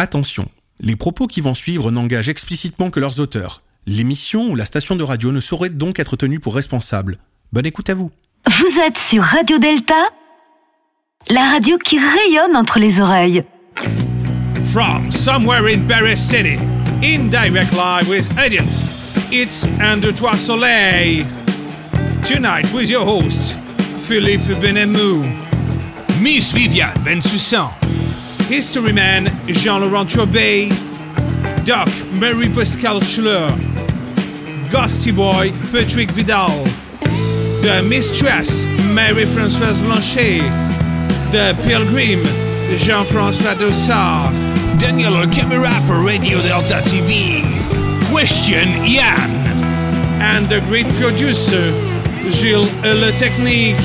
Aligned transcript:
Attention, 0.00 0.46
les 0.80 0.96
propos 0.96 1.26
qui 1.26 1.42
vont 1.42 1.54
suivre 1.54 1.90
n'engagent 1.90 2.30
explicitement 2.30 2.88
que 2.88 3.00
leurs 3.00 3.20
auteurs. 3.20 3.58
L'émission 3.84 4.48
ou 4.48 4.54
la 4.54 4.64
station 4.64 4.96
de 4.96 5.04
radio 5.04 5.30
ne 5.30 5.40
saurait 5.40 5.68
donc 5.68 5.98
être 5.98 6.16
tenue 6.16 6.40
pour 6.40 6.54
responsable. 6.54 7.18
Bonne 7.52 7.66
écoute 7.66 7.90
à 7.90 7.94
vous. 7.94 8.10
Vous 8.46 8.80
êtes 8.80 8.96
sur 8.96 9.22
Radio 9.22 9.58
Delta, 9.58 10.08
la 11.28 11.50
radio 11.50 11.76
qui 11.76 11.98
rayonne 11.98 12.56
entre 12.56 12.78
les 12.78 12.98
oreilles. 12.98 13.42
From 14.72 15.12
somewhere 15.12 15.66
in 15.68 15.86
Paris 15.86 16.16
City, 16.16 16.56
in 17.02 17.28
direct 17.28 17.70
live 17.74 18.08
with 18.08 18.26
audience, 18.38 18.94
it's 19.30 19.66
Under 19.82 20.14
Trois 20.14 20.38
Soleil. 20.38 21.26
Tonight 22.24 22.64
with 22.72 22.88
your 22.88 23.04
host, 23.04 23.54
Philippe 24.08 24.50
Benemou, 24.62 25.26
Miss 26.22 26.52
Viviane 26.54 26.94
Bensoussan, 28.50 29.26
Historyman 29.26 29.46
Jean-Laurent 29.46 30.08
Trobet, 30.08 30.70
Doc 31.64 31.88
Mary-Pascal 32.12 33.00
Schuller, 33.00 33.50
Ghosty 34.70 35.14
Boy 35.14 35.52
Patrick 35.70 36.10
Vidal, 36.10 36.64
The 37.62 37.82
Mistress 37.88 38.66
Mary-Françoise 38.92 39.80
Blanchet, 39.82 40.42
The 41.32 41.56
Pilgrim 41.64 42.22
Jean-François 42.76 43.54
Dossard, 43.54 44.32
Daniel 44.78 45.26
Camera 45.30 45.70
for 45.86 46.04
Radio 46.04 46.40
Delta 46.42 46.82
TV, 46.84 47.42
Question 48.10 48.84
Yann, 48.84 49.30
and 50.20 50.46
the 50.46 50.60
great 50.62 50.88
producer 51.00 51.72
Gilles 52.30 52.68
Le 52.82 53.12
Technique. 53.12 53.76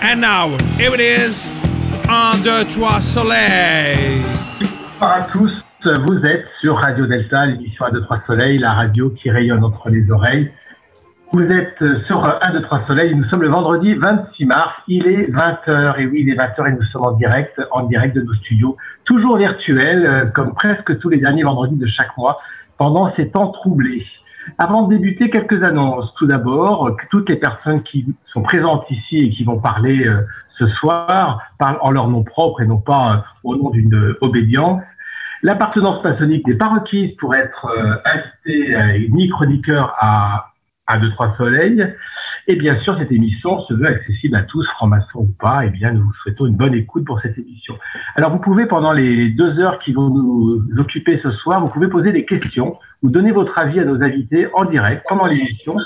And 0.00 0.20
now, 0.20 0.56
here 0.76 0.94
it 0.94 1.00
is, 1.00 1.50
Un, 2.10 2.32
deux, 2.42 2.66
trois, 2.70 3.02
soleil. 3.02 4.22
Bonsoir 4.58 5.12
à 5.12 5.22
tous, 5.24 5.52
vous 5.84 6.24
êtes 6.24 6.46
sur 6.58 6.76
Radio 6.76 7.04
Delta, 7.04 7.44
l'émission 7.44 7.84
1, 7.84 7.90
2, 7.90 8.00
3 8.00 8.16
Soleil, 8.26 8.56
la 8.56 8.72
radio 8.72 9.10
qui 9.10 9.30
rayonne 9.30 9.62
entre 9.62 9.90
les 9.90 10.10
oreilles. 10.10 10.50
Vous 11.32 11.42
êtes 11.42 11.84
sur 12.06 12.26
1, 12.26 12.52
2, 12.52 12.62
3 12.62 12.86
Soleil, 12.88 13.14
nous 13.14 13.24
sommes 13.24 13.42
le 13.42 13.50
vendredi 13.50 13.92
26 13.92 14.46
mars, 14.46 14.72
il 14.88 15.06
est 15.06 15.30
20h, 15.30 16.00
et 16.00 16.06
oui, 16.06 16.24
il 16.26 16.30
est 16.30 16.36
20h 16.36 16.68
et 16.68 16.72
nous 16.72 16.82
sommes 16.84 17.08
en 17.08 17.12
direct, 17.12 17.60
en 17.72 17.82
direct 17.82 18.16
de 18.16 18.22
nos 18.22 18.34
studios, 18.36 18.78
toujours 19.04 19.36
virtuels, 19.36 20.06
euh, 20.06 20.26
comme 20.30 20.54
presque 20.54 20.98
tous 21.00 21.10
les 21.10 21.18
derniers 21.18 21.42
vendredis 21.42 21.76
de 21.76 21.86
chaque 21.86 22.16
mois, 22.16 22.40
pendant 22.78 23.14
ces 23.16 23.28
temps 23.28 23.48
troublés. 23.48 24.06
Avant 24.56 24.84
de 24.86 24.94
débuter, 24.94 25.28
quelques 25.28 25.62
annonces. 25.62 26.10
Tout 26.16 26.26
d'abord, 26.26 26.90
toutes 27.10 27.28
les 27.28 27.36
personnes 27.36 27.82
qui 27.82 28.06
sont 28.32 28.40
présentes 28.40 28.86
ici 28.90 29.18
et 29.18 29.30
qui 29.30 29.44
vont 29.44 29.58
parler 29.58 30.06
euh, 30.06 30.22
ce 30.58 30.66
soir 30.68 31.40
parlent 31.58 31.78
en 31.80 31.90
leur 31.90 32.08
nom 32.08 32.24
propre 32.24 32.62
et 32.62 32.66
non 32.66 32.78
pas 32.78 33.12
euh, 33.12 33.16
au 33.44 33.56
nom 33.56 33.70
d'une 33.70 33.94
euh, 33.94 34.18
obédience. 34.20 34.82
L'appartenance 35.42 36.02
maçonnique 36.02 36.46
n'est 36.46 36.56
pas 36.56 36.68
requise 36.68 37.14
pour 37.16 37.34
être 37.36 37.66
euh, 37.66 37.96
invité 38.04 39.08
ni 39.10 39.28
chroniqueur 39.28 39.94
à, 39.98 40.52
à 40.86 40.98
deux 40.98 41.10
trois 41.12 41.36
soleils. 41.36 41.94
Et 42.50 42.56
bien 42.56 42.80
sûr, 42.80 42.96
cette 42.98 43.12
émission 43.12 43.60
se 43.66 43.74
veut 43.74 43.86
accessible 43.86 44.34
à 44.34 44.42
tous, 44.42 44.66
francs-maçons 44.70 45.18
ou 45.18 45.34
pas. 45.38 45.66
Eh 45.66 45.68
bien, 45.68 45.92
nous 45.92 46.00
vous 46.00 46.14
souhaitons 46.22 46.46
une 46.46 46.56
bonne 46.56 46.72
écoute 46.72 47.04
pour 47.04 47.20
cette 47.20 47.36
émission. 47.36 47.78
Alors, 48.16 48.30
vous 48.30 48.38
pouvez, 48.38 48.64
pendant 48.64 48.92
les 48.92 49.28
deux 49.28 49.60
heures 49.60 49.78
qui 49.80 49.92
vont 49.92 50.08
nous 50.08 50.64
occuper 50.78 51.20
ce 51.22 51.30
soir, 51.30 51.60
vous 51.60 51.70
pouvez 51.70 51.88
poser 51.88 52.10
des 52.10 52.24
questions 52.24 52.78
ou 53.02 53.10
donner 53.10 53.32
votre 53.32 53.52
avis 53.60 53.80
à 53.80 53.84
nos 53.84 54.02
invités 54.02 54.48
en 54.54 54.64
direct 54.64 55.04
pendant 55.06 55.26
l'émission, 55.26 55.76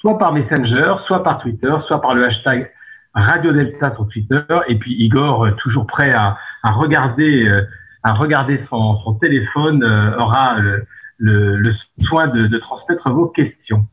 soit 0.00 0.18
par 0.18 0.34
Messenger, 0.34 0.92
soit 1.06 1.22
par 1.22 1.38
Twitter, 1.38 1.72
soit 1.86 2.02
par 2.02 2.14
le 2.14 2.26
hashtag 2.26 2.70
Radio 3.14 3.52
Delta 3.52 3.94
sur 3.94 4.08
Twitter. 4.08 4.40
Et 4.68 4.76
puis 4.76 4.94
Igor, 4.94 5.44
euh, 5.44 5.50
toujours 5.52 5.86
prêt 5.86 6.12
à, 6.12 6.36
à 6.62 6.72
regarder, 6.72 7.48
euh, 7.48 7.56
à 8.02 8.12
regarder 8.12 8.60
son, 8.68 8.98
son 9.00 9.14
téléphone, 9.14 9.82
euh, 9.82 10.16
aura 10.18 10.58
le, 10.58 10.84
le, 11.18 11.56
le 11.56 11.74
soin 11.98 12.28
de, 12.28 12.46
de 12.46 12.58
transmettre 12.58 13.10
vos 13.12 13.26
questions. 13.26 13.86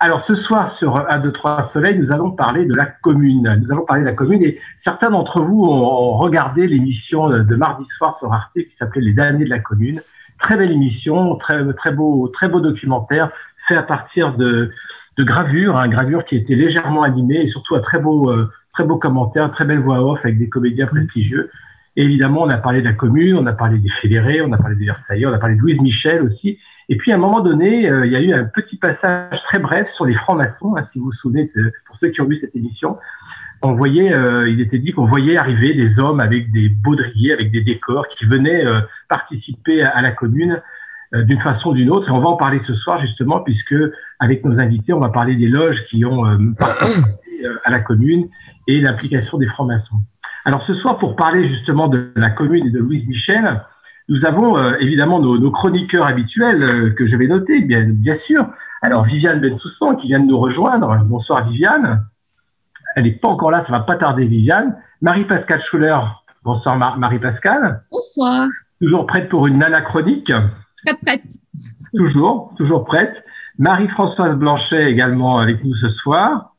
Alors 0.00 0.24
ce 0.26 0.34
soir 0.34 0.76
sur 0.78 0.98
1, 1.08 1.20
2, 1.20 1.32
3 1.32 1.70
Soleil, 1.72 1.98
nous 1.98 2.12
allons 2.12 2.32
parler 2.32 2.66
de 2.66 2.74
la 2.74 2.84
commune. 2.84 3.62
Nous 3.62 3.72
allons 3.72 3.84
parler 3.84 4.02
de 4.02 4.08
la 4.08 4.14
commune 4.14 4.42
et 4.42 4.60
certains 4.84 5.10
d'entre 5.10 5.40
vous 5.42 5.64
ont, 5.64 6.16
regardé 6.18 6.66
l'émission 6.66 7.28
de 7.30 7.56
mardi 7.56 7.84
soir 7.96 8.16
sur 8.18 8.32
Arte 8.32 8.52
qui 8.54 8.72
s'appelait 8.78 9.02
Les 9.02 9.12
derniers 9.12 9.44
de 9.44 9.50
la 9.50 9.60
commune. 9.60 10.00
Très 10.40 10.56
belle 10.56 10.72
émission, 10.72 11.36
très, 11.36 11.72
très 11.74 11.92
beau, 11.92 12.28
très 12.28 12.48
beau 12.48 12.60
documentaire 12.60 13.30
fait 13.68 13.76
à 13.76 13.82
partir 13.82 14.34
de, 14.34 14.70
de 15.16 15.24
gravures, 15.24 15.78
un 15.78 15.88
gravure 15.88 16.24
qui 16.24 16.36
était 16.36 16.54
légèrement 16.54 17.02
animé 17.02 17.36
et 17.36 17.48
surtout 17.50 17.76
un 17.76 17.80
très 17.80 17.98
beau, 17.98 18.30
euh, 18.30 18.50
très 18.74 18.84
beau 18.84 18.96
commentaire, 18.96 19.50
très 19.52 19.64
belle 19.64 19.80
voix 19.80 20.00
off 20.04 20.20
avec 20.24 20.38
des 20.38 20.48
comédiens 20.48 20.86
prestigieux. 20.86 21.50
Et 21.96 22.02
évidemment, 22.02 22.42
on 22.42 22.48
a 22.48 22.56
parlé 22.56 22.80
de 22.80 22.86
la 22.86 22.92
commune, 22.92 23.36
on 23.36 23.46
a 23.46 23.52
parlé 23.52 23.78
des 23.78 23.88
fédérés, 24.02 24.42
on 24.42 24.52
a 24.52 24.58
parlé 24.58 24.74
des 24.76 24.86
Versaillais, 24.86 25.26
on 25.26 25.32
a 25.32 25.38
parlé 25.38 25.54
de 25.54 25.60
Louise 25.60 25.80
Michel 25.80 26.22
aussi. 26.22 26.58
Et 26.88 26.96
puis, 26.96 27.12
à 27.12 27.14
un 27.14 27.18
moment 27.18 27.40
donné, 27.40 27.88
euh, 27.88 28.04
il 28.04 28.12
y 28.12 28.16
a 28.16 28.20
eu 28.20 28.32
un 28.32 28.44
petit 28.44 28.76
passage 28.76 29.38
très 29.44 29.60
bref 29.60 29.86
sur 29.94 30.04
les 30.04 30.14
francs-maçons, 30.14 30.76
hein, 30.76 30.86
si 30.92 30.98
vous 30.98 31.06
vous 31.06 31.12
souvenez, 31.12 31.50
de- 31.54 31.72
pour 31.86 31.96
ceux 31.98 32.08
qui 32.08 32.20
ont 32.20 32.26
vu 32.26 32.38
cette 32.40 32.54
émission. 32.56 32.98
On 33.64 33.74
voyait, 33.74 34.12
euh, 34.12 34.48
il 34.48 34.60
était 34.60 34.78
dit 34.78 34.92
qu'on 34.92 35.06
voyait 35.06 35.36
arriver 35.38 35.72
des 35.72 35.98
hommes 35.98 36.20
avec 36.20 36.50
des 36.50 36.68
baudriers, 36.68 37.32
avec 37.32 37.52
des 37.52 37.62
décors, 37.62 38.06
qui 38.08 38.26
venaient 38.26 38.66
euh, 38.66 38.80
participer 39.08 39.82
à, 39.84 39.90
à 39.90 40.02
la 40.02 40.10
commune 40.10 40.60
d'une 41.12 41.40
façon 41.40 41.70
ou 41.70 41.74
d'une 41.74 41.90
autre. 41.90 42.08
Et 42.08 42.10
on 42.10 42.20
va 42.20 42.28
en 42.28 42.36
parler 42.36 42.60
ce 42.66 42.74
soir, 42.74 43.00
justement, 43.00 43.38
puisque 43.38 43.76
avec 44.18 44.44
nos 44.44 44.58
invités, 44.58 44.92
on 44.92 44.98
va 44.98 45.10
parler 45.10 45.36
des 45.36 45.46
loges 45.46 45.78
qui 45.88 46.04
ont 46.04 46.24
participé 46.54 47.14
à 47.64 47.70
la 47.70 47.78
commune 47.78 48.28
et 48.66 48.80
l'implication 48.80 49.38
des 49.38 49.46
francs-maçons. 49.46 49.96
Alors 50.44 50.62
ce 50.66 50.74
soir, 50.74 50.98
pour 50.98 51.16
parler 51.16 51.48
justement 51.48 51.88
de 51.88 52.12
la 52.16 52.30
commune 52.30 52.66
et 52.66 52.70
de 52.70 52.78
Louise 52.78 53.06
Michel, 53.06 53.62
nous 54.08 54.20
avons 54.26 54.58
euh, 54.58 54.74
évidemment 54.80 55.18
nos, 55.20 55.38
nos 55.38 55.50
chroniqueurs 55.50 56.06
habituels 56.06 56.62
euh, 56.62 56.90
que 56.90 57.06
je 57.08 57.16
vais 57.16 57.26
noter, 57.26 57.62
bien, 57.62 57.84
bien 57.84 58.18
sûr. 58.26 58.44
Alors 58.82 59.04
Viviane 59.04 59.40
Bensoussan 59.40 59.96
qui 59.96 60.08
vient 60.08 60.20
de 60.20 60.26
nous 60.26 60.38
rejoindre. 60.38 60.94
Bonsoir 61.04 61.48
Viviane. 61.48 62.04
Elle 62.96 63.04
n'est 63.04 63.12
pas 63.12 63.28
encore 63.28 63.50
là, 63.50 63.64
ça 63.66 63.72
va 63.72 63.80
pas 63.80 63.96
tarder 63.96 64.26
Viviane. 64.26 64.76
Marie-Pascale 65.00 65.62
Schuller. 65.70 65.96
Bonsoir 66.44 66.76
Mar- 66.76 66.98
Marie-Pascale. 66.98 67.82
Bonsoir. 67.90 68.46
Toujours 68.80 69.06
prête 69.06 69.30
pour 69.30 69.46
une 69.46 69.56
nana 69.58 69.80
chronique? 69.80 70.30
Très 70.84 70.96
prête. 71.02 71.30
Toujours, 71.96 72.52
toujours 72.58 72.84
prête. 72.84 73.14
Marie-Françoise 73.58 74.36
Blanchet 74.36 74.82
également 74.90 75.38
avec 75.38 75.64
nous 75.64 75.74
ce 75.76 75.88
soir. 76.02 76.53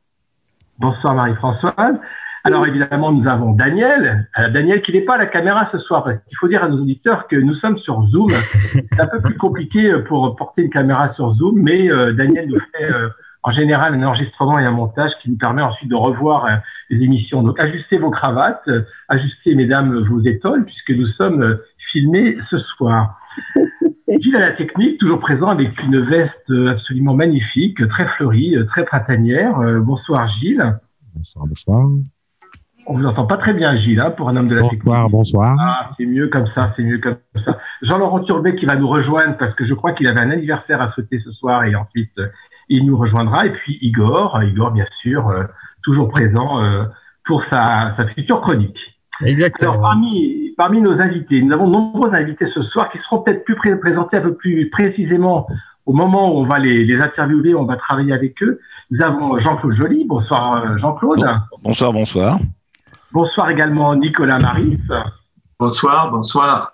Bonsoir 0.78 1.16
Marie-Françoise. 1.16 1.96
Alors 2.44 2.68
évidemment, 2.68 3.14
nous 3.14 3.28
avons 3.30 3.54
Daniel. 3.54 4.28
Euh, 4.38 4.50
Daniel 4.50 4.82
qui 4.82 4.92
n'est 4.92 5.02
pas 5.06 5.14
à 5.14 5.18
la 5.18 5.26
caméra 5.26 5.70
ce 5.72 5.80
soir 5.80 6.04
qu'il 6.04 6.38
faut 6.38 6.50
dire 6.50 6.64
à 6.66 6.68
nos 6.68 6.82
auditeurs 6.82 7.28
que 7.28 7.38
nous 7.38 7.54
sommes 7.56 7.78
sur 7.80 8.04
Zoom. 8.10 8.30
C'est 8.30 9.00
un 9.00 9.08
peu 9.08 9.22
plus 9.22 9.38
compliqué 9.38 9.90
euh, 9.90 10.04
pour 10.04 10.36
porter 10.36 10.64
une 10.64 10.70
caméra 10.70 11.14
sur 11.14 11.34
Zoom, 11.36 11.62
mais 11.62 11.90
euh, 11.90 12.12
Daniel 12.12 12.50
nous 12.50 12.60
fait 12.60 12.92
euh, 12.92 13.08
en 13.44 13.54
général 13.54 13.94
un 13.94 14.04
enregistrement 14.04 14.60
et 14.60 14.66
un 14.66 14.72
montage 14.72 15.12
qui 15.24 15.32
nous 15.32 15.38
permet 15.38 15.62
ensuite 15.62 15.90
de 15.90 15.96
revoir 15.96 16.46
les 16.90 17.04
émissions. 17.04 17.42
Donc 17.42 17.58
ajustez 17.64 17.98
vos 17.98 18.12
cravates, 18.12 18.70
ajustez 19.08 19.56
mesdames 19.56 19.98
vos 20.10 20.22
étoiles 20.24 20.66
puisque 20.66 20.92
nous 20.92 21.08
sommes 21.20 21.58
filmés 21.94 22.38
ce 22.50 22.58
soir. 22.58 23.18
Gilles 24.22 24.36
à 24.36 24.40
la 24.40 24.52
technique, 24.54 25.00
toujours 25.00 25.20
présent 25.20 25.48
avec 25.48 25.82
une 25.84 26.00
veste 26.06 26.50
euh, 26.50 26.68
absolument 26.72 27.14
magnifique, 27.14 27.78
très 27.90 28.08
fleurie, 28.16 28.56
euh, 28.56 28.66
très 28.66 28.86
printanière. 28.86 29.60
Euh, 29.60 29.80
Bonsoir 29.82 30.28
Gilles. 30.40 30.78
Bonsoir, 31.16 31.46
bonsoir. 31.48 31.88
On 32.88 32.98
vous 32.98 33.06
entend 33.06 33.26
pas 33.26 33.38
très 33.38 33.54
bien 33.54 33.76
Gilles, 33.78 34.00
hein, 34.00 34.12
pour 34.12 34.30
un 34.30 34.36
homme 34.36 34.48
de 34.48 34.56
la 34.56 34.62
Bonsoir, 34.62 34.98
technique. 35.06 35.12
bonsoir. 35.12 35.58
Ah, 35.60 35.90
c'est 35.98 36.06
mieux 36.06 36.28
comme 36.28 36.46
ça, 36.54 36.72
c'est 36.76 36.84
mieux 36.84 37.00
comme 37.00 37.18
ça. 37.44 37.58
Jean-Laurent 37.82 38.20
Turbet 38.20 38.56
qui 38.56 38.66
va 38.68 38.76
nous 38.76 38.88
rejoindre 38.88 39.38
parce 39.38 39.56
que 39.56 39.66
je 39.66 39.74
crois 39.74 39.94
qu'il 39.94 40.08
avait 40.08 40.22
un 40.22 40.30
anniversaire 40.30 40.82
à 40.82 40.92
souhaiter 40.92 41.20
ce 41.24 41.32
soir 41.32 41.64
et 41.64 41.76
ensuite 41.76 42.14
il 42.70 42.86
nous 42.86 42.98
rejoindra. 42.98 43.46
Et 43.46 43.52
puis 43.52 43.78
Igor, 43.82 44.42
Igor 44.44 44.72
bien 44.72 44.86
sûr, 45.02 45.28
euh, 45.30 45.44
toujours 45.84 46.10
présent 46.10 46.64
euh, 46.64 46.84
pour 47.26 47.44
sa, 47.52 47.96
sa 47.98 48.08
future 48.10 48.42
chronique. 48.42 48.78
Alors 49.22 49.30
Exactement. 49.32 49.80
parmi, 49.80 50.54
parmi 50.58 50.82
nos 50.82 50.92
invités, 51.02 51.42
nous 51.42 51.54
avons 51.54 51.68
de 51.68 51.74
nombreux 51.74 52.14
invités 52.14 52.48
ce 52.54 52.62
soir 52.64 52.90
qui 52.92 52.98
seront 53.00 53.22
peut-être 53.22 53.44
plus 53.46 53.56
pré- 53.56 53.80
présentés 53.80 54.18
un 54.18 54.22
peu 54.22 54.34
plus 54.36 54.70
précisément 54.70 55.48
au 55.86 55.94
moment 55.94 56.34
où 56.34 56.40
on 56.40 56.46
va 56.46 56.60
les, 56.60 56.84
les 56.84 56.98
interviewer, 56.98 57.54
on 57.56 57.66
va 57.66 57.76
travailler 57.78 58.12
avec 58.14 58.42
eux. 58.44 58.60
Nous 58.92 59.00
avons 59.04 59.40
Jean-Claude 59.40 59.76
Joly. 59.80 60.06
Bonsoir 60.06 60.58
euh, 60.58 60.78
Jean-Claude. 60.80 61.24
Bonsoir, 61.64 61.94
bonsoir. 61.94 62.40
Bonsoir 63.12 63.50
également 63.52 63.96
Nicolas 63.96 64.40
Maris. 64.40 64.80
Bonsoir, 65.60 66.12
bonsoir. 66.12 66.74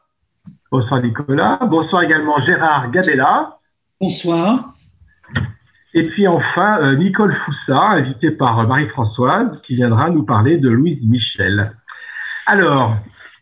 Bonsoir 0.71 1.01
Nicolas. 1.01 1.59
Bonsoir 1.69 2.03
également 2.03 2.39
Gérard 2.47 2.89
Gadella. 2.89 3.57
Bonsoir. 3.99 4.73
Et 5.93 6.07
puis 6.07 6.25
enfin 6.25 6.79
euh, 6.81 6.95
Nicole 6.95 7.35
Foussa, 7.45 7.89
invitée 7.91 8.31
par 8.31 8.65
Marie-Françoise, 8.65 9.59
qui 9.67 9.75
viendra 9.75 10.09
nous 10.09 10.23
parler 10.23 10.57
de 10.57 10.69
Louise 10.69 10.99
Michel. 11.05 11.73
Alors, 12.47 12.97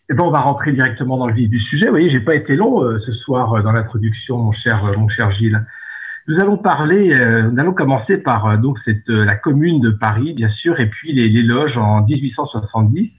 eh 0.10 0.14
ben, 0.14 0.24
on 0.24 0.32
va 0.32 0.40
rentrer 0.40 0.72
directement 0.72 1.18
dans 1.18 1.28
le 1.28 1.34
vif 1.34 1.50
du 1.50 1.60
sujet. 1.60 1.86
Vous 1.86 1.92
voyez, 1.92 2.10
j'ai 2.10 2.20
pas 2.20 2.36
été 2.36 2.56
long 2.56 2.84
euh, 2.84 3.00
ce 3.06 3.12
soir 3.14 3.54
euh, 3.54 3.62
dans 3.62 3.72
l'introduction, 3.72 4.38
mon 4.38 4.52
cher, 4.52 4.84
euh, 4.86 4.98
mon 4.98 5.10
cher 5.10 5.32
Gilles. 5.32 5.64
Nous 6.30 6.40
allons 6.40 6.58
parler, 6.58 7.12
euh, 7.12 7.50
nous 7.50 7.60
allons 7.60 7.74
commencer 7.74 8.20
par 8.20 8.46
euh, 8.46 8.58
donc 8.58 8.78
cette, 8.86 9.10
euh, 9.10 9.26
la 9.26 9.36
commune 9.36 9.82
de 9.82 9.90
Paris, 9.90 10.34
bien 10.34 10.50
sûr, 10.50 10.80
et 10.80 10.86
puis 10.86 11.12
les, 11.12 11.28
les 11.28 11.42
loges 11.42 11.76
en 11.76 12.04
1870. 12.04 13.10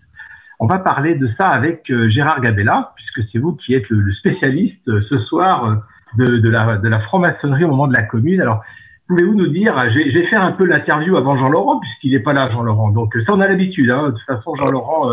On 0.61 0.69
va 0.69 0.79
parler 0.79 1.17
de 1.17 1.29
ça 1.37 1.49
avec 1.49 1.93
Gérard 2.09 2.41
Gabella, 2.41 2.93
puisque 2.95 3.29
c'est 3.33 3.39
vous 3.39 3.55
qui 3.57 3.75
êtes 3.75 3.89
le, 3.89 4.13
spécialiste 4.13 4.87
euh, 4.87 5.03
ce 5.09 5.19
soir 5.19 5.83
de, 6.19 6.49
la, 6.49 6.77
de 6.77 6.89
la 6.89 7.01
franc-maçonnerie 7.01 7.65
au 7.65 7.71
moment 7.71 7.89
de 7.89 7.95
la 7.95 8.05
commune. 8.05 8.41
Alors, 8.41 8.63
pouvez-vous 9.09 9.35
nous 9.35 9.49
dire, 9.49 9.77
je 9.91 10.17
vais, 10.17 10.27
faire 10.29 10.43
un 10.43 10.53
peu 10.53 10.67
l'interview 10.67 11.17
avant 11.17 11.37
Jean-Laurent, 11.37 11.81
puisqu'il 11.81 12.13
n'est 12.13 12.21
pas 12.21 12.33
là, 12.33 12.49
Jean-Laurent. 12.53 12.91
Donc 12.91 13.13
ça, 13.27 13.35
on 13.35 13.41
a 13.41 13.49
l'habitude. 13.49 13.91
Hein. 13.93 14.07
De 14.07 14.11
toute 14.13 14.27
façon, 14.27 14.55
Jean-Laurent, 14.55 15.11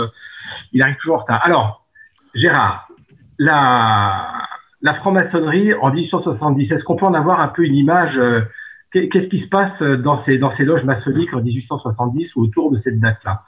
il 0.73 0.81
arrive 0.81 0.95
toujours 0.97 1.17
en 1.17 1.19
retard. 1.19 1.41
Alors, 1.43 1.85
Gérard, 2.35 2.87
la, 3.37 4.93
franc-maçonnerie 4.99 5.73
en 5.73 5.91
1870, 5.91 6.71
est-ce 6.71 6.83
qu'on 6.83 6.95
peut 6.95 7.05
en 7.05 7.13
avoir 7.13 7.41
un 7.41 7.47
peu 7.47 7.63
une 7.63 7.75
image 7.75 8.19
Qu'est-ce 8.91 9.27
qui 9.27 9.41
se 9.41 9.47
passe 9.47 9.81
dans 9.81 10.23
ces, 10.25 10.37
dans 10.37 10.55
ces 10.55 10.63
loges 10.63 10.83
maçonniques 10.83 11.33
en 11.33 11.41
1870 11.41 12.35
ou 12.35 12.43
autour 12.43 12.71
de 12.71 12.79
cette 12.83 12.99
date-là? 12.99 13.43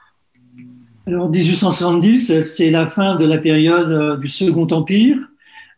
Alors 1.06 1.28
1870, 1.28 2.40
c'est 2.42 2.70
la 2.70 2.86
fin 2.86 3.16
de 3.16 3.26
la 3.26 3.38
période 3.38 3.90
euh, 3.90 4.16
du 4.16 4.28
Second 4.28 4.66
Empire. 4.66 5.16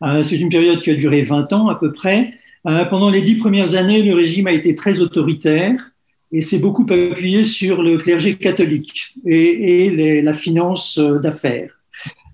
Euh, 0.03 0.21
c'est 0.21 0.37
une 0.37 0.49
période 0.49 0.79
qui 0.79 0.91
a 0.91 0.95
duré 0.95 1.23
20 1.23 1.53
ans 1.53 1.69
à 1.69 1.75
peu 1.75 1.93
près. 1.93 2.33
Euh, 2.67 2.85
pendant 2.85 3.09
les 3.09 3.21
dix 3.21 3.35
premières 3.35 3.73
années, 3.73 4.03
le 4.03 4.13
régime 4.13 4.47
a 4.47 4.51
été 4.51 4.75
très 4.75 4.99
autoritaire 4.99 5.91
et 6.33 6.41
s'est 6.41 6.57
beaucoup 6.57 6.85
appuyé 6.89 7.43
sur 7.43 7.81
le 7.83 7.99
clergé 7.99 8.35
catholique 8.35 9.13
et, 9.25 10.21
la 10.21 10.33
finance 10.33 10.99
d'affaires. 10.99 11.79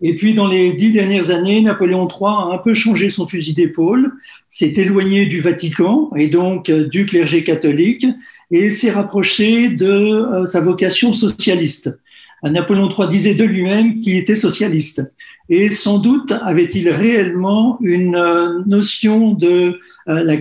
Et 0.02 0.16
puis, 0.16 0.34
dans 0.34 0.48
les 0.48 0.72
dix 0.74 0.92
dernières 0.92 1.30
années, 1.30 1.62
Napoléon 1.62 2.08
III 2.08 2.30
a 2.30 2.54
un 2.54 2.58
peu 2.58 2.74
changé 2.74 3.10
son 3.10 3.28
fusil 3.28 3.54
d'épaule, 3.54 4.14
s'est 4.48 4.72
éloigné 4.78 5.26
du 5.26 5.42
Vatican 5.42 6.10
et 6.16 6.30
donc 6.30 6.70
euh, 6.70 6.88
du 6.88 7.06
clergé 7.06 7.44
catholique 7.44 8.06
et 8.50 8.70
s'est 8.70 8.92
rapproché 8.92 9.68
de 9.68 9.92
euh, 9.92 10.46
sa 10.46 10.62
vocation 10.62 11.12
socialiste. 11.12 12.00
Napoléon 12.42 12.88
III 12.88 13.10
disait 13.10 13.36
de 13.36 13.44
lui-même 13.44 14.00
qu'il 14.00 14.16
était 14.16 14.36
socialiste. 14.36 15.04
Et 15.50 15.72
sans 15.72 16.00
doute 16.00 16.32
avait-il 16.32 16.90
réellement 16.90 17.78
une 17.82 18.16
euh, 18.16 18.60
notion 18.66 19.34
de 19.34 19.78
la 20.08 20.38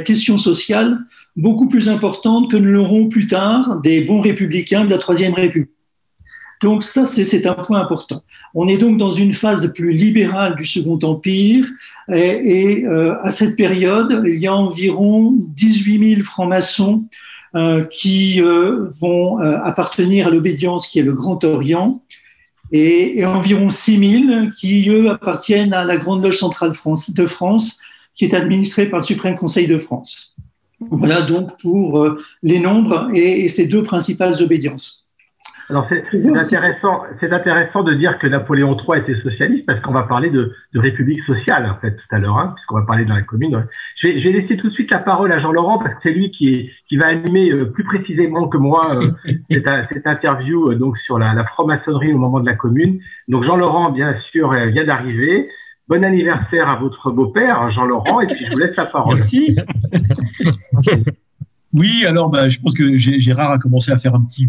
question 0.00 0.38
sociale 0.38 1.00
beaucoup 1.40 1.68
plus 1.68 1.88
importante 1.88 2.50
que 2.50 2.56
ne 2.56 2.68
l'auront 2.68 3.08
plus 3.08 3.26
tard 3.26 3.80
des 3.82 4.02
bons 4.02 4.20
républicains 4.20 4.84
de 4.84 4.90
la 4.90 4.98
Troisième 4.98 5.34
République. 5.34 5.70
Donc 6.62 6.82
ça, 6.82 7.06
c'est 7.06 7.46
un 7.46 7.54
point 7.54 7.80
important. 7.80 8.22
On 8.54 8.68
est 8.68 8.76
donc 8.76 8.98
dans 8.98 9.10
une 9.10 9.32
phase 9.32 9.72
plus 9.72 9.92
libérale 9.92 10.56
du 10.56 10.66
Second 10.66 10.98
Empire 11.02 11.66
et, 12.12 12.84
euh, 12.84 13.14
à 13.22 13.30
cette 13.30 13.56
période, 13.56 14.22
il 14.26 14.38
y 14.38 14.46
a 14.46 14.54
environ 14.54 15.32
18 15.38 16.16
000 16.16 16.22
francs-maçons 16.22 17.04
euh, 17.54 17.84
qui 17.84 18.42
euh, 18.42 18.90
vont 19.00 19.38
appartenir 19.38 20.26
à 20.26 20.30
l'obédience 20.30 20.86
qui 20.86 20.98
est 20.98 21.02
le 21.02 21.14
Grand 21.14 21.42
Orient 21.44 22.02
et, 22.72 23.24
environ 23.24 23.70
6 23.70 24.26
000 24.28 24.50
qui, 24.58 24.86
eux, 24.90 25.10
appartiennent 25.10 25.72
à 25.72 25.84
la 25.84 25.96
Grande 25.96 26.22
Loge 26.22 26.38
centrale 26.38 26.72
de 27.08 27.26
France 27.26 27.80
qui 28.14 28.26
est 28.26 28.34
administrée 28.34 28.86
par 28.86 29.00
le 29.00 29.04
Suprême 29.06 29.34
Conseil 29.34 29.66
de 29.66 29.78
France. 29.78 30.29
Voilà 30.80 31.22
donc 31.22 31.60
pour 31.60 32.16
les 32.42 32.58
nombres 32.58 33.10
et 33.12 33.48
ces 33.48 33.66
deux 33.66 33.82
principales 33.82 34.42
obédiences. 34.42 35.00
Alors 35.70 35.86
c'est 35.88 36.26
intéressant, 36.26 37.04
c'est 37.20 37.32
intéressant 37.32 37.84
de 37.84 37.94
dire 37.94 38.18
que 38.18 38.26
Napoléon 38.26 38.76
III 38.76 39.02
était 39.02 39.20
socialiste 39.22 39.66
parce 39.66 39.80
qu'on 39.80 39.92
va 39.92 40.02
parler 40.02 40.28
de, 40.28 40.52
république 40.74 41.22
sociale 41.22 41.70
en 41.70 41.80
fait 41.80 41.92
tout 41.92 42.16
à 42.16 42.18
l'heure, 42.18 42.38
hein, 42.38 42.52
puisqu'on 42.56 42.80
va 42.80 42.86
parler 42.86 43.04
de 43.04 43.10
la 43.10 43.22
commune. 43.22 43.66
Je 44.02 44.08
vais, 44.08 44.32
laisser 44.32 44.56
tout 44.56 44.68
de 44.68 44.72
suite 44.72 44.92
la 44.92 44.98
parole 44.98 45.32
à 45.32 45.38
Jean 45.38 45.52
Laurent 45.52 45.78
parce 45.78 45.94
que 45.94 46.00
c'est 46.02 46.12
lui 46.12 46.32
qui, 46.32 46.70
qui 46.88 46.96
va 46.96 47.06
animer 47.06 47.52
euh, 47.52 47.66
plus 47.66 47.84
précisément 47.84 48.48
que 48.48 48.56
moi 48.56 48.96
euh, 48.96 49.32
cette, 49.50 50.06
interview 50.06 50.72
euh, 50.72 50.74
donc 50.74 50.98
sur 50.98 51.20
la, 51.20 51.34
la 51.34 51.44
franc-maçonnerie 51.44 52.12
au 52.12 52.18
moment 52.18 52.40
de 52.40 52.46
la 52.46 52.56
commune. 52.56 52.98
Donc 53.28 53.44
Jean 53.44 53.56
Laurent 53.56 53.92
bien 53.92 54.16
sûr 54.32 54.50
vient 54.50 54.84
d'arriver. 54.84 55.48
Bon 55.90 56.04
anniversaire 56.04 56.68
à 56.68 56.76
votre 56.76 57.10
beau-père 57.10 57.68
Jean 57.72 57.84
Laurent 57.84 58.20
et 58.20 58.28
puis 58.28 58.46
je 58.46 58.52
vous 58.52 58.58
laisse 58.58 58.76
la 58.76 58.86
parole. 58.86 59.16
Merci. 59.16 59.56
Oui, 61.72 62.04
alors 62.04 62.30
bah, 62.30 62.48
je 62.48 62.58
pense 62.58 62.74
que 62.74 62.96
Gérard 62.96 63.52
a 63.52 63.58
commencé 63.58 63.92
à 63.92 63.96
faire 63.96 64.14
un 64.14 64.24
petit 64.24 64.48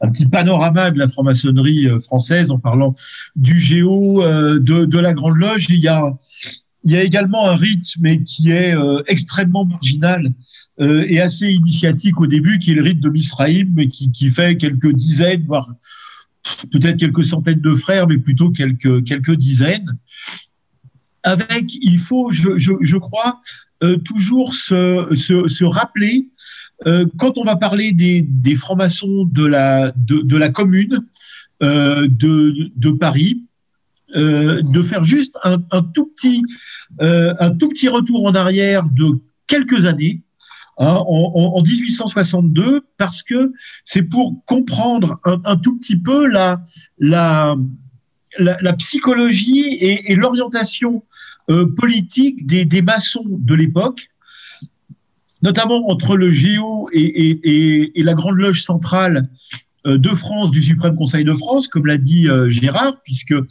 un 0.00 0.08
petit 0.10 0.26
panorama 0.26 0.90
de 0.90 0.98
la 0.98 1.08
franc-maçonnerie 1.08 1.88
euh, 1.88 1.98
française 1.98 2.52
en 2.52 2.58
parlant 2.58 2.94
du 3.34 3.58
géo, 3.58 4.22
euh, 4.22 4.60
de, 4.60 4.84
de, 4.84 4.98
la 4.98 5.12
Grande 5.12 5.36
Loge. 5.36 5.66
Il 5.70 5.80
y 5.80 5.88
a, 5.88 6.16
il 6.84 6.92
y 6.92 6.96
a 6.96 7.02
également 7.02 7.48
un 7.48 7.56
rite, 7.56 7.94
mais 8.00 8.22
qui 8.22 8.52
est 8.52 8.76
euh, 8.76 9.02
extrêmement 9.08 9.64
marginal 9.64 10.32
et 10.80 11.20
assez 11.20 11.50
initiatique 11.50 12.20
au 12.20 12.28
début, 12.28 12.60
qui 12.60 12.70
est 12.70 12.74
le 12.74 12.84
rite 12.84 13.00
de 13.00 13.08
Misraïm, 13.08 13.72
mais 13.74 13.88
qui, 13.88 14.12
qui 14.12 14.30
fait 14.30 14.56
quelques 14.56 14.92
dizaines, 14.92 15.42
voire 15.44 15.68
peut-être 16.70 16.98
quelques 16.98 17.24
centaines 17.24 17.60
de 17.60 17.74
frères, 17.74 18.06
mais 18.06 18.18
plutôt 18.18 18.50
quelques, 18.50 19.02
quelques 19.02 19.34
dizaines. 19.34 19.98
Avec, 21.28 21.74
il 21.74 21.98
faut, 21.98 22.30
je, 22.30 22.96
crois, 22.96 23.40
toujours 24.04 24.54
se, 24.54 25.64
rappeler 25.64 26.24
euh, 26.86 27.06
quand 27.18 27.38
on 27.38 27.44
va 27.44 27.56
parler 27.56 27.92
des, 27.92 28.54
francs-maçons 28.54 29.24
de 29.24 29.44
la, 29.46 29.92
commune 30.50 31.00
euh, 31.62 32.06
de, 32.08 32.90
Paris, 32.92 33.42
euh, 34.16 34.62
de 34.62 34.82
faire 34.82 35.04
juste 35.04 35.36
un, 35.42 35.82
tout 35.82 36.06
petit, 36.06 36.42
euh, 37.00 37.34
un 37.40 37.54
tout 37.56 37.68
petit 37.68 37.88
retour 37.88 38.26
en 38.26 38.34
arrière 38.34 38.84
de 38.84 39.18
quelques 39.46 39.84
années, 39.84 40.22
hein, 40.78 41.02
en, 41.06 41.54
en, 41.56 41.62
1862, 41.62 42.82
parce 42.96 43.22
que 43.22 43.52
c'est 43.84 44.02
pour 44.02 44.36
comprendre 44.46 45.18
un, 45.24 45.56
tout 45.56 45.76
petit 45.78 45.96
peu 45.96 46.26
la, 46.26 47.56
la, 48.38 48.72
psychologie 48.74 49.76
et, 49.80 50.14
l'orientation 50.14 51.04
euh, 51.50 51.66
politique 51.76 52.46
des, 52.46 52.82
maçons 52.82 53.24
de 53.26 53.54
l'époque 53.54 54.08
notamment 55.42 55.88
entre 55.88 56.16
le 56.16 56.30
Géo 56.30 56.88
et, 56.92 57.92
la 57.96 58.14
Grande 58.14 58.38
Loge 58.38 58.62
centrale 58.62 59.28
euh, 59.86 59.96
de 59.96 60.08
France, 60.08 60.50
du 60.50 60.60
Suprême 60.60 60.96
Conseil 60.96 61.24
de 61.24 61.32
France, 61.32 61.68
comme 61.68 61.86
l'a 61.86 61.98
dit 61.98 62.28
euh, 62.28 62.50
Gérard, 62.50 63.00
puisque 63.04 63.30
il 63.30 63.46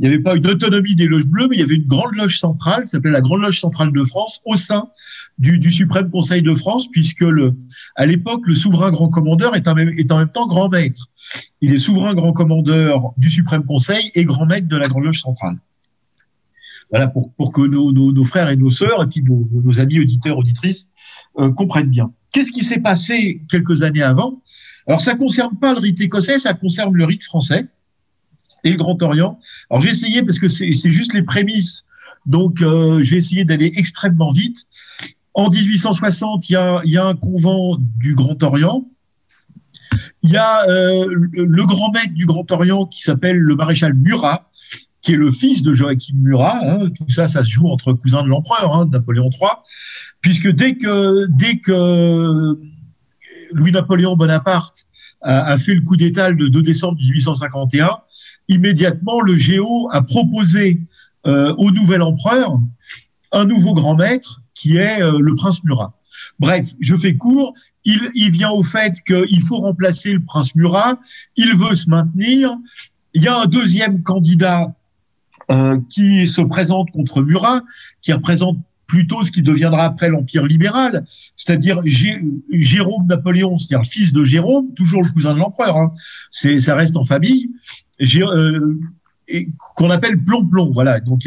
n'y 0.00 0.06
avait 0.06 0.20
pas 0.20 0.36
une 0.36 0.46
autonomie 0.46 0.94
des 0.94 1.06
loges 1.06 1.26
bleues, 1.26 1.48
mais 1.48 1.56
il 1.56 1.60
y 1.60 1.64
avait 1.64 1.74
une 1.74 1.86
grande 1.86 2.14
loge 2.14 2.38
centrale 2.38 2.84
qui 2.84 2.90
s'appelait 2.90 3.10
la 3.10 3.20
Grande 3.20 3.42
Loge 3.42 3.60
centrale 3.60 3.92
de 3.92 4.04
France 4.04 4.40
au 4.44 4.56
sein 4.56 4.88
du, 5.38 5.70
Suprême 5.70 6.10
Conseil 6.10 6.42
de 6.42 6.54
France, 6.54 6.88
puisque 6.90 7.22
le, 7.22 7.54
à 7.96 8.06
l'époque, 8.06 8.42
le 8.46 8.54
souverain 8.54 8.90
grand 8.90 9.08
commandeur 9.08 9.56
est 9.56 9.66
est 9.66 10.12
en 10.12 10.18
même 10.18 10.30
temps 10.30 10.46
grand 10.46 10.68
maître. 10.68 11.10
Il 11.60 11.72
est 11.72 11.78
souverain 11.78 12.14
grand 12.14 12.32
commandeur 12.32 13.12
du 13.16 13.30
Suprême 13.30 13.64
Conseil 13.64 14.10
et 14.14 14.24
grand 14.24 14.46
maître 14.46 14.68
de 14.68 14.76
la 14.76 14.88
Grande 14.88 15.04
Loge 15.04 15.20
centrale. 15.20 15.58
Voilà, 16.90 17.08
pour, 17.08 17.32
pour 17.32 17.52
que 17.52 17.62
nos, 17.62 17.90
nos, 17.90 18.24
frères 18.24 18.50
et 18.50 18.56
nos 18.56 18.70
sœurs, 18.70 19.02
et 19.02 19.06
puis 19.06 19.22
nos, 19.22 19.48
nos 19.50 19.80
amis 19.80 19.98
auditeurs, 19.98 20.36
auditrices, 20.36 20.88
euh, 21.38 21.50
comprennent 21.50 21.88
bien. 21.88 22.12
Qu'est-ce 22.32 22.52
qui 22.52 22.64
s'est 22.64 22.80
passé 22.80 23.40
quelques 23.50 23.82
années 23.82 24.02
avant? 24.02 24.42
Alors, 24.86 25.00
ça 25.00 25.14
concerne 25.14 25.56
pas 25.58 25.72
le 25.72 25.80
rite 25.80 26.00
écossais, 26.00 26.38
ça 26.38 26.54
concerne 26.54 26.94
le 26.94 27.04
rite 27.04 27.24
français 27.24 27.66
et 28.64 28.70
le 28.70 28.76
Grand 28.76 29.00
Orient. 29.02 29.38
Alors, 29.70 29.80
j'ai 29.80 29.90
essayé, 29.90 30.22
parce 30.22 30.38
que 30.38 30.48
c'est 30.48 30.92
juste 30.92 31.14
les 31.14 31.22
prémices, 31.22 31.84
donc 32.26 32.60
euh, 32.62 33.02
j'ai 33.02 33.16
essayé 33.16 33.44
d'aller 33.44 33.72
extrêmement 33.76 34.30
vite. 34.30 34.66
En 35.34 35.48
1860, 35.48 36.48
il 36.50 36.52
y 36.52 36.56
a, 36.96 37.04
un 37.04 37.14
couvent 37.14 37.78
du 37.78 38.14
Grand 38.14 38.42
Orient. 38.42 38.86
Il 40.22 40.30
y 40.30 40.36
a 40.36 40.68
euh, 40.68 41.06
le, 41.32 41.66
grand 41.66 41.90
maître 41.90 42.12
du 42.12 42.26
Grand 42.26 42.50
Orient 42.52 42.86
qui 42.86 43.02
s'appelle 43.02 43.38
le 43.38 43.56
maréchal 43.56 43.94
Murat, 43.94 44.50
qui 45.00 45.12
est 45.12 45.16
le 45.16 45.30
fils 45.30 45.62
de 45.62 45.72
Joachim 45.72 46.16
Murat. 46.16 46.58
Hein, 46.62 46.90
tout 46.90 47.08
ça, 47.08 47.28
ça 47.28 47.42
se 47.42 47.50
joue 47.50 47.68
entre 47.68 47.92
cousins 47.94 48.22
de 48.22 48.28
l'empereur, 48.28 48.74
hein, 48.74 48.86
Napoléon 48.90 49.30
III, 49.30 49.50
puisque 50.20 50.48
dès 50.48 50.76
que, 50.76 52.58
Louis-Napoléon 53.52 54.16
Bonaparte 54.16 54.86
a, 55.22 55.56
fait 55.58 55.74
le 55.74 55.82
coup 55.82 55.96
d'État 55.96 56.30
le 56.30 56.50
2 56.50 56.62
décembre 56.62 56.98
1851, 56.98 57.98
immédiatement, 58.48 59.20
le 59.20 59.36
Géo 59.36 59.88
a 59.92 60.02
proposé 60.02 60.80
euh, 61.26 61.54
au 61.56 61.70
nouvel 61.70 62.02
empereur 62.02 62.58
un 63.30 63.44
nouveau 63.44 63.74
grand 63.74 63.94
maître 63.94 64.41
qui 64.54 64.76
est 64.76 65.02
euh, 65.02 65.18
le 65.20 65.34
prince 65.34 65.62
Murat. 65.64 65.98
Bref, 66.38 66.72
je 66.80 66.96
fais 66.96 67.16
court. 67.16 67.54
Il, 67.84 68.30
vient 68.30 68.50
au 68.50 68.62
fait 68.62 68.94
qu'il 69.04 69.42
faut 69.42 69.58
remplacer 69.58 70.12
le 70.12 70.22
prince 70.22 70.54
Murat. 70.54 70.98
Il 71.36 71.56
veut 71.56 71.74
se 71.74 71.90
maintenir. 71.90 72.56
Il 73.12 73.22
y 73.22 73.28
a 73.28 73.36
un 73.36 73.46
deuxième 73.46 74.02
candidat 74.02 74.72
euh, 75.50 75.80
qui 75.88 76.28
se 76.28 76.40
présente 76.42 76.90
contre 76.92 77.22
Murat, 77.22 77.62
qui 78.00 78.12
représente 78.12 78.58
plutôt 78.86 79.22
ce 79.22 79.32
qui 79.32 79.42
deviendra 79.42 79.84
après 79.84 80.10
l'Empire 80.10 80.44
libéral, 80.44 81.04
c'est-à-dire 81.34 81.78
Jérôme 81.86 83.06
Napoléon, 83.06 83.56
c'est-à-dire 83.56 83.78
le 83.78 83.88
fils 83.88 84.12
de 84.12 84.22
Jérôme, 84.22 84.74
toujours 84.74 85.02
le 85.02 85.10
cousin 85.10 85.32
de 85.32 85.38
l'empereur, 85.38 85.78
hein. 85.78 85.94
ça 86.30 86.74
reste 86.74 86.94
en 86.96 87.04
famille, 87.04 87.48
euh, 88.02 88.78
qu'on 89.76 89.88
appelle 89.88 90.22
Plomb-Plomb, 90.22 90.72
voilà, 90.74 91.00
donc 91.00 91.26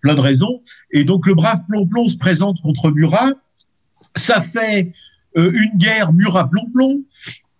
plein 0.00 0.14
de 0.14 0.20
raisons, 0.20 0.60
et 0.90 1.04
donc 1.04 1.26
le 1.26 1.34
brave 1.34 1.60
Plomb-Plomb 1.68 2.08
se 2.08 2.16
présente 2.16 2.60
contre 2.62 2.90
Murat, 2.90 3.32
ça 4.16 4.40
fait 4.40 4.92
euh, 5.36 5.50
une 5.52 5.78
guerre 5.78 6.12
Murat-Plomb-Plomb, 6.12 7.02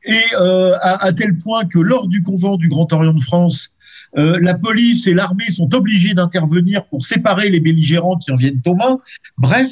et 0.04 0.34
à, 0.80 1.12
tel 1.12 1.36
point 1.36 1.66
que 1.66 1.78
lors 1.78 2.08
du 2.08 2.22
convent 2.22 2.56
du 2.56 2.68
Grand 2.68 2.90
Orient 2.94 3.12
de 3.12 3.20
France, 3.20 3.70
la 4.16 4.54
police 4.54 5.06
et 5.06 5.12
l'armée 5.12 5.50
sont 5.50 5.74
obligés 5.74 6.14
d'intervenir 6.14 6.86
pour 6.86 7.04
séparer 7.04 7.50
les 7.50 7.60
belligérants 7.60 8.16
qui 8.16 8.30
en 8.30 8.36
viennent 8.36 8.62
aux 8.64 8.74
mains. 8.74 9.00
Bref, 9.36 9.70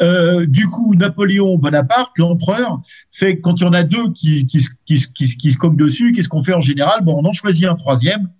euh, 0.00 0.46
du 0.46 0.66
coup, 0.66 0.94
Napoléon 0.94 1.58
Bonaparte, 1.58 2.16
l'empereur, 2.18 2.80
fait 3.10 3.38
quand 3.40 3.60
il 3.60 3.64
y 3.64 3.66
en 3.66 3.72
a 3.72 3.84
deux 3.84 4.10
qui, 4.12 4.46
qui, 4.46 4.66
qui, 4.86 5.06
qui 5.14 5.52
se 5.52 5.58
cognent 5.58 5.76
dessus, 5.76 6.12
qu'est-ce 6.12 6.28
qu'on 6.28 6.42
fait 6.42 6.54
en 6.54 6.60
général? 6.60 7.02
Bon, 7.02 7.20
on 7.22 7.24
en 7.28 7.32
choisit 7.32 7.66
un 7.66 7.76
troisième. 7.76 8.30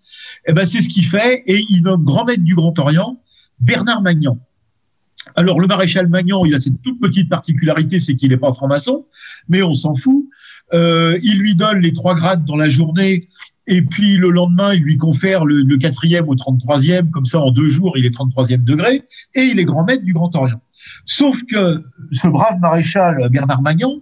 Et 0.45 0.51
eh 0.51 0.53
ben, 0.55 0.67
c'est 0.67 0.81
ce 0.81 0.89
qu'il 0.89 1.05
fait 1.05 1.45
et 1.47 1.63
il 1.69 1.83
nomme 1.83 2.05
grand 2.05 2.25
maître 2.25 2.43
du 2.43 2.55
Grand 2.55 2.77
Orient 2.79 3.21
Bernard 3.63 4.03
Magnan. 4.03 4.39
Alors, 5.37 5.61
le 5.61 5.67
maréchal 5.67 6.09
Magnan, 6.09 6.45
il 6.45 6.55
a 6.55 6.59
cette 6.59 6.83
toute 6.83 7.01
petite 7.01 7.29
particularité, 7.29 8.01
c'est 8.01 8.17
qu'il 8.17 8.31
n'est 8.31 8.37
pas 8.37 8.53
franc-maçon, 8.53 9.07
mais 9.49 9.63
on 9.63 9.73
s'en 9.73 9.95
fout. 9.95 10.27
Euh, 10.75 11.19
il 11.23 11.39
lui 11.39 11.55
donne 11.55 11.79
les 11.79 11.93
trois 11.93 12.15
grades 12.15 12.45
dans 12.45 12.57
la 12.57 12.69
journée 12.69 13.29
et 13.67 13.83
puis 13.83 14.17
le 14.17 14.31
lendemain, 14.31 14.75
il 14.75 14.83
lui 14.83 14.97
confère 14.97 15.45
le, 15.45 15.77
quatrième 15.77 16.29
au 16.29 16.35
33e, 16.35 17.11
comme 17.11 17.25
ça 17.25 17.41
en 17.41 17.51
deux 17.51 17.69
jours, 17.69 17.97
il 17.97 18.05
est 18.05 18.15
33e 18.15 18.65
degré, 18.65 19.05
et 19.35 19.43
il 19.43 19.59
est 19.61 19.65
grand 19.65 19.85
maître 19.85 20.03
du 20.03 20.13
Grand 20.13 20.35
Orient. 20.35 20.61
Sauf 21.05 21.43
que 21.45 21.83
ce 22.11 22.27
brave 22.27 22.59
maréchal 22.61 23.29
Bernard 23.31 23.63
Magnan, 23.63 24.01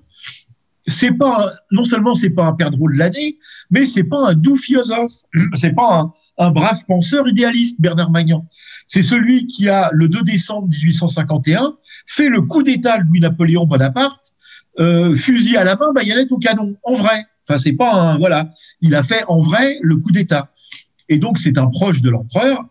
c'est 0.87 1.13
pas 1.13 1.53
non 1.71 1.85
seulement 1.85 2.15
c'est 2.15 2.31
pas 2.31 2.45
un 2.45 2.55
perdreau 2.55 2.91
de 2.91 2.97
l'année, 2.97 3.37
mais 3.71 3.85
c'est 3.85 4.05
pas 4.05 4.31
un 4.31 4.35
doux 4.35 4.57
philosophe, 4.57 5.13
c'est 5.55 5.75
pas 5.75 6.11
un, 6.39 6.51
brave 6.51 6.83
penseur 6.87 7.29
idéaliste 7.29 7.81
Bernard 7.83 8.11
Magnan. 8.11 8.47
C'est 8.91 9.03
celui 9.03 9.47
qui 9.47 9.69
a 9.69 9.89
le 9.93 10.09
2 10.09 10.25
décembre 10.25 10.67
1851 10.69 11.75
fait 12.07 12.29
le 12.29 12.43
coup 12.43 12.65
d'État 12.65 12.99
Louis 12.99 13.21
Napoléon 13.21 13.65
Bonaparte, 13.65 14.35
euh, 14.81 15.15
fusil 15.15 15.57
à 15.57 15.63
la 15.63 15.77
main, 15.77 15.93
baïonnette 15.93 16.33
au 16.33 16.39
canon, 16.39 16.77
en 16.83 16.97
vrai. 16.97 17.25
Enfin 17.49 17.61
c'est 17.61 17.73
pas 17.73 17.95
un 17.95 18.19
voilà, 18.19 18.51
il 18.81 18.97
a 18.97 19.05
fait 19.05 19.23
en 19.29 19.39
vrai 19.39 19.79
le 19.81 19.97
coup 19.97 20.11
d'État. 20.11 20.51
Et 21.09 21.19
donc 21.19 21.39
c'est 21.39 21.57
un 21.57 21.69
proche 21.69 22.03
de 22.03 22.11
l'empereur 22.11 22.65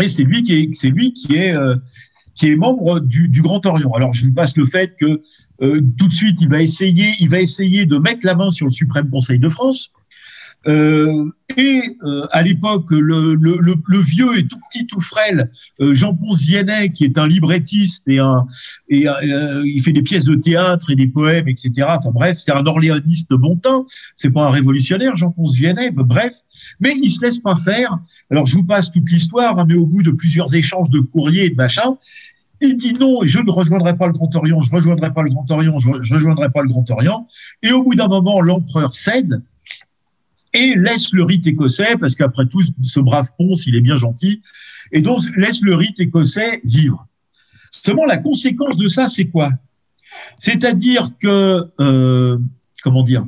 et 0.00 0.08
c'est 0.08 0.24
lui 0.24 0.42
qui 0.42 0.54
est 0.54 0.68
c'est 0.72 0.88
lui 0.88 1.12
qui 1.12 1.36
est 1.36 1.54
euh, 1.54 1.76
qui 2.34 2.50
est 2.50 2.56
membre 2.56 2.98
du, 2.98 3.28
du, 3.28 3.40
Grand 3.40 3.64
Orient. 3.64 3.92
Alors 3.92 4.12
je 4.12 4.24
vous 4.24 4.34
passe 4.34 4.56
le 4.56 4.64
fait 4.64 4.96
que 4.98 5.22
euh, 5.62 5.80
tout 5.96 6.08
de 6.08 6.12
suite 6.12 6.40
il 6.40 6.48
va 6.48 6.62
essayer, 6.62 7.14
il 7.20 7.28
va 7.28 7.40
essayer 7.40 7.86
de 7.86 7.96
mettre 7.96 8.26
la 8.26 8.34
main 8.34 8.50
sur 8.50 8.66
le 8.66 8.72
Suprême 8.72 9.08
Conseil 9.08 9.38
de 9.38 9.48
France. 9.48 9.92
Euh, 10.66 11.30
et 11.56 11.82
euh, 12.04 12.26
à 12.30 12.42
l'époque, 12.42 12.90
le, 12.90 13.34
le, 13.34 13.56
le, 13.60 13.74
le, 13.86 13.98
vieux 13.98 14.38
et 14.38 14.46
tout 14.46 14.58
petit, 14.70 14.86
tout 14.86 15.00
frêle 15.00 15.50
euh, 15.80 15.94
Jean 15.94 16.14
Ponce 16.14 16.40
Viennet, 16.40 16.90
qui 16.90 17.04
est 17.04 17.18
un 17.18 17.28
librettiste 17.28 18.04
et 18.08 18.18
un 18.18 18.46
et 18.88 19.06
euh, 19.08 19.62
il 19.64 19.82
fait 19.82 19.92
des 19.92 20.02
pièces 20.02 20.24
de 20.24 20.34
théâtre 20.34 20.90
et 20.90 20.96
des 20.96 21.06
poèmes, 21.06 21.48
etc. 21.48 21.70
Enfin 21.88 22.10
bref, 22.12 22.38
c'est 22.38 22.52
un 22.52 22.64
orléaniste 22.66 23.32
bon 23.34 23.56
temps. 23.56 23.84
C'est 24.16 24.30
pas 24.30 24.46
un 24.46 24.50
révolutionnaire, 24.50 25.16
Jean 25.16 25.30
Ponce 25.30 25.54
Viennet. 25.54 25.90
Bref, 25.90 26.32
mais 26.80 26.94
il 27.02 27.10
se 27.10 27.24
laisse 27.24 27.38
pas 27.38 27.56
faire. 27.56 27.98
Alors 28.30 28.46
je 28.46 28.54
vous 28.54 28.64
passe 28.64 28.90
toute 28.90 29.10
l'histoire, 29.10 29.58
hein, 29.58 29.66
mais 29.68 29.74
au 29.74 29.86
bout 29.86 30.02
de 30.02 30.10
plusieurs 30.10 30.54
échanges 30.54 30.90
de 30.90 31.00
courriers 31.00 31.44
et 31.44 31.50
de 31.50 31.56
machin, 31.56 31.96
il 32.60 32.76
dit 32.76 32.94
non, 32.94 33.20
je 33.22 33.38
ne 33.38 33.50
rejoindrai 33.50 33.96
pas 33.96 34.06
le 34.06 34.12
Grand 34.12 34.34
Orient, 34.34 34.62
je 34.62 34.70
rejoindrai 34.70 35.12
pas 35.12 35.22
le 35.22 35.30
Grand 35.30 35.50
Orient, 35.50 35.78
je 35.78 36.14
rejoindrai 36.14 36.50
pas 36.50 36.62
le 36.62 36.68
Grand 36.68 36.88
Orient. 36.90 37.28
Et 37.62 37.72
au 37.72 37.82
bout 37.82 37.94
d'un 37.94 38.08
moment, 38.08 38.40
l'empereur 38.40 38.94
cède 38.94 39.42
et 40.54 40.74
laisse 40.76 41.12
le 41.12 41.24
rite 41.24 41.46
écossais, 41.46 41.96
parce 41.98 42.14
qu'après 42.14 42.46
tout, 42.46 42.62
ce 42.82 43.00
brave 43.00 43.28
Ponce, 43.36 43.66
il 43.66 43.74
est 43.74 43.80
bien 43.80 43.96
gentil, 43.96 44.40
et 44.92 45.00
donc 45.00 45.20
laisse 45.36 45.60
le 45.60 45.74
rite 45.74 45.98
écossais 46.00 46.60
vivre. 46.64 47.06
Seulement, 47.72 48.04
la 48.06 48.18
conséquence 48.18 48.76
de 48.76 48.86
ça, 48.86 49.08
c'est 49.08 49.26
quoi? 49.26 49.50
C'est-à-dire 50.38 51.08
que, 51.20 51.68
euh, 51.80 52.38
comment 52.82 53.02
dire? 53.02 53.26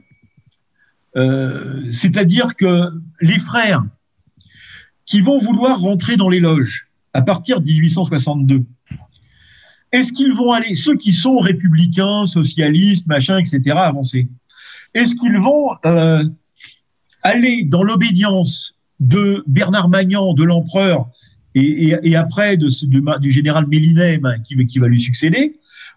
Euh, 1.17 1.91
C'est-à-dire 1.91 2.55
que 2.55 2.93
les 3.21 3.41
frères 3.41 3.85
qui 5.05 5.21
vont 5.21 5.39
vouloir 5.39 5.81
rentrer 5.81 6.17
dans 6.17 6.29
les 6.29 6.41
loges 6.41 6.89
à 7.13 7.23
partir 7.23 7.61
de 7.61 7.67
1862, 7.67 8.65
est-ce 9.93 10.13
qu'ils 10.13 10.33
vont 10.33 10.53
aller, 10.53 10.75
ceux 10.75 10.97
qui 10.97 11.13
sont 11.13 11.39
républicains, 11.39 12.27
socialistes, 12.27 13.07
machin, 13.07 13.39
etc., 13.39 13.77
avancer, 13.79 14.29
est-ce 14.95 15.17
qu'ils 15.17 15.39
vont 15.39 15.71
euh, 15.85 16.25
aller 17.27 17.65
dans 17.65 17.83
l'obédience 17.83 18.75
de 19.01 19.43
Bernard 19.47 19.89
Magnan, 19.89 20.33
de 20.33 20.45
l'empereur, 20.45 21.09
et, 21.55 22.17
après 22.17 22.57
du 22.57 23.31
général 23.31 23.67
Mélinem 23.67 24.37
qui, 24.45 24.55
qui 24.67 24.79
va 24.79 24.89
lui 24.89 25.01
succéder, 25.01 25.55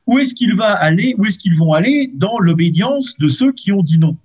ou 0.08 0.18
est-ce 0.18 0.34
qu'il 0.34 0.56
va 0.56 0.72
aller, 0.72 1.16
où 1.18 1.26
est-ce 1.26 1.38
qu'ils 1.38 1.56
vont 1.56 1.74
aller 1.74 2.12
dans 2.16 2.40
l'obédience 2.40 3.18
de 3.20 3.28
ceux 3.28 3.52
qui 3.52 3.72
ont 3.72 3.84
dit 3.84 4.00
non? 4.00 4.18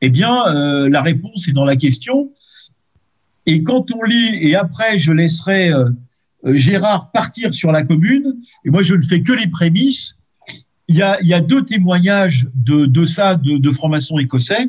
Eh 0.00 0.08
bien, 0.08 0.46
euh, 0.46 0.88
la 0.88 1.02
réponse 1.02 1.46
est 1.46 1.52
dans 1.52 1.66
la 1.66 1.76
question. 1.76 2.32
Et 3.44 3.62
quand 3.62 3.92
on 3.92 4.02
lit, 4.02 4.38
et 4.40 4.56
après 4.56 4.98
je 4.98 5.12
laisserai 5.12 5.72
euh, 5.72 5.90
euh, 6.46 6.54
Gérard 6.54 7.12
partir 7.12 7.52
sur 7.54 7.70
la 7.70 7.82
commune, 7.82 8.34
et 8.64 8.70
moi 8.70 8.82
je 8.82 8.94
ne 8.94 9.02
fais 9.02 9.22
que 9.22 9.32
les 9.32 9.46
prémices, 9.46 10.16
il 10.88 10.96
y 10.96 11.02
a, 11.02 11.40
deux 11.40 11.64
témoignages 11.64 12.48
de, 12.54 12.86
de 12.86 13.04
ça, 13.04 13.36
de, 13.36 13.58
de 13.58 13.70
francs-maçons 13.70 14.18
écossais. 14.18 14.66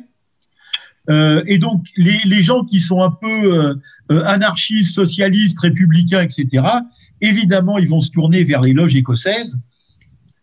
Euh, 1.10 1.41
et 1.48 1.58
donc 1.58 1.86
les, 1.98 2.20
les, 2.25 2.41
gens 2.41 2.63
qui 2.63 2.79
sont 2.79 3.01
un 3.01 3.10
peu 3.10 3.27
euh, 3.27 3.75
euh, 4.12 4.24
anarchistes, 4.25 4.93
socialistes, 4.93 5.60
républicains, 5.60 6.22
etc., 6.22 6.63
évidemment, 7.22 7.77
ils 7.79 7.88
vont 7.88 8.01
se 8.01 8.12
tourner 8.12 8.43
vers 8.43 8.62
les 8.62 8.74
loges 8.74 8.96
écossaises. 8.96 9.60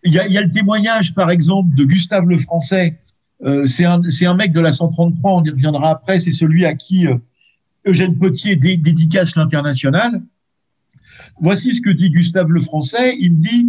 Il 0.05 0.13
y 0.13 0.19
a, 0.19 0.27
il 0.27 0.33
y 0.33 0.39
a 0.39 0.43
le 0.43 0.51
témoignage, 0.51 1.15
par 1.15 1.31
exemple, 1.31 1.75
de 1.77 1.85
Gustave 1.85 2.27
le 2.27 2.39
Français. 2.39 2.99
Euh, 3.45 3.67
c'est 3.67 3.85
un, 3.85 4.01
un, 4.03 4.35
mec 4.35 4.53
de 4.53 4.61
la 4.61 4.73
133, 4.73 5.33
on 5.33 5.45
y 5.45 5.51
reviendra 5.51 5.91
après. 5.91 6.19
C'est 6.19 6.33
celui 6.33 6.65
à 6.65 6.75
qui 6.75 7.07
Eugène 7.87 8.19
Potier 8.19 8.57
dé, 8.57 8.77
dédicace 8.77 9.37
l'international. 9.37 10.23
Voici 11.41 11.73
ce 11.73 11.81
que 11.81 11.91
dit 11.91 12.11
Gustave 12.11 12.51
le 12.51 12.61
Français. 12.61 13.17
Il 13.19 13.35
me 13.35 13.43
dit 13.43 13.67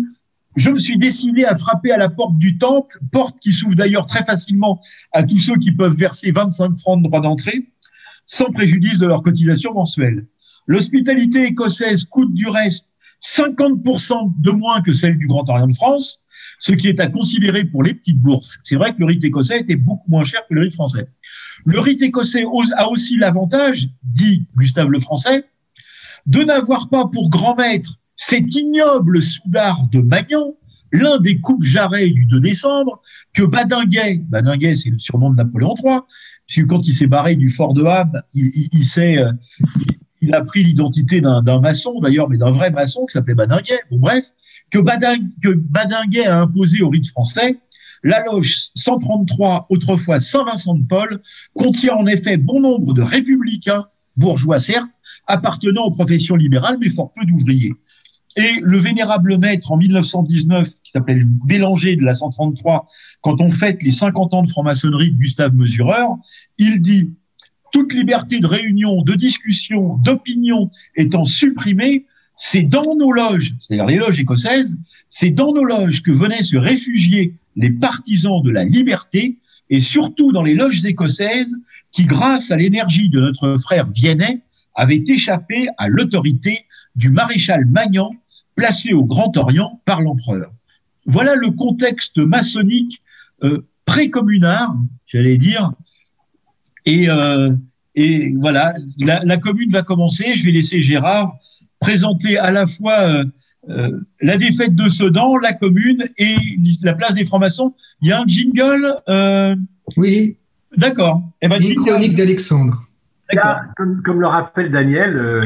je 0.59 0.69
me 0.69 0.77
suis 0.77 0.97
décidé 0.97 1.45
à 1.45 1.55
frapper 1.55 1.91
à 1.91 1.97
la 1.97 2.09
porte 2.09 2.37
du 2.37 2.57
temple, 2.57 2.99
porte 3.11 3.39
qui 3.39 3.53
s'ouvre 3.53 3.75
d'ailleurs 3.75 4.05
très 4.05 4.23
facilement 4.23 4.81
à 5.13 5.23
tous 5.23 5.39
ceux 5.39 5.55
qui 5.55 5.71
peuvent 5.71 5.95
verser 5.95 6.31
25 6.31 6.77
francs 6.77 7.01
de 7.01 7.07
droit 7.07 7.21
d'entrée, 7.21 7.69
sans 8.25 8.51
préjudice 8.51 8.99
de 8.99 9.07
leur 9.07 9.23
cotisation 9.23 9.73
mensuelle. 9.73 10.27
L'hospitalité 10.67 11.45
écossaise 11.45 12.03
coûte 12.03 12.33
du 12.33 12.47
reste 12.47 12.89
50% 13.23 14.33
de 14.37 14.51
moins 14.51 14.81
que 14.81 14.91
celle 14.91 15.17
du 15.17 15.27
Grand 15.27 15.49
Orient 15.49 15.67
de 15.67 15.73
France, 15.73 16.19
ce 16.59 16.73
qui 16.73 16.89
est 16.89 16.99
à 16.99 17.07
considérer 17.07 17.63
pour 17.63 17.81
les 17.81 17.93
petites 17.93 18.19
bourses. 18.19 18.59
C'est 18.63 18.75
vrai 18.75 18.93
que 18.93 18.99
le 18.99 19.05
rite 19.05 19.23
écossais 19.23 19.61
était 19.61 19.77
beaucoup 19.77 20.09
moins 20.09 20.23
cher 20.23 20.41
que 20.49 20.53
le 20.53 20.61
rite 20.61 20.73
français. 20.73 21.07
Le 21.65 21.79
rite 21.79 22.01
écossais 22.01 22.43
a 22.75 22.89
aussi 22.89 23.17
l'avantage, 23.17 23.87
dit 24.03 24.45
Gustave 24.57 24.89
le 24.89 24.99
Français, 24.99 25.45
de 26.25 26.43
n'avoir 26.43 26.89
pas 26.89 27.05
pour 27.07 27.29
grand 27.29 27.55
maître 27.55 27.98
cet 28.21 28.53
ignoble 28.53 29.21
soudard 29.21 29.87
de 29.93 30.01
Magnan, 30.01 30.53
l'un 30.91 31.19
des 31.19 31.39
coupes 31.39 31.63
jarrets 31.63 32.09
du 32.09 32.25
2 32.25 32.41
décembre, 32.41 33.01
que 33.33 33.43
Badinguet, 33.43 34.25
Badinguet 34.27 34.75
c'est 34.75 34.89
le 34.89 34.99
surnom 34.99 35.29
de 35.29 35.37
Napoléon 35.37 35.73
III, 35.81 35.99
puisque 36.45 36.67
quand 36.67 36.85
il 36.85 36.93
s'est 36.93 37.07
barré 37.07 37.37
du 37.37 37.47
fort 37.47 37.73
de 37.73 37.85
Ham, 37.85 38.11
il, 38.33 38.67
euh, 38.97 39.31
a 40.33 40.41
pris 40.41 40.65
l'identité 40.65 41.21
d'un 41.21 41.61
maçon 41.61 41.97
d'ailleurs, 42.01 42.27
mais 42.27 42.37
d'un 42.37 42.51
vrai 42.51 42.71
maçon 42.71 43.05
qui 43.05 43.13
s'appelait 43.13 43.35
Badinguet. 43.35 43.79
Bon 43.89 43.99
bref, 43.99 44.25
que, 44.69 44.79
que 45.41 45.55
Badinguet 45.55 46.25
a 46.25 46.41
imposé 46.41 46.81
au 46.81 46.89
rite 46.89 47.07
français, 47.07 47.57
la 48.03 48.25
loge 48.25 48.53
133, 48.75 49.67
autrefois 49.69 50.19
Saint-Vincent 50.19 50.75
de 50.75 50.85
Paul, 50.85 51.21
contient 51.53 51.95
en 51.95 52.05
effet 52.05 52.35
bon 52.35 52.59
nombre 52.59 52.93
de 52.93 53.01
républicains, 53.01 53.85
bourgeois 54.17 54.59
certes, 54.59 54.89
appartenant 55.25 55.85
aux 55.85 55.91
professions 55.91 56.35
libérales, 56.35 56.77
mais 56.81 56.89
fort 56.89 57.13
peu 57.13 57.25
d'ouvriers. 57.25 57.75
Et 58.35 58.59
le 58.61 58.77
vénérable 58.77 59.37
maître 59.37 59.71
en 59.71 59.77
1919, 59.77 60.69
qui 60.83 60.91
s'appelait 60.91 61.21
Bélanger 61.45 61.95
de 61.95 62.03
la 62.03 62.13
133, 62.13 62.87
quand 63.21 63.41
on 63.41 63.49
fête 63.49 63.81
les 63.83 63.91
50 63.91 64.33
ans 64.33 64.43
de 64.43 64.49
franc-maçonnerie 64.49 65.11
de 65.11 65.17
Gustave 65.17 65.55
Mesureur, 65.55 66.15
il 66.57 66.81
dit 66.81 67.11
toute 67.71 67.93
liberté 67.93 68.39
de 68.39 68.47
réunion, 68.47 69.01
de 69.01 69.13
discussion, 69.15 69.97
d'opinion 69.97 70.71
étant 70.95 71.25
supprimée, 71.25 72.05
c'est 72.35 72.63
dans 72.63 72.95
nos 72.95 73.11
loges, 73.11 73.55
c'est-à-dire 73.59 73.85
les 73.85 73.97
loges 73.97 74.19
écossaises, 74.19 74.77
c'est 75.09 75.29
dans 75.29 75.53
nos 75.53 75.63
loges 75.63 76.01
que 76.01 76.11
venaient 76.11 76.41
se 76.41 76.57
réfugier 76.57 77.35
les 77.55 77.71
partisans 77.71 78.41
de 78.41 78.51
la 78.51 78.63
liberté 78.63 79.37
et 79.69 79.81
surtout 79.81 80.31
dans 80.31 80.43
les 80.43 80.55
loges 80.55 80.85
écossaises 80.85 81.55
qui, 81.91 82.05
grâce 82.05 82.51
à 82.51 82.55
l'énergie 82.55 83.09
de 83.09 83.19
notre 83.19 83.57
frère 83.57 83.87
Viennet, 83.87 84.41
avaient 84.75 85.03
échappé 85.07 85.67
à 85.77 85.89
l'autorité 85.89 86.65
du 86.99 87.09
maréchal 87.09 87.65
Magnan, 87.65 88.11
placé 88.55 88.91
au 88.93 89.05
Grand 89.05 89.35
Orient 89.37 89.81
par 89.85 90.01
l'empereur. 90.01 90.51
Voilà 91.05 91.35
le 91.35 91.49
contexte 91.51 92.17
maçonnique 92.17 93.01
euh, 93.43 93.65
précommunard, 93.85 94.75
j'allais 95.07 95.37
dire. 95.37 95.71
Et, 96.85 97.09
euh, 97.09 97.51
et 97.95 98.33
voilà, 98.35 98.73
la, 98.99 99.23
la, 99.23 99.37
commune 99.37 99.71
va 99.71 99.81
commencer. 99.81 100.35
Je 100.35 100.43
vais 100.43 100.51
laisser 100.51 100.81
Gérard 100.81 101.37
présenter 101.79 102.37
à 102.37 102.51
la 102.51 102.65
fois 102.65 102.99
euh, 102.99 103.23
euh 103.69 103.91
la 104.21 104.37
défaite 104.37 104.75
de 104.75 104.89
Sedan, 104.89 105.37
la 105.37 105.53
commune 105.53 106.05
et 106.17 106.35
la 106.83 106.93
place 106.93 107.15
des 107.15 107.23
francs-maçons. 107.23 107.73
Il 108.01 108.09
y 108.09 108.11
a 108.11 108.19
un 108.19 108.27
jingle 108.27 109.01
euh, 109.07 109.55
Oui. 109.95 110.35
D'accord. 110.75 111.23
Eh 111.41 111.47
ben, 111.47 111.61
Une 111.61 111.75
chronique 111.75 112.15
d'Alexandre. 112.15 112.88
Comme, 113.77 114.01
comme, 114.01 114.21
le 114.21 114.27
rappelle 114.27 114.71
Daniel, 114.71 115.15
euh, 115.15 115.45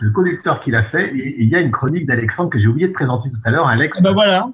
le 0.00 0.12
conducteur 0.12 0.60
qui 0.62 0.70
l'a 0.70 0.84
fait, 0.84 1.12
il 1.14 1.48
y 1.48 1.56
a 1.56 1.60
une 1.60 1.72
chronique 1.72 2.06
d'Alexandre 2.06 2.50
que 2.50 2.58
j'ai 2.60 2.68
oublié 2.68 2.86
de 2.86 2.92
présenter 2.92 3.30
tout 3.30 3.40
à 3.44 3.50
l'heure. 3.50 3.68
Alex. 3.68 4.00
Ben 4.00 4.12
voilà. 4.12 4.48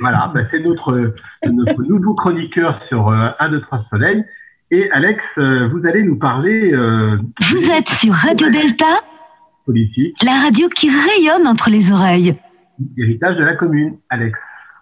voilà, 0.00 0.30
ben 0.34 0.46
c'est 0.50 0.60
notre, 0.60 1.14
notre 1.46 1.82
nouveau 1.88 2.14
chroniqueur 2.14 2.80
sur 2.88 3.08
euh, 3.08 3.28
1, 3.38 3.48
2, 3.50 3.60
3 3.60 3.86
Soleil. 3.90 4.24
Et 4.70 4.90
Alex, 4.90 5.22
euh, 5.38 5.68
vous 5.68 5.86
allez 5.86 6.02
nous 6.02 6.16
parler. 6.16 6.72
Euh, 6.72 7.16
vous 7.50 7.70
êtes 7.70 7.88
sur 7.88 8.12
Radio 8.12 8.50
Delta 8.50 8.86
Politique. 9.64 10.16
La 10.24 10.32
radio 10.42 10.68
qui 10.68 10.88
rayonne 10.88 11.46
entre 11.46 11.70
les 11.70 11.92
oreilles. 11.92 12.34
Héritage 12.98 13.36
de 13.36 13.44
la 13.44 13.54
commune, 13.54 13.98
Alex. 14.10 14.36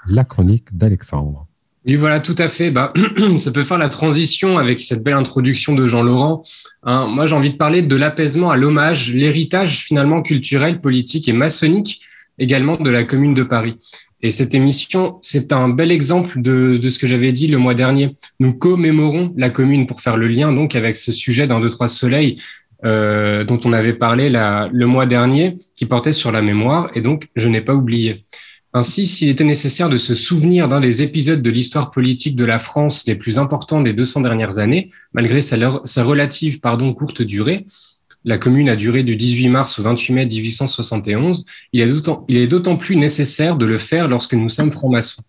La 0.07 0.25
chronique 0.25 0.75
d'Alexandre. 0.77 1.47
Oui, 1.85 1.97
voilà, 1.97 2.21
tout 2.21 2.37
à 2.39 2.49
fait. 2.49 2.71
Bah, 2.71 2.93
ça 3.39 3.51
peut 3.51 3.65
faire 3.65 3.79
la 3.79 3.89
transition 3.89 4.57
avec 4.57 4.83
cette 4.83 5.03
belle 5.03 5.15
introduction 5.15 5.75
de 5.75 5.89
Jean-Laurent. 5.89 6.43
Hein, 6.85 7.07
moi, 7.09 7.27
j'ai 7.27 7.35
envie 7.35 7.53
de 7.53 7.57
parler 7.57 7.83
de 7.83 7.97
l'apaisement 7.97 8.51
à 8.51 8.57
l'hommage, 8.57 9.13
l'héritage 9.13 9.85
finalement 9.85 10.23
culturel, 10.23 10.81
politique 10.81 11.29
et 11.29 11.33
maçonnique 11.33 12.03
également 12.39 12.77
de 12.77 12.89
la 12.89 13.05
Commune 13.05 13.35
de 13.35 13.43
Paris. 13.43 13.77
Et 14.23 14.31
cette 14.31 14.55
émission, 14.55 15.19
c'est 15.21 15.53
un 15.53 15.69
bel 15.69 15.91
exemple 15.91 16.41
de, 16.41 16.81
ce 16.89 16.99
que 17.01 17.09
j'avais 17.09 17.33
dit 17.33 17.49
le 17.49 17.59
mois 17.59 17.75
dernier. 17.75 18.15
Nous 18.39 18.57
commémorons 18.57 19.35
la 19.37 19.51
Commune 19.51 19.87
pour 19.87 20.01
faire 20.01 20.17
le 20.17 20.29
lien 20.29 20.53
donc 20.53 20.77
avec 20.77 20.95
ce 20.97 21.11
sujet 21.11 21.49
d'un, 21.49 21.61
deux, 21.61 21.71
trois 21.71 21.89
soleils 21.89 22.37
euh, 22.85 23.43
dont 23.43 23.59
on 23.65 23.73
avait 23.73 23.95
parlé 23.95 24.31
le 24.31 24.87
mois 24.87 25.07
dernier, 25.07 25.57
qui 25.75 25.87
portait 25.87 26.13
sur 26.13 26.31
la 26.31 26.43
mémoire. 26.43 26.91
Et 26.95 27.01
donc, 27.01 27.29
je 27.35 27.49
n'ai 27.49 27.61
pas 27.61 27.75
oublié. 27.75 28.25
Ainsi, 28.75 29.07
s'il 29.07 29.29
était 29.29 29.45
nécessaire 29.45 29.91
de 29.91 29.99
se 29.99 30.15
souvenir 30.15 30.67
d'un 30.67 30.81
des 30.81 31.03
épisodes 31.03 31.43
de 31.43 31.51
l'histoire 31.51 31.91
politique 31.91 32.37
de 32.37 32.45
la 32.47 32.59
France 32.59 33.07
les 33.07 33.15
plus 33.15 33.39
importants 33.39 33.83
des 33.83 33.93
200 33.93 34.23
dernières 34.23 34.59
années, 34.59 34.91
malgré 35.13 35.43
sa, 35.43 35.57
relative 36.03 36.61
pardon, 36.61 36.95
courte 36.95 37.21
durée, 37.21 37.67
la 38.25 38.39
commune 38.39 38.71
a 38.71 38.77
duré 38.77 39.03
du 39.03 39.17
18 39.17 39.49
mars 39.49 39.79
au 39.79 39.83
28 39.83 40.15
mai 40.15 40.27
1871, 40.27 41.45
il 41.73 41.81
est 41.83 42.47
d'autant 42.47 42.77
plus 42.77 42.97
nécessaire 42.97 43.57
de 43.57 43.67
le 43.67 43.79
faire 43.79 44.09
lorsque 44.09 44.35
nous 44.35 44.49
sommes 44.49 44.73
francs-maçons. 44.73 45.23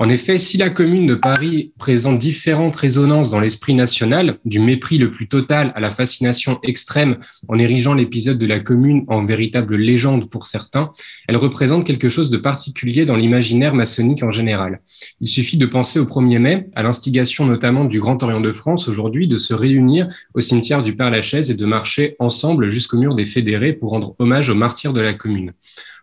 En 0.00 0.08
effet, 0.08 0.38
si 0.38 0.56
la 0.56 0.70
commune 0.70 1.06
de 1.06 1.14
Paris 1.14 1.74
présente 1.78 2.18
différentes 2.18 2.74
résonances 2.74 3.28
dans 3.28 3.38
l'esprit 3.38 3.74
national, 3.74 4.38
du 4.46 4.58
mépris 4.58 4.96
le 4.96 5.10
plus 5.10 5.28
total 5.28 5.74
à 5.76 5.80
la 5.80 5.90
fascination 5.90 6.58
extrême 6.62 7.18
en 7.48 7.58
érigeant 7.58 7.92
l'épisode 7.92 8.38
de 8.38 8.46
la 8.46 8.60
commune 8.60 9.04
en 9.08 9.26
véritable 9.26 9.76
légende 9.76 10.30
pour 10.30 10.46
certains, 10.46 10.90
elle 11.28 11.36
représente 11.36 11.86
quelque 11.86 12.08
chose 12.08 12.30
de 12.30 12.38
particulier 12.38 13.04
dans 13.04 13.14
l'imaginaire 13.14 13.74
maçonnique 13.74 14.22
en 14.22 14.30
général. 14.30 14.80
Il 15.20 15.28
suffit 15.28 15.58
de 15.58 15.66
penser 15.66 15.98
au 15.98 16.06
1er 16.06 16.38
mai, 16.38 16.66
à 16.74 16.82
l'instigation 16.82 17.44
notamment 17.44 17.84
du 17.84 18.00
Grand 18.00 18.22
Orient 18.22 18.40
de 18.40 18.54
France 18.54 18.88
aujourd'hui, 18.88 19.28
de 19.28 19.36
se 19.36 19.52
réunir 19.52 20.08
au 20.32 20.40
cimetière 20.40 20.82
du 20.82 20.96
Père-Lachaise 20.96 21.50
et 21.50 21.56
de 21.56 21.66
marcher 21.66 22.16
ensemble 22.20 22.70
jusqu'au 22.70 22.96
mur 22.96 23.14
des 23.14 23.26
fédérés 23.26 23.74
pour 23.74 23.90
rendre 23.90 24.16
hommage 24.18 24.48
aux 24.48 24.54
martyrs 24.54 24.94
de 24.94 25.02
la 25.02 25.12
commune. 25.12 25.52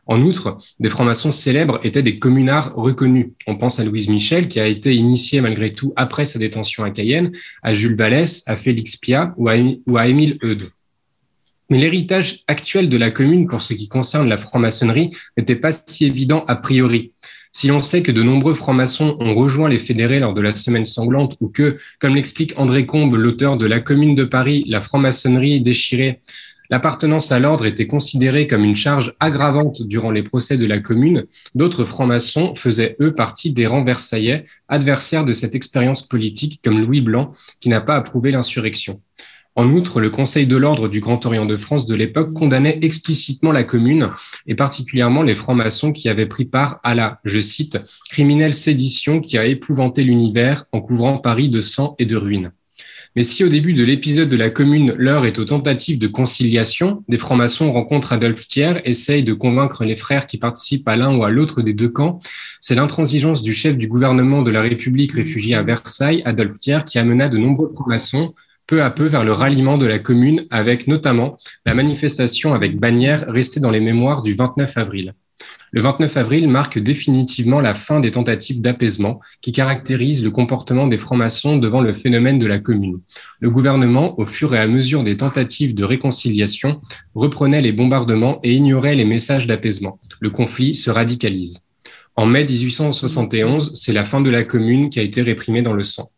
En 0.08 0.22
outre, 0.22 0.58
des 0.80 0.90
francs-maçons 0.90 1.32
célèbres 1.32 1.82
étaient 1.84 2.02
des 2.02 2.18
communards 2.18 2.74
reconnus. 2.76 3.28
On 3.46 3.58
pense 3.58 3.80
à 3.80 3.84
Louise 3.84 4.08
Michel, 4.08 4.48
qui 4.48 4.60
a 4.60 4.66
été 4.66 4.96
initiée 4.96 5.42
malgré 5.42 5.74
tout 5.74 5.92
après 5.98 6.24
sa 6.24 6.40
détention 6.40 6.86
à 6.86 6.92
Cayenne, 6.92 7.34
à 7.62 7.74
Jules 7.74 7.98
Vallès, 7.98 8.44
à 8.48 8.56
Félix 8.56 8.96
Pia 8.96 9.34
ou 9.36 9.50
à, 9.50 10.08
Émile 10.08 10.38
Eudes. 10.44 10.72
Mais 11.70 11.78
l'héritage 11.78 12.44
actuel 12.48 12.88
de 12.88 12.96
la 12.96 13.12
commune 13.12 13.48
pour 13.48 13.62
ce 13.62 13.74
qui 13.74 13.90
concerne 13.90 14.30
la 14.30 14.38
franc-maçonnerie 14.38 15.10
n'était 15.38 15.58
pas 15.58 15.74
si 15.74 16.06
évident 16.06 16.46
a 16.48 16.56
priori. 16.56 17.12
Si 17.52 17.68
l'on 17.68 17.82
sait 17.82 18.04
que 18.04 18.12
de 18.12 18.24
nombreux 18.24 18.54
francs-maçons 18.54 19.18
ont 19.20 19.36
rejoint 19.36 19.68
les 19.68 19.80
fédérés 19.80 20.20
lors 20.20 20.34
de 20.34 20.42
la 20.42 20.56
semaine 20.56 20.86
sanglante 20.86 21.36
ou 21.42 21.50
que, 21.50 21.78
comme 22.00 22.16
l'explique 22.16 22.54
André 22.56 22.86
Combe, 22.86 23.16
l'auteur 23.16 23.58
de 23.58 23.66
La 23.66 23.82
commune 23.82 24.16
de 24.16 24.24
Paris, 24.24 24.64
la 24.68 24.80
franc-maçonnerie 24.80 25.60
déchirée 25.60 26.22
L'appartenance 26.70 27.32
à 27.32 27.40
l'ordre 27.40 27.66
était 27.66 27.88
considérée 27.88 28.46
comme 28.46 28.66
une 28.66 28.76
charge 28.76 29.16
aggravante 29.20 29.82
durant 29.84 30.12
les 30.12 30.24
procès 30.24 30.58
de 30.58 30.66
la 30.66 30.80
Commune. 30.80 31.26
D'autres 31.56 31.86
francs-maçons 31.86 32.56
faisaient, 32.56 32.98
eux, 33.00 33.16
partie 33.16 33.52
des 33.52 33.68
rangs 33.68 33.86
versaillais, 33.86 34.44
adversaires 34.68 35.24
de 35.24 35.32
cette 35.32 35.56
expérience 35.56 36.06
politique, 36.06 36.60
comme 36.64 36.80
Louis 36.80 37.02
Blanc, 37.02 37.32
qui 37.62 37.70
n'a 37.70 37.80
pas 37.80 37.96
approuvé 37.96 38.32
l'insurrection. 38.32 39.02
En 39.56 39.70
outre, 39.70 40.02
le 40.02 40.12
Conseil 40.12 40.46
de 40.46 40.56
l'ordre 40.56 40.88
du 40.88 41.00
Grand 41.00 41.26
Orient 41.26 41.48
de 41.48 41.58
France 41.58 41.88
de 41.88 41.96
l'époque 41.96 42.34
condamnait 42.34 42.78
explicitement 42.84 43.52
la 43.52 43.64
commune, 43.64 44.12
et 44.46 44.54
particulièrement 44.54 45.24
les 45.24 45.34
francs-maçons 45.34 45.94
qui 45.94 46.10
avaient 46.10 46.28
pris 46.28 46.46
part 46.46 46.80
à 46.84 46.94
la, 46.94 47.20
je 47.24 47.42
cite, 47.42 47.80
criminelle 48.10 48.54
sédition 48.54 49.20
qui 49.20 49.36
a 49.36 49.48
épouvanté 49.48 50.04
l'univers 50.04 50.66
en 50.74 50.82
couvrant 50.82 51.18
Paris 51.18 51.50
de 51.50 51.62
sang 51.62 51.96
et 51.98 52.06
de 52.06 52.16
ruines. 52.16 52.52
Mais 53.18 53.24
si 53.24 53.44
au 53.44 53.50
début 53.50 53.74
de 53.74 53.84
l'épisode 53.84 54.30
de 54.30 54.38
la 54.38 54.52
commune, 54.52 54.94
l'heure 54.96 55.26
est 55.26 55.40
aux 55.40 55.46
tentatives 55.46 55.98
de 55.98 56.06
conciliation, 56.06 57.04
des 57.10 57.18
francs-maçons 57.18 57.74
rencontrent 57.74 58.14
Adolphe 58.14 58.46
Thiers, 58.46 58.80
essayent 58.86 59.24
de 59.24 59.34
convaincre 59.34 59.86
les 59.86 59.96
frères 59.96 60.28
qui 60.28 60.38
participent 60.38 60.88
à 60.88 60.96
l'un 60.96 61.18
ou 61.18 61.24
à 61.24 61.32
l'autre 61.32 61.64
des 61.64 61.74
deux 61.74 61.90
camps, 61.90 62.20
c'est 62.62 62.76
l'intransigeance 62.76 63.42
du 63.42 63.54
chef 63.54 63.76
du 63.76 63.88
gouvernement 63.88 64.44
de 64.44 64.52
la 64.52 64.62
République 64.62 65.14
réfugié 65.14 65.56
à 65.56 65.64
Versailles, 65.64 66.22
Adolphe 66.26 66.58
Thiers, 66.58 66.86
qui 66.86 67.00
amena 67.00 67.28
de 67.28 67.40
nombreux 67.40 67.70
francs-maçons 67.70 68.36
peu 68.68 68.84
à 68.84 68.92
peu 68.92 69.08
vers 69.08 69.24
le 69.24 69.34
ralliement 69.34 69.80
de 69.80 69.88
la 69.88 69.98
commune 69.98 70.46
avec 70.52 70.86
notamment 70.86 71.40
la 71.66 71.74
manifestation 71.74 72.54
avec 72.54 72.80
bannière 72.80 73.26
restée 73.30 73.60
dans 73.60 73.72
les 73.72 73.80
mémoires 73.80 74.22
du 74.22 74.36
29 74.36 74.78
avril. 74.78 75.16
Le 75.72 75.82
29 75.82 76.16
avril 76.18 76.48
marque 76.48 76.80
définitivement 76.80 77.60
la 77.60 77.76
fin 77.76 78.00
des 78.00 78.12
tentatives 78.12 78.62
d'apaisement 78.62 79.20
qui 79.42 79.52
caractérisent 79.52 80.24
le 80.24 80.32
comportement 80.32 80.88
des 80.88 80.98
francs-maçons 80.98 81.58
devant 81.58 81.82
le 81.82 81.94
phénomène 81.94 82.40
de 82.40 82.48
la 82.48 82.60
commune. 82.60 83.02
Le 83.40 83.52
gouvernement, 83.52 84.18
au 84.20 84.26
fur 84.26 84.56
et 84.56 84.60
à 84.60 84.68
mesure 84.68 85.04
des 85.04 85.18
tentatives 85.18 85.76
de 85.76 85.84
réconciliation, 85.84 86.82
reprenait 87.16 87.62
les 87.62 87.74
bombardements 87.74 88.40
et 88.44 88.54
ignorait 88.54 88.96
les 88.96 89.06
messages 89.06 89.46
d'apaisement. 89.46 90.00
Le 90.20 90.30
conflit 90.30 90.74
se 90.74 90.90
radicalise. 90.90 91.68
En 92.16 92.26
mai 92.26 92.46
1871, 92.46 93.74
c'est 93.76 93.94
la 93.94 94.06
fin 94.06 94.22
de 94.22 94.30
la 94.30 94.44
commune 94.44 94.90
qui 94.90 95.00
a 95.00 95.04
été 95.04 95.22
réprimée 95.22 95.62
dans 95.62 95.74
le 95.74 95.84
sang. 95.84 96.10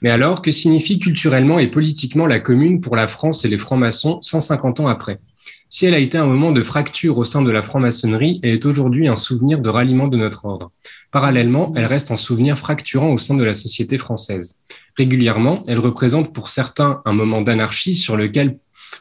Mais 0.00 0.10
alors, 0.10 0.42
que 0.42 0.50
signifie 0.50 0.98
culturellement 0.98 1.58
et 1.58 1.70
politiquement 1.70 2.26
la 2.26 2.40
commune 2.40 2.80
pour 2.80 2.96
la 2.96 3.08
France 3.08 3.44
et 3.44 3.48
les 3.48 3.58
francs-maçons 3.58 4.20
150 4.22 4.80
ans 4.80 4.86
après? 4.86 5.18
Si 5.68 5.84
elle 5.84 5.94
a 5.94 5.98
été 5.98 6.16
un 6.16 6.26
moment 6.26 6.52
de 6.52 6.62
fracture 6.62 7.18
au 7.18 7.24
sein 7.24 7.42
de 7.42 7.50
la 7.50 7.62
franc-maçonnerie, 7.62 8.38
elle 8.42 8.50
est 8.50 8.66
aujourd'hui 8.66 9.08
un 9.08 9.16
souvenir 9.16 9.58
de 9.58 9.68
ralliement 9.68 10.06
de 10.06 10.16
notre 10.16 10.44
ordre. 10.44 10.70
Parallèlement, 11.10 11.72
elle 11.74 11.86
reste 11.86 12.12
un 12.12 12.16
souvenir 12.16 12.58
fracturant 12.58 13.12
au 13.12 13.18
sein 13.18 13.36
de 13.36 13.42
la 13.42 13.54
société 13.54 13.98
française. 13.98 14.60
Régulièrement, 14.96 15.62
elle 15.66 15.80
représente 15.80 16.32
pour 16.32 16.50
certains 16.50 17.02
un 17.04 17.12
moment 17.12 17.42
d'anarchie 17.42 17.96
sur 17.96 18.16
lequel, 18.16 18.58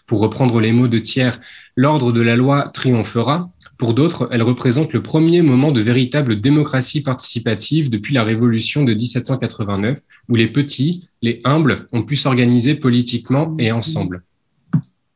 pour 0.07 0.19
reprendre 0.19 0.59
les 0.59 0.71
mots 0.71 0.87
de 0.87 0.97
Thiers, 0.97 1.39
l'ordre 1.75 2.11
de 2.11 2.21
la 2.21 2.35
loi 2.35 2.69
triomphera. 2.73 3.51
Pour 3.77 3.93
d'autres, 3.93 4.27
elle 4.31 4.43
représente 4.43 4.93
le 4.93 5.03
premier 5.03 5.41
moment 5.41 5.71
de 5.71 5.81
véritable 5.81 6.41
démocratie 6.41 7.03
participative 7.03 7.89
depuis 7.89 8.13
la 8.13 8.23
Révolution 8.23 8.83
de 8.83 8.93
1789, 8.93 9.99
où 10.29 10.35
les 10.35 10.47
petits, 10.47 11.07
les 11.21 11.41
humbles, 11.43 11.87
ont 11.91 12.03
pu 12.03 12.15
s'organiser 12.15 12.75
politiquement 12.75 13.55
et 13.59 13.71
ensemble. 13.71 14.23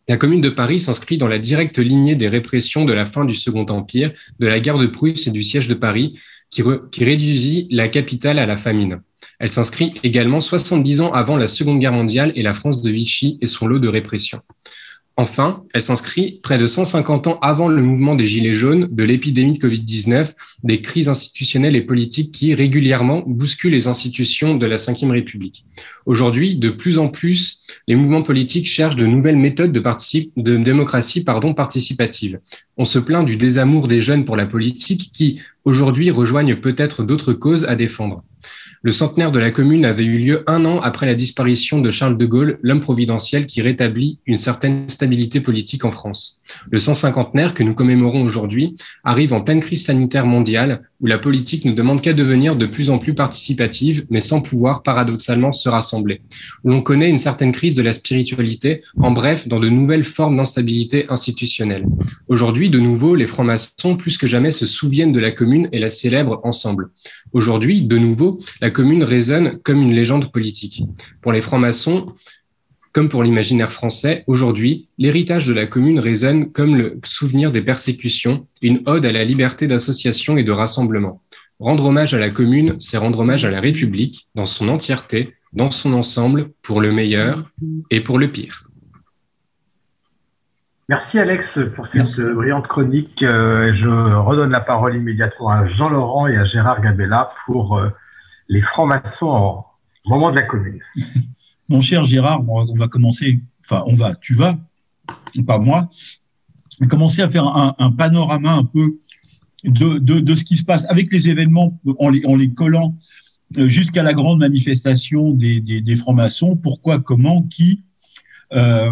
La 0.09 0.17
commune 0.17 0.41
de 0.41 0.49
Paris 0.49 0.79
s'inscrit 0.79 1.19
dans 1.19 1.27
la 1.27 1.37
directe 1.37 1.77
lignée 1.77 2.15
des 2.15 2.29
répressions 2.29 2.83
de 2.83 2.93
la 2.93 3.05
fin 3.05 3.25
du 3.25 3.35
Second 3.35 3.67
Empire, 3.67 4.11
de 4.39 4.47
la 4.47 4.59
guerre 4.59 4.79
de 4.79 4.87
Prusse 4.87 5.27
et 5.27 5.31
du 5.31 5.43
siège 5.43 5.67
de 5.67 5.75
Paris, 5.75 6.19
qui, 6.49 6.63
réduisit 6.63 7.67
la 7.69 7.89
capitale 7.89 8.39
à 8.39 8.47
la 8.47 8.57
famine. 8.57 9.01
Elle 9.37 9.51
s'inscrit 9.51 9.93
également 10.01 10.41
70 10.41 11.01
ans 11.01 11.11
avant 11.13 11.37
la 11.37 11.47
Seconde 11.47 11.77
Guerre 11.77 11.93
mondiale 11.93 12.33
et 12.35 12.41
la 12.41 12.55
France 12.55 12.81
de 12.81 12.89
Vichy 12.89 13.37
et 13.41 13.45
son 13.45 13.67
lot 13.67 13.77
de 13.77 13.87
répression. 13.87 14.41
Enfin, 15.19 15.63
elle 15.73 15.81
s'inscrit 15.81 16.39
près 16.41 16.57
de 16.57 16.65
150 16.65 17.27
ans 17.27 17.39
avant 17.41 17.67
le 17.67 17.83
mouvement 17.83 18.15
des 18.15 18.25
Gilets 18.25 18.55
jaunes, 18.55 18.87
de 18.89 19.03
l'épidémie 19.03 19.51
de 19.51 19.67
Covid-19, 19.67 20.33
des 20.63 20.81
crises 20.81 21.09
institutionnelles 21.09 21.75
et 21.75 21.81
politiques 21.81 22.31
qui 22.31 22.55
régulièrement 22.55 23.21
bousculent 23.27 23.73
les 23.73 23.87
institutions 23.87 24.55
de 24.55 24.65
la 24.65 24.77
Ve 24.77 25.11
République. 25.11 25.65
Aujourd'hui, 26.05 26.55
de 26.55 26.69
plus 26.69 26.99
en 26.99 27.09
plus, 27.09 27.63
les 27.89 27.97
mouvements 27.97 28.23
politiques 28.23 28.69
cherchent 28.69 28.95
de 28.95 29.05
nouvelles 29.05 29.35
méthodes 29.35 29.73
de, 29.73 30.57
démocratie 30.63 31.25
participative. 31.25 32.39
On 32.77 32.85
se 32.85 32.97
plaint 32.97 33.25
du 33.25 33.35
désamour 33.35 33.89
des 33.89 33.99
jeunes 33.99 34.23
pour 34.23 34.37
la 34.37 34.45
politique 34.45 35.11
qui, 35.13 35.41
aujourd'hui, 35.65 36.11
rejoignent 36.11 36.55
peut-être 36.55 37.03
d'autres 37.03 37.33
causes 37.33 37.65
à 37.65 37.75
défendre. 37.75 38.23
Le 38.81 38.91
centenaire 38.91 39.33
de 39.33 39.39
la 39.39 39.51
commune 39.51 39.83
avait 39.83 40.05
eu 40.05 40.17
lieu 40.17 40.43
un 40.47 40.63
an 40.63 40.79
après 40.79 41.05
la 41.05 41.13
disparition 41.13 41.81
de 41.81 41.91
Charles 41.91 42.17
de 42.17 42.25
Gaulle, 42.25 42.59
l'homme 42.61 42.79
providentiel 42.79 43.45
qui 43.45 43.61
rétablit 43.61 44.19
une 44.25 44.37
certaine 44.37 44.89
stabilité 44.89 45.41
politique 45.41 45.83
en 45.83 45.91
France. 45.91 46.41
Le 46.71 46.79
150 46.79 47.53
que 47.53 47.63
nous 47.63 47.75
commémorons 47.75 48.23
aujourd'hui 48.23 48.75
arrive 49.03 49.33
en 49.33 49.41
pleine 49.41 49.59
crise 49.59 49.83
sanitaire 49.83 50.25
mondiale, 50.25 50.83
où 51.01 51.07
la 51.07 51.17
politique 51.17 51.65
ne 51.65 51.73
demande 51.73 52.01
qu'à 52.01 52.13
devenir 52.13 52.55
de 52.55 52.65
plus 52.65 52.89
en 52.89 52.99
plus 52.99 53.13
participative, 53.13 54.05
mais 54.09 54.19
sans 54.19 54.41
pouvoir 54.41 54.81
paradoxalement 54.81 55.51
se 55.51 55.67
rassembler, 55.67 56.21
où 56.63 56.69
l'on 56.69 56.81
connaît 56.81 57.09
une 57.09 57.17
certaine 57.17 57.51
crise 57.51 57.75
de 57.75 57.83
la 57.83 57.93
spiritualité, 57.93 58.83
en 59.01 59.11
bref, 59.11 59.47
dans 59.47 59.59
de 59.59 59.69
nouvelles 59.69 60.05
formes 60.05 60.37
d'instabilité 60.37 61.05
institutionnelle. 61.09 61.85
Aujourd'hui, 62.27 62.69
de 62.69 62.79
nouveau, 62.79 63.15
les 63.15 63.27
francs-maçons, 63.27 63.97
plus 63.97 64.17
que 64.17 64.27
jamais, 64.27 64.51
se 64.51 64.65
souviennent 64.65 65.13
de 65.13 65.19
la 65.19 65.31
commune 65.31 65.69
et 65.71 65.79
la 65.79 65.89
célèbrent 65.89 66.39
ensemble. 66.43 66.89
Aujourd'hui, 67.31 67.81
de 67.81 67.97
nouveau, 67.97 68.39
la 68.61 68.71
commune 68.71 69.03
résonne 69.03 69.59
comme 69.63 69.81
une 69.81 69.93
légende 69.93 70.31
politique. 70.31 70.83
Pour 71.21 71.31
les 71.31 71.41
francs-maçons, 71.41 72.07
comme 72.91 73.09
pour 73.09 73.23
l'imaginaire 73.23 73.71
français, 73.71 74.23
aujourd'hui, 74.25 74.87
l'héritage 74.97 75.45
de 75.45 75.53
la 75.53 75.67
commune 75.67 75.99
résonne 75.99 76.51
comme 76.51 76.75
le 76.75 76.99
souvenir 77.03 77.51
des 77.51 77.61
persécutions, 77.61 78.47
une 78.61 78.81
ode 78.87 79.05
à 79.05 79.11
la 79.11 79.23
liberté 79.23 79.67
d'association 79.67 80.37
et 80.37 80.43
de 80.43 80.51
rassemblement. 80.51 81.21
Rendre 81.59 81.85
hommage 81.85 82.13
à 82.13 82.19
la 82.19 82.29
commune, 82.29 82.77
c'est 82.79 82.97
rendre 82.97 83.19
hommage 83.19 83.45
à 83.45 83.51
la 83.51 83.59
République 83.59 84.27
dans 84.33 84.45
son 84.45 84.69
entièreté, 84.69 85.33
dans 85.53 85.71
son 85.71 85.93
ensemble, 85.93 86.51
pour 86.61 86.81
le 86.81 86.91
meilleur 86.91 87.51
et 87.91 88.01
pour 88.01 88.17
le 88.17 88.31
pire. 88.31 88.68
Merci 90.89 91.19
Alex 91.19 91.45
pour 91.75 91.87
cette 91.93 92.19
brillante 92.33 92.67
chronique. 92.67 93.21
Euh, 93.21 93.75
je 93.79 94.15
redonne 94.15 94.49
la 94.49 94.59
parole 94.59 94.97
immédiatement 94.97 95.49
à 95.49 95.67
Jean 95.67 95.89
Laurent 95.89 96.25
et 96.25 96.35
à 96.35 96.45
Gérard 96.45 96.81
Gabella 96.81 97.29
pour 97.45 97.77
euh, 97.77 97.89
les 98.47 98.63
francs-maçons 98.63 99.63
au 100.05 100.09
moment 100.09 100.31
de 100.31 100.37
la 100.37 100.41
commune. 100.41 100.79
Mon 101.69 101.79
cher 101.79 102.05
Gérard, 102.05 102.41
on 102.49 102.75
va 102.75 102.87
commencer, 102.87 103.39
enfin 103.63 103.83
on 103.85 103.93
va, 103.93 104.15
tu 104.15 104.33
vas, 104.33 104.57
pas 105.45 105.59
moi, 105.59 105.87
commencer 106.89 107.21
à 107.21 107.29
faire 107.29 107.45
un, 107.45 107.91
panorama 107.91 108.53
un 108.53 108.65
peu 108.65 108.97
de, 109.63 110.33
ce 110.33 110.43
qui 110.43 110.57
se 110.57 110.65
passe 110.65 110.87
avec 110.89 111.13
les 111.13 111.29
événements 111.29 111.79
en 111.99 112.09
les, 112.09 112.51
collant 112.51 112.95
euh, 113.59 113.67
jusqu'à 113.67 114.01
la 114.01 114.13
grande 114.13 114.39
manifestation 114.39 115.29
des, 115.29 115.95
francs-maçons, 115.97 116.55
pourquoi, 116.55 116.97
comment, 116.97 117.43
qui, 117.43 117.83
euh, 118.53 118.91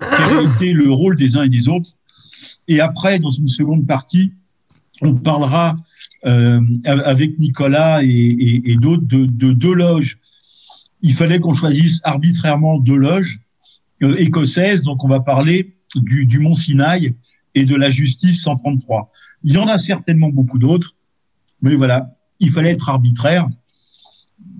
quel 0.00 0.46
été 0.46 0.72
le 0.72 0.90
rôle 0.90 1.16
des 1.16 1.36
uns 1.36 1.44
et 1.44 1.48
des 1.48 1.68
autres. 1.68 1.90
Et 2.68 2.80
après, 2.80 3.18
dans 3.18 3.30
une 3.30 3.48
seconde 3.48 3.86
partie, 3.86 4.32
on 5.02 5.14
parlera 5.14 5.76
euh, 6.26 6.60
avec 6.84 7.38
Nicolas 7.38 8.02
et, 8.02 8.76
d'autres 8.80 9.06
de, 9.06 9.52
deux 9.52 9.74
loges 9.74 10.18
il 11.02 11.14
fallait 11.14 11.40
qu'on 11.40 11.54
choisisse 11.54 12.00
arbitrairement 12.04 12.78
deux 12.78 12.96
loges 12.96 13.40
euh, 14.02 14.16
écossaises. 14.18 14.82
Donc, 14.82 15.04
on 15.04 15.08
va 15.08 15.20
parler 15.20 15.74
du, 15.94 16.26
du, 16.26 16.38
Mont 16.38 16.54
Sinaï 16.54 17.14
et 17.54 17.64
de 17.64 17.74
la 17.74 17.90
justice 17.90 18.42
133. 18.42 19.10
Il 19.44 19.54
y 19.54 19.58
en 19.58 19.68
a 19.68 19.78
certainement 19.78 20.28
beaucoup 20.28 20.58
d'autres, 20.58 20.94
mais 21.62 21.74
voilà, 21.74 22.12
il 22.38 22.50
fallait 22.50 22.70
être 22.70 22.88
arbitraire, 22.88 23.48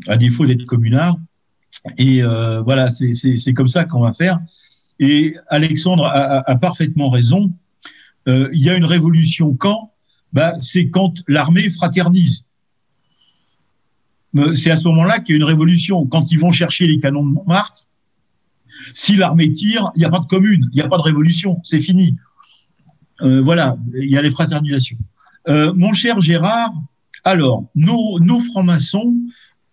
à 0.09 0.17
défaut 0.17 0.47
d'être 0.47 0.65
communard. 0.65 1.17
Et 1.99 2.23
euh, 2.23 2.63
voilà, 2.63 2.91
c'est 2.91 3.53
comme 3.55 3.69
ça 3.69 3.85
qu'on 3.85 4.01
va 4.01 4.13
faire. 4.13 4.39
Et 5.01 5.35
Alexandre 5.49 6.05
a, 6.07 6.55
parfaitement 6.57 7.11
raison. 7.11 7.53
Euh, 8.29 8.49
il 8.53 8.63
y 8.63 8.71
a 8.71 8.77
une 8.77 8.85
révolution 8.85 9.55
quand? 9.55 9.93
Bah, 10.33 10.53
C'est 10.61 10.89
quand 10.91 11.15
l'armée 11.27 11.69
fraternise 11.71 12.45
c'est 14.55 14.71
à 14.71 14.77
ce 14.77 14.87
moment-là 14.89 15.21
qu'il 15.21 15.35
y 15.35 15.35
a 15.35 15.37
une 15.37 15.45
révolution. 15.45 16.07
Quand 16.07 16.31
ils 16.31 16.39
vont 16.39 16.51
chercher 16.51 16.87
les 16.87 16.99
canons 16.99 17.25
de 17.25 17.31
Montmartre, 17.31 17.87
si 18.95 19.17
l'armée 19.17 19.53
tire, 19.53 19.91
il 19.97 20.01
n'y 20.01 20.05
a 20.05 20.11
pas 20.11 20.21
de 20.21 20.27
commune, 20.27 20.69
il 20.73 20.77
n'y 20.77 20.83
a 20.83 20.89
pas 20.89 20.97
de 20.97 21.03
révolution, 21.03 21.61
c'est 21.65 21.81
fini. 21.81 22.17
Euh, 23.23 23.41
voilà, 23.43 23.77
il 23.95 24.11
y 24.11 24.17
a 24.17 24.23
les 24.23 24.31
fraternisations. 24.31 24.97
Euh, 25.49 25.73
mon 25.75 25.93
cher 25.93 26.21
Gérard, 26.21 26.73
alors, 27.25 27.65
nos, 27.75 28.19
nos 28.21 28.41
francs-maçons 28.41 29.15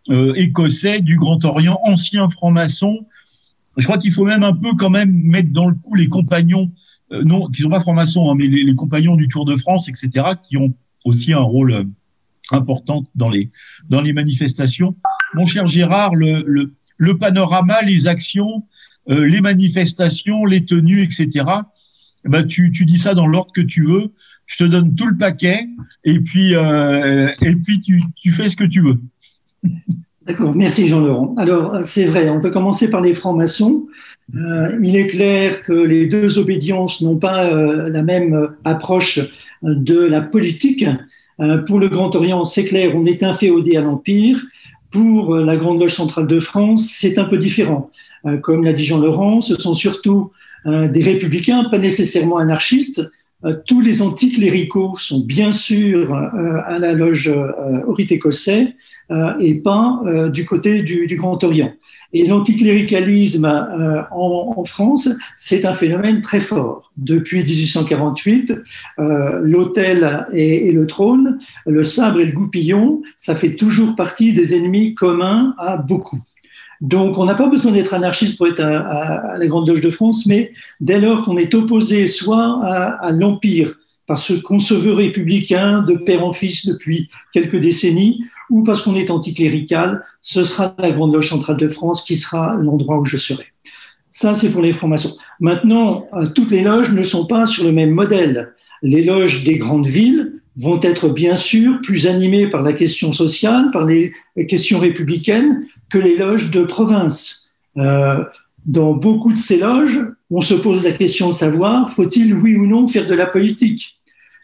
euh, 0.10 0.34
écossais 0.36 1.02
du 1.02 1.18
Grand 1.18 1.44
Orient, 1.46 1.80
anciens 1.86 2.30
francs-maçons, 2.30 3.06
je 3.78 3.84
crois 3.84 3.98
qu'il 3.98 4.12
faut 4.12 4.26
même 4.26 4.44
un 4.44 4.54
peu 4.54 4.74
quand 4.76 4.90
même 4.90 5.12
mettre 5.12 5.52
dans 5.52 5.68
le 5.68 5.76
coup 5.76 5.96
les 5.96 6.10
compagnons, 6.10 6.72
non, 7.12 7.48
qui 7.48 7.62
sont 7.62 7.70
pas 7.70 7.80
francs-maçons, 7.80 8.30
hein, 8.30 8.36
mais 8.36 8.48
les, 8.48 8.64
les, 8.64 8.76
compagnons 8.76 9.16
du 9.16 9.28
Tour 9.28 9.46
de 9.46 9.56
France, 9.56 9.88
etc., 9.88 10.26
qui 10.44 10.58
ont 10.58 10.74
aussi 11.06 11.32
un 11.32 11.40
rôle 11.40 11.88
importante 12.52 13.08
dans 13.16 13.30
les, 13.30 13.50
dans 13.90 14.02
les 14.02 14.14
manifestations. 14.14 14.96
Mon 15.34 15.46
cher 15.46 15.68
Gérard, 15.68 16.16
le, 16.16 16.44
le, 16.46 16.74
le 16.98 17.18
panorama, 17.18 17.82
les 17.82 18.08
actions, 18.08 18.66
euh, 19.10 19.26
les 19.26 19.42
manifestations, 19.42 20.46
les 20.46 20.66
tenues, 20.66 21.02
etc., 21.02 21.46
eh 22.26 22.30
ben, 22.30 22.46
tu, 22.46 22.72
tu 22.72 22.86
dis 22.86 22.98
ça 22.98 23.14
dans 23.14 23.28
l'ordre 23.28 23.52
que 23.54 23.62
tu 23.62 23.84
veux. 23.84 24.14
Je 24.48 24.58
te 24.58 24.64
donne 24.64 24.96
tout 24.96 25.08
le 25.08 25.18
paquet 25.18 25.68
et 26.04 26.20
puis, 26.20 26.56
euh, 26.56 27.32
et 27.42 27.56
puis 27.56 27.80
tu, 27.80 28.02
tu 28.16 28.32
fais 28.32 28.50
ce 28.50 28.56
que 28.56 28.64
tu 28.64 28.82
veux. 28.82 29.02
D'accord, 30.28 30.54
merci 30.54 30.88
Jean-Laurent. 30.88 31.34
Alors, 31.38 31.78
c'est 31.84 32.06
vrai, 32.06 32.30
on 32.30 32.42
peut 32.42 32.52
commencer 32.52 32.90
par 32.90 33.00
les 33.00 33.14
francs-maçons. 33.14 33.88
Euh, 34.36 34.78
il 34.82 34.98
est 34.98 35.08
clair 35.08 35.62
que 35.62 35.72
les 35.72 36.06
deux 36.06 36.38
obédiences 36.38 37.02
n'ont 37.02 37.16
pas 37.18 37.46
euh, 37.46 37.88
la 37.90 38.04
même 38.04 38.50
approche 38.66 39.20
de 39.64 40.00
la 40.00 40.22
politique. 40.22 40.86
Euh, 41.40 41.60
pour 41.60 41.80
le 41.80 41.88
Grand 41.90 42.16
Orient, 42.16 42.44
c'est 42.44 42.66
clair, 42.66 42.92
on 42.96 43.06
est 43.06 43.24
inféodé 43.24 43.78
à 43.78 43.82
l'Empire. 43.82 44.42
Pour 44.92 45.36
euh, 45.36 45.44
la 45.44 45.56
Grande 45.56 45.80
Loge 45.80 45.94
centrale 45.94 46.28
de 46.28 46.40
France, 46.40 46.90
c'est 46.92 47.18
un 47.18 47.26
peu 47.26 47.38
différent. 47.38 47.92
Euh, 48.26 48.38
comme 48.38 48.64
l'a 48.64 48.74
dit 48.74 48.86
Jean 48.86 49.00
Laurent, 49.00 49.42
ce 49.42 49.56
sont 49.56 49.74
surtout 49.74 50.32
des 50.66 51.02
républicains, 51.02 51.64
pas 51.72 51.78
nécessairement 51.78 52.40
anarchistes. 52.40 53.10
Tous 53.68 53.82
les 53.82 54.02
anticléricaux 54.02 54.96
sont 54.98 55.20
bien 55.20 55.52
sûr 55.52 56.14
à 56.16 56.80
la 56.80 56.94
loge 56.94 57.32
Orite 57.88 58.12
écossais 58.12 58.76
et 59.40 59.62
pas 59.62 60.02
du 60.34 60.44
côté 60.46 60.82
du, 60.82 61.06
du 61.06 61.16
Grand 61.16 61.44
Orient. 61.44 61.72
Et 62.14 62.26
l'anticléricalisme 62.26 63.46
euh, 63.46 64.02
en, 64.12 64.54
en, 64.58 64.64
France, 64.64 65.10
c'est 65.36 65.66
un 65.66 65.74
phénomène 65.74 66.22
très 66.22 66.40
fort. 66.40 66.92
Depuis 66.96 67.44
1848, 67.44 68.54
euh, 69.00 69.40
l'autel 69.44 70.26
et, 70.32 70.70
et, 70.70 70.72
le 70.72 70.88
trône, 70.88 71.40
le 71.66 71.84
sabre 71.84 72.22
et 72.22 72.26
le 72.26 72.32
goupillon, 72.32 73.02
ça 73.18 73.36
fait 73.36 73.56
toujours 73.56 73.96
partie 73.96 74.32
des 74.32 74.56
ennemis 74.56 74.96
communs 74.96 75.54
à 75.58 75.76
beaucoup. 75.78 76.20
Donc, 76.82 77.18
on 77.18 77.26
n'a 77.26 77.36
pas 77.36 77.48
besoin 77.48 77.72
d'être 77.72 77.94
anarchiste 77.94 78.38
pour 78.38 78.48
être 78.48 78.62
à, 78.62 79.38
la 79.38 79.48
Grande 79.48 79.68
Loge 79.68 79.82
de 79.82 79.90
France, 79.90 80.26
mais 80.26 80.52
dès 80.80 81.00
lors 81.00 81.24
qu'on 81.24 81.38
est 81.38 81.54
opposé 81.54 82.08
soit 82.08 82.62
à, 82.64 83.06
à 83.06 83.12
l'Empire, 83.12 83.76
parce 84.06 84.32
qu'on 84.42 84.60
se 84.60 84.74
veut 84.74 84.94
républicain 84.94 85.82
de 85.82 85.96
père 85.96 86.24
en 86.24 86.32
fils 86.32 86.66
depuis 86.66 87.10
quelques 87.34 87.60
décennies, 87.60 88.24
ou 88.50 88.64
parce 88.64 88.82
qu'on 88.82 88.96
est 88.96 89.12
anticlérical, 89.12 90.04
ce 90.22 90.44
sera 90.44 90.76
la 90.78 90.92
Grande 90.92 91.14
Loge 91.14 91.30
centrale 91.30 91.58
de 91.58 91.68
France 91.68 92.04
qui 92.04 92.16
sera 92.16 92.56
l'endroit 92.56 93.00
où 93.00 93.06
je 93.06 93.18
serai. 93.18 93.46
Ça, 94.12 94.34
c'est 94.34 94.52
pour 94.52 94.62
les 94.62 94.72
francs-maçons. 94.72 95.18
Maintenant, 95.40 96.08
euh, 96.14 96.28
toutes 96.28 96.52
les 96.52 96.62
loges 96.62 96.92
ne 96.92 97.04
sont 97.04 97.26
pas 97.26 97.46
sur 97.46 97.66
le 97.66 97.72
même 97.72 97.92
modèle. 97.92 98.54
Les 98.82 99.04
loges 99.04 99.44
des 99.44 99.58
grandes 99.58 99.86
villes 99.86 100.42
vont 100.56 100.80
être 100.82 101.10
bien 101.10 101.36
sûr 101.36 101.80
plus 101.82 102.08
animées 102.08 102.48
par 102.48 102.64
la 102.64 102.74
question 102.74 103.12
sociale, 103.12 103.70
par 103.72 103.86
les 103.86 104.14
questions 104.48 104.80
républicaines 104.80 105.66
que 105.90 105.98
les 105.98 106.18
loges 106.18 106.52
de 106.52 106.64
province. 106.64 107.52
Euh, 107.78 108.24
dans 108.66 108.94
beaucoup 108.94 109.32
de 109.32 109.38
ces 109.38 109.58
loges, 109.58 110.06
on 110.30 110.42
se 110.42 110.54
pose 110.54 110.84
la 110.84 110.92
question 110.92 111.30
de 111.30 111.34
savoir, 111.34 111.90
faut-il 111.90 112.34
oui 112.34 112.56
ou 112.56 112.68
non 112.68 112.88
faire 112.88 113.08
de 113.08 113.14
la 113.14 113.26
politique? 113.26 113.98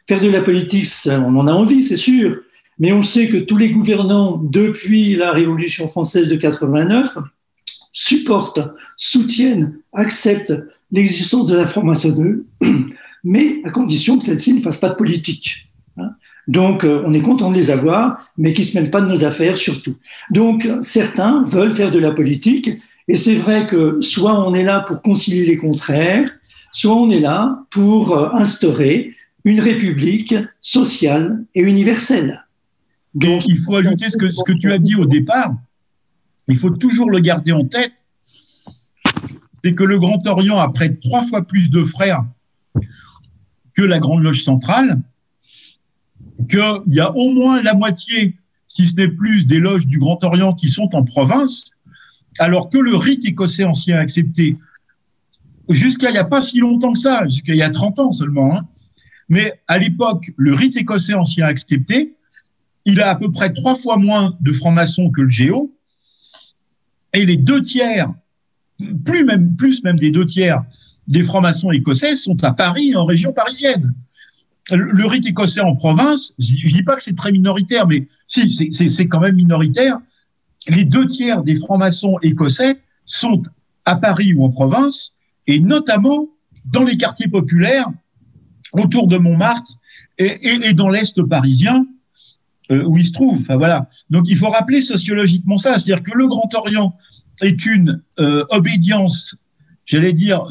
Faire 0.08 0.21
de 0.21 0.29
la 0.29 0.41
politique, 0.41 0.88
on 1.08 1.36
en 1.38 1.47
a 1.47 1.51
envie, 1.51 1.84
c'est 1.84 1.97
sûr, 1.97 2.38
mais 2.79 2.91
on 2.93 3.01
sait 3.01 3.27
que 3.27 3.38
tous 3.38 3.58
les 3.58 3.71
gouvernants, 3.71 4.38
depuis 4.38 5.15
la 5.15 5.32
Révolution 5.32 5.88
française 5.88 6.27
de 6.27 6.36
89, 6.36 7.17
supportent, 7.91 8.62
soutiennent, 8.97 9.79
acceptent 9.93 10.53
l'existence 10.91 11.47
de 11.47 11.56
la 11.56 11.65
franc-maçonnerie, 11.65 12.45
mais 13.23 13.62
à 13.63 13.69
condition 13.69 14.17
que 14.17 14.25
celle-ci 14.25 14.53
ne 14.53 14.62
fasse 14.62 14.77
pas 14.77 14.89
de 14.89 14.95
politique. 14.95 15.67
Donc, 16.47 16.84
euh, 16.84 17.03
on 17.06 17.13
est 17.13 17.21
content 17.21 17.51
de 17.51 17.56
les 17.56 17.71
avoir, 17.71 18.29
mais 18.38 18.53
qui 18.53 18.62
ne 18.62 18.65
se 18.65 18.77
mêlent 18.77 18.91
pas 18.91 19.01
de 19.01 19.08
nos 19.08 19.23
affaires 19.23 19.56
surtout. 19.56 19.95
Donc, 20.29 20.67
certains 20.82 21.43
veulent 21.45 21.73
faire 21.73 21.91
de 21.91 21.99
la 21.99 22.12
politique, 22.12 22.69
et 23.08 23.15
c'est 23.15 23.36
vrai 23.36 23.65
que 23.65 24.01
soit 24.01 24.45
on 24.45 24.53
est 24.53 24.63
là 24.63 24.82
pour 24.82 25.01
concilier 25.01 25.45
les 25.45 25.58
contraires, 25.58 26.29
soit 26.71 26.95
on 26.95 27.10
est 27.10 27.21
là 27.21 27.63
pour 27.69 28.12
euh, 28.12 28.29
instaurer 28.34 29.15
une 29.45 29.60
république 29.60 30.36
sociale 30.62 31.45
et 31.56 31.62
universelle. 31.62 32.45
Donc, 33.13 33.45
il 33.47 33.60
faut 33.60 33.75
ajouter 33.75 34.10
ce 34.10 34.17
que, 34.17 34.32
ce 34.32 34.43
que 34.43 34.53
tu 34.53 34.71
as 34.71 34.79
dit 34.79 34.95
au 34.95 35.06
départ. 35.06 35.53
Il 36.47 36.58
faut 36.58 36.71
toujours 36.71 37.10
le 37.10 37.19
garder 37.19 37.51
en 37.51 37.63
tête. 37.63 38.06
C'est 39.63 39.73
que 39.73 39.84
le 39.84 39.97
Grand 39.97 40.25
Orient 40.27 40.60
a 40.60 40.69
près 40.69 40.89
de 40.89 40.99
trois 41.01 41.23
fois 41.23 41.41
plus 41.41 41.69
de 41.69 41.84
frères 41.84 42.23
que 43.75 43.82
la 43.82 43.99
Grande 43.99 44.23
Loge 44.23 44.43
centrale, 44.43 45.01
qu'il 46.50 46.93
y 46.93 47.00
a 47.00 47.12
au 47.15 47.32
moins 47.32 47.62
la 47.62 47.74
moitié, 47.74 48.36
si 48.67 48.86
ce 48.86 48.96
n'est 48.96 49.08
plus, 49.08 49.46
des 49.48 49.60
loges 49.60 49.88
du 49.88 50.00
Grand 50.00 50.24
Orient 50.24 50.54
qui 50.54 50.69
sont 50.69 50.89
en 50.93 51.04
province, 51.04 51.72
alors 52.39 52.69
que 52.69 52.78
le 52.78 52.96
rite 52.96 53.26
écossais 53.26 53.63
ancien 53.63 53.98
accepté, 53.98 54.58
jusqu'à 55.69 56.10
il 56.10 56.13
n'y 56.13 56.19
a 56.19 56.24
pas 56.24 56.41
si 56.41 56.60
longtemps 56.60 56.93
que 56.93 57.00
ça, 57.00 57.28
jusqu'à 57.28 57.54
il 57.54 57.60
y 57.60 57.63
a 57.63 57.69
30 57.69 58.00
ans 58.00 58.12
seulement, 58.12 58.58
hein, 58.58 58.62
mais 59.30 59.62
à 59.67 59.78
l'époque, 59.78 60.32
le 60.38 60.54
rite 60.54 60.76
écossais 60.76 61.13
ancien 61.13 61.46
accepté, 61.46 62.15
il 62.86 63.02
a 63.02 63.12
à 63.12 63.15
peu 63.15 63.32
près 63.32 63.54
trois 63.54 63.76
fois 63.76 63.98
moins 63.98 64.36
de 64.41 64.52
francs-maçons 64.52 65.10
que 65.12 65.22
le 65.22 65.30
Géo, 65.30 65.74
et 67.13 67.26
les 67.26 67.38
deux 67.38 67.62
tiers, 67.62 68.12
plus 69.06 69.24
même, 69.24 69.56
plus 69.56 69.84
même 69.84 69.98
des 69.98 70.12
deux 70.12 70.26
tiers 70.26 70.63
des 71.08 71.24
francs-maçons 71.24 71.72
écossais 71.72 72.15
sont 72.15 72.43
à 72.43 72.52
Paris, 72.52 72.96
en 72.96 73.06
région 73.06 73.34
parisienne. 73.34 73.93
Le 74.71 75.06
rite 75.06 75.26
écossais 75.26 75.62
en 75.62 75.76
province, 75.76 76.34
je 76.39 76.73
dis 76.73 76.84
pas 76.84 76.95
que 76.95 77.04
c'est 77.04 77.15
très 77.15 77.32
minoritaire, 77.32 77.86
mais 77.86 78.08
si, 78.28 78.71
c'est 78.71 79.08
quand 79.08 79.19
même 79.19 79.36
minoritaire. 79.36 79.97
Les 80.69 80.86
deux 80.86 81.06
tiers 81.06 81.43
des 81.43 81.56
francs-maçons 81.56 82.17
écossais 82.21 82.80
sont 83.06 83.43
à 83.84 83.97
Paris 83.97 84.34
ou 84.34 84.45
en 84.45 84.49
province, 84.49 85.13
et 85.47 85.60
notamment 85.60 86.30
dans 86.65 86.84
les 86.84 86.95
quartiers 86.95 87.28
populaires 87.28 87.89
autour 88.71 89.08
de 89.08 89.17
Montmartre 89.17 89.73
et, 90.17 90.73
dans 90.73 90.88
l'Est 90.89 91.21
parisien, 91.23 91.86
euh, 92.71 92.84
où 92.86 92.97
il 92.97 93.06
se 93.06 93.12
trouve. 93.12 93.41
Enfin, 93.41 93.58
voilà. 93.58 93.89
Donc 94.10 94.26
il 94.28 94.38
faut 94.38 94.49
rappeler 94.49 94.80
sociologiquement 94.80 95.58
ça, 95.58 95.78
c'est-à-dire 95.78 96.04
que 96.04 96.17
le 96.17 96.28
Grand 96.28 96.54
Orient 96.54 96.95
est 97.41 97.65
une 97.65 98.02
euh, 98.19 98.45
obédience, 98.49 99.36
j'allais 99.86 100.13
dire, 100.13 100.41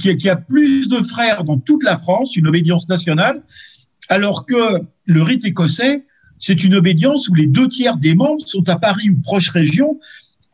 qui, 0.00 0.16
qui, 0.16 0.28
a 0.28 0.36
plus 0.36 0.88
de 0.88 0.96
frères 1.02 1.44
dans 1.44 1.58
toute 1.58 1.82
la 1.84 1.96
France, 1.96 2.36
une 2.36 2.48
obédience 2.48 2.88
nationale, 2.88 3.42
alors 4.08 4.46
que 4.46 4.80
le 5.04 5.22
rite 5.22 5.44
écossais, 5.44 6.04
c'est 6.38 6.64
une 6.64 6.74
obédience 6.74 7.28
où 7.28 7.34
les 7.34 7.46
deux 7.46 7.68
tiers 7.68 7.96
des 7.96 8.14
membres 8.14 8.46
sont 8.46 8.68
à 8.68 8.76
Paris 8.76 9.10
ou 9.10 9.16
proches 9.20 9.50
régions, 9.50 10.00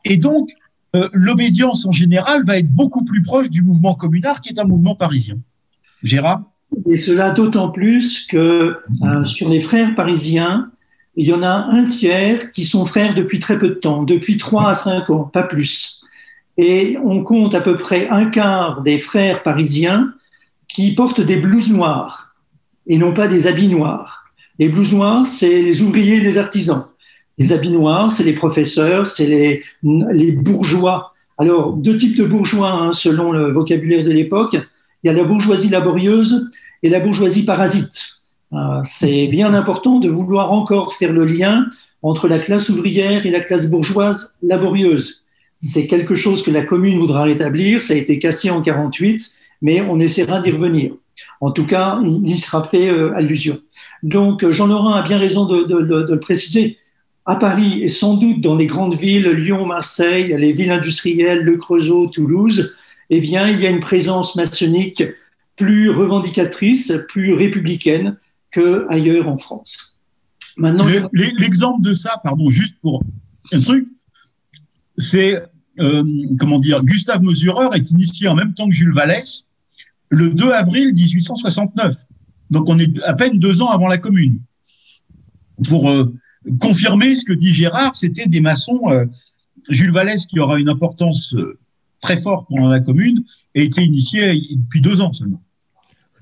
et 0.05 0.17
donc 0.17 0.51
euh, 0.95 1.09
l'obédience 1.13 1.87
en 1.87 1.93
général 1.93 2.45
va 2.45 2.59
être 2.59 2.71
beaucoup 2.71 3.05
plus 3.05 3.23
proche 3.23 3.51
du 3.51 3.63
mouvement 3.63 3.95
communard 3.95 4.41
qui 4.41 4.51
est 4.51 4.59
un 4.59 4.65
mouvement 4.65 4.95
parisien. 4.95 5.39
Gérard? 6.03 6.43
Et 6.89 6.97
cela 6.97 7.31
d'autant 7.31 7.71
plus 7.71 8.27
que 8.27 8.79
euh, 9.03 9.25
sur 9.25 9.49
les 9.49 9.61
frères 9.61 9.95
parisiens, 9.95 10.71
il 11.17 11.29
y 11.29 11.33
en 11.33 11.43
a 11.43 11.69
un 11.71 11.87
tiers 11.87 12.53
qui 12.53 12.65
sont 12.65 12.85
frères 12.85 13.15
depuis 13.15 13.39
très 13.39 13.59
peu 13.59 13.69
de 13.69 13.75
temps, 13.75 14.03
depuis 14.03 14.37
3 14.37 14.71
à 14.71 14.75
5 14.75 15.11
ans, 15.11 15.25
pas 15.25 15.43
plus. 15.43 16.03
Et 16.59 16.97
on 17.05 17.23
compte 17.23 17.55
à 17.55 17.61
peu 17.61 17.77
près 17.77 18.09
un 18.09 18.27
quart 18.27 18.83
des 18.83 18.99
frères 18.99 19.43
parisiens 19.43 20.13
qui 20.69 20.95
portent 20.95 21.21
des 21.21 21.37
blouses 21.37 21.71
noires 21.71 22.35
et 22.87 22.99
non 22.99 23.13
pas 23.13 23.29
des 23.29 23.47
habits 23.47 23.69
noirs. 23.69 24.25
Les 24.59 24.69
blouses 24.69 24.95
noires, 24.95 25.27
c'est 25.27 25.61
les 25.61 25.83
ouvriers 25.83 26.17
et 26.17 26.21
les 26.21 26.39
artisans. 26.39 26.87
Les 27.39 27.53
habits 27.53 27.73
noirs, 27.73 28.11
c'est 28.11 28.25
les 28.25 28.33
professeurs, 28.33 29.07
c'est 29.07 29.27
les, 29.83 30.33
bourgeois. 30.33 31.13
Alors, 31.37 31.75
deux 31.75 31.97
types 31.97 32.17
de 32.17 32.25
bourgeois, 32.25 32.71
hein, 32.71 32.93
selon 32.93 33.33
le 33.33 33.53
vocabulaire 33.53 34.05
de 34.05 34.11
l'époque. 34.11 34.57
Il 35.03 35.09
y 35.09 35.11
a 35.11 35.13
la 35.13 35.25
bourgeoisie 35.25 35.69
laborieuse 35.69 36.51
et 36.83 36.89
la 36.89 37.01
bourgeoisie 37.01 37.45
parasite. 37.45 38.23
Euh, 38.55 38.81
c'est 38.85 39.27
bien 39.27 39.53
important 39.53 39.99
de 39.99 40.09
vouloir 40.09 40.53
encore 40.53 40.95
faire 40.95 41.13
le 41.13 41.25
lien 41.25 41.67
entre 42.03 42.29
la 42.29 42.39
classe 42.39 42.71
ouvrière 42.71 43.27
et 43.27 43.31
la 43.31 43.41
classe 43.41 43.69
bourgeoise 43.69 44.35
laborieuse. 44.43 45.25
C'est 45.73 45.87
quelque 45.87 46.15
chose 46.15 46.43
que 46.43 46.51
la 46.51 46.65
commune 46.65 46.99
voudra 46.99 47.23
rétablir. 47.23 47.83
Ça 47.83 47.95
a 47.95 47.97
été 47.97 48.19
cassé 48.19 48.51
en 48.51 48.63
48, 48.63 49.33
mais 49.63 49.81
on 49.81 49.99
essaiera 50.01 50.41
d'y 50.41 50.51
revenir. 50.51 50.93
En 51.41 51.51
tout 51.51 51.67
cas, 51.67 51.99
il 52.05 52.29
y 52.29 52.37
sera 52.37 52.65
fait 52.65 52.89
euh, 52.89 53.15
allusion. 53.15 53.59
Donc, 54.03 54.49
Jean-Laurent 54.49 54.95
a 54.95 55.03
bien 55.03 55.19
raison 55.19 55.47
de, 55.47 55.63
de, 55.65 56.13
le 56.13 56.21
préciser 56.21 56.79
à 57.25 57.37
Paris 57.37 57.83
et 57.83 57.89
sans 57.89 58.15
doute 58.15 58.41
dans 58.41 58.55
les 58.55 58.67
grandes 58.67 58.95
villes, 58.95 59.29
Lyon, 59.29 59.67
Marseille, 59.67 60.35
les 60.39 60.53
villes 60.53 60.71
industrielles, 60.71 61.43
Le 61.43 61.57
Creusot, 61.57 62.09
Toulouse, 62.09 62.75
eh 63.11 63.21
bien, 63.21 63.49
il 63.49 63.61
y 63.61 63.67
a 63.67 63.71
une 63.71 63.81
présence 63.81 64.37
maçonnique 64.37 65.03
plus 65.57 65.91
revendicatrice, 65.91 66.93
plus 67.09 67.33
républicaine 67.35 68.19
qu'ailleurs 68.51 69.29
en 69.29 69.37
France. 69.37 69.99
Maintenant, 70.57 70.87
l'exemple 71.13 71.83
de 71.83 71.93
ça, 71.93 72.21
pardon, 72.23 72.49
juste 72.51 72.77
pour 72.81 73.03
un 73.53 73.61
truc, 73.61 73.87
c'est 74.99 75.43
euh, 75.79 76.05
comment 76.39 76.59
dire, 76.59 76.83
Gustave 76.83 77.23
Mesureur 77.23 77.75
est 77.75 77.91
initié 77.91 78.29
en 78.29 78.35
même 78.35 78.55
temps 78.55 78.69
que 78.69 78.75
Jules 78.75 78.95
Vallès 78.95 79.47
le 80.09 80.31
2 80.31 80.53
avril 80.53 80.93
1869. 80.95 82.05
Donc 82.51 82.69
on 82.69 82.79
est 82.79 83.03
à 83.03 83.15
peine 83.15 83.39
deux 83.39 83.61
ans 83.63 83.69
avant 83.69 83.89
la 83.89 83.99
Commune. 83.99 84.41
Pour 85.69 85.91
euh, 85.91 86.15
confirmer 86.61 87.15
ce 87.15 87.25
que 87.25 87.33
dit 87.33 87.53
Gérard, 87.53 87.97
c'était 87.97 88.27
des 88.27 88.41
maçons. 88.41 88.81
Euh, 88.89 89.07
Jules 89.69 89.91
Vallès, 89.91 90.27
qui 90.27 90.39
aura 90.39 90.59
une 90.59 90.69
importance 90.69 91.35
très 92.01 92.17
forte 92.17 92.47
pendant 92.49 92.69
la 92.69 92.79
commune, 92.79 93.25
a 93.57 93.61
été 93.61 93.83
initié 93.83 94.41
depuis 94.53 94.81
deux 94.81 95.01
ans 95.01 95.13
seulement. 95.13 95.43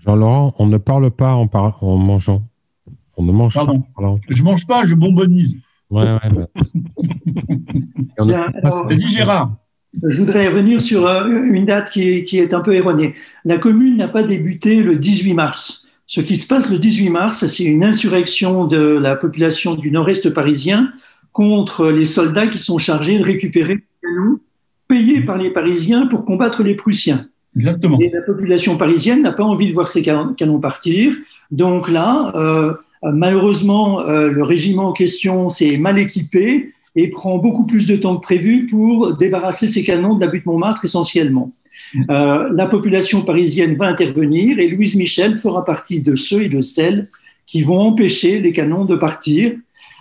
Jean-Laurent, 0.00 0.54
on 0.58 0.66
ne 0.66 0.78
parle 0.78 1.10
pas 1.10 1.34
en, 1.34 1.48
en, 1.52 1.96
mangeant. 1.98 2.42
On 3.16 3.22
ne 3.22 3.32
mange 3.32 3.54
pas. 3.54 3.66
Je 4.28 4.42
mange 4.42 4.66
pas, 4.66 4.86
je 4.86 4.94
bonbonise. 4.94 5.58
Ouais, 5.94 6.02
ouais. 6.02 6.18
Vas-y, 8.88 9.08
Gérard. 9.08 9.56
Je 10.02 10.16
voudrais 10.18 10.48
revenir 10.48 10.80
sur 10.80 11.06
une 11.06 11.64
date 11.64 11.90
qui 11.90 12.08
est, 12.08 12.22
qui 12.24 12.38
est 12.38 12.52
un 12.52 12.60
peu 12.60 12.74
erronée. 12.74 13.14
La 13.44 13.58
commune 13.58 13.96
n'a 13.96 14.08
pas 14.08 14.24
débuté 14.24 14.82
le 14.82 14.96
18 14.96 15.34
mars. 15.34 15.86
Ce 16.06 16.20
qui 16.20 16.34
se 16.36 16.48
passe 16.48 16.68
le 16.68 16.78
18 16.78 17.10
mars, 17.10 17.46
c'est 17.46 17.64
une 17.64 17.84
insurrection 17.84 18.66
de 18.66 18.78
la 18.78 19.14
population 19.14 19.74
du 19.74 19.92
nord-est 19.92 20.30
parisien 20.30 20.92
contre 21.32 21.90
les 21.90 22.04
soldats 22.04 22.48
qui 22.48 22.58
sont 22.58 22.78
chargés 22.78 23.18
de 23.18 23.24
récupérer 23.24 23.74
les 23.74 23.84
canons 24.02 24.40
payés 24.88 25.20
par 25.20 25.38
les 25.38 25.50
Parisiens 25.50 26.06
pour 26.06 26.24
combattre 26.24 26.64
les 26.64 26.74
Prussiens. 26.74 27.28
Exactement. 27.56 27.98
Et 28.00 28.10
la 28.10 28.22
population 28.22 28.76
parisienne 28.76 29.22
n'a 29.22 29.32
pas 29.32 29.44
envie 29.44 29.68
de 29.68 29.72
voir 29.72 29.86
ces 29.86 30.02
canons 30.02 30.60
partir. 30.60 31.14
Donc 31.50 31.88
là, 31.88 32.32
euh, 32.34 32.74
malheureusement, 33.12 34.00
euh, 34.00 34.28
le 34.28 34.42
régiment 34.42 34.88
en 34.88 34.92
question 34.92 35.48
s'est 35.48 35.76
mal 35.76 35.98
équipé 35.98 36.72
et 36.96 37.10
prend 37.10 37.38
beaucoup 37.38 37.66
plus 37.66 37.86
de 37.86 37.96
temps 37.96 38.16
que 38.16 38.22
prévu 38.22 38.66
pour 38.66 39.16
débarrasser 39.16 39.68
ces 39.68 39.82
canons 39.82 40.14
de 40.14 40.24
la 40.24 40.30
butte 40.30 40.46
Montmartre 40.46 40.84
essentiellement. 40.84 41.52
Euh, 42.10 42.48
la 42.52 42.66
population 42.66 43.22
parisienne 43.22 43.76
va 43.76 43.86
intervenir 43.86 44.58
et 44.58 44.68
Louise 44.68 44.96
Michel 44.96 45.36
fera 45.36 45.64
partie 45.64 46.00
de 46.00 46.16
ceux 46.16 46.44
et 46.44 46.48
de 46.48 46.60
celles 46.60 47.08
qui 47.46 47.62
vont 47.62 47.78
empêcher 47.78 48.40
les 48.40 48.52
canons 48.52 48.84
de 48.84 48.96
partir. 48.96 49.52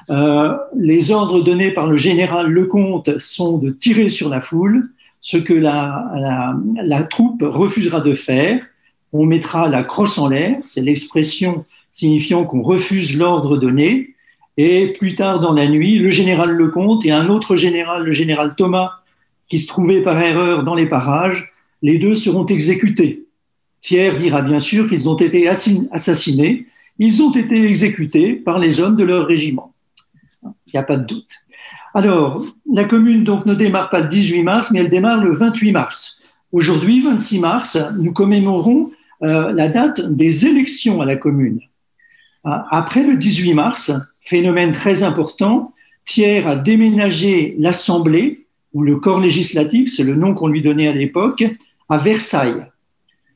Euh, 0.10 0.54
les 0.76 1.12
ordres 1.12 1.44
donnés 1.44 1.72
par 1.72 1.88
le 1.88 1.98
général 1.98 2.52
Lecomte 2.52 3.18
sont 3.20 3.58
de 3.58 3.70
tirer 3.70 4.10
sur 4.10 4.30
la 4.30 4.40
foule, 4.40 4.90
ce 5.20 5.38
que 5.38 5.54
la 5.54 7.04
troupe 7.10 7.44
refusera 7.46 8.02
de 8.02 8.14
faire. 8.14 8.62
On 9.12 9.26
mettra 9.26 9.68
la 9.70 9.84
crosse 9.84 10.18
en 10.18 10.28
l'air, 10.28 10.58
c'est 10.64 10.82
l'expression 10.82 11.66
signifiant 11.94 12.44
qu'on 12.44 12.64
refuse 12.64 13.16
l'ordre 13.16 13.56
donné. 13.56 14.16
Et 14.58 14.88
plus 14.94 15.14
tard 15.14 15.40
dans 15.40 15.54
la 15.54 15.68
nuit, 15.68 16.00
le 16.00 16.10
général 16.10 16.50
Lecomte 16.50 17.06
et 17.06 17.12
un 17.12 17.30
autre 17.30 17.56
général, 17.56 18.04
le 18.04 18.12
général 18.12 18.56
Thomas, 18.58 18.94
qui 19.48 19.60
se 19.60 19.68
trouvait 19.68 20.02
par 20.02 20.20
erreur 20.20 20.64
dans 20.64 20.74
les 20.74 20.88
parages, 20.88 21.54
les 21.84 22.00
deux 22.00 22.16
seront 22.16 22.46
exécutés. 22.48 23.28
Thiers 23.80 24.16
dira 24.18 24.42
bien 24.42 24.60
sûr 24.60 24.90
qu'ils 24.90 25.08
ont 25.08 25.16
été 25.16 25.48
assassinés, 25.48 26.66
ils 26.98 27.22
ont 27.22 27.32
été 27.32 27.64
exécutés 27.64 28.34
par 28.34 28.58
les 28.58 28.80
hommes 28.80 28.96
de 28.96 29.04
leur 29.04 29.28
régiment. 29.28 29.74
Il 30.44 30.72
n'y 30.74 30.80
a 30.80 30.84
pas 30.84 30.98
de 30.98 31.06
doute. 31.06 31.36
Alors, 31.94 32.44
la 32.72 32.86
commune 32.86 33.24
donc 33.24 33.46
ne 33.46 33.54
démarre 33.54 33.92
pas 33.92 34.00
le 34.00 34.08
18 34.08 34.42
mars, 34.42 34.72
mais 34.72 34.80
elle 34.80 34.90
démarre 34.90 35.24
le 35.24 35.32
28 35.32 35.72
mars. 35.72 36.22
Aujourd'hui, 36.52 37.02
26 37.02 37.40
mars, 37.40 37.78
nous 38.00 38.14
commémorons 38.14 38.92
euh, 39.22 39.52
la 39.52 39.70
date 39.70 40.02
des 40.02 40.48
élections 40.48 41.02
à 41.02 41.06
la 41.06 41.18
commune. 41.18 41.60
Après 42.44 43.04
le 43.04 43.16
18 43.16 43.54
mars, 43.54 43.92
phénomène 44.20 44.72
très 44.72 45.04
important, 45.04 45.74
Thiers 46.06 46.46
a 46.46 46.56
déménagé 46.56 47.56
l'Assemblée, 47.58 48.46
ou 48.74 48.82
le 48.82 48.98
corps 48.98 49.20
législatif, 49.20 49.94
c'est 49.94 50.04
le 50.04 50.16
nom 50.16 50.34
qu'on 50.34 50.48
lui 50.48 50.62
donnait 50.62 50.88
à 50.88 50.94
l'époque, 50.94 51.44
à 51.90 51.98
Versailles. 51.98 52.66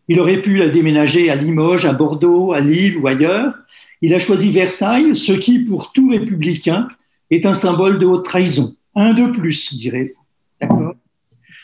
Il 0.08 0.20
aurait 0.20 0.42
pu 0.42 0.58
la 0.58 0.70
déménager 0.70 1.30
à 1.30 1.36
Limoges, 1.36 1.86
à 1.86 1.94
Bordeaux, 1.94 2.54
à 2.54 2.60
Lille 2.60 2.98
ou 2.98 3.08
ailleurs. 3.08 3.54
Il 4.02 4.14
a 4.14 4.20
choisi 4.20 4.52
Versailles, 4.52 5.16
ce 5.16 5.34
qui, 5.34 5.60
pour 5.60 5.92
tout 5.92 6.10
républicain, 6.10 6.88
est 7.30 7.46
un 7.46 7.54
symbole 7.54 7.98
de 7.98 8.06
haute 8.06 8.26
trahison. 8.26 8.76
Un 8.96 9.14
de 9.14 9.28
plus, 9.28 9.76
direz-vous. 9.76 10.22
D'accord? 10.62 10.96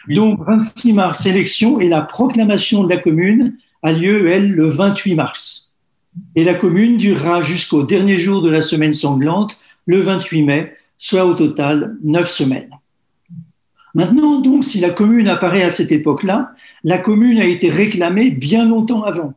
Donc, 0.09 0.39
26 0.45 0.93
mars, 0.93 1.25
élection, 1.25 1.79
et 1.79 1.87
la 1.87 2.01
proclamation 2.01 2.83
de 2.83 2.89
la 2.89 2.97
commune 2.97 3.57
a 3.81 3.91
lieu, 3.91 4.29
elle, 4.29 4.51
le 4.51 4.65
28 4.65 5.15
mars. 5.15 5.62
Et 6.35 6.43
la 6.43 6.53
commune 6.53 6.97
durera 6.97 7.41
jusqu'au 7.41 7.83
dernier 7.83 8.17
jour 8.17 8.41
de 8.41 8.49
la 8.49 8.61
semaine 8.61 8.93
sanglante, 8.93 9.59
le 9.85 9.99
28 9.99 10.41
mai, 10.43 10.73
soit 10.97 11.25
au 11.25 11.33
total 11.33 11.97
neuf 12.03 12.29
semaines. 12.29 12.69
Maintenant, 13.95 14.39
donc, 14.39 14.63
si 14.63 14.79
la 14.79 14.89
commune 14.89 15.27
apparaît 15.27 15.63
à 15.63 15.69
cette 15.69 15.91
époque-là, 15.91 16.53
la 16.83 16.97
commune 16.97 17.39
a 17.39 17.45
été 17.45 17.69
réclamée 17.69 18.31
bien 18.31 18.65
longtemps 18.65 19.03
avant. 19.03 19.33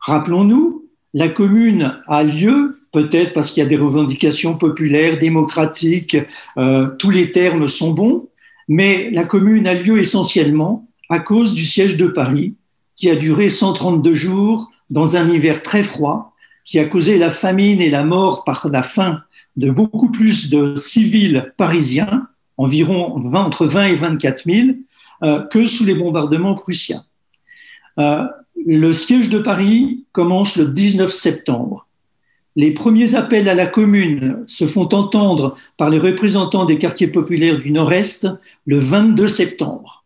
Rappelons-nous, 0.00 0.84
la 1.14 1.28
commune 1.28 1.94
a 2.08 2.24
lieu, 2.24 2.80
peut-être 2.92 3.32
parce 3.32 3.50
qu'il 3.50 3.62
y 3.62 3.66
a 3.66 3.68
des 3.68 3.76
revendications 3.76 4.56
populaires, 4.56 5.18
démocratiques, 5.18 6.16
euh, 6.56 6.88
tous 6.98 7.10
les 7.10 7.30
termes 7.30 7.68
sont 7.68 7.92
bons, 7.92 8.28
mais 8.68 9.10
la 9.10 9.24
commune 9.24 9.66
a 9.66 9.74
lieu 9.74 9.98
essentiellement 9.98 10.88
à 11.08 11.20
cause 11.20 11.52
du 11.52 11.64
siège 11.64 11.96
de 11.96 12.06
Paris, 12.06 12.54
qui 12.96 13.08
a 13.08 13.14
duré 13.14 13.48
132 13.48 14.14
jours 14.14 14.70
dans 14.90 15.16
un 15.16 15.28
hiver 15.28 15.62
très 15.62 15.82
froid, 15.82 16.34
qui 16.64 16.78
a 16.78 16.84
causé 16.84 17.16
la 17.16 17.30
famine 17.30 17.80
et 17.80 17.90
la 17.90 18.04
mort 18.04 18.44
par 18.44 18.68
la 18.70 18.82
faim 18.82 19.22
de 19.56 19.70
beaucoup 19.70 20.10
plus 20.10 20.50
de 20.50 20.74
civils 20.74 21.52
parisiens, 21.56 22.26
environ 22.56 23.18
20, 23.20 23.44
entre 23.44 23.66
20 23.66 23.84
et 23.86 23.96
24 23.96 24.44
000, 24.44 24.68
euh, 25.22 25.42
que 25.46 25.66
sous 25.66 25.84
les 25.84 25.94
bombardements 25.94 26.54
prussiens. 26.54 27.04
Euh, 27.98 28.24
le 28.66 28.92
siège 28.92 29.28
de 29.28 29.38
Paris 29.38 30.04
commence 30.12 30.56
le 30.56 30.66
19 30.66 31.10
septembre. 31.10 31.86
Les 32.54 32.72
premiers 32.72 33.14
appels 33.14 33.48
à 33.48 33.54
la 33.54 33.66
commune 33.66 34.42
se 34.46 34.66
font 34.66 34.88
entendre 34.94 35.56
par 35.76 35.90
les 35.90 35.98
représentants 35.98 36.64
des 36.64 36.78
quartiers 36.78 37.06
populaires 37.06 37.58
du 37.58 37.70
Nord-Est 37.70 38.28
le 38.64 38.78
22 38.78 39.28
septembre. 39.28 40.04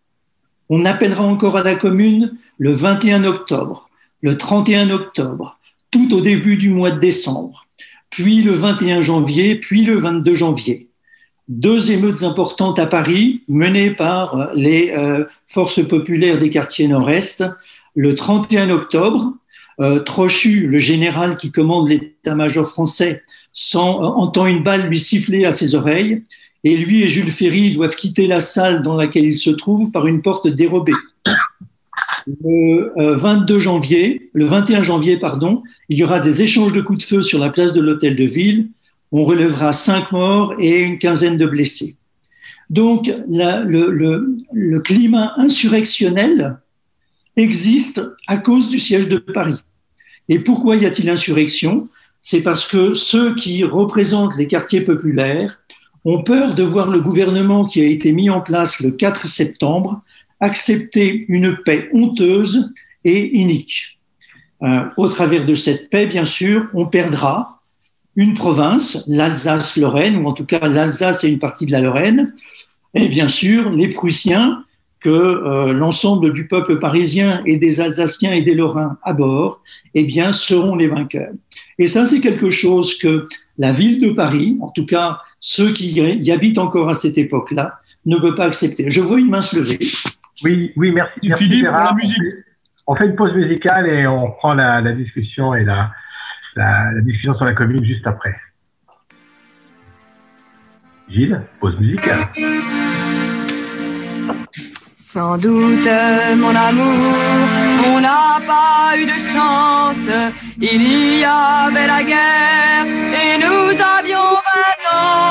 On 0.69 0.85
appellera 0.85 1.25
encore 1.25 1.57
à 1.57 1.63
la 1.63 1.75
commune 1.75 2.37
le 2.59 2.71
21 2.71 3.25
octobre, 3.25 3.90
le 4.23 4.37
31 4.37 4.91
octobre, 4.91 5.59
tout 5.91 6.15
au 6.15 6.21
début 6.21 6.57
du 6.57 6.71
mois 6.71 6.91
de 6.91 7.01
décembre, 7.01 7.67
puis 8.11 8.43
le 8.43 8.53
21 8.53 9.01
janvier, 9.01 9.55
puis 9.55 9.85
le 9.85 9.97
22 9.97 10.35
janvier. 10.35 10.89
Deux 11.49 11.91
émeutes 11.91 12.23
importantes 12.23 12.79
à 12.79 12.87
Paris, 12.87 13.43
menées 13.49 13.91
par 13.91 14.51
les 14.55 14.93
euh, 14.97 15.25
forces 15.49 15.87
populaires 15.87 16.39
des 16.39 16.51
quartiers 16.51 16.87
nord-est, 16.87 17.45
le 17.97 18.15
31 18.15 18.71
octobre. 18.71 19.33
Euh, 19.81 20.01
Trochu, 20.01 20.67
le 20.67 20.79
général 20.79 21.37
qui 21.37 21.51
commande 21.51 21.89
l'état-major 21.89 22.69
français, 22.69 23.23
euh, 23.75 23.79
entend 23.79 24.47
une 24.47 24.63
balle 24.63 24.89
lui 24.89 25.01
siffler 25.01 25.45
à 25.45 25.53
ses 25.53 25.75
oreilles, 25.75 26.23
et 26.63 26.77
lui 26.77 27.03
et 27.03 27.09
Jules 27.09 27.33
Ferry 27.33 27.73
doivent 27.73 27.97
quitter 27.97 28.27
la 28.27 28.41
salle 28.41 28.83
dans 28.83 28.95
laquelle 28.95 29.25
ils 29.25 29.39
se 29.39 29.51
trouvent 29.51 29.91
par 29.91 30.07
une 30.07 30.21
porte 30.21 30.47
dérobée 30.47 30.93
le 32.27 33.15
22 33.17 33.55
euh, 33.55 33.61
janvier, 33.61 34.31
le 34.33 34.45
21 34.47 34.83
janvier, 34.83 35.19
pardon, 35.19 35.63
il 35.89 35.99
y 35.99 36.05
aura 36.05 36.21
des 36.21 36.43
échanges 36.43 36.73
de 36.73 36.81
coups 36.81 36.99
de 36.99 37.05
feu 37.05 37.21
sur 37.23 37.39
la 37.39 37.51
place 37.51 37.73
de 37.73 37.81
l'hôtel 37.81 38.17
de 38.17 38.25
ville. 38.25 38.69
On 39.13 39.25
relèvera 39.25 39.73
cinq 39.73 40.13
morts 40.13 40.55
et 40.59 40.81
une 40.81 40.99
quinzaine 40.99 41.37
de 41.37 41.47
blessés. 41.47 41.97
Donc, 42.71 43.13
le, 43.29 44.79
climat 44.79 45.35
insurrectionnel 45.37 46.59
existe 47.37 48.01
à 48.29 48.39
cause 48.39 48.69
du 48.69 48.79
siège 48.79 49.09
de 49.09 49.19
Paris. 49.19 49.61
Et 50.29 50.39
pourquoi 50.39 50.77
y 50.77 50.87
a-t-il 50.87 51.11
insurrection? 51.11 51.89
C'est 52.23 52.43
parce 52.43 52.67
que 52.67 52.95
ceux 52.95 53.35
qui 53.35 53.65
représentent 53.65 54.37
les 54.37 54.47
quartiers 54.47 54.83
populaires 54.83 55.61
ont 56.05 56.23
peur 56.23 56.55
de 56.55 56.63
voir 56.63 56.91
le 56.91 57.01
gouvernement 57.01 57.65
qui 57.65 57.81
a 57.81 57.87
été 57.87 58.13
mis 58.13 58.31
en 58.31 58.41
place 58.41 58.81
le 58.81 58.93
4 58.93 59.27
septembre 59.27 60.03
accepter 60.41 61.27
une 61.29 61.57
paix 61.65 61.89
honteuse 61.93 62.73
et 63.05 63.37
inique. 63.39 63.99
Euh, 64.63 64.85
au 64.97 65.09
travers 65.09 65.47
de 65.47 65.55
cette 65.55 65.91
paix, 65.91 66.07
bien 66.07 66.25
sûr, 66.25 66.67
on 66.75 66.87
perdra 66.87 67.61
une 68.17 68.35
province, 68.35 69.05
l'Alsace-Lorraine, 69.07 70.17
ou 70.17 70.27
en 70.27 70.33
tout 70.33 70.45
cas 70.45 70.67
l'Alsace 70.69 71.25
et 71.25 71.29
une 71.29 71.39
partie 71.39 71.65
de 71.65 71.73
la 71.73 71.81
Lorraine, 71.81 72.35
et 72.95 73.09
bien 73.09 73.29
sûr 73.29 73.71
les 73.71 73.89
Prussiens, 73.89 74.65
que 75.01 75.09
euh, 75.09 75.73
l'ensemble 75.73 76.33
du 76.33 76.47
peuple 76.47 76.79
parisien 76.79 77.43
et 77.47 77.57
des 77.57 77.81
Alsaciens 77.81 78.33
et 78.33 78.43
des 78.43 78.55
Lorrains 78.55 78.99
à 79.03 79.15
bord, 79.15 79.63
eh 79.95 80.05
bien, 80.05 80.31
seront 80.31 80.77
les 80.77 80.89
vainqueurs. 80.89 81.33
Et 81.79 81.87
ça, 81.87 82.05
c'est 82.05 82.21
quelque 82.21 82.51
chose 82.51 82.99
que 82.99 83.27
la 83.57 83.73
ville 83.73 84.01
de 84.01 84.11
Paris, 84.11 84.59
en 84.61 84.69
tout 84.69 84.85
cas 84.85 85.19
ceux 85.41 85.73
qui 85.73 85.91
y 85.91 86.31
habitent 86.31 86.59
encore 86.59 86.91
à 86.91 86.95
cette 86.95 87.17
époque-là, 87.17 87.81
ne 88.05 88.19
peut 88.19 88.35
pas 88.35 88.45
accepter. 88.45 88.85
Je 88.89 89.01
vois 89.01 89.19
une 89.19 89.31
main 89.31 89.43
se 89.43 89.57
lever. 89.57 89.79
Oui, 90.43 90.73
oui, 90.77 90.93
merci. 90.93 91.21
merci 91.25 91.45
Philippe, 91.45 91.67
pour 91.67 91.77
la 91.77 91.93
musique. 91.95 92.23
On 92.87 92.97
fait 92.97 93.07
une 93.07 93.17
pause 93.17 93.35
musicale 93.35 93.89
et 93.89 94.07
on 94.07 94.33
prend 94.33 94.55
la, 94.55 94.81
la 94.81 94.93
discussion 94.93 95.55
et 95.55 95.65
la, 95.65 95.91
la, 96.57 96.93
la, 96.93 97.01
discussion 97.03 97.35
sur 97.37 97.45
la 97.45 97.55
commune 97.55 97.85
juste 97.85 98.07
après. 98.07 98.35
Gilles, 101.09 101.41
pause 101.61 101.79
musicale. 101.79 102.29
Sans 104.97 105.37
doute, 105.39 105.89
mon 106.37 106.55
amour, 106.55 107.15
on 107.87 108.01
n'a 108.01 108.39
pas 108.47 108.97
eu 108.97 109.07
de 109.07 109.19
chance. 109.19 110.09
Il 110.57 110.83
y 111.19 111.25
avait 111.25 111.87
la 111.87 112.03
guerre 112.03 112.87
et 112.87 113.39
nous 113.39 113.71
avions 113.99 114.31
20 114.31 114.97
ans. 114.97 115.31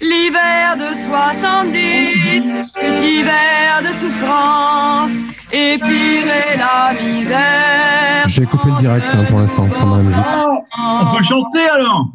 L'hiver 0.00 0.76
de 0.76 0.94
70, 0.94 2.74
hiver 3.02 3.82
de 3.82 3.92
souffrance, 3.98 5.12
et 5.52 5.78
pire 5.78 6.26
la 6.58 6.92
misère. 7.00 8.28
J'ai 8.28 8.44
coupé 8.44 8.68
le 8.68 8.80
direct 8.80 9.06
hein, 9.12 9.24
pour 9.28 9.38
l'instant 9.38 9.66
pendant 9.78 9.96
la 9.96 10.02
musique. 10.02 10.24
On 10.78 11.16
peut 11.16 11.22
chanter 11.22 11.68
alors 11.72 12.08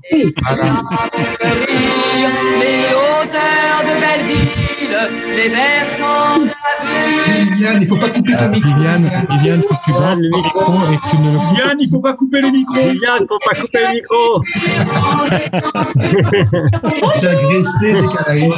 Les 2.59 2.85
hauteurs 2.93 3.81
de 3.83 3.93
Belleville, 3.99 4.80
les 5.35 5.49
la 5.49 5.69
Viviane, 7.33 7.81
il 7.81 7.87
faut 7.87 7.97
pas 7.97 8.09
couper 8.09 8.33
ton 8.33 8.49
micro. 8.49 8.71
Faut 9.61 9.73
que 9.73 9.85
tu 9.85 9.91
le 10.21 10.29
micro 10.29 10.91
et 10.91 10.97
que 10.97 11.09
tu 11.09 11.17
ne 11.77 11.89
faut 11.89 11.99
pas 11.99 12.13
couper 12.13 12.41
le 12.41 12.51
micro. 12.51 12.75
Viviane, 12.75 13.25
faut 13.27 13.39
pas 13.45 13.55
couper 13.59 13.79
le 13.81 13.93
micro. 13.93 14.43
Les 17.83 18.07
Caraïbes. 18.07 18.53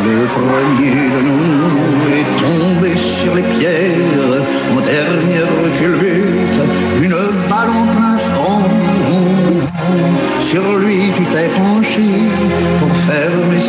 Les 0.03 0.27
nous 1.23 1.32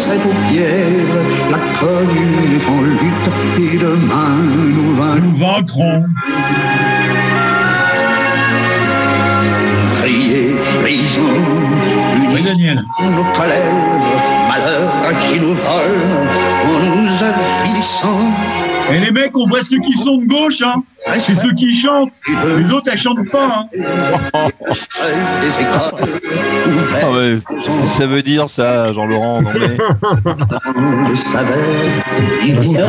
ses 0.05 0.19
paupières. 0.19 1.14
La 1.51 1.59
commune 1.79 2.61
est 2.61 2.69
en 2.69 2.81
lutte 2.83 3.31
et 3.59 3.79
demain 3.79 4.37
nous 4.77 4.95
vaincrons. 4.95 5.21
Nous 5.25 5.35
vaincrons. 5.35 6.05
Ouvriers, 9.85 10.55
paysans, 10.83 11.40
unis 12.27 12.77
nos 13.17 13.25
colères, 13.33 13.81
malheur 14.49 14.93
à 15.09 15.14
qui 15.14 15.40
nous 15.40 15.55
vole, 15.55 16.03
en 16.69 16.79
nous 16.97 17.25
affilissant. 17.31 18.31
Et 18.93 18.99
les 18.99 19.11
mecs, 19.11 19.37
on 19.37 19.47
voit 19.47 19.62
ceux 19.62 19.79
qui 19.79 19.97
sont 19.97 20.19
de 20.19 20.27
gauche, 20.27 20.62
hein. 20.62 20.83
C'est 21.19 21.35
ceux 21.35 21.53
qui 21.53 21.75
chantent. 21.75 22.12
Les 22.59 22.71
autres, 22.71 22.88
elles 22.90 22.99
chantent 22.99 23.29
pas, 23.31 23.67
hein. 23.75 23.85
Ah 24.33 24.47
ouais, 27.11 27.38
qu'est-ce 27.49 27.69
que 27.69 27.87
ça 27.87 28.07
veut 28.07 28.23
dire 28.23 28.49
ça, 28.49 28.93
Jean-Laurent 28.93 29.43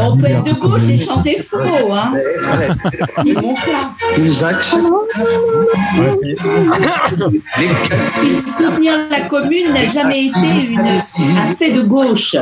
on 0.07 0.17
peut 0.17 0.27
être 0.27 0.43
de 0.43 0.53
gauche 0.53 0.87
et 0.89 0.97
chanter 0.97 1.41
faux, 1.41 1.91
hein. 1.91 2.13
C'est 3.23 3.33
mon 3.33 3.53
plan. 3.53 3.93
Ils 4.17 4.43
acceptent 4.43 4.75
Soutenir 8.47 8.93
la 9.09 9.21
commune 9.21 9.71
n'a 9.73 9.85
jamais 9.85 10.25
été 10.25 10.67
une, 10.69 10.79
un 10.79 11.55
fait 11.55 11.71
de 11.71 11.81
gauche. 11.81 12.35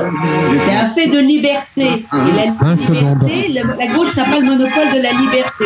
C'est 0.63 0.75
un 0.75 0.87
fait 0.87 1.07
de 1.07 1.19
liberté. 1.19 1.63
Et 1.77 2.05
la 2.35 2.45
liberté, 2.73 3.47
la, 3.53 3.61
la 3.85 3.93
gauche 3.93 4.15
n'a 4.15 4.25
pas 4.25 4.39
le 4.39 4.45
monopole 4.45 4.93
de 4.95 5.01
la 5.01 5.11
liberté. 5.11 5.62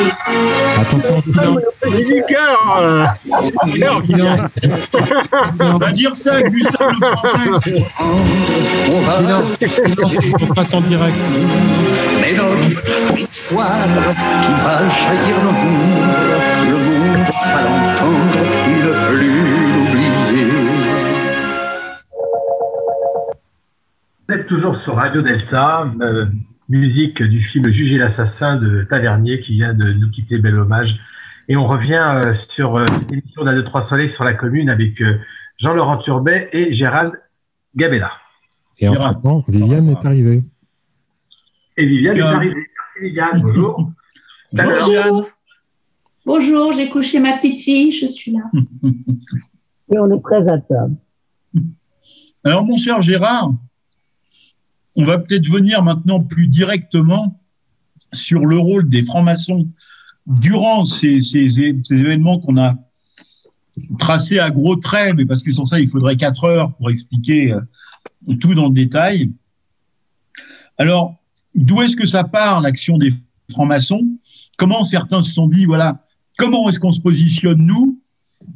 Attention. 0.80 1.24
J'ai 1.92 2.06
du 2.06 2.24
cœur. 2.28 2.78
euh. 2.82 3.06
Va 5.80 5.91
dire 5.91 6.16
ça, 6.16 6.41
Gustave 6.43 6.91
le 7.00 7.82
on 8.89 9.00
va 9.02 9.18
Silence. 9.18 9.45
Silence. 9.62 10.12
On 10.41 10.48
passe 10.54 10.74
en 10.74 10.82
direct. 10.82 11.16
Mais 12.22 12.34
notre 12.36 13.18
histoire 13.18 13.88
qui 14.41 14.52
va 14.64 14.78
jaillir 14.89 15.38
le 15.43 15.52
monde, 15.52 16.06
le 16.66 16.78
monde 16.78 17.26
va 17.43 17.62
l'entendre 17.64 18.39
et 18.68 18.84
ne 18.84 18.91
plus 19.10 19.32
l'oublier. 19.74 20.52
Vous 24.28 24.36
êtes 24.36 24.48
toujours 24.48 24.76
sur 24.84 24.95
Radio 24.95 25.22
Delta, 25.22 25.86
euh, 26.02 26.26
musique 26.70 27.22
du 27.22 27.43
film 27.45 27.72
Juger 27.72 27.97
l'assassin 27.97 28.57
de 28.57 28.86
Tavernier 28.89 29.41
qui 29.41 29.53
vient 29.53 29.74
de 29.74 29.93
nous 29.93 30.09
quitter, 30.11 30.38
bel 30.38 30.55
hommage. 30.55 30.89
Et 31.49 31.57
on 31.57 31.65
revient 31.65 32.07
euh, 32.11 32.34
sur 32.55 32.76
euh, 32.76 32.86
l'émission 33.09 33.45
d'un, 33.45 33.53
deux, 33.53 33.63
trois 33.63 33.88
soleils 33.89 34.13
sur 34.15 34.24
la 34.24 34.34
commune 34.34 34.70
avec 34.70 34.99
euh, 35.01 35.18
Jean-Laurent 35.59 35.97
Turbet 35.99 36.49
et 36.51 36.76
Gérald 36.76 37.13
Gabella. 37.76 38.11
Et 38.80 38.88
entre-temps, 38.88 39.43
Viviane 39.47 39.89
est 39.89 40.05
arrivée. 40.05 40.43
Et 41.78 41.86
Viviane 41.86 42.18
est 42.18 42.22
arrivée. 42.22 42.55
Merci 42.55 43.01
Viviane, 43.01 43.41
bonjour. 43.41 43.91
Bonjour. 44.53 45.28
Bonjour, 46.26 46.74
j'ai 46.74 46.89
couché 46.89 47.20
ma 47.20 47.38
petite 47.38 47.57
fille, 47.57 47.91
je 47.91 48.05
suis 48.05 48.34
là. 48.34 48.41
Et 49.89 49.97
on 49.97 50.11
est 50.11 50.22
très 50.22 50.45
à 50.49 50.57
table. 50.57 50.95
Alors, 52.43 52.65
mon 52.65 52.76
cher 52.76 52.99
Gérard, 52.99 53.51
on 54.98 55.06
va 55.06 55.20
peut-être 55.20 55.48
venir 55.48 55.84
maintenant 55.84 56.22
plus 56.22 56.48
directement 56.48 57.39
sur 58.14 58.45
le 58.45 58.58
rôle 58.58 58.89
des 58.89 59.04
francs-maçons 59.04 59.70
durant 60.26 60.84
ces, 60.86 61.20
événements 61.91 62.39
qu'on 62.39 62.58
a 62.58 62.76
tracés 64.00 64.39
à 64.39 64.50
gros 64.50 64.76
traits, 64.76 65.16
mais 65.16 65.26
parce 65.26 65.43
que 65.43 65.52
sans 65.52 65.66
ça, 65.66 65.80
il 65.80 65.88
faudrait 65.88 66.18
quatre 66.18 66.43
heures 66.43 66.74
pour 66.76 66.89
expliquer 66.89 67.54
euh, 67.54 67.62
tout 68.41 68.56
dans 68.56 68.68
le 68.68 68.74
détail. 68.74 69.32
Alors, 70.78 71.16
d'où 71.54 71.82
est-ce 71.82 71.95
que 71.95 72.08
ça 72.08 72.24
part, 72.24 72.60
l'action 72.62 72.98
des 72.98 73.12
francs-maçons? 73.52 74.06
Comment 74.58 74.84
certains 74.84 75.22
se 75.22 75.32
sont 75.32 75.48
dit, 75.48 75.66
voilà, 75.66 76.02
comment 76.38 76.68
est-ce 76.68 76.80
qu'on 76.80 76.91
se 76.91 77.02
positionne, 77.02 77.66
nous? 77.66 78.02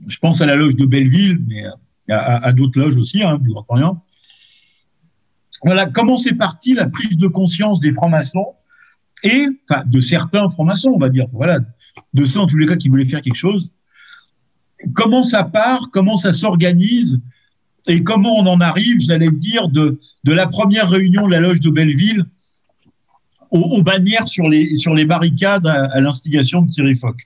Je 0.07 0.17
pense 0.17 0.41
à 0.41 0.47
la 0.47 0.55
loge 0.55 0.75
de 0.75 0.85
Belleville, 0.85 1.39
mais 1.47 1.65
euh, 1.65 1.69
à, 2.09 2.51
d'autres 2.51 2.79
loges 2.79 2.97
aussi, 2.97 3.21
hein, 3.21 3.37
du 3.37 3.49
Grand 3.49 3.65
Orient. 3.69 4.03
Voilà, 5.63 5.85
comment 5.85 6.17
c'est 6.17 6.33
parti 6.33 6.73
la 6.73 6.87
prise 6.87 7.17
de 7.17 7.27
conscience 7.27 7.79
des 7.79 7.91
francs-maçons 7.91 8.47
et, 9.23 9.47
enfin, 9.69 9.83
de 9.85 9.99
certains 9.99 10.49
francs-maçons, 10.49 10.91
on 10.95 10.97
va 10.97 11.09
dire, 11.09 11.25
voilà, 11.31 11.59
de 12.13 12.25
ceux 12.25 12.39
en 12.39 12.47
tous 12.47 12.57
les 12.57 12.65
cas 12.65 12.75
qui 12.75 12.89
voulaient 12.89 13.05
faire 13.05 13.21
quelque 13.21 13.35
chose. 13.35 13.71
Comment 14.93 15.21
ça 15.21 15.43
part, 15.43 15.89
comment 15.91 16.15
ça 16.15 16.33
s'organise 16.33 17.19
et 17.87 18.03
comment 18.03 18.35
on 18.37 18.45
en 18.45 18.61
arrive, 18.61 18.99
j'allais 18.99 19.31
dire, 19.31 19.67
de, 19.69 19.99
la 20.25 20.47
première 20.47 20.89
réunion 20.89 21.27
de 21.27 21.31
la 21.31 21.39
loge 21.39 21.59
de 21.59 21.69
Belleville 21.69 22.25
aux, 23.49 23.81
bannières 23.81 24.27
sur 24.27 24.47
les, 24.47 25.05
barricades 25.05 25.67
à, 25.67 25.99
l'instigation 25.99 26.61
de 26.61 26.69
Thierry 26.69 26.95
Fock. 26.95 27.17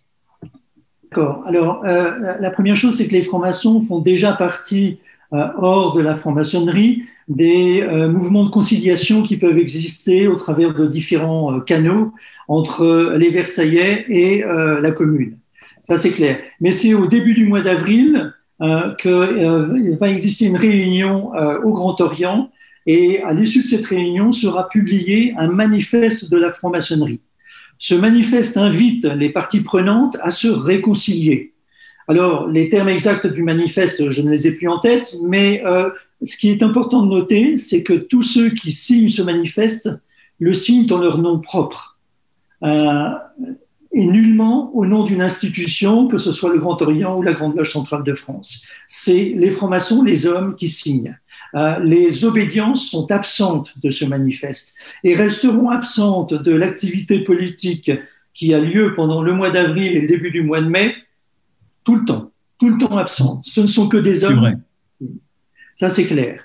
D'accord. 1.04 1.44
Alors, 1.46 1.84
euh, 1.86 2.36
la 2.40 2.50
première 2.50 2.76
chose, 2.76 2.96
c'est 2.98 3.08
que 3.08 3.14
les 3.14 3.22
francs-maçons 3.22 3.80
font 3.82 4.00
déjà 4.00 4.34
partie, 4.34 4.98
hors 5.32 5.94
de 5.94 6.02
la 6.02 6.16
franc-maçonnerie, 6.16 7.04
des 7.28 7.82
euh, 7.82 8.08
mouvements 8.08 8.44
de 8.44 8.50
conciliation 8.50 9.24
qui 9.24 9.38
peuvent 9.38 9.58
exister 9.58 10.28
au 10.28 10.36
travers 10.36 10.74
de 10.74 10.86
différents 10.86 11.56
euh, 11.56 11.60
canaux 11.60 12.14
entre 12.48 13.16
les 13.18 13.30
Versaillais 13.30 14.06
et 14.10 14.44
euh, 14.44 14.80
la 14.82 14.92
commune. 14.92 15.38
Ça, 15.80 15.98
c'est 15.98 16.12
clair. 16.12 16.40
Mais 16.62 16.72
c'est 16.72 16.94
au 16.94 17.08
début 17.08 17.34
du 17.34 17.46
mois 17.48 17.62
d'avril 17.62 18.34
euh, 18.62 18.94
qu'il 18.96 19.98
va 20.00 20.10
exister 20.10 20.46
une 20.46 20.58
réunion 20.58 21.36
euh, 21.36 21.60
au 21.62 21.74
Grand 21.74 22.00
Orient 22.02 22.52
et 22.86 23.22
à 23.24 23.34
l'issue 23.34 23.60
de 23.60 23.66
cette 23.66 23.86
réunion 23.86 24.32
sera 24.32 24.70
publié 24.70 25.34
un 25.38 25.48
manifeste 25.48 26.30
de 26.30 26.38
la 26.38 26.50
franc-maçonnerie. 26.50 27.22
Ce 27.80 27.96
manifeste 27.96 28.58
invite 28.58 29.06
les 29.06 29.30
parties 29.30 29.62
prenantes 29.62 30.18
à 30.22 30.30
se 30.30 30.48
réconcilier. 30.48 31.55
Alors, 32.08 32.48
les 32.48 32.70
termes 32.70 32.90
exacts 32.90 33.28
du 33.28 33.44
manifeste, 33.44 34.12
je 34.12 34.22
ne 34.22 34.30
les 34.30 34.48
ai 34.48 34.52
plus 34.52 34.68
en 34.68 34.80
tête, 34.80 35.16
mais 35.24 35.64
euh, 35.66 35.90
ce 36.22 36.38
qui 36.38 36.50
est 36.50 36.62
important 36.62 37.02
de 37.02 37.10
noter, 37.10 37.58
c'est 37.58 37.84
que 37.84 37.94
tous 37.94 38.22
ceux 38.22 38.50
qui 38.50 38.72
signent 38.72 39.10
ce 39.10 39.22
manifeste 39.22 39.90
le 40.40 40.54
signent 40.54 40.92
en 40.92 41.00
leur 41.00 41.18
nom 41.18 41.40
propre. 41.40 41.98
Euh, 42.64 43.10
et 43.92 44.06
nullement 44.06 44.76
au 44.76 44.86
nom 44.86 45.04
d'une 45.04 45.22
institution, 45.22 46.08
que 46.08 46.18
ce 46.18 46.32
soit 46.32 46.52
le 46.52 46.60
Grand 46.60 46.82
Orient 46.82 47.18
ou 47.18 47.22
la 47.22 47.32
Grande 47.32 47.56
Loge 47.56 47.72
centrale 47.72 48.04
de 48.04 48.14
France. 48.14 48.64
C'est 48.86 49.34
les 49.36 49.50
francs-maçons, 49.50 50.04
les 50.04 50.28
hommes 50.28 50.56
qui 50.56 50.68
signent. 50.68 51.18
Euh, 51.56 51.80
les 51.80 52.26
obédiences 52.26 52.90
sont 52.90 53.10
absentes 53.12 53.74
de 53.82 53.90
ce 53.90 54.04
manifeste 54.04 54.76
et 55.06 55.14
resteront 55.14 55.70
absentes 55.70 56.34
de 56.34 56.52
l'activité 56.52 57.20
politique 57.20 57.90
qui 58.34 58.54
a 58.54 58.60
lieu 58.60 58.94
pendant 58.96 59.22
le 59.22 59.32
mois 59.34 59.50
d'avril 59.50 59.96
et 59.96 60.02
le 60.02 60.08
début 60.08 60.32
du 60.32 60.44
mois 60.44 60.60
de 60.60 60.68
mai, 60.68 60.94
tout 61.86 61.96
le 61.96 62.04
temps, 62.04 62.32
tout 62.60 62.70
le 62.70 62.78
temps 62.78 62.98
absentes. 62.98 63.46
Ce 63.46 63.62
ne 63.62 63.68
sont 63.68 63.88
que 63.88 63.98
des 63.98 64.26
hommes. 64.26 64.40
vrai. 64.40 64.54
Ça, 65.76 65.90
c'est 65.90 66.06
clair. 66.06 66.42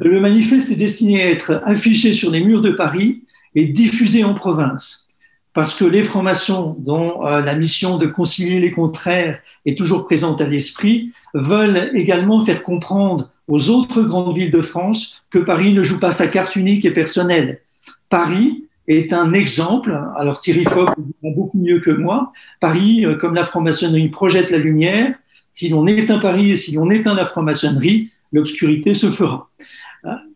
Le 0.00 0.20
manifeste 0.20 0.70
est 0.70 0.76
destiné 0.76 1.22
à 1.22 1.30
être 1.30 1.62
affiché 1.64 2.12
sur 2.12 2.30
les 2.30 2.44
murs 2.44 2.60
de 2.60 2.70
Paris 2.70 3.22
et 3.54 3.66
diffusé 3.66 4.24
en 4.24 4.34
province. 4.34 5.08
Parce 5.52 5.74
que 5.74 5.84
les 5.84 6.02
francs-maçons, 6.02 6.76
dont 6.78 7.26
euh, 7.26 7.40
la 7.40 7.54
mission 7.54 7.96
de 7.96 8.06
concilier 8.06 8.60
les 8.60 8.70
contraires 8.70 9.40
est 9.66 9.76
toujours 9.76 10.04
présente 10.04 10.40
à 10.40 10.46
l'esprit, 10.46 11.12
veulent 11.34 11.90
également 11.94 12.40
faire 12.40 12.62
comprendre 12.62 13.30
aux 13.48 13.68
autres 13.68 14.02
grandes 14.02 14.36
villes 14.36 14.52
de 14.52 14.60
France 14.60 15.22
que 15.28 15.38
Paris 15.38 15.72
ne 15.72 15.82
joue 15.82 15.98
pas 15.98 16.12
sa 16.12 16.28
carte 16.28 16.54
unique 16.54 16.84
et 16.84 16.92
personnelle. 16.92 17.60
Paris 18.08 18.64
est 18.90 19.12
un 19.12 19.32
exemple, 19.32 19.96
alors 20.16 20.40
Thierry 20.40 20.64
Fock 20.64 20.90
beaucoup 21.22 21.58
mieux 21.58 21.80
que 21.80 21.90
moi, 21.90 22.32
Paris, 22.60 23.04
euh, 23.04 23.14
comme 23.16 23.34
la 23.34 23.44
franc-maçonnerie, 23.44 24.08
projette 24.08 24.50
la 24.50 24.58
lumière. 24.58 25.14
Si 25.52 25.68
l'on 25.68 25.86
éteint 25.86 26.18
Paris 26.18 26.50
et 26.50 26.56
si 26.56 26.74
l'on 26.74 26.90
éteint 26.90 27.14
la 27.14 27.24
franc-maçonnerie, 27.24 28.10
l'obscurité 28.32 28.94
se 28.94 29.10
fera. 29.10 29.48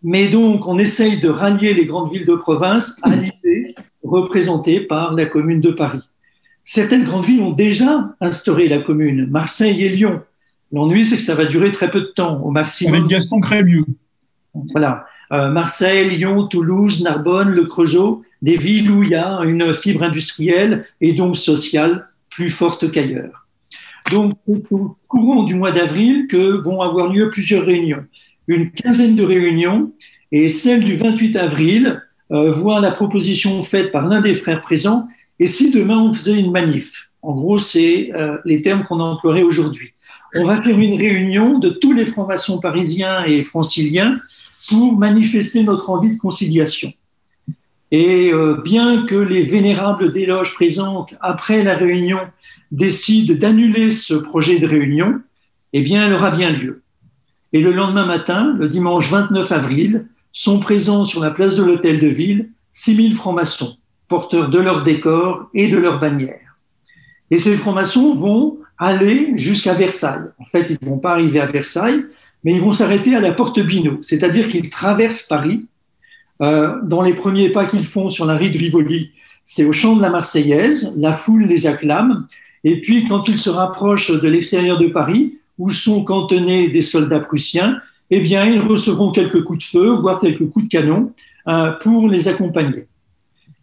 Mais 0.03 0.29
donc, 0.29 0.67
on 0.67 0.79
essaye 0.79 1.21
de 1.21 1.29
rallier 1.29 1.73
les 1.73 1.87
grandes 1.87 2.13
villes 2.13 2.27
de 2.27 2.35
province 2.35 3.01
à 3.03 3.11
l'Élysée, 3.11 3.75
représentées 4.03 4.81
par 4.81 5.15
la 5.15 5.25
commune 5.25 5.61
de 5.61 5.71
Paris. 5.71 6.03
Certaines 6.63 7.05
grandes 7.05 7.25
villes 7.25 7.41
ont 7.41 7.53
déjà 7.53 8.15
instauré 8.21 8.69
la 8.69 8.81
commune, 8.81 9.27
Marseille 9.31 9.85
et 9.85 9.89
Lyon. 9.89 10.23
L'ennui, 10.73 11.07
c'est 11.07 11.17
que 11.17 11.23
ça 11.23 11.35
va 11.35 11.45
durer 11.45 11.71
très 11.71 11.91
peu 11.91 12.01
de 12.01 12.07
temps, 12.07 12.41
au 12.43 12.51
maximum. 12.51 12.95
Avec 12.95 13.07
Gaston 13.07 13.41
Crémieux. 13.41 13.85
Voilà. 14.73 15.07
Euh, 15.33 15.51
Marseille, 15.51 16.09
Lyon, 16.09 16.47
Toulouse, 16.47 17.03
Narbonne, 17.03 17.51
Le 17.51 17.65
Creusot, 17.65 18.23
des 18.45 18.59
villes 18.59 18.91
où 18.91 19.03
il 19.03 19.09
y 19.09 19.15
a 19.15 19.39
une 19.39 19.73
fibre 19.73 20.03
industrielle 20.03 20.85
et 21.01 21.15
donc 21.15 21.35
sociale 21.35 22.09
plus 22.29 22.51
forte 22.51 22.91
qu'ailleurs. 22.91 23.47
Donc, 24.13 24.35
c'est 24.43 24.71
au 24.71 24.99
courant 25.09 25.45
du 25.45 25.55
mois 25.55 25.73
d'avril 25.73 26.27
que 26.29 26.63
vont 26.63 26.83
avoir 26.83 27.11
lieu 27.11 27.31
plusieurs 27.31 27.65
réunions. 27.65 28.05
Une 28.47 28.71
quinzaine 28.71 29.17
de 29.17 29.25
réunions 29.25 29.93
et 30.31 30.51
celle 30.51 30.85
du 30.85 30.95
28 30.95 31.37
avril 31.37 32.03
euh, 32.33 32.51
voit 32.51 32.81
la 32.81 32.91
proposition 32.91 33.63
faite 33.63 33.91
par 33.91 34.07
l'un 34.09 34.21
des 34.21 34.35
frères 34.35 34.61
présents 34.61 35.09
et 35.39 35.47
si 35.47 35.71
demain 35.71 35.99
on 35.99 36.13
faisait 36.13 36.39
une 36.39 36.51
manif 36.51 37.11
En 37.23 37.33
gros, 37.33 37.57
c'est 37.57 38.11
euh, 38.13 38.37
les 38.45 38.61
termes 38.61 38.85
qu'on 38.85 39.01
emploierait 39.01 39.43
aujourd'hui. 39.43 39.95
On 40.35 40.45
va 40.45 40.61
faire 40.61 40.79
une 40.79 40.99
réunion 40.99 41.59
de 41.59 41.71
tous 41.71 41.95
les 41.95 42.05
francs-maçons 42.05 42.61
parisiens 42.61 43.25
et 43.25 43.43
franciliens 43.43 44.19
pour 44.69 44.99
manifester 44.99 45.63
notre 45.63 45.89
envie 45.89 46.11
de 46.11 46.19
conciliation. 46.19 46.93
Et 47.91 48.33
euh, 48.33 48.61
bien 48.65 49.07
que 49.07 49.15
les 49.15 49.45
vénérables 49.45 50.13
des 50.13 50.27
loges 50.27 50.55
présentes, 50.55 51.15
après 51.21 51.63
la 51.63 51.77
réunion, 51.77 52.21
décident 52.73 53.35
d'annuler 53.35 53.91
ce 53.91 54.15
projet 54.15 54.59
de 54.59 54.67
réunion, 54.67 55.21
eh 55.73 55.83
bien, 55.83 56.07
elle 56.07 56.13
aura 56.13 56.31
bien 56.31 56.51
lieu. 56.51 56.83
Et 57.53 57.61
le 57.61 57.73
lendemain 57.73 58.07
matin, 58.07 58.55
le 58.59 58.69
dimanche 58.69 59.11
29 59.11 59.53
avril, 59.53 60.07
sont 60.33 60.59
présents 60.59 61.05
sur 61.05 61.23
la 61.23 61.31
place 61.31 61.57
de 61.57 61.63
l'hôtel 61.63 62.01
de 62.01 62.09
ville 62.09 62.51
6000 62.73 63.15
francs-maçons, 63.15 63.77
porteurs 64.09 64.51
de 64.51 64.59
leur 64.59 64.83
décor 64.83 65.49
et 65.55 65.69
de 65.69 65.79
leur 65.79 66.01
bannière. 66.01 66.59
Et 67.31 67.39
ces 67.39 67.57
francs-maçons 67.57 68.15
vont 68.15 68.59
aller 68.79 69.33
jusqu'à 69.37 69.75
Versailles. 69.75 70.25
En 70.39 70.45
fait, 70.45 70.71
ils 70.71 70.79
ne 70.83 70.89
vont 70.89 70.99
pas 70.99 71.13
arriver 71.13 71.41
à 71.41 71.47
Versailles, 71.47 72.03
mais 72.43 72.55
ils 72.55 72.61
vont 72.61 72.73
s'arrêter 72.73 73.15
à 73.15 73.21
la 73.21 73.33
porte 73.33 73.61
Binot, 73.61 73.99
c'est-à-dire 74.03 74.49
qu'ils 74.49 74.71
traversent 74.71 75.23
Paris. 75.23 75.67
Euh, 76.43 76.81
dans 76.83 77.03
les 77.03 77.15
premiers 77.15 77.51
pas 77.51 77.67
qu'ils 77.67 77.85
font 77.85 78.09
sur 78.09 78.27
la 78.27 78.37
rue 78.37 78.51
de 78.51 78.59
Rivoli, 78.59 79.11
c'est 79.45 79.65
au 79.65 79.73
chant 79.73 79.95
de 79.97 80.03
la 80.03 80.11
Marseillaise, 80.11 80.95
la 80.97 81.13
foule 81.13 81.45
les 81.45 81.67
acclame, 81.67 82.27
et 82.65 82.81
puis 82.81 83.07
quand 83.07 83.29
ils 83.29 83.37
se 83.37 83.51
rapprochent 83.51 84.11
de 84.11 84.29
l'extérieur 84.29 84.79
de 84.79 84.89
Paris, 84.89 85.39
où 85.59 85.71
sont 85.71 86.03
cantonnés 86.03 86.69
des 86.69 86.81
soldats 86.81 87.21
prussiens, 87.21 87.79
eh 88.11 88.21
bien, 88.21 88.47
ils 88.47 88.61
recevront 88.61 89.13
quelques 89.13 89.45
coups 89.45 89.59
de 89.59 89.65
feu, 89.65 89.91
voire 89.91 90.21
quelques 90.21 90.49
coups 90.51 90.67
de 90.67 90.71
canon, 90.71 91.13
euh, 91.47 91.73
pour 91.83 92.09
les 92.09 92.27
accompagner. 92.29 92.87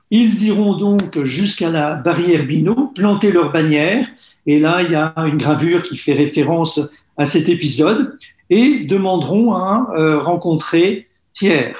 Ils 0.09 0.43
iront 0.43 0.77
donc 0.77 1.23
jusqu'à 1.23 1.69
la 1.69 1.95
barrière 1.95 2.45
Binot, 2.45 2.91
planter 2.95 3.31
leur 3.31 3.51
bannière, 3.51 4.07
et 4.45 4.59
là, 4.59 4.81
il 4.81 4.91
y 4.91 4.95
a 4.95 5.13
une 5.17 5.37
gravure 5.37 5.83
qui 5.83 5.97
fait 5.97 6.13
référence 6.13 6.79
à 7.17 7.25
cet 7.25 7.49
épisode, 7.49 8.17
et 8.49 8.79
demanderont 8.79 9.53
à 9.53 9.87
euh, 9.95 10.19
rencontrer 10.19 11.07
Thiers. 11.33 11.73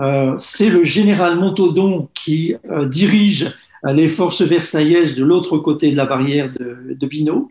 Euh, 0.00 0.34
c'est 0.38 0.70
le 0.70 0.82
général 0.82 1.36
Montaudoin 1.36 2.08
qui 2.14 2.54
euh, 2.70 2.86
dirige 2.86 3.52
les 3.84 4.08
forces 4.08 4.42
versaillaises 4.42 5.14
de 5.14 5.24
l'autre 5.24 5.56
côté 5.56 5.90
de 5.90 5.96
la 5.96 6.04
barrière 6.04 6.52
de, 6.52 6.94
de 6.94 7.06
Binot. 7.06 7.50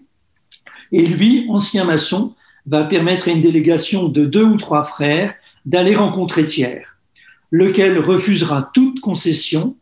Et 0.91 1.05
lui, 1.05 1.47
ancien 1.49 1.85
maçon, 1.85 2.35
va 2.65 2.83
permettre 2.83 3.27
à 3.27 3.31
une 3.31 3.41
délégation 3.41 4.07
de 4.07 4.25
deux 4.25 4.43
ou 4.43 4.57
trois 4.57 4.83
frères 4.83 5.33
d'aller 5.65 5.95
rencontrer 5.95 6.45
Thiers. 6.45 6.85
lequel 7.51 7.97
refusera 7.99 8.69
toute 8.73 8.99
concession 8.99 9.75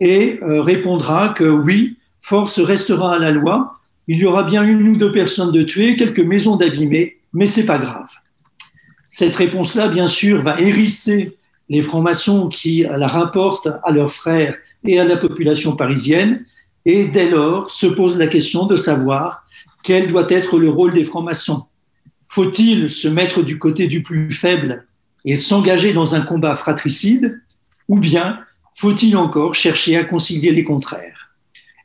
et 0.00 0.38
euh, 0.42 0.60
répondra 0.62 1.30
que 1.30 1.44
oui, 1.44 1.96
force 2.20 2.60
restera 2.60 3.14
à 3.14 3.18
la 3.18 3.30
loi. 3.30 3.80
Il 4.06 4.18
y 4.18 4.26
aura 4.26 4.42
bien 4.42 4.62
une 4.64 4.86
ou 4.88 4.96
deux 4.96 5.12
personnes 5.12 5.50
de 5.50 5.62
tuées, 5.62 5.96
quelques 5.96 6.20
maisons 6.20 6.56
d'abîmées, 6.56 7.16
mais 7.32 7.46
c'est 7.46 7.66
pas 7.66 7.78
grave. 7.78 8.10
Cette 9.08 9.34
réponse-là, 9.34 9.88
bien 9.88 10.06
sûr, 10.06 10.42
va 10.42 10.60
hérisser 10.60 11.36
les 11.68 11.82
francs-maçons 11.82 12.48
qui 12.48 12.86
la 12.88 13.06
rapportent 13.06 13.68
à 13.82 13.90
leurs 13.90 14.12
frères 14.12 14.56
et 14.84 15.00
à 15.00 15.04
la 15.04 15.16
population 15.16 15.76
parisienne. 15.76 16.44
Et 16.84 17.06
dès 17.06 17.28
lors, 17.28 17.70
se 17.70 17.86
pose 17.86 18.16
la 18.16 18.28
question 18.28 18.66
de 18.66 18.76
savoir 18.76 19.44
quel 19.82 20.06
doit 20.08 20.26
être 20.28 20.58
le 20.58 20.70
rôle 20.70 20.92
des 20.92 21.04
francs-maçons. 21.04 21.66
Faut-il 22.28 22.90
se 22.90 23.08
mettre 23.08 23.42
du 23.42 23.58
côté 23.58 23.86
du 23.86 24.02
plus 24.02 24.30
faible 24.30 24.86
et 25.24 25.36
s'engager 25.36 25.92
dans 25.92 26.14
un 26.14 26.20
combat 26.20 26.54
fratricide, 26.54 27.40
ou 27.88 27.98
bien 27.98 28.40
faut-il 28.74 29.16
encore 29.16 29.54
chercher 29.54 29.96
à 29.96 30.04
concilier 30.04 30.52
les 30.52 30.64
contraires? 30.64 31.30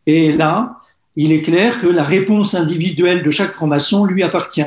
Et 0.05 0.31
là, 0.31 0.77
il 1.15 1.31
est 1.31 1.41
clair 1.41 1.79
que 1.79 1.87
la 1.87 2.03
réponse 2.03 2.53
individuelle 2.55 3.23
de 3.23 3.29
chaque 3.29 3.51
franc-maçon 3.51 4.05
lui 4.05 4.23
appartient. 4.23 4.65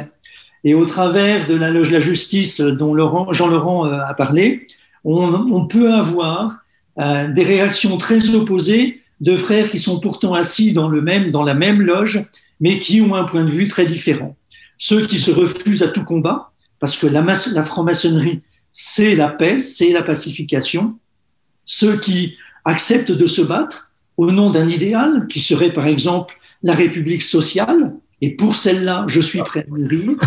Et 0.65 0.75
au 0.75 0.85
travers 0.87 1.47
de 1.47 1.55
la 1.55 1.71
loge 1.71 1.89
de 1.89 1.95
la 1.95 2.01
justice 2.01 2.61
dont 2.61 2.95
Laurent, 2.95 3.33
Jean-Laurent 3.33 3.87
euh, 3.87 4.01
a 4.01 4.15
parlé, 4.15 4.67
on, 5.05 5.67
peut 5.67 5.93
avoir 5.93 6.57
euh, 6.99 7.31
des 7.33 7.45
réactions 7.45 7.97
très 7.97 8.35
opposées 8.35 9.03
de 9.21 9.37
frères 9.37 9.71
qui 9.71 9.79
sont 9.79 10.01
pourtant 10.01 10.35
assis 10.35 10.73
dans, 10.73 10.89
le 10.89 11.01
même, 11.01 11.31
dans 11.31 11.43
la 11.43 11.55
même 11.55 11.81
loge, 11.81 12.25
mais 12.61 12.79
qui 12.81 13.01
ont 13.01 13.15
un 13.15 13.25
point 13.25 13.45
de 13.45 13.51
vue 13.51 13.69
très 13.69 13.87
différent. 13.87 14.37
Ceux 14.79 15.07
qui 15.07 15.19
se 15.19 15.31
refusent 15.31 15.83
à 15.83 15.89
tout 15.89 16.05
combat, 16.05 16.53
parce 16.81 16.97
que 16.97 17.07
la, 17.07 17.23
franc-maçonnerie, 17.65 18.43
c'est 18.73 19.15
la 19.15 19.29
paix, 19.29 19.59
c'est 19.59 19.93
la 19.93 20.03
pacification. 20.03 20.99
Ceux 21.65 21.99
qui 21.99 22.37
acceptent 22.65 23.13
de 23.13 23.27
se 23.27 23.43
battre 23.43 23.93
au 24.17 24.31
nom 24.31 24.51
d'un 24.51 24.69
idéal, 24.69 25.27
qui 25.29 25.41
serait 25.41 25.73
par 25.73 25.87
exemple 25.87 26.37
la 26.63 26.75
République 26.75 27.23
sociale, 27.23 27.95
et 28.21 28.31
pour 28.31 28.55
celle-là, 28.55 29.05
je 29.09 29.21
suis 29.21 29.39
prêt 29.41 29.67
à. 29.71 30.27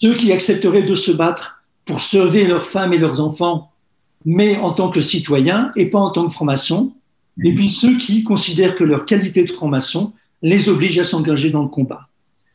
Ceux 0.00 0.14
qui 0.14 0.32
accepteraient 0.32 0.82
de 0.82 0.94
se 0.94 1.12
battre 1.12 1.62
pour 1.84 2.00
sauver 2.00 2.46
leurs 2.46 2.66
femmes 2.66 2.92
et 2.92 2.98
leurs 2.98 3.20
enfants, 3.20 3.71
mais 4.24 4.56
en 4.56 4.72
tant 4.72 4.90
que 4.90 5.00
citoyens 5.00 5.72
et 5.76 5.86
pas 5.86 5.98
en 5.98 6.10
tant 6.10 6.26
que 6.26 6.32
francs-maçons. 6.32 6.92
Et 7.42 7.54
puis 7.54 7.70
ceux 7.70 7.96
qui 7.96 8.24
considèrent 8.24 8.74
que 8.74 8.84
leur 8.84 9.04
qualité 9.04 9.44
de 9.44 9.50
franc-maçon 9.50 10.12
les 10.42 10.68
oblige 10.68 10.98
à 10.98 11.04
s'engager 11.04 11.50
dans 11.50 11.62
le 11.62 11.68
combat. 11.68 12.08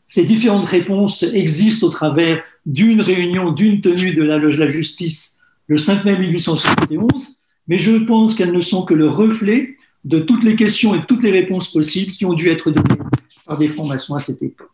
Ces 0.04 0.24
différentes 0.24 0.66
réponses 0.66 1.22
existent 1.22 1.86
au 1.86 1.90
travers 1.90 2.42
d'une 2.64 3.00
réunion, 3.00 3.52
d'une 3.52 3.80
tenue 3.80 4.14
de 4.14 4.22
la 4.22 4.38
loge 4.38 4.56
de 4.56 4.64
la 4.64 4.70
justice 4.70 5.38
le 5.66 5.76
5 5.76 6.04
mai 6.04 6.18
1871, 6.18 7.36
mais 7.66 7.76
je 7.76 7.92
pense 7.92 8.34
qu'elles 8.34 8.52
ne 8.52 8.60
sont 8.60 8.82
que 8.82 8.94
le 8.94 9.08
reflet 9.08 9.76
de 10.04 10.18
toutes 10.18 10.44
les 10.44 10.56
questions 10.56 10.94
et 10.94 11.04
toutes 11.06 11.22
les 11.22 11.30
réponses 11.30 11.70
possibles 11.70 12.12
qui 12.12 12.24
ont 12.24 12.32
dû 12.32 12.48
être 12.48 12.70
données 12.70 13.00
par 13.44 13.58
des 13.58 13.68
francs-maçons 13.68 14.14
à 14.14 14.18
cette 14.18 14.42
époque. 14.42 14.70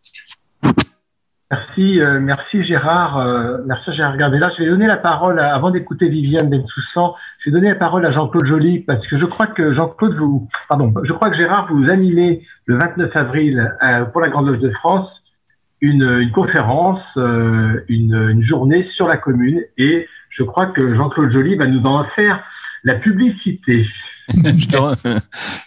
Merci, 1.51 2.01
euh, 2.01 2.21
merci 2.21 2.65
Gérard, 2.65 3.19
euh, 3.19 3.59
merci 3.67 3.93
Gérard 3.93 4.17
Gardella. 4.17 4.51
Je 4.57 4.65
vais 4.65 4.71
donner 4.71 4.87
la 4.87 4.97
parole, 4.97 5.39
à- 5.39 5.55
avant 5.55 5.71
d'écouter 5.71 6.09
Viviane 6.09 6.49
Bensoussan, 6.49 7.15
je 7.39 7.51
vais 7.51 7.55
donner 7.55 7.69
la 7.69 7.75
parole 7.77 8.05
à 8.07 8.13
Jean-Claude 8.13 8.47
Joly 8.47 8.81
parce 8.81 9.07
que 9.07 9.19
je 9.19 9.25
crois 9.27 9.47
que 9.49 9.75
Jean-Claude 9.75 10.17
vous, 10.17 10.49
pardon, 10.69 10.93
je 11.05 11.13
crois 11.13 11.31
que 11.31 11.37
Gérard 11.37 11.69
vous 11.71 11.91
animez 11.91 12.45
le 12.67 12.79
29 12.79 13.11
avril 13.15 13.71
euh, 13.87 14.05
pour 14.07 14.23
la 14.23 14.29
Grande 14.31 14.47
Loge 14.49 14.59
de 14.61 14.71
France 14.71 15.09
une, 15.83 16.31
conférence, 16.33 17.03
euh, 17.19 17.85
une, 17.89 18.15
une 18.31 18.43
journée 18.43 18.89
sur 18.97 19.07
la 19.07 19.19
commune 19.19 19.61
et 19.77 20.09
je 20.31 20.43
crois 20.45 20.67
que 20.67 20.95
Jean-Claude 20.95 21.31
Joly 21.31 21.57
va 21.57 21.67
nous 21.67 21.83
en 21.85 22.05
faire 22.17 22.43
la 22.85 22.95
publicité. 22.95 23.87
je, 24.57 24.67
te 24.67 24.77
re- 24.77 25.21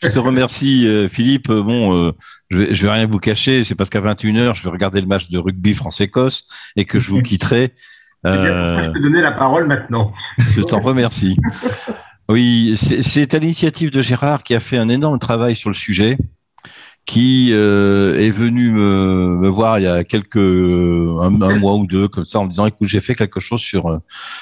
je 0.03 0.07
te 0.09 0.19
remercie, 0.19 0.87
euh, 0.87 1.07
Philippe. 1.09 1.47
Bon, 1.51 1.95
euh, 1.95 2.11
je, 2.49 2.57
vais, 2.57 2.73
je 2.73 2.83
vais 2.83 2.91
rien 2.91 3.05
vous 3.07 3.19
cacher. 3.19 3.63
C'est 3.63 3.75
parce 3.75 3.89
qu'à 3.89 4.01
21h, 4.01 4.55
je 4.55 4.63
vais 4.63 4.69
regarder 4.69 4.99
le 5.01 5.07
match 5.07 5.29
de 5.29 5.37
rugby 5.37 5.73
France-Écosse 5.73 6.47
et 6.75 6.85
que 6.85 6.99
je 6.99 7.09
vous 7.11 7.21
quitterai. 7.21 7.73
Bien, 8.23 8.33
Euh, 8.33 8.77
je 8.77 8.87
vais 8.87 8.93
te 8.93 8.99
donner 9.03 9.21
la 9.21 9.31
parole 9.31 9.67
maintenant. 9.67 10.11
je 10.39 10.61
t'en 10.61 10.79
remercie. 10.79 11.37
Oui, 12.29 12.73
c'est 12.75 13.01
c'est 13.03 13.33
à 13.35 13.39
l'initiative 13.39 13.89
de 13.89 14.01
Gérard 14.01 14.43
qui 14.43 14.53
a 14.53 14.59
fait 14.59 14.77
un 14.77 14.89
énorme 14.89 15.17
travail 15.19 15.55
sur 15.55 15.69
le 15.69 15.75
sujet, 15.75 16.17
qui 17.07 17.51
euh, 17.53 18.19
est 18.19 18.29
venu 18.29 18.69
me, 18.69 19.37
me 19.37 19.47
voir 19.47 19.79
il 19.79 19.83
y 19.83 19.87
a 19.87 20.03
quelques 20.03 20.35
un, 20.35 21.29
mois 21.29 21.75
ou 21.75 21.87
deux 21.87 22.09
comme 22.09 22.25
ça 22.25 22.39
en 22.39 22.43
me 22.43 22.49
disant 22.49 22.65
écoute 22.65 22.89
j'ai 22.89 22.99
fait 22.99 23.15
quelque 23.15 23.39
chose 23.39 23.61
sur 23.61 23.87
euh, 23.87 23.99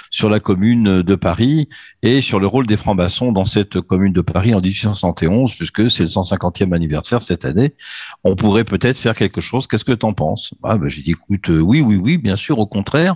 sur 0.10 0.32
la 0.32 0.40
commune 0.40 1.04
de 1.04 1.16
Paris 1.16 1.70
et 2.02 2.22
sur 2.22 2.40
le 2.40 2.48
rôle 2.48 2.66
des 2.66 2.76
francs-maçons 2.76 3.32
dans 3.32 3.46
cette 3.46 3.80
commune 3.82 4.14
de 4.14 4.22
Paris 4.22 4.56
en 4.56 4.62
1871 4.62 5.54
puisque 5.54 5.92
c'est 5.92 6.04
le 6.04 6.10
150e 6.10 6.74
anniversaire 6.74 7.22
cette 7.22 7.46
année. 7.46 7.76
On 8.24 8.36
pourrait 8.36 8.64
peut-être 8.64 8.98
faire 8.98 9.16
quelque 9.16 9.42
chose. 9.42 9.68
Qu'est-ce 9.68 9.86
que 9.86 9.92
tu 9.92 10.06
en 10.06 10.14
penses? 10.14 10.56
Ah 10.64 10.80
ben 10.80 10.90
j'ai 10.90 11.04
dit 11.04 11.12
écoute 11.12 11.52
euh, 11.52 11.60
oui 11.60 11.82
oui 11.82 11.98
oui 11.98 12.18
bien 12.18 12.36
sûr 12.36 12.58
au 12.58 12.66
contraire. 12.66 13.16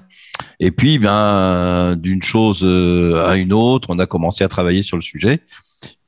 Et 0.59 0.71
puis, 0.71 0.99
ben, 0.99 1.95
d'une 1.97 2.23
chose 2.23 2.61
euh, 2.63 3.25
à 3.27 3.35
une 3.35 3.51
autre, 3.53 3.89
on 3.91 3.99
a 3.99 4.05
commencé 4.05 4.43
à 4.43 4.47
travailler 4.47 4.83
sur 4.83 4.95
le 4.95 5.01
sujet 5.01 5.41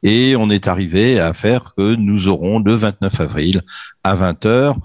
et 0.04 0.36
on 0.36 0.50
est 0.50 0.68
arrivé 0.68 1.20
à 1.20 1.34
faire 1.34 1.74
que 1.76 1.96
nous 1.96 2.28
aurons 2.28 2.60
le 2.60 2.76
29 2.76 3.22
avril 3.22 3.62
à 4.04 4.16
20h, 4.16 4.76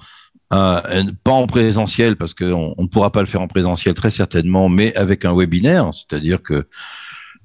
pas 0.50 1.32
en 1.32 1.46
présentiel 1.46 2.16
parce 2.16 2.34
qu'on 2.34 2.74
on 2.76 2.82
ne 2.82 2.88
pourra 2.88 3.10
pas 3.10 3.20
le 3.20 3.26
faire 3.26 3.42
en 3.42 3.48
présentiel 3.48 3.94
très 3.94 4.10
certainement, 4.10 4.68
mais 4.68 4.94
avec 4.94 5.24
un 5.24 5.34
webinaire, 5.34 5.90
c'est-à-dire 5.92 6.42
que 6.42 6.66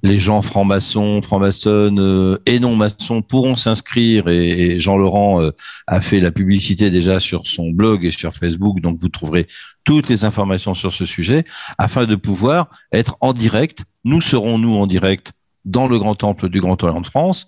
les 0.03 0.17
gens 0.17 0.41
francs-maçons, 0.41 1.21
francs-maçonnes 1.21 1.99
euh, 1.99 2.37
et 2.45 2.59
non-maçons 2.59 3.21
pourront 3.21 3.55
s'inscrire 3.55 4.27
et, 4.27 4.49
et 4.49 4.79
Jean-Laurent 4.79 5.41
euh, 5.41 5.51
a 5.85 6.01
fait 6.01 6.19
la 6.19 6.31
publicité 6.31 6.89
déjà 6.89 7.19
sur 7.19 7.45
son 7.45 7.69
blog 7.69 8.03
et 8.03 8.11
sur 8.11 8.33
Facebook, 8.33 8.81
donc 8.81 8.99
vous 8.99 9.09
trouverez 9.09 9.47
toutes 9.83 10.09
les 10.09 10.25
informations 10.25 10.73
sur 10.73 10.91
ce 10.91 11.05
sujet 11.05 11.43
afin 11.77 12.05
de 12.05 12.15
pouvoir 12.15 12.69
être 12.91 13.17
en 13.21 13.33
direct. 13.33 13.83
Nous 14.03 14.21
serons, 14.21 14.57
nous, 14.57 14.75
en 14.75 14.87
direct 14.87 15.33
dans 15.65 15.87
le 15.87 15.99
Grand 15.99 16.15
Temple 16.15 16.49
du 16.49 16.59
Grand 16.59 16.81
Orient 16.83 17.01
de 17.01 17.07
France. 17.07 17.47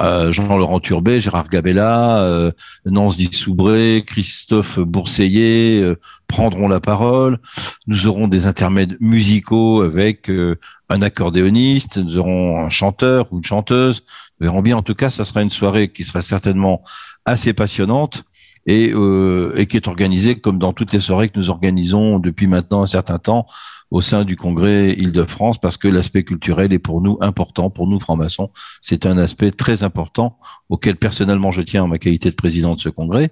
Euh, 0.00 0.32
Jean-Laurent 0.32 0.80
Turbet, 0.80 1.20
Gérard 1.20 1.48
Gabella, 1.48 2.22
euh, 2.22 2.50
Nance 2.84 3.16
Dissoubré, 3.16 4.02
Christophe 4.04 4.80
Bourseillet 4.80 5.80
euh, 5.80 6.00
prendront 6.26 6.66
la 6.66 6.80
parole. 6.80 7.38
Nous 7.86 8.08
aurons 8.08 8.26
des 8.26 8.46
intermèdes 8.46 8.96
musicaux 8.98 9.82
avec 9.82 10.28
euh, 10.30 10.56
un 10.88 11.00
accordéoniste, 11.00 11.98
nous 11.98 12.18
aurons 12.18 12.64
un 12.64 12.70
chanteur 12.70 13.32
ou 13.32 13.36
une 13.36 13.44
chanteuse. 13.44 14.04
Nous 14.40 14.46
verrons 14.46 14.62
bien. 14.62 14.76
En 14.76 14.82
tout 14.82 14.96
cas, 14.96 15.10
ça 15.10 15.24
sera 15.24 15.42
une 15.42 15.50
soirée 15.50 15.88
qui 15.88 16.02
sera 16.02 16.22
certainement 16.22 16.82
assez 17.24 17.52
passionnante 17.52 18.24
et, 18.66 18.90
euh, 18.92 19.52
et 19.56 19.66
qui 19.66 19.76
est 19.76 19.86
organisée 19.86 20.40
comme 20.40 20.58
dans 20.58 20.72
toutes 20.72 20.92
les 20.92 20.98
soirées 20.98 21.28
que 21.28 21.38
nous 21.38 21.50
organisons 21.50 22.18
depuis 22.18 22.46
maintenant 22.46 22.82
un 22.82 22.86
certain 22.86 23.18
temps 23.18 23.46
au 23.90 24.00
sein 24.00 24.24
du 24.24 24.36
congrès 24.36 24.92
Île-de-France 24.92 25.58
parce 25.58 25.76
que 25.76 25.88
l'aspect 25.88 26.24
culturel 26.24 26.72
est 26.72 26.78
pour 26.78 27.00
nous 27.00 27.18
important, 27.20 27.70
pour 27.70 27.86
nous 27.86 28.00
francs-maçons. 28.00 28.50
C'est 28.80 29.06
un 29.06 29.18
aspect 29.18 29.50
très 29.50 29.82
important 29.82 30.38
auquel 30.68 30.96
personnellement 30.96 31.52
je 31.52 31.62
tiens 31.62 31.84
en 31.84 31.88
ma 31.88 31.98
qualité 31.98 32.30
de 32.30 32.36
président 32.36 32.74
de 32.74 32.80
ce 32.80 32.88
congrès. 32.88 33.30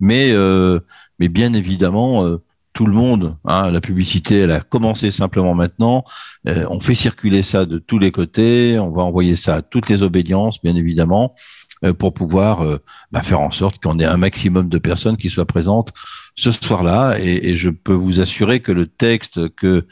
Mais, 0.00 0.30
euh, 0.30 0.80
mais 1.18 1.28
bien 1.28 1.52
évidemment, 1.52 2.24
euh, 2.24 2.42
tout 2.74 2.86
le 2.86 2.92
monde, 2.92 3.36
hein, 3.44 3.70
la 3.70 3.80
publicité, 3.80 4.40
elle 4.40 4.50
a 4.50 4.60
commencé 4.60 5.10
simplement 5.12 5.54
maintenant. 5.54 6.04
Euh, 6.48 6.66
on 6.68 6.80
fait 6.80 6.96
circuler 6.96 7.42
ça 7.42 7.64
de 7.64 7.78
tous 7.78 8.00
les 8.00 8.10
côtés. 8.10 8.78
On 8.80 8.90
va 8.90 9.02
envoyer 9.02 9.36
ça 9.36 9.56
à 9.56 9.62
toutes 9.62 9.88
les 9.88 10.02
obédiences, 10.02 10.60
bien 10.60 10.74
évidemment, 10.74 11.34
euh, 11.84 11.92
pour 11.94 12.12
pouvoir 12.12 12.62
euh, 12.62 12.78
bah, 13.12 13.22
faire 13.22 13.40
en 13.40 13.52
sorte 13.52 13.82
qu'on 13.82 13.98
ait 14.00 14.04
un 14.04 14.16
maximum 14.16 14.68
de 14.68 14.78
personnes 14.78 15.16
qui 15.16 15.30
soient 15.30 15.46
présentes 15.46 15.92
ce 16.34 16.50
soir-là. 16.50 17.16
Et, 17.20 17.50
et 17.50 17.54
je 17.54 17.70
peux 17.70 17.92
vous 17.92 18.20
assurer 18.20 18.60
que 18.60 18.72
le 18.72 18.86
texte 18.86 19.54
que 19.54 19.86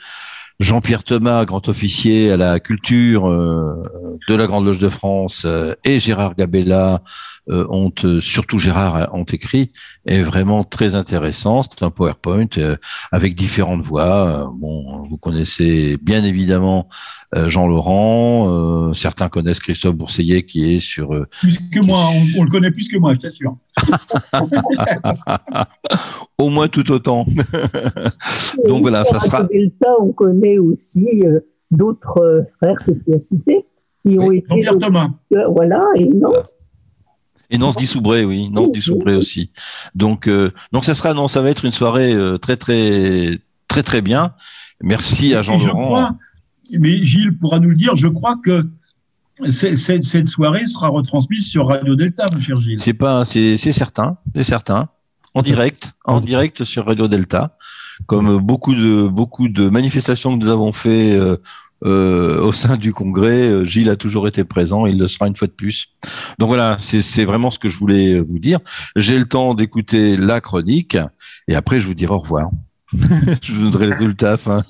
Jean-Pierre 0.61 1.03
Thomas, 1.03 1.45
grand 1.45 1.69
officier 1.69 2.31
à 2.31 2.37
la 2.37 2.61
culture 2.61 3.29
euh, 3.29 3.83
de 4.29 4.35
la 4.35 4.47
Grande 4.47 4.65
Loge 4.65 4.79
de 4.79 4.89
France, 4.89 5.43
euh, 5.45 5.75
et 5.83 5.99
Gérard 5.99 6.37
Gabella 6.37 7.03
euh, 7.51 7.67
ont, 7.69 7.93
euh, 8.05 8.21
surtout 8.21 8.59
Gérard, 8.59 9.09
ont 9.13 9.25
écrit, 9.25 9.73
est 10.07 10.21
vraiment 10.23 10.63
très 10.63 10.95
intéressant. 10.95 11.65
C'est 11.65 11.85
un 11.85 11.91
PowerPoint 11.91 12.47
euh, 12.59 12.77
avec 13.11 13.35
différentes 13.35 13.83
voix. 13.83 14.53
Bon, 14.55 15.05
vous 15.09 15.17
connaissez 15.17 15.97
bien 16.01 16.23
évidemment 16.23 16.89
euh, 17.35 17.49
Jean-Laurent. 17.49 18.91
euh, 18.91 18.93
certains 18.93 19.29
connaissent 19.29 19.59
Christophe 19.59 19.97
Bourseillet 19.97 20.45
qui 20.45 20.73
est 20.73 20.79
sur 20.79 21.13
euh, 21.13 21.27
Plus 21.41 21.59
que 21.71 21.81
moi, 21.81 22.09
on, 22.15 22.41
on 22.41 22.45
le 22.45 22.51
connaît 22.51 22.71
plus 22.71 22.89
que 22.89 22.99
moi, 22.99 23.15
je 23.15 23.19
t'assure. 23.19 23.57
Au 26.39 26.49
moins 26.51 26.69
tout 26.69 26.91
autant. 26.93 27.25
Donc 28.67 28.83
voilà, 28.83 29.05
ça 29.05 29.19
sera. 29.21 29.45
Delta, 29.45 29.89
on 30.01 30.13
connaît 30.13 30.59
aussi 30.59 31.07
euh, 31.25 31.41
d'autres 31.71 32.21
euh, 32.21 32.43
frères 32.59 32.79
que 32.85 32.93
tu 32.93 33.15
as 33.15 33.21
cités 33.21 33.65
qui 34.07 34.19
ont 34.19 34.33
été. 34.33 34.47
Jean-Pierre 34.49 34.79
Thomas. 34.79 35.09
Euh, 35.35 35.47
voilà, 35.49 35.81
et 35.97 36.07
non, 36.07 36.33
Et 37.51 37.59
Nance 37.59 37.77
Dissoubré, 37.77 38.25
oui, 38.25 38.49
Nance 38.51 38.71
Dissoubré 38.73 39.15
aussi. 39.15 39.51
Donc, 39.95 40.27
euh, 40.29 40.51
donc 40.73 40.85
ça 40.85 40.95
sera, 40.95 41.15
non, 41.15 41.29
ça 41.29 41.41
va 41.43 41.51
être 41.51 41.65
une 41.65 41.73
soirée 41.73 42.13
euh, 42.15 42.39
très, 42.39 42.57
très, 42.57 43.39
très, 43.69 43.83
très 43.83 44.03
bien. 44.03 44.35
Merci 44.83 45.35
à 45.35 45.41
Et 45.41 45.43
je 45.43 45.47
Jean-Laurent. 45.53 45.85
crois, 45.85 46.17
mais 46.79 47.03
Gilles 47.03 47.39
pourra 47.39 47.61
nous 47.61 47.69
le 47.71 47.77
dire, 47.77 47.95
je 47.95 48.09
crois 48.09 48.37
que 48.43 48.67
c'est- 49.49 49.75
cette 50.03 50.29
soirée 50.29 50.67
sera 50.67 50.89
retransmise 50.89 51.47
sur 51.49 51.69
Radio 51.69 51.95
Delta, 51.97 52.27
mon 52.33 52.41
cher 52.41 52.57
Gilles. 52.57 52.81
C'est 52.81 52.95
pas, 52.95 53.25
c'est 53.25 53.57
c'est 53.57 53.73
certain, 53.73 54.17
c'est 54.35 54.43
certain. 54.43 54.89
En 55.35 55.41
direct, 55.43 55.93
en 56.05 56.21
direct 56.21 56.63
sur 56.65 56.85
Radio 56.87 57.09
Delta, 57.09 57.57
comme 58.07 58.37
beaucoup 58.39 58.75
de 58.75 59.09
beaucoup 59.09 59.49
de 59.49 59.69
manifestations 59.71 60.37
que 60.39 60.45
nous 60.45 60.51
avons 60.51 60.73
fait 60.73 61.13
euh, 61.13 61.37
euh, 61.85 62.41
au 62.43 62.53
sein 62.53 62.77
du 62.77 62.93
congrès. 62.93 63.49
euh, 63.49 63.65
Gilles 63.65 63.89
a 63.91 63.97
toujours 63.97 64.29
été 64.29 64.45
présent, 64.45 64.85
il 64.87 64.99
le 64.99 65.07
sera 65.07 65.27
une 65.27 65.37
fois 65.37 65.49
de 65.49 65.53
plus. 65.53 65.89
Donc 66.39 66.49
voilà, 66.49 66.77
c'est 66.79 67.01
c'est 67.01 67.25
vraiment 67.25 67.51
ce 67.51 67.59
que 67.59 67.69
je 67.69 67.79
voulais 67.79 68.21
vous 68.21 68.39
dire. 68.39 68.59
J'ai 68.95 69.19
le 69.19 69.25
temps 69.25 69.55
d'écouter 69.55 70.17
la 70.19 70.41
chronique 70.43 70.97
et 71.49 71.55
après 71.55 71.81
je 71.81 71.87
vous 71.87 71.95
dirai 71.95 72.13
au 72.13 72.19
revoir. 72.19 72.51
je 73.43 73.53
vous 73.55 73.71
donnerai 73.71 73.97
tout 73.97 74.07
le 74.07 74.15
taf. 74.15 74.49
hein. 74.49 74.63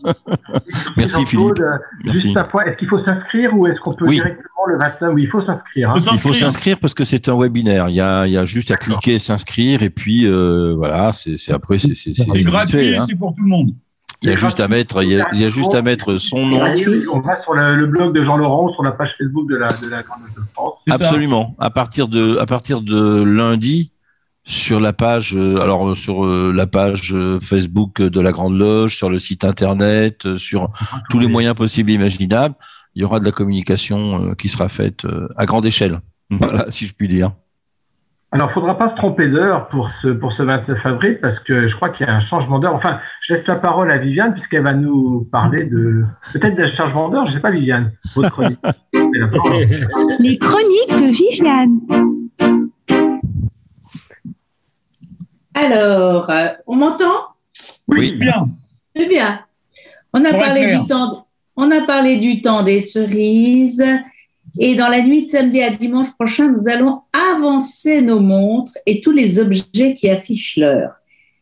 Merci 0.97 1.27
Philippe. 1.27 1.59
Euh, 1.61 1.77
Merci. 2.05 2.21
Juste 2.33 2.37
un 2.37 2.61
est-ce 2.67 2.77
qu'il 2.79 2.89
faut 2.89 3.03
s'inscrire 3.05 3.55
ou 3.57 3.67
est-ce 3.67 3.81
qu'on 3.81 3.93
peut 3.93 4.07
Oui. 4.07 4.17
directement 4.17 4.67
le 4.69 4.79
25 4.79 5.09
Oui, 5.13 5.23
il 5.25 5.29
faut 5.29 5.41
s'inscrire. 5.45 5.91
hein. 5.91 5.95
Il 6.13 6.19
faut 6.19 6.33
s'inscrire 6.33 6.79
parce 6.79 6.95
que 6.95 7.05
c'est 7.05 7.29
un 7.29 7.37
webinaire. 7.37 7.89
Il 7.89 7.97
y 7.97 8.01
a, 8.01 8.27
il 8.27 8.33
y 8.33 8.39
a 8.39 8.47
juste 8.47 8.71
à 8.71 8.77
cliquer, 8.77 9.19
s'inscrire 9.19 9.83
et 9.83 9.91
puis 9.91 10.27
euh, 10.27 10.75
voilà, 10.77 11.13
c'est 11.13 11.37
après 11.53 11.79
c'est 11.79 12.45
gratuit, 12.45 12.97
hein. 12.97 13.05
c'est 13.09 13.15
pour 13.17 13.35
tout 13.35 13.43
le 13.43 13.49
monde. 13.49 13.71
Il 14.25 14.29
y 14.29 14.33
a 14.33 14.37
juste 14.37 14.61
à 14.61 14.69
mettre, 14.69 15.03
il 15.03 15.11
y 15.13 15.21
a, 15.21 15.27
il 15.33 15.41
y 15.41 15.45
a 15.45 15.49
juste 15.49 15.75
à 15.75 15.83
mettre 15.83 16.17
son 16.19 16.47
nom. 16.47 16.61
On 17.13 17.19
va 17.21 17.43
sur 17.43 17.55
le, 17.55 17.75
le 17.75 17.87
blog 17.89 18.15
de 18.17 18.25
Jean 18.25 18.37
Laurent, 18.37 18.73
sur 18.73 18.85
la 18.85 18.93
page 18.93 19.11
Facebook 19.19 19.49
de 19.51 19.57
la, 19.57 19.67
de 19.67 19.91
la 19.91 20.03
Grande 20.05 20.21
de 20.37 20.43
France. 20.55 20.75
Absolument. 20.89 21.57
À 21.59 21.71
partir 21.71 22.07
de, 22.07 22.37
à 22.39 22.47
partir 22.47 22.83
de 22.83 23.23
lundi, 23.25 23.91
sur 24.45 24.81
la 24.81 24.93
page, 24.93 25.37
euh, 25.37 25.61
alors 25.61 25.91
euh, 25.91 25.95
sur 25.95 26.25
euh, 26.25 26.53
la 26.55 26.67
page 26.67 27.13
euh, 27.15 27.39
Facebook 27.41 28.03
de 28.03 28.21
la 28.21 28.33
Grande 28.33 28.59
Loge, 28.59 28.97
sur 28.97 29.09
le 29.09 29.19
site 29.19 29.45
internet, 29.45 30.27
euh, 30.27 30.37
sur 30.37 30.71
tous 31.11 31.19
les 31.19 31.29
moyens 31.29 31.55
possibles 31.55 31.91
et 31.91 31.95
imaginables, 31.95 32.55
il 32.95 33.03
y 33.03 33.05
aura 33.05 33.21
de 33.21 33.25
la 33.25 33.31
communication 33.31 34.31
euh, 34.31 34.35
qui 34.35 34.49
sera 34.49 34.69
faite 34.69 35.05
euh, 35.05 35.29
à 35.37 35.47
grande 35.47 35.67
échelle. 35.67 36.01
Voilà, 36.31 36.71
si 36.71 36.87
je 36.87 36.95
puis 36.95 37.09
dire. 37.09 37.33
Alors, 38.31 38.49
il 38.51 38.55
faudra 38.55 38.79
pas 38.79 38.89
se 38.89 38.97
tromper 38.97 39.29
d'heure 39.29 39.69
pour 39.69 39.91
ce, 40.01 40.09
pour 40.09 40.33
ce 40.33 40.43
29 40.43 40.79
avril 40.87 41.19
parce 41.21 41.39
que 41.41 41.69
je 41.69 41.77
crois 41.77 41.91
qu'il 41.91 42.07
y 42.07 42.09
a 42.09 42.15
un 42.15 42.27
changement 42.27 42.59
d'heure. 42.59 42.75
Enfin, 42.75 42.99
je 43.29 43.35
laisse 43.35 43.47
la 43.47 43.57
parole 43.57 43.93
à 43.93 43.99
Viviane 43.99 44.33
puisqu'elle 44.33 44.65
va 44.65 44.73
nous 44.73 45.29
parler 45.31 45.67
de, 45.67 46.03
peut-être 46.33 46.57
d'un 46.57 46.75
changement 46.75 47.11
d'heure. 47.11 47.27
Je 47.29 47.35
sais 47.35 47.41
pas, 47.41 47.51
Viviane, 47.51 47.93
votre 48.15 48.31
chronique. 48.31 48.59
Les 50.21 50.39
chroniques 50.39 50.89
de 50.89 51.13
Viviane. 51.13 51.81
Alors, 55.55 56.31
euh, 56.31 56.49
on 56.67 56.77
m'entend? 56.77 57.13
Oui, 57.89 58.13
bien. 58.13 58.47
C'est 58.95 59.09
bien. 59.09 59.41
On 60.13 60.25
a 60.25 60.31
Pour 60.31 60.39
être 60.39 60.45
parlé 60.47 60.61
clair. 60.63 60.81
du 60.81 60.87
temps. 60.87 61.27
On 61.57 61.71
a 61.71 61.81
parlé 61.83 62.17
du 62.17 62.41
temps 62.41 62.63
des 62.63 62.81
cerises. 62.81 63.85
Et 64.59 64.75
dans 64.75 64.89
la 64.89 65.03
nuit 65.03 65.25
de 65.25 65.29
samedi 65.29 65.63
à 65.63 65.71
dimanche 65.71 66.11
prochain, 66.13 66.51
nous 66.51 66.69
allons 66.69 67.01
avancer 67.33 68.03
nos 68.03 68.21
montres 68.21 68.77
et 68.87 69.01
tous 69.01 69.11
les 69.13 69.39
objets 69.39 69.95
qui 69.95 70.11
affichent 70.11 70.57
l'heure. 70.59 70.93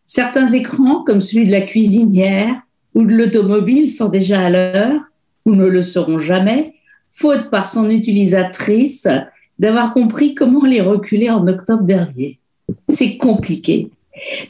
Certains 0.05 0.49
écrans, 0.49 1.03
comme 1.05 1.21
celui 1.21 1.47
de 1.47 1.53
la 1.53 1.61
cuisinière 1.61 2.55
ou 2.95 3.05
de 3.05 3.13
l'automobile, 3.13 3.89
sont 3.89 4.09
déjà 4.09 4.47
à 4.47 4.51
l'heure 4.51 5.01
ou 5.45 5.55
ne 5.55 5.67
le 5.67 5.83
seront 5.83 6.19
jamais, 6.19 6.75
faute 7.11 7.51
par 7.51 7.69
son 7.69 7.91
utilisatrice 7.91 9.09
d'avoir 9.59 9.93
compris 9.93 10.35
comment 10.35 10.65
les 10.65 10.81
reculer 10.81 11.31
en 11.31 11.47
octobre 11.47 11.83
dernier. 11.83 12.39
C'est 12.89 13.17
compliqué. 13.17 13.91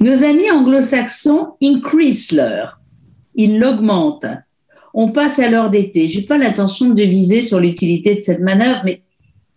Nos 0.01 0.25
amis 0.25 0.51
anglo-saxons 0.51 1.55
increase 1.63 2.33
l'heure. 2.33 2.81
Ils 3.35 3.59
l'augmentent. 3.59 4.27
On 4.93 5.09
passe 5.09 5.39
à 5.39 5.49
l'heure 5.49 5.71
d'été. 5.71 6.09
Je 6.09 6.21
n'ai 6.21 6.27
pas 6.27 6.39
l'intention 6.39 6.91
de 6.91 7.03
viser 7.03 7.43
sur 7.43 7.61
l'utilité 7.61 8.17
de 8.17 8.21
cette 8.21 8.41
manœuvre, 8.41 8.83
mais 8.85 9.03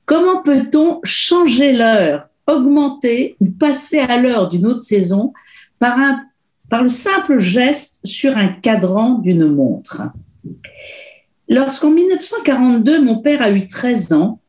comment 0.05 0.41
peut-on 0.43 0.99
changer 1.03 1.73
l'heure, 1.73 2.27
augmenter 2.47 3.35
ou 3.39 3.49
passer 3.49 3.99
à 3.99 4.21
l'heure 4.21 4.49
d'une 4.49 4.65
autre 4.65 4.83
saison 4.83 5.33
par, 5.79 5.97
un, 5.97 6.21
par 6.69 6.83
le 6.83 6.89
simple 6.89 7.39
geste 7.39 7.99
sur 8.03 8.37
un 8.37 8.47
cadran 8.47 9.17
d'une 9.19 9.47
montre? 9.47 10.03
Lorsqu'en 11.49 11.91
1942, 11.91 13.01
mon 13.01 13.17
père 13.17 13.41
a 13.41 13.51
eu 13.51 13.67
13 13.67 14.13
ans, 14.13 14.39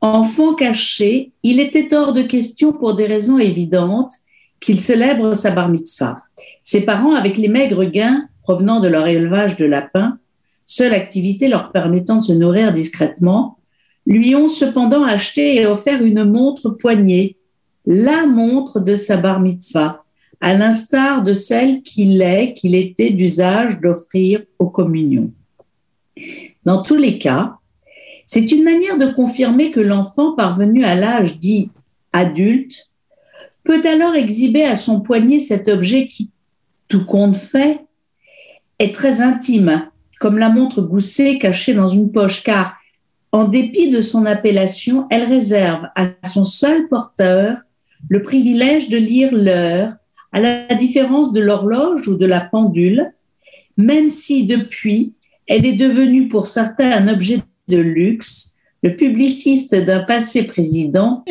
enfant 0.00 0.54
caché, 0.54 1.30
il 1.44 1.60
était 1.60 1.94
hors 1.94 2.12
de 2.12 2.22
question 2.22 2.72
pour 2.72 2.94
des 2.94 3.06
raisons 3.06 3.38
évidentes 3.38 4.21
qu'il 4.62 4.80
célèbre 4.80 5.34
sa 5.34 5.50
bar 5.50 5.68
mitzvah. 5.68 6.16
Ses 6.64 6.82
parents, 6.82 7.14
avec 7.14 7.36
les 7.36 7.48
maigres 7.48 7.84
gains 7.84 8.28
provenant 8.42 8.80
de 8.80 8.88
leur 8.88 9.06
élevage 9.06 9.56
de 9.56 9.66
lapins, 9.66 10.18
seule 10.64 10.94
activité 10.94 11.48
leur 11.48 11.72
permettant 11.72 12.16
de 12.16 12.22
se 12.22 12.32
nourrir 12.32 12.72
discrètement, 12.72 13.58
lui 14.06 14.34
ont 14.34 14.48
cependant 14.48 15.04
acheté 15.04 15.60
et 15.60 15.66
offert 15.66 16.02
une 16.02 16.24
montre 16.24 16.70
poignée, 16.70 17.36
la 17.84 18.26
montre 18.26 18.80
de 18.80 18.94
sa 18.94 19.16
bar 19.16 19.40
mitzvah, 19.40 20.04
à 20.40 20.54
l'instar 20.54 21.22
de 21.22 21.32
celle 21.32 21.82
qu'il 21.82 22.22
est, 22.22 22.54
qu'il 22.54 22.74
était 22.74 23.10
d'usage 23.10 23.80
d'offrir 23.80 24.42
aux 24.58 24.70
communions. 24.70 25.32
Dans 26.64 26.82
tous 26.82 26.96
les 26.96 27.18
cas, 27.18 27.56
c'est 28.26 28.50
une 28.52 28.64
manière 28.64 28.96
de 28.96 29.06
confirmer 29.06 29.72
que 29.72 29.80
l'enfant 29.80 30.32
parvenu 30.32 30.84
à 30.84 30.94
l'âge 30.94 31.38
dit 31.38 31.70
adulte 32.12 32.91
peut 33.72 33.88
alors 33.88 34.14
exhiber 34.14 34.64
à 34.64 34.76
son 34.76 35.00
poignet 35.00 35.40
cet 35.40 35.68
objet 35.68 36.06
qui, 36.06 36.30
tout 36.88 37.06
compte 37.06 37.36
fait, 37.36 37.80
est 38.78 38.94
très 38.94 39.22
intime, 39.22 39.88
comme 40.20 40.36
la 40.36 40.50
montre 40.50 40.82
goussée 40.82 41.38
cachée 41.38 41.72
dans 41.72 41.88
une 41.88 42.12
poche, 42.12 42.42
car, 42.42 42.74
en 43.32 43.44
dépit 43.44 43.88
de 43.88 44.02
son 44.02 44.26
appellation, 44.26 45.06
elle 45.10 45.24
réserve 45.24 45.86
à 45.96 46.08
son 46.26 46.44
seul 46.44 46.86
porteur 46.88 47.58
le 48.10 48.22
privilège 48.22 48.90
de 48.90 48.98
lire 48.98 49.30
l'heure, 49.32 49.94
à 50.32 50.40
la 50.40 50.74
différence 50.74 51.32
de 51.32 51.40
l'horloge 51.40 52.08
ou 52.08 52.16
de 52.16 52.26
la 52.26 52.40
pendule, 52.40 53.10
même 53.78 54.08
si 54.08 54.44
depuis, 54.44 55.14
elle 55.46 55.64
est 55.64 55.72
devenue 55.72 56.28
pour 56.28 56.44
certains 56.46 56.92
un 56.92 57.08
objet 57.08 57.40
de 57.68 57.78
luxe, 57.78 58.51
le 58.82 58.96
publiciste 58.96 59.74
d'un 59.74 60.02
passé 60.02 60.44
président 60.44 61.24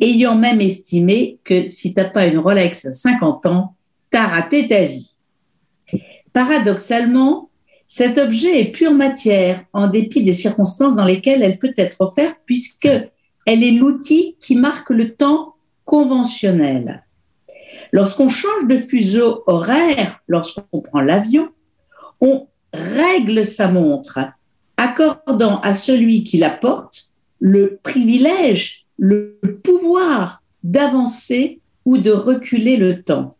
ayant 0.00 0.36
même 0.36 0.60
estimé 0.60 1.38
que 1.44 1.66
si 1.66 1.94
t'as 1.94 2.08
pas 2.08 2.26
une 2.26 2.38
Rolex 2.38 2.86
à 2.86 2.92
50 2.92 3.46
ans, 3.46 3.74
t'as 4.10 4.26
raté 4.26 4.68
ta 4.68 4.84
vie. 4.84 5.16
Paradoxalement, 6.32 7.50
cet 7.86 8.18
objet 8.18 8.60
est 8.60 8.70
pure 8.70 8.94
matière 8.94 9.64
en 9.72 9.88
dépit 9.88 10.24
des 10.24 10.32
circonstances 10.32 10.96
dans 10.96 11.04
lesquelles 11.04 11.42
elle 11.42 11.58
peut 11.58 11.74
être 11.76 12.00
offerte 12.00 12.40
puisque 12.46 12.88
elle 13.46 13.64
est 13.64 13.72
l'outil 13.72 14.36
qui 14.40 14.54
marque 14.54 14.90
le 14.90 15.14
temps 15.14 15.56
conventionnel. 15.84 17.04
Lorsqu'on 17.90 18.28
change 18.28 18.66
de 18.68 18.78
fuseau 18.78 19.42
horaire, 19.46 20.22
lorsqu'on 20.28 20.80
prend 20.80 21.00
l'avion, 21.00 21.48
on 22.20 22.46
règle 22.72 23.44
sa 23.44 23.68
montre, 23.68 24.20
accordant 24.82 25.60
à 25.60 25.74
celui 25.74 26.24
qui 26.24 26.38
la 26.38 26.50
porte 26.50 27.10
le 27.38 27.78
privilège, 27.82 28.86
le 28.98 29.38
pouvoir 29.62 30.42
d'avancer 30.64 31.60
ou 31.84 31.98
de 31.98 32.10
reculer 32.10 32.76
le 32.76 33.02
temps. 33.02 33.36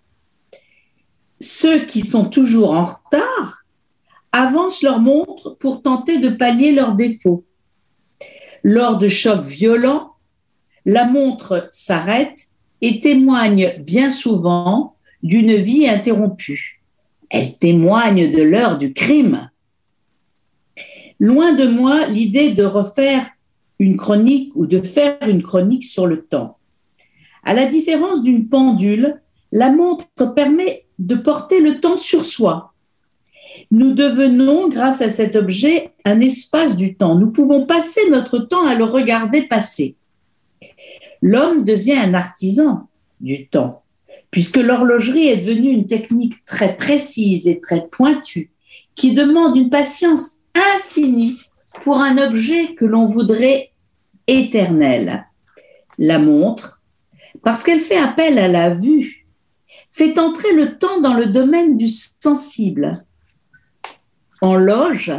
Ceux 1.41 1.85
qui 1.85 2.03
sont 2.03 2.27
toujours 2.27 2.71
en 2.71 2.85
retard 2.85 3.65
avancent 4.31 4.83
leur 4.83 5.01
montre 5.01 5.57
pour 5.59 5.83
tenter 5.83 6.19
de 6.19 6.29
pallier 6.29 6.73
leurs 6.73 6.95
défauts. 6.95 7.45
Lors 8.63 8.99
de 8.99 9.09
chocs 9.09 9.45
violents, 9.45 10.13
la 10.85 11.05
montre 11.05 11.69
s'arrête 11.73 12.39
et 12.81 13.01
témoigne 13.01 13.75
bien 13.81 14.11
souvent 14.11 14.95
d'une 15.25 15.57
vie 15.57 15.89
interrompue. 15.89 16.83
Elle 17.31 17.57
témoigne 17.59 18.31
de 18.31 18.43
l'heure 18.43 18.79
du 18.79 18.93
crime. 18.93 19.51
Loin 21.23 21.53
de 21.53 21.69
moi 21.69 22.09
l'idée 22.09 22.53
de 22.53 22.65
refaire 22.65 23.25
une 23.79 23.97
chronique 23.97 24.51
ou 24.57 24.67
de 24.67 24.81
faire 24.81 25.19
une 25.29 25.45
chronique 25.45 25.85
sur 25.85 26.09
le 26.09 26.25
temps. 26.25 26.59
À 27.45 27.55
la 27.55 27.67
différence 27.67 28.25
d'une 28.25 28.49
pendule, 28.49 29.21
la 29.53 29.71
montre 29.71 30.09
permet 30.35 30.85
de 30.99 31.15
porter 31.15 31.61
le 31.61 31.79
temps 31.79 31.97
sur 31.97 32.25
soi. 32.25 32.75
Nous 33.71 33.93
devenons, 33.93 34.69
grâce 34.69 35.01
à 35.01 35.09
cet 35.09 35.37
objet, 35.37 35.93
un 36.05 36.19
espace 36.19 36.75
du 36.75 36.97
temps. 36.97 37.15
Nous 37.15 37.31
pouvons 37.31 37.67
passer 37.67 38.01
notre 38.11 38.39
temps 38.39 38.67
à 38.67 38.75
le 38.75 38.83
regarder 38.83 39.43
passer. 39.43 39.95
L'homme 41.21 41.63
devient 41.63 41.99
un 41.99 42.15
artisan 42.15 42.89
du 43.21 43.47
temps, 43.47 43.85
puisque 44.33 44.57
l'horlogerie 44.57 45.29
est 45.29 45.37
devenue 45.37 45.71
une 45.71 45.87
technique 45.87 46.45
très 46.47 46.77
précise 46.77 47.47
et 47.47 47.61
très 47.61 47.87
pointue, 47.87 48.51
qui 48.97 49.13
demande 49.15 49.57
une 49.57 49.71
patience 49.71 50.42
infinie 50.55 51.39
pour 51.85 51.97
un 51.97 52.19
objet 52.19 52.75
que 52.75 52.85
l'on 52.85 53.07
voudrait 53.07 53.73
éternel. 54.27 55.27
La 55.99 56.19
montre, 56.19 56.83
parce 57.43 57.63
qu'elle 57.63 57.81
fait 57.81 57.97
appel 57.97 58.39
à 58.39 58.49
la 58.49 58.75
vue, 58.75 59.27
fait 59.91 60.19
entrer 60.19 60.53
le 60.53 60.79
temps 60.79 61.01
dans 61.01 61.15
le 61.15 61.27
domaine 61.27 61.77
du 61.77 61.89
sensible. 61.89 63.05
En 64.41 64.55
loge, 64.55 65.13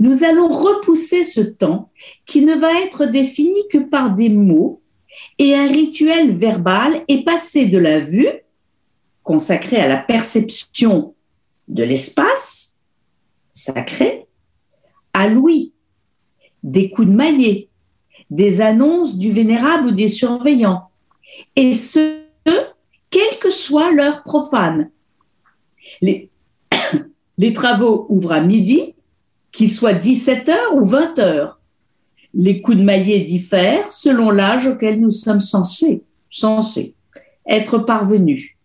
nous 0.00 0.24
allons 0.24 0.48
repousser 0.48 1.24
ce 1.24 1.40
temps 1.40 1.90
qui 2.26 2.42
ne 2.42 2.54
va 2.54 2.80
être 2.82 3.06
défini 3.06 3.60
que 3.70 3.78
par 3.78 4.14
des 4.14 4.28
mots 4.28 4.82
et 5.38 5.54
un 5.54 5.66
rituel 5.66 6.32
verbal 6.32 7.04
et 7.08 7.24
passer 7.24 7.66
de 7.66 7.78
la 7.78 8.00
vue, 8.00 8.28
consacrée 9.22 9.78
à 9.78 9.88
la 9.88 9.98
perception 9.98 11.14
de 11.68 11.82
l'espace 11.82 12.73
sacré, 13.54 14.26
à 15.14 15.28
l'ouïe, 15.28 15.72
des 16.62 16.90
coups 16.90 17.08
de 17.08 17.12
maillet, 17.14 17.70
des 18.30 18.60
annonces 18.60 19.16
du 19.16 19.32
vénérable 19.32 19.88
ou 19.88 19.92
des 19.92 20.08
surveillants, 20.08 20.90
et 21.56 21.72
ce, 21.72 22.20
quel 23.10 23.38
que 23.40 23.50
soit 23.50 23.92
l'heure 23.92 24.22
profane. 24.24 24.90
Les, 26.02 26.30
travaux 27.54 28.06
ouvrent 28.08 28.32
à 28.32 28.40
midi, 28.40 28.94
qu'il 29.52 29.70
soit 29.70 29.94
17h 29.94 30.54
ou 30.74 30.84
20h. 30.84 31.52
Les 32.34 32.60
coups 32.60 32.78
de 32.78 32.82
maillet 32.82 33.20
diffèrent 33.20 33.92
selon 33.92 34.30
l'âge 34.30 34.66
auquel 34.66 35.00
nous 35.00 35.10
sommes 35.10 35.40
censés, 35.40 36.02
censés 36.28 36.94
être 37.46 37.78
parvenus. 37.78 38.56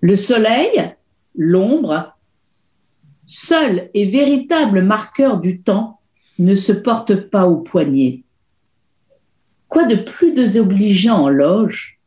Le 0.00 0.14
soleil, 0.14 0.94
l'ombre, 1.34 2.15
seul 3.26 3.90
et 3.92 4.06
véritable 4.06 4.82
marqueur 4.82 5.38
du 5.38 5.62
temps, 5.62 6.00
ne 6.38 6.54
se 6.54 6.72
porte 6.72 7.14
pas 7.14 7.46
au 7.46 7.56
poignet. 7.56 8.22
Quoi 9.68 9.84
de 9.84 9.96
plus 9.96 10.32
désobligeant 10.32 11.24
en 11.24 11.28
loge 11.28 11.98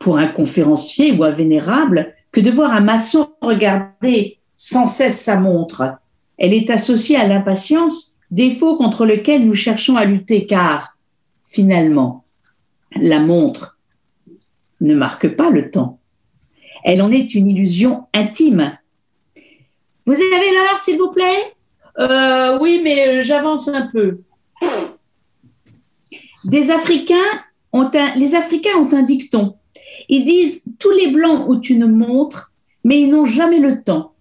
pour 0.00 0.18
un 0.18 0.28
conférencier 0.28 1.12
ou 1.12 1.24
un 1.24 1.30
vénérable 1.30 2.14
que 2.30 2.40
de 2.40 2.50
voir 2.50 2.72
un 2.72 2.80
maçon 2.80 3.30
regarder 3.40 4.38
sans 4.54 4.86
cesse 4.86 5.20
sa 5.20 5.40
montre? 5.40 5.96
Elle 6.38 6.54
est 6.54 6.70
associée 6.70 7.16
à 7.16 7.26
l'impatience, 7.26 8.16
défaut 8.30 8.76
contre 8.76 9.06
lequel 9.06 9.44
nous 9.44 9.54
cherchons 9.54 9.96
à 9.96 10.04
lutter, 10.04 10.46
car 10.46 10.96
finalement, 11.46 12.24
la 12.96 13.20
montre 13.20 13.78
ne 14.80 14.94
marque 14.94 15.28
pas 15.36 15.50
le 15.50 15.70
temps. 15.70 16.00
Elle 16.84 17.02
en 17.02 17.10
est 17.10 17.34
une 17.34 17.46
illusion 17.46 18.06
intime. 18.12 18.76
Vous 20.04 20.14
avez 20.14 20.50
l'heure, 20.50 20.78
s'il 20.78 20.98
vous 20.98 21.12
plaît? 21.12 21.54
Euh, 21.98 22.58
Oui, 22.60 22.80
mais 22.82 23.22
j'avance 23.22 23.68
un 23.68 23.86
peu. 23.86 24.20
Des 26.44 26.70
Africains 26.70 27.16
ont 27.72 27.88
les 28.16 28.34
Africains 28.34 28.76
ont 28.78 28.92
un 28.92 29.02
dicton. 29.02 29.56
Ils 30.08 30.24
disent 30.24 30.64
tous 30.78 30.90
les 30.90 31.10
blancs 31.10 31.48
ont 31.48 31.60
une 31.60 31.86
montre, 31.86 32.52
mais 32.84 33.00
ils 33.00 33.10
n'ont 33.10 33.24
jamais 33.24 33.60
le 33.60 33.82
temps. 33.82 34.14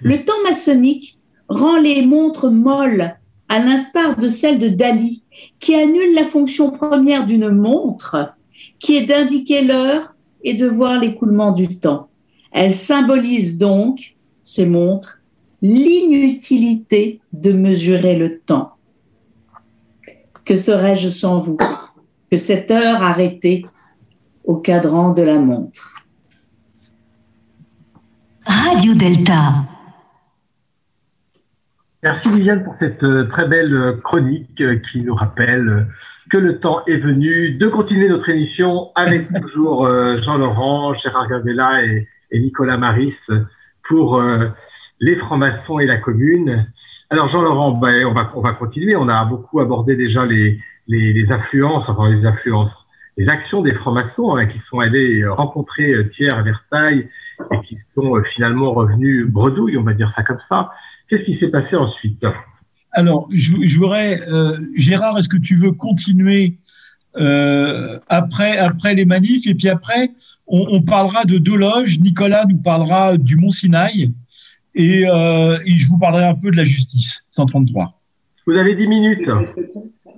Le 0.00 0.24
temps 0.24 0.40
maçonnique 0.44 1.18
rend 1.48 1.78
les 1.78 2.02
montres 2.02 2.50
molles, 2.50 3.16
à 3.48 3.58
l'instar 3.58 4.16
de 4.16 4.28
celle 4.28 4.60
de 4.60 4.68
Dali, 4.68 5.24
qui 5.58 5.74
annule 5.74 6.14
la 6.14 6.24
fonction 6.24 6.70
première 6.70 7.26
d'une 7.26 7.50
montre, 7.50 8.34
qui 8.78 8.96
est 8.96 9.06
d'indiquer 9.06 9.62
l'heure 9.62 10.14
et 10.44 10.54
de 10.54 10.68
voir 10.68 10.98
l'écoulement 11.00 11.50
du 11.50 11.78
temps. 11.78 12.08
Elle 12.52 12.74
symbolise 12.74 13.58
donc, 13.58 14.14
ces 14.50 14.66
montres, 14.66 15.20
l'inutilité 15.62 17.20
de 17.32 17.52
mesurer 17.52 18.18
le 18.18 18.38
temps. 18.38 18.74
Que 20.44 20.56
serais-je 20.56 21.08
sans 21.08 21.40
vous? 21.40 21.58
Que 22.30 22.36
cette 22.36 22.70
heure 22.70 23.02
arrêtée 23.02 23.66
au 24.44 24.56
cadran 24.56 25.12
de 25.12 25.22
la 25.22 25.38
montre. 25.38 25.94
Radio 28.44 28.94
Delta. 28.94 29.54
Merci 32.02 32.30
Viviane 32.30 32.64
pour 32.64 32.74
cette 32.80 33.02
euh, 33.04 33.28
très 33.28 33.46
belle 33.46 33.74
euh, 33.74 33.92
chronique 34.02 34.58
euh, 34.62 34.80
qui 34.90 35.02
nous 35.02 35.14
rappelle 35.14 35.86
que 36.32 36.38
le 36.38 36.58
temps 36.58 36.82
est 36.86 36.96
venu 36.96 37.52
de 37.52 37.66
continuer 37.66 38.08
notre 38.08 38.28
émission 38.30 38.90
avec 38.94 39.28
toujours 39.42 39.90
Jean-Laurent, 40.24 40.94
Gérard 40.94 41.28
Gavella 41.28 41.84
et, 41.84 42.08
et 42.30 42.38
Nicolas 42.38 42.76
Maris 42.76 43.16
pour 43.90 44.20
euh, 44.20 44.46
les 45.00 45.16
francs-maçons 45.16 45.80
et 45.80 45.86
la 45.86 45.98
commune. 45.98 46.66
Alors 47.10 47.28
Jean-Laurent, 47.30 47.72
ben, 47.72 48.06
on, 48.06 48.14
va, 48.14 48.32
on 48.36 48.40
va 48.40 48.52
continuer. 48.52 48.94
On 48.96 49.08
a 49.08 49.24
beaucoup 49.24 49.60
abordé 49.60 49.96
déjà 49.96 50.24
les, 50.24 50.58
les, 50.86 51.12
les 51.12 51.32
influences, 51.32 51.84
enfin 51.88 52.08
les 52.08 52.24
influences, 52.24 52.70
les 53.18 53.28
actions 53.28 53.62
des 53.62 53.74
francs-maçons 53.74 54.36
hein, 54.36 54.46
qui 54.46 54.60
sont 54.70 54.78
allés 54.78 55.22
euh, 55.22 55.32
rencontrer 55.32 55.92
euh, 55.92 56.08
Thiers 56.14 56.30
à 56.30 56.42
Versailles 56.42 57.08
et 57.50 57.60
qui 57.66 57.78
sont 57.94 58.22
finalement 58.36 58.72
revenus 58.72 59.26
bredouilles, 59.26 59.76
on 59.76 59.82
va 59.82 59.94
dire 59.94 60.12
ça 60.14 60.22
comme 60.22 60.40
ça. 60.48 60.70
Qu'est-ce 61.08 61.24
qui 61.24 61.38
s'est 61.40 61.48
passé 61.48 61.74
ensuite? 61.74 62.24
Alors, 62.92 63.28
je, 63.32 63.78
voudrais, 63.78 64.20
Gérard, 64.76 65.16
est-ce 65.18 65.28
que 65.28 65.38
tu 65.38 65.54
veux 65.56 65.72
continuer 65.72 66.58
euh, 67.16 67.98
après, 68.08 68.58
après 68.58 68.94
les 68.94 69.04
manifs 69.04 69.46
et 69.46 69.54
puis 69.54 69.68
après, 69.68 70.10
on, 70.46 70.66
on 70.70 70.82
parlera 70.82 71.24
de 71.24 71.38
deux 71.38 71.56
loges. 71.56 71.98
Nicolas 72.00 72.44
nous 72.48 72.58
parlera 72.58 73.16
du 73.16 73.36
Mont 73.36 73.50
Sinaï 73.50 74.12
et, 74.74 75.04
euh, 75.06 75.58
et 75.66 75.72
je 75.72 75.88
vous 75.88 75.98
parlerai 75.98 76.24
un 76.24 76.34
peu 76.34 76.50
de 76.50 76.56
la 76.56 76.64
justice 76.64 77.24
133. 77.30 77.98
Vous 78.46 78.54
avez 78.54 78.74
10 78.74 78.86
minutes. 78.86 79.20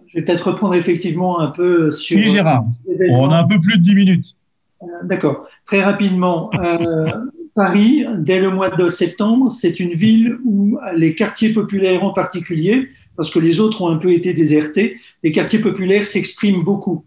Je 0.09 0.18
vais 0.18 0.24
peut-être 0.24 0.49
reprendre 0.49 0.74
effectivement 0.74 1.40
un 1.40 1.49
peu 1.49 1.90
sur. 1.90 2.18
Oui, 2.18 2.28
Gérard. 2.28 2.64
On 3.11 3.30
a 3.30 3.38
un 3.38 3.47
peu 3.47 3.59
plus 3.61 3.78
de 3.78 3.82
10 3.82 3.95
minutes. 3.95 4.36
Euh, 4.82 4.86
D'accord. 5.05 5.47
Très 5.66 5.82
rapidement, 5.82 6.51
euh, 6.55 7.09
Paris, 7.55 8.05
dès 8.18 8.40
le 8.40 8.51
mois 8.51 8.70
de 8.70 8.88
septembre, 8.88 9.51
c'est 9.51 9.80
une 9.80 9.95
ville 9.95 10.36
où 10.45 10.78
les 10.95 11.14
quartiers 11.14 11.53
populaires 11.53 12.05
en 12.05 12.12
particulier, 12.12 12.88
parce 13.16 13.30
que 13.30 13.38
les 13.38 13.60
autres 13.60 13.82
ont 13.82 13.88
un 13.88 13.96
peu 13.96 14.12
été 14.12 14.32
désertés, 14.32 14.96
les 15.22 15.32
quartiers 15.32 15.58
populaires 15.58 16.06
s'expriment 16.06 16.64
beaucoup 16.64 17.04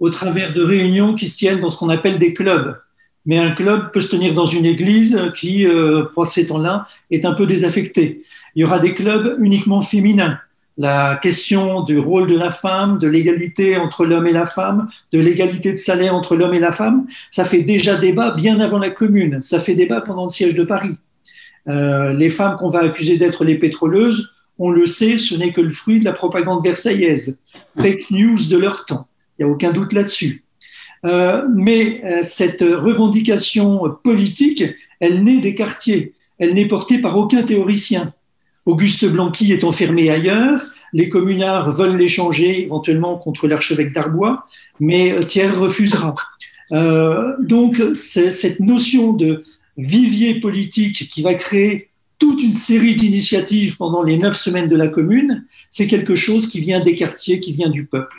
au 0.00 0.10
travers 0.10 0.52
de 0.52 0.62
réunions 0.62 1.14
qui 1.14 1.28
se 1.28 1.38
tiennent 1.38 1.60
dans 1.60 1.68
ce 1.68 1.78
qu'on 1.78 1.88
appelle 1.88 2.18
des 2.18 2.34
clubs. 2.34 2.76
Mais 3.26 3.38
un 3.38 3.52
club 3.52 3.90
peut 3.92 4.00
se 4.00 4.10
tenir 4.10 4.34
dans 4.34 4.44
une 4.44 4.66
église 4.66 5.18
qui, 5.34 5.66
euh, 5.66 6.04
pour 6.14 6.26
ces 6.26 6.46
temps-là, 6.46 6.88
est 7.10 7.24
un 7.24 7.32
peu 7.32 7.46
désaffectée. 7.46 8.22
Il 8.54 8.60
y 8.60 8.64
aura 8.64 8.80
des 8.80 8.94
clubs 8.94 9.36
uniquement 9.40 9.80
féminins 9.80 10.38
la 10.76 11.18
question 11.22 11.82
du 11.82 11.98
rôle 11.98 12.26
de 12.26 12.36
la 12.36 12.50
femme, 12.50 12.98
de 12.98 13.06
l'égalité 13.06 13.76
entre 13.76 14.04
l'homme 14.04 14.26
et 14.26 14.32
la 14.32 14.46
femme, 14.46 14.88
de 15.12 15.20
l'égalité 15.20 15.72
de 15.72 15.76
salaire 15.76 16.14
entre 16.14 16.36
l'homme 16.36 16.54
et 16.54 16.58
la 16.58 16.72
femme, 16.72 17.06
ça 17.30 17.44
fait 17.44 17.62
déjà 17.62 17.96
débat 17.96 18.32
bien 18.32 18.58
avant 18.60 18.78
la 18.78 18.90
commune. 18.90 19.40
Ça 19.40 19.60
fait 19.60 19.74
débat 19.74 20.00
pendant 20.00 20.24
le 20.24 20.30
siège 20.30 20.54
de 20.54 20.64
Paris. 20.64 20.96
Euh, 21.68 22.12
les 22.12 22.28
femmes 22.28 22.56
qu'on 22.56 22.68
va 22.68 22.80
accuser 22.80 23.16
d'être 23.16 23.44
les 23.44 23.56
pétroleuses, 23.56 24.33
on 24.58 24.70
le 24.70 24.86
sait, 24.86 25.18
ce 25.18 25.34
n'est 25.34 25.52
que 25.52 25.60
le 25.60 25.70
fruit 25.70 26.00
de 26.00 26.04
la 26.04 26.12
propagande 26.12 26.62
versaillaise. 26.62 27.38
Fake 27.78 28.10
news 28.10 28.38
de 28.48 28.56
leur 28.56 28.84
temps. 28.84 29.08
Il 29.38 29.44
n'y 29.44 29.50
a 29.50 29.52
aucun 29.52 29.72
doute 29.72 29.92
là-dessus. 29.92 30.44
Euh, 31.04 31.42
mais 31.54 32.02
euh, 32.04 32.20
cette 32.22 32.62
revendication 32.62 33.82
politique, 34.02 34.64
elle 35.00 35.22
naît 35.22 35.40
des 35.40 35.54
quartiers. 35.54 36.12
Elle 36.38 36.54
n'est 36.54 36.68
portée 36.68 36.98
par 36.98 37.16
aucun 37.16 37.42
théoricien. 37.42 38.12
Auguste 38.66 39.04
Blanqui 39.04 39.52
est 39.52 39.64
enfermé 39.64 40.08
ailleurs, 40.08 40.62
les 40.94 41.10
communards 41.10 41.72
veulent 41.72 41.96
l'échanger 41.96 42.62
éventuellement 42.62 43.18
contre 43.18 43.46
l'archevêque 43.46 43.92
d'Arbois, 43.92 44.46
mais 44.80 45.18
Thiers 45.20 45.48
refusera. 45.48 46.14
Euh, 46.72 47.34
donc 47.40 47.82
cette 47.94 48.60
notion 48.60 49.12
de 49.12 49.44
vivier 49.76 50.40
politique 50.40 51.08
qui 51.10 51.20
va 51.20 51.34
créer 51.34 51.88
toute 52.18 52.42
une 52.42 52.52
série 52.52 52.96
d'initiatives 52.96 53.76
pendant 53.76 54.02
les 54.02 54.16
neuf 54.18 54.36
semaines 54.36 54.68
de 54.68 54.76
la 54.76 54.88
commune, 54.88 55.44
c'est 55.70 55.86
quelque 55.86 56.14
chose 56.14 56.48
qui 56.48 56.60
vient 56.60 56.80
des 56.80 56.94
quartiers, 56.94 57.40
qui 57.40 57.52
vient 57.52 57.70
du 57.70 57.86
peuple. 57.86 58.16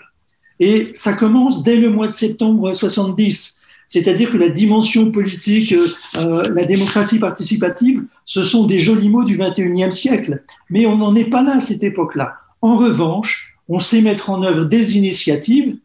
Et 0.59 0.89
ça 0.93 1.13
commence 1.13 1.63
dès 1.63 1.75
le 1.75 1.89
mois 1.89 2.07
de 2.07 2.11
septembre 2.11 2.73
70. 2.73 3.59
C'est-à-dire 3.87 4.31
que 4.31 4.37
la 4.37 4.49
dimension 4.49 5.11
politique, 5.11 5.73
euh, 6.15 6.43
la 6.53 6.65
démocratie 6.65 7.19
participative, 7.19 8.03
ce 8.23 8.41
sont 8.41 8.65
des 8.65 8.79
jolis 8.79 9.09
mots 9.09 9.23
du 9.23 9.37
21e 9.37 9.91
siècle. 9.91 10.43
Mais 10.69 10.85
on 10.85 10.97
n'en 10.97 11.15
est 11.15 11.29
pas 11.29 11.43
là 11.43 11.57
à 11.57 11.59
cette 11.59 11.83
époque-là. 11.83 12.35
En 12.61 12.77
revanche, 12.77 13.55
on 13.69 13.79
sait 13.79 14.01
mettre 14.01 14.29
en 14.29 14.43
œuvre 14.43 14.65
des 14.65 14.97
initiatives 14.97 15.77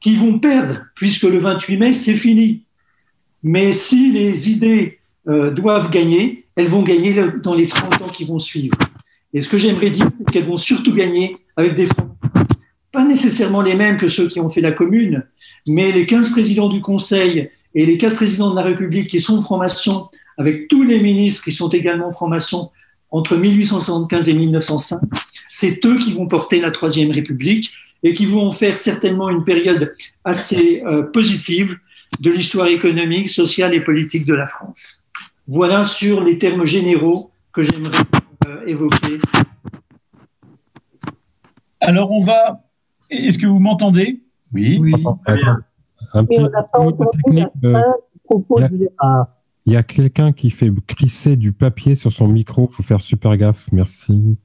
qui 0.00 0.14
vont 0.14 0.38
perdre, 0.38 0.82
puisque 0.94 1.24
le 1.24 1.38
28 1.38 1.76
mai, 1.76 1.92
c'est 1.92 2.14
fini. 2.14 2.62
Mais 3.42 3.72
si 3.72 4.12
les 4.12 4.50
idées 4.50 4.98
euh, 5.28 5.50
doivent 5.50 5.90
gagner, 5.90 6.37
elles 6.58 6.66
vont 6.66 6.82
gagner 6.82 7.14
dans 7.42 7.54
les 7.54 7.68
30 7.68 8.02
ans 8.02 8.08
qui 8.08 8.24
vont 8.24 8.40
suivre. 8.40 8.76
Et 9.32 9.40
ce 9.40 9.48
que 9.48 9.58
j'aimerais 9.58 9.90
dire, 9.90 10.10
c'est 10.18 10.32
qu'elles 10.32 10.44
vont 10.44 10.56
surtout 10.56 10.92
gagner 10.92 11.36
avec 11.56 11.74
des 11.74 11.86
fonds 11.86 12.10
pas 12.90 13.04
nécessairement 13.04 13.62
les 13.62 13.74
mêmes 13.74 13.96
que 13.96 14.08
ceux 14.08 14.26
qui 14.26 14.40
ont 14.40 14.48
fait 14.48 14.60
la 14.60 14.72
commune, 14.72 15.24
mais 15.66 15.92
les 15.92 16.06
15 16.06 16.30
présidents 16.30 16.68
du 16.68 16.80
Conseil 16.80 17.48
et 17.74 17.86
les 17.86 17.98
4 17.98 18.16
présidents 18.16 18.50
de 18.50 18.56
la 18.56 18.62
République 18.62 19.08
qui 19.08 19.20
sont 19.20 19.40
francs-maçons, 19.40 20.08
avec 20.36 20.68
tous 20.68 20.82
les 20.82 20.98
ministres 20.98 21.44
qui 21.44 21.52
sont 21.52 21.68
également 21.68 22.10
francs-maçons 22.10 22.70
entre 23.10 23.36
1875 23.36 24.28
et 24.28 24.34
1905, 24.34 25.00
c'est 25.50 25.84
eux 25.86 25.96
qui 25.96 26.12
vont 26.12 26.26
porter 26.26 26.60
la 26.60 26.70
Troisième 26.70 27.10
République 27.10 27.72
et 28.02 28.14
qui 28.14 28.26
vont 28.26 28.50
faire 28.50 28.76
certainement 28.76 29.28
une 29.28 29.44
période 29.44 29.94
assez 30.24 30.82
euh, 30.86 31.02
positive 31.02 31.76
de 32.20 32.30
l'histoire 32.30 32.66
économique, 32.68 33.28
sociale 33.28 33.74
et 33.74 33.80
politique 33.80 34.26
de 34.26 34.34
la 34.34 34.46
France. 34.46 34.97
Voilà 35.48 35.82
sur 35.82 36.22
les 36.22 36.36
termes 36.38 36.64
généraux 36.64 37.30
que 37.52 37.62
j'aimerais 37.62 37.98
euh, 38.46 38.66
évoqué. 38.66 39.18
Alors, 41.80 42.10
on 42.12 42.22
va. 42.22 42.64
Est-ce 43.10 43.38
que 43.38 43.46
vous 43.46 43.58
m'entendez? 43.58 44.22
Oui. 44.52 44.80
Attends, 45.26 45.56
un 46.12 46.24
petit 46.24 46.40
mot 46.40 47.06
technique. 47.12 47.46
euh, 47.64 47.80
Gérard. 48.58 49.28
Il 49.64 49.72
y 49.72 49.76
a 49.76 49.82
quelqu'un 49.82 50.32
qui 50.32 50.50
fait 50.50 50.70
crisser 50.86 51.36
du 51.36 51.52
papier 51.52 51.94
sur 51.94 52.12
son 52.12 52.28
micro. 52.28 52.68
faut 52.68 52.82
faire 52.82 53.00
super 53.00 53.36
gaffe. 53.36 53.68
Merci. 53.72 54.36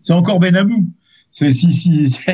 C'est 0.00 0.12
encore 0.12 0.40
Benamou. 0.40 0.88
C'est- 1.32 1.52
Si, 1.52 1.72
si. 1.72 2.18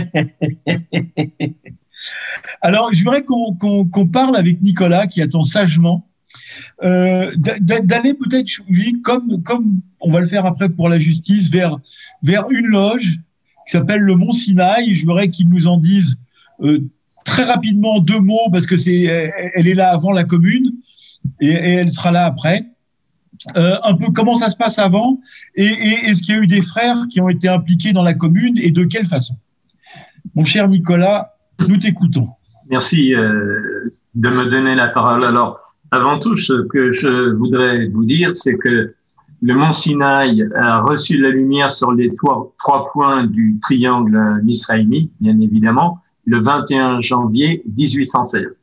Alors, 2.61 2.93
je 2.93 3.03
voudrais 3.05 3.23
qu'on 3.25 4.07
parle 4.11 4.37
avec 4.37 4.61
Nicolas, 4.63 5.07
qui 5.07 5.21
attend 5.23 5.43
sagement, 5.43 6.09
euh, 6.83 7.33
d'a- 7.37 7.59
d'a- 7.59 7.81
d'aller 7.81 8.15
peut-être, 8.15 8.49
comme, 9.03 9.43
comme 9.43 9.81
on 10.01 10.11
va 10.11 10.21
le 10.21 10.27
faire 10.27 10.47
après 10.47 10.69
pour 10.69 10.89
la 10.89 10.99
justice, 10.99 11.51
vers, 11.51 11.77
vers 12.23 12.51
une 12.51 12.67
loge 12.67 13.19
qui 13.67 13.73
s'appelle 13.73 14.01
le 14.01 14.15
Mont 14.15 14.33
Sinaï. 14.33 14.95
Je 14.95 15.05
voudrais 15.05 15.29
qu'il 15.29 15.49
nous 15.49 15.67
en 15.67 15.79
dise 15.79 16.17
euh, 16.61 16.81
très 17.25 17.45
rapidement 17.45 17.99
deux 18.01 18.21
mots, 18.21 18.49
parce 18.53 18.67
que 18.67 18.77
c'est, 18.77 19.03
elle 19.55 19.67
est 19.67 19.75
là 19.75 19.91
avant 19.93 20.13
la 20.13 20.25
commune 20.25 20.73
et, 21.41 21.51
elle 21.51 21.91
sera 21.91 22.13
là 22.13 22.25
après. 22.25 22.67
Euh, 23.57 23.77
un 23.83 23.95
peu 23.95 24.07
comment 24.13 24.35
ça 24.35 24.49
se 24.49 24.57
passe 24.57 24.79
avant 24.79 25.21
et, 25.57 25.67
est-ce 25.67 26.23
qu'il 26.23 26.35
y 26.35 26.39
a 26.39 26.41
eu 26.41 26.47
des 26.47 26.63
frères 26.63 27.03
qui 27.11 27.21
ont 27.21 27.29
été 27.29 27.49
impliqués 27.49 27.93
dans 27.93 28.03
la 28.03 28.15
commune 28.15 28.57
et 28.57 28.71
de 28.71 28.85
quelle 28.85 29.07
façon? 29.07 29.35
Mon 30.35 30.45
cher 30.45 30.69
Nicolas, 30.69 31.35
nous 31.69 31.77
t'écoutons. 31.77 32.29
Merci 32.71 33.11
de 33.11 34.29
me 34.31 34.51
donner 34.51 34.75
la 34.75 34.89
parole. 34.89 35.25
Alors, 35.25 35.61
avant 35.97 36.19
tout, 36.19 36.37
ce 36.37 36.67
que 36.69 36.93
je 36.93 37.31
voudrais 37.31 37.87
vous 37.89 38.05
dire, 38.05 38.35
c'est 38.35 38.57
que 38.57 38.95
le 39.43 39.55
mont 39.55 39.73
Sinaï 39.73 40.47
a 40.55 40.81
reçu 40.83 41.19
la 41.19 41.31
lumière 41.31 41.71
sur 41.71 41.93
les 41.93 42.15
trois, 42.15 42.53
trois 42.59 42.91
points 42.93 43.27
du 43.27 43.59
triangle 43.61 44.41
nisraélite, 44.45 45.13
bien 45.21 45.39
évidemment, 45.41 46.01
le 46.25 46.41
21 46.41 47.01
janvier 47.01 47.63
1816. 47.77 48.61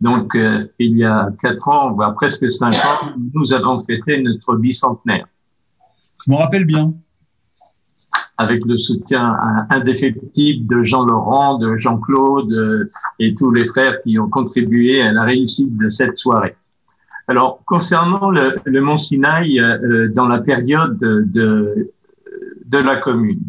Donc, 0.00 0.34
euh, 0.34 0.66
il 0.78 0.96
y 0.96 1.04
a 1.04 1.30
quatre 1.40 1.68
ans, 1.68 1.92
voire 1.92 2.14
presque 2.14 2.50
cinq 2.50 2.72
ans, 2.74 3.12
nous 3.34 3.52
avons 3.52 3.80
fêté 3.80 4.22
notre 4.22 4.56
bicentenaire. 4.56 5.26
Je 6.24 6.30
m'en 6.30 6.38
rappelle 6.38 6.64
bien. 6.64 6.94
Avec 8.38 8.64
le 8.64 8.78
soutien 8.78 9.36
indéfectible 9.68 10.66
de 10.66 10.82
Jean 10.82 11.04
Laurent, 11.04 11.58
de 11.58 11.76
Jean-Claude 11.76 12.50
euh, 12.52 12.90
et 13.18 13.34
tous 13.34 13.50
les 13.50 13.66
frères 13.66 14.00
qui 14.02 14.18
ont 14.18 14.30
contribué 14.30 15.02
à 15.02 15.12
la 15.12 15.24
réussite 15.24 15.76
de 15.76 15.90
cette 15.90 16.16
soirée. 16.16 16.56
Alors, 17.30 17.62
concernant 17.64 18.28
le, 18.28 18.80
Mont 18.80 18.96
Sinaï, 18.96 19.60
euh, 19.60 20.08
dans 20.08 20.26
la 20.26 20.40
période 20.40 20.98
de, 20.98 21.86
la 22.72 22.96
commune, 22.96 23.44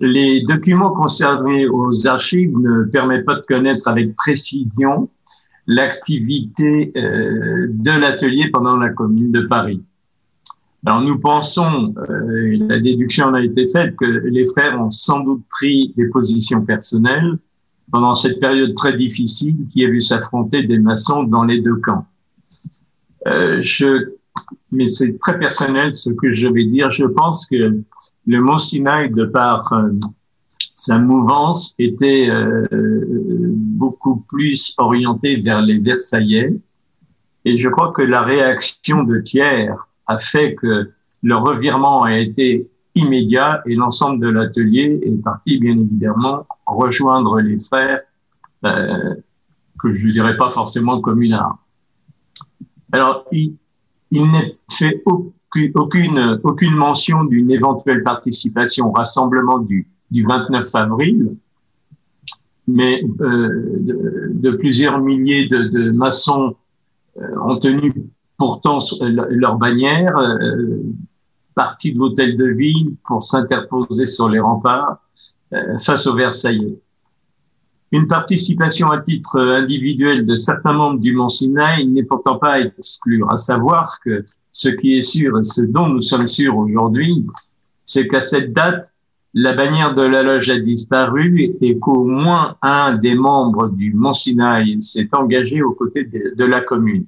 les 0.00 0.40
documents 0.40 0.94
conservés 0.94 1.68
aux 1.68 2.06
archives 2.06 2.56
ne 2.56 2.84
permettent 2.84 3.26
pas 3.26 3.34
de 3.34 3.42
connaître 3.42 3.88
avec 3.88 4.16
précision 4.16 5.10
l'activité 5.66 6.92
euh, 6.96 7.66
de 7.68 8.00
l'atelier 8.00 8.48
pendant 8.50 8.78
la 8.78 8.88
commune 8.88 9.30
de 9.30 9.42
Paris. 9.42 9.82
Alors 10.86 11.02
nous 11.02 11.18
pensons, 11.18 11.94
euh, 12.08 12.56
la 12.70 12.80
déduction 12.80 13.34
a 13.34 13.42
été 13.42 13.66
faite, 13.66 13.96
que 13.96 14.06
les 14.06 14.46
frères 14.46 14.80
ont 14.80 14.90
sans 14.90 15.20
doute 15.20 15.42
pris 15.50 15.92
des 15.94 16.08
positions 16.08 16.62
personnelles 16.62 17.36
pendant 17.90 18.14
cette 18.14 18.40
période 18.40 18.74
très 18.74 18.94
difficile 18.94 19.56
qui 19.72 19.84
a 19.84 19.88
vu 19.88 20.00
s'affronter 20.00 20.62
des 20.62 20.78
maçons 20.78 21.22
dans 21.22 21.44
les 21.44 21.60
deux 21.60 21.76
camps. 21.76 22.06
Euh, 23.26 23.60
je, 23.62 24.10
mais 24.70 24.86
c'est 24.86 25.18
très 25.18 25.38
personnel 25.38 25.94
ce 25.94 26.10
que 26.10 26.34
je 26.34 26.46
vais 26.46 26.64
dire. 26.64 26.90
Je 26.90 27.04
pense 27.04 27.46
que 27.46 27.80
le 28.26 28.40
mot 28.40 28.58
Sinaï, 28.58 29.10
de 29.10 29.24
par 29.24 29.72
euh, 29.72 29.90
sa 30.74 30.98
mouvance, 30.98 31.74
était 31.78 32.28
euh, 32.28 32.66
beaucoup 32.70 34.24
plus 34.28 34.74
orienté 34.78 35.36
vers 35.36 35.62
les 35.62 35.78
Versaillais. 35.78 36.54
Et 37.44 37.56
je 37.56 37.68
crois 37.68 37.92
que 37.92 38.02
la 38.02 38.22
réaction 38.22 39.04
de 39.04 39.18
Thiers 39.18 39.72
a 40.06 40.18
fait 40.18 40.54
que 40.54 40.90
le 41.22 41.34
revirement 41.34 42.02
a 42.02 42.18
été 42.18 42.68
immédiat 42.94 43.62
et 43.66 43.74
l'ensemble 43.74 44.20
de 44.20 44.28
l'atelier 44.28 45.00
est 45.02 45.22
parti, 45.22 45.58
bien 45.58 45.78
évidemment, 45.78 46.46
rejoindre 46.74 47.40
les 47.40 47.58
frères, 47.58 48.00
euh, 48.64 49.14
que 49.78 49.92
je 49.92 50.08
ne 50.08 50.12
dirais 50.12 50.36
pas 50.36 50.50
forcément 50.50 51.00
communards. 51.00 51.58
Alors, 52.92 53.24
il, 53.32 53.56
n'est 54.10 54.58
fait 54.70 55.02
aucune, 55.04 56.40
aucune, 56.42 56.74
mention 56.74 57.24
d'une 57.24 57.50
éventuelle 57.50 58.02
participation 58.02 58.88
au 58.88 58.92
rassemblement 58.92 59.58
du, 59.58 59.88
du 60.10 60.24
29 60.24 60.74
avril, 60.74 61.36
mais 62.66 63.02
euh, 63.20 63.76
de, 64.30 64.50
plusieurs 64.52 65.00
milliers 65.00 65.48
de, 65.48 65.90
maçons 65.90 66.56
euh, 67.18 67.22
ont 67.42 67.58
tenu 67.58 67.92
pourtant 68.36 68.78
leur 69.00 69.56
bannière, 69.56 70.16
euh, 70.16 70.80
partie 71.54 71.92
de 71.92 71.98
l'hôtel 71.98 72.36
de 72.36 72.46
ville 72.46 72.94
pour 73.04 73.22
s'interposer 73.22 74.06
sur 74.06 74.28
les 74.28 74.38
remparts 74.38 74.98
face 75.84 76.06
aux 76.06 76.14
Versaillais. 76.14 76.78
Une 77.90 78.06
participation 78.06 78.90
à 78.90 79.00
titre 79.00 79.40
individuel 79.40 80.26
de 80.26 80.34
certains 80.34 80.74
membres 80.74 81.00
du 81.00 81.12
Mont 81.14 81.30
Sinaï 81.30 81.86
n'est 81.86 82.02
pourtant 82.02 82.36
pas 82.36 82.52
à 82.52 82.60
exclure, 82.60 83.30
à 83.30 83.36
savoir 83.36 83.98
que 84.04 84.24
ce 84.52 84.68
qui 84.68 84.98
est 84.98 85.02
sûr 85.02 85.38
et 85.38 85.44
ce 85.44 85.62
dont 85.62 85.88
nous 85.88 86.02
sommes 86.02 86.28
sûrs 86.28 86.56
aujourd'hui, 86.56 87.24
c'est 87.84 88.06
qu'à 88.08 88.20
cette 88.20 88.52
date, 88.52 88.92
la 89.32 89.54
bannière 89.54 89.94
de 89.94 90.02
la 90.02 90.22
loge 90.22 90.50
a 90.50 90.58
disparu 90.58 91.54
et 91.60 91.78
qu'au 91.78 92.04
moins 92.04 92.56
un 92.60 92.94
des 92.94 93.14
membres 93.14 93.68
du 93.68 93.94
Mont 93.94 94.12
Sinaï 94.12 94.82
s'est 94.82 95.08
engagé 95.12 95.62
aux 95.62 95.72
côtés 95.72 96.04
de, 96.04 96.34
de 96.36 96.44
la 96.44 96.60
commune 96.60 97.06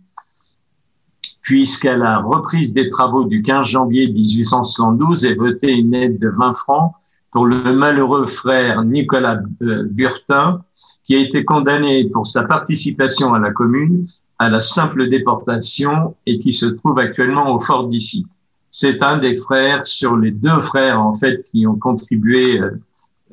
puisqu'à 1.43 1.97
la 1.97 2.19
reprise 2.19 2.73
des 2.73 2.89
travaux 2.89 3.25
du 3.25 3.43
15 3.43 3.67
janvier 3.67 4.09
1872 4.13 5.25
est 5.25 5.35
voté 5.35 5.73
une 5.73 5.95
aide 5.95 6.19
de 6.19 6.29
20 6.29 6.55
francs 6.55 6.93
pour 7.33 7.47
le 7.47 7.73
malheureux 7.73 8.27
frère 8.27 8.85
Nicolas 8.85 9.41
Burtin, 9.61 10.63
qui 11.05 11.15
a 11.17 11.21
été 11.21 11.45
condamné 11.45 12.09
pour 12.13 12.27
sa 12.27 12.43
participation 12.43 13.35
à 13.35 13.39
la 13.39 13.51
commune 13.51 14.07
à 14.41 14.49
la 14.49 14.63
simple 14.63 15.11
déportation 15.11 16.17
et 16.25 16.39
qui 16.39 16.55
se 16.55 16.65
trouve 16.65 16.99
actuellement 16.99 17.55
au 17.55 17.61
fort 17.61 17.89
d'ici. 17.89 18.27
C'est 18.71 19.03
un 19.03 19.19
des 19.19 19.35
frères 19.35 19.87
sur 19.87 20.17
les 20.17 20.31
deux 20.31 20.61
frères 20.61 20.99
en 20.99 21.13
fait 21.13 21.45
qui 21.51 21.67
ont 21.67 21.77
contribué 21.77 22.59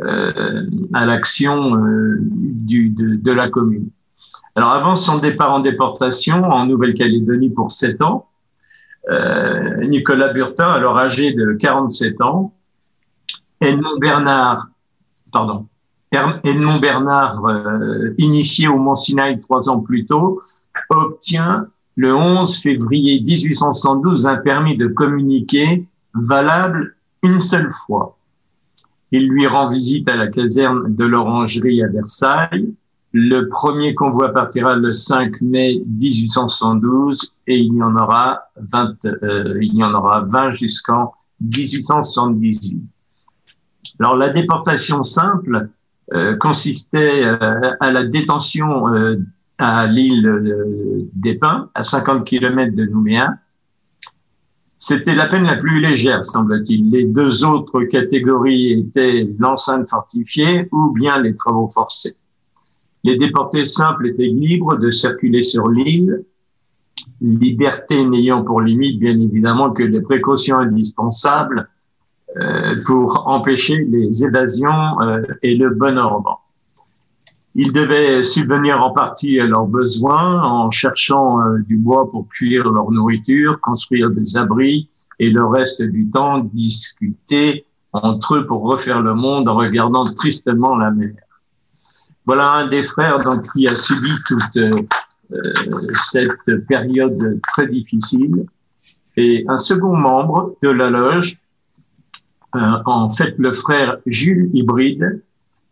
euh, 0.02 0.66
à 0.94 1.06
l'action 1.06 1.78
euh, 1.78 2.18
de, 2.20 3.16
de 3.16 3.32
la 3.32 3.48
commune. 3.48 3.90
Alors 4.56 4.74
avant 4.74 4.98
son 4.98 5.20
départ 5.20 5.54
en 5.54 5.62
déportation 5.62 6.44
en 6.44 6.66
Nouvelle-Calédonie 6.66 7.52
pour 7.52 7.72
7 7.72 8.02
ans, 8.02 8.28
euh, 9.10 9.86
Nicolas 9.86 10.34
Burtin, 10.34 10.68
alors 10.68 10.98
âgé 11.00 11.32
de 11.32 11.54
47 11.54 12.22
ans, 12.22 12.54
Edmond 13.62 13.98
Bernard, 14.00 14.68
pardon, 15.32 15.68
Edmond 16.12 16.80
Bernard, 16.80 17.46
euh, 17.46 18.14
initié 18.18 18.68
au 18.68 18.78
Mont 18.78 18.94
trois 19.42 19.70
ans 19.70 19.80
plus 19.80 20.06
tôt, 20.06 20.42
obtient 20.90 21.68
le 21.96 22.16
11 22.16 22.58
février 22.58 23.20
1872 23.22 24.28
un 24.28 24.38
permis 24.38 24.78
de 24.78 24.88
communiquer 24.88 25.86
valable 26.14 26.96
une 27.24 27.40
seule 27.40 27.72
fois. 27.72 28.18
Il 29.12 29.28
lui 29.28 29.48
rend 29.48 29.68
visite 29.68 30.10
à 30.10 30.16
la 30.16 30.28
caserne 30.28 30.94
de 30.94 31.06
l'Orangerie 31.06 31.84
à 31.84 31.88
Versailles. 31.88 32.74
Le 33.14 33.48
premier 33.48 33.96
convoi 33.96 34.32
partira 34.32 34.76
le 34.76 34.94
5 34.94 35.42
mai 35.42 35.82
1872 35.88 37.34
et 37.48 37.58
il 37.58 37.74
y 37.74 37.82
en 37.82 37.96
aura 37.96 38.42
20, 38.58 39.06
euh, 39.06 39.58
il 39.62 39.76
y 39.76 39.84
en 39.84 39.94
aura 39.94 40.22
20 40.22 40.52
jusqu'en 40.52 41.14
1878. 41.42 42.84
Alors 44.00 44.16
la 44.16 44.30
déportation 44.30 45.04
simple 45.04 45.70
euh, 46.14 46.36
consistait 46.38 47.24
euh, 47.26 47.72
à 47.80 47.92
la 47.92 48.04
détention 48.04 48.94
euh, 48.94 49.18
à 49.58 49.88
l'île 49.88 51.10
des 51.14 51.36
Pins, 51.36 51.70
à 51.74 51.84
50 51.84 52.24
km 52.24 52.76
de 52.76 52.86
Nouméa. 52.86 53.34
C'était 54.78 55.16
la 55.16 55.26
peine 55.26 55.46
la 55.46 55.56
plus 55.56 55.80
légère, 55.80 56.24
semble-t-il. 56.24 56.92
Les 56.92 57.06
deux 57.06 57.44
autres 57.44 57.82
catégories 57.84 58.72
étaient 58.74 59.28
l'enceinte 59.40 59.90
fortifiée 59.90 60.70
ou 60.72 60.92
bien 60.92 61.20
les 61.20 61.36
travaux 61.36 61.68
forcés. 61.68 62.16
Les 63.04 63.18
déportés 63.18 63.66
simples 63.66 64.08
étaient 64.08 64.28
libres 64.28 64.78
de 64.78 64.92
circuler 64.92 65.42
sur 65.42 65.70
l'île, 65.70 66.24
liberté 67.20 68.06
n'ayant 68.06 68.44
pour 68.44 68.62
limite, 68.62 69.00
bien 69.00 69.20
évidemment, 69.20 69.72
que 69.72 69.84
les 69.84 70.02
précautions 70.02 70.58
indispensables 70.58 71.68
pour 72.86 73.28
empêcher 73.28 73.86
les 73.90 74.24
évasions 74.24 75.02
euh, 75.02 75.22
et 75.42 75.56
le 75.56 75.70
bon 75.72 75.98
ordre. 75.98 76.42
Ils 77.56 77.72
devaient 77.72 78.24
subvenir 78.24 78.86
en 78.86 78.92
partie 78.92 79.40
à 79.40 79.46
leurs 79.46 79.66
besoins 79.66 80.44
en 80.44 80.70
cherchant 80.70 81.42
euh, 81.42 81.58
du 81.60 81.78
bois 81.78 82.08
pour 82.08 82.28
cuire 82.28 82.70
leur 82.72 82.92
nourriture, 82.92 83.60
construire 83.62 84.12
des 84.12 84.38
abris 84.38 84.90
et 85.20 85.32
le 85.32 85.44
reste 85.44 85.82
du 85.82 86.08
temps 86.10 86.40
discuter 86.54 87.66
entre 87.94 88.36
eux 88.36 88.46
pour 88.46 88.62
refaire 88.62 89.02
le 89.02 89.16
monde 89.16 89.50
en 89.50 89.56
regardant 89.56 90.04
tristement 90.04 90.76
la 90.76 90.92
mer. 90.92 91.16
Voilà 92.28 92.52
un 92.52 92.68
des 92.68 92.84
frères 92.84 93.24
donc, 93.24 93.52
qui 93.54 93.68
a 93.68 93.76
subi 93.76 94.12
toute 94.28 94.58
euh, 94.58 94.86
cette 96.12 96.68
période 96.68 97.40
très 97.48 97.68
difficile. 97.68 98.46
Et 99.16 99.46
un 99.48 99.58
second 99.58 99.96
membre 99.96 100.56
de 100.62 100.70
la 100.70 100.92
loge, 100.92 101.34
euh, 101.34 101.47
en 102.86 103.10
fait 103.10 103.36
le 103.38 103.54
frère 103.54 103.98
Jules 104.06 104.50
Hybride, 104.54 105.24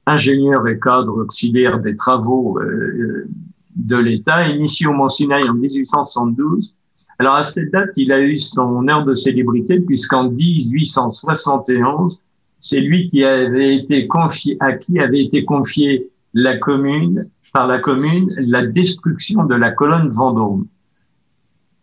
ingénieur 0.05 0.67
et 0.67 0.79
cadre 0.79 1.21
auxiliaire 1.21 1.79
des 1.79 1.95
travaux 1.95 2.59
euh, 2.59 3.27
de 3.75 3.97
l'État, 3.97 4.47
initié 4.47 4.87
au 4.87 4.93
Mont 4.93 5.09
Sinaï 5.09 5.47
en 5.49 5.53
1872. 5.53 6.73
Alors 7.19 7.35
à 7.35 7.43
cette 7.43 7.71
date, 7.71 7.91
il 7.95 8.11
a 8.11 8.19
eu 8.19 8.37
son 8.37 8.87
heure 8.87 9.05
de 9.05 9.13
célébrité 9.13 9.79
puisqu'en 9.79 10.29
1871, 10.29 12.21
c'est 12.57 12.79
lui 12.79 13.09
qui 13.09 13.23
avait 13.23 13.75
été 13.75 14.07
confié, 14.07 14.57
à 14.59 14.73
qui 14.73 14.99
avait 14.99 15.21
été 15.21 15.43
confié 15.43 16.09
la 16.33 16.57
commune, 16.57 17.25
par 17.53 17.67
la 17.67 17.79
commune, 17.79 18.33
la 18.37 18.65
destruction 18.65 19.45
de 19.45 19.55
la 19.55 19.71
colonne 19.71 20.09
Vendôme. 20.09 20.67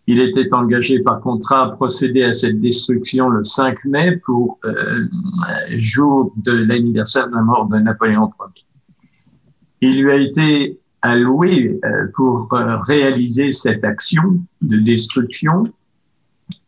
Il 0.06 0.20
était 0.20 0.52
engagé 0.52 1.00
par 1.00 1.20
contrat 1.20 1.66
à 1.66 1.68
procéder 1.70 2.24
à 2.24 2.32
cette 2.32 2.60
destruction 2.60 3.28
le 3.28 3.44
5 3.44 3.84
mai 3.84 4.16
pour 4.24 4.58
euh, 4.64 5.06
jour 5.76 6.32
de 6.36 6.52
l'anniversaire 6.52 7.28
de 7.28 7.36
la 7.36 7.42
mort 7.42 7.66
de 7.66 7.78
Napoléon 7.78 8.30
Ier. 8.40 8.64
Il 9.80 10.02
lui 10.02 10.10
a 10.10 10.16
été 10.16 10.80
alloué 11.02 11.80
euh, 11.84 12.06
pour 12.14 12.52
euh, 12.52 12.78
réaliser 12.78 13.52
cette 13.52 13.84
action 13.84 14.40
de 14.60 14.78
destruction 14.78 15.64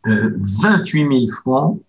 euh, 0.06 0.30
28 0.36 1.08
000 1.08 1.28
francs 1.28 1.80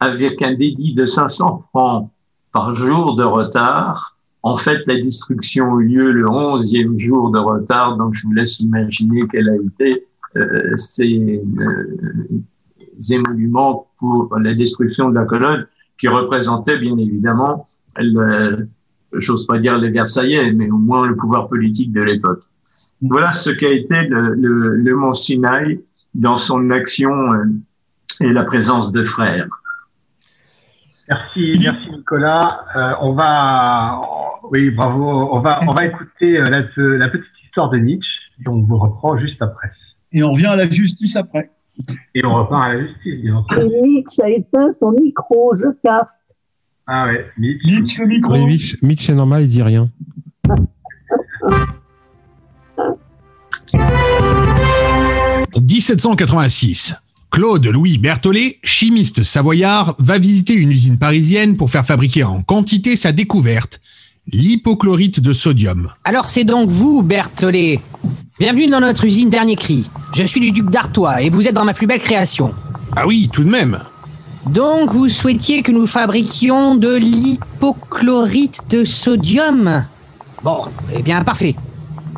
avec 0.00 0.42
un 0.42 0.52
dédit 0.52 0.94
de 0.94 1.06
500 1.06 1.64
francs 1.70 2.10
par 2.52 2.74
jour 2.74 3.16
de 3.16 3.24
retard. 3.24 4.16
En 4.42 4.56
fait, 4.56 4.80
la 4.86 4.96
destruction 5.00 5.80
eut 5.80 5.88
lieu 5.88 6.10
le 6.10 6.26
11e 6.26 6.98
jour 6.98 7.30
de 7.30 7.38
retard, 7.38 7.96
donc 7.96 8.14
je 8.14 8.26
vous 8.26 8.32
laisse 8.32 8.60
imaginer 8.60 9.22
quelle 9.28 9.48
a 9.48 9.56
été 9.56 9.92
euh, 9.94 10.06
ces, 10.76 11.42
euh, 11.58 13.10
émoluments 13.10 13.88
pour 13.98 14.38
la 14.38 14.54
destruction 14.54 15.10
de 15.10 15.14
la 15.14 15.24
colonne 15.24 15.66
qui 15.98 16.08
représentait 16.08 16.78
bien 16.78 16.96
évidemment, 16.98 17.64
le, 17.96 18.68
j'ose 19.12 19.46
pas 19.46 19.58
dire 19.58 19.78
les 19.78 19.90
Versaillais, 19.90 20.52
mais 20.52 20.70
au 20.70 20.78
moins 20.78 21.06
le 21.06 21.16
pouvoir 21.16 21.48
politique 21.48 21.92
de 21.92 22.02
l'époque. 22.02 22.44
Voilà 23.00 23.32
ce 23.32 23.50
qu'a 23.50 23.68
été 23.68 24.06
le, 24.08 24.94
Mont 24.94 25.12
Sinaï 25.12 25.80
dans 26.14 26.36
son 26.36 26.70
action 26.70 27.10
euh, 27.10 27.44
et 28.20 28.32
la 28.32 28.44
présence 28.44 28.92
de 28.92 29.04
frères. 29.04 29.48
Merci, 31.08 31.58
merci 31.60 31.90
Nicolas. 31.90 32.64
Euh, 32.76 32.92
on 33.00 33.12
va, 33.12 34.00
oui, 34.50 34.70
bravo. 34.70 35.04
On 35.32 35.40
va, 35.40 35.60
on 35.62 35.72
va 35.72 35.86
écouter 35.86 36.38
euh, 36.38 36.44
la, 36.44 36.60
la 36.96 37.08
petite 37.08 37.26
histoire 37.44 37.70
de 37.70 37.78
Nietzsche 37.78 38.08
et 38.40 38.48
on 38.48 38.62
vous 38.62 38.78
reprend 38.78 39.18
juste 39.18 39.42
après. 39.42 39.72
Et 40.12 40.22
on 40.22 40.32
revient 40.32 40.46
à 40.46 40.56
la 40.56 40.68
justice 40.68 41.16
après. 41.16 41.50
Et 42.14 42.24
on 42.24 42.34
repart 42.34 42.66
à 42.66 42.74
la 42.74 42.86
justice, 42.86 43.22
bien 43.22 43.44
sûr. 43.48 43.70
Félix 43.70 44.18
a 44.18 44.28
éteint 44.28 44.70
son 44.72 44.92
micro, 44.92 45.54
je 45.54 45.68
caste. 45.82 46.36
Ah 46.86 47.06
ouais, 47.06 47.26
Mitch. 47.38 47.62
Mitch, 47.64 47.98
le 47.98 48.06
micro. 48.06 48.32
Oui, 48.34 48.44
Mitch, 48.44 48.82
Mitch 48.82 49.06
c'est 49.06 49.14
normal, 49.14 49.44
il 49.44 49.48
dit 49.48 49.62
rien. 49.62 49.88
En 55.54 55.60
1786, 55.60 56.94
Claude 57.30 57.66
Louis 57.66 57.98
Berthollet, 57.98 58.58
chimiste 58.62 59.22
savoyard, 59.22 59.94
va 59.98 60.18
visiter 60.18 60.54
une 60.54 60.70
usine 60.70 60.98
parisienne 60.98 61.56
pour 61.56 61.70
faire 61.70 61.86
fabriquer 61.86 62.24
en 62.24 62.42
quantité 62.42 62.96
sa 62.96 63.12
découverte, 63.12 63.80
l'hypochlorite 64.30 65.20
de 65.20 65.32
sodium. 65.32 65.90
Alors 66.04 66.28
c'est 66.28 66.44
donc 66.44 66.68
vous, 66.68 67.02
Berthollet. 67.02 67.80
Bienvenue 68.42 68.66
dans 68.66 68.80
notre 68.80 69.04
usine 69.04 69.30
Dernier 69.30 69.54
Cri. 69.54 69.84
Je 70.16 70.24
suis 70.24 70.40
du 70.40 70.50
duc 70.50 70.68
d'Artois 70.68 71.22
et 71.22 71.30
vous 71.30 71.46
êtes 71.46 71.54
dans 71.54 71.64
ma 71.64 71.74
plus 71.74 71.86
belle 71.86 72.00
création. 72.00 72.52
Ah 72.96 73.06
oui, 73.06 73.30
tout 73.32 73.44
de 73.44 73.48
même. 73.48 73.78
Donc 74.46 74.92
vous 74.92 75.08
souhaitiez 75.08 75.62
que 75.62 75.70
nous 75.70 75.86
fabriquions 75.86 76.74
de 76.74 76.92
l'hypochlorite 76.92 78.62
de 78.68 78.84
sodium? 78.84 79.84
Bon, 80.42 80.64
eh 80.92 81.02
bien 81.02 81.22
parfait. 81.22 81.54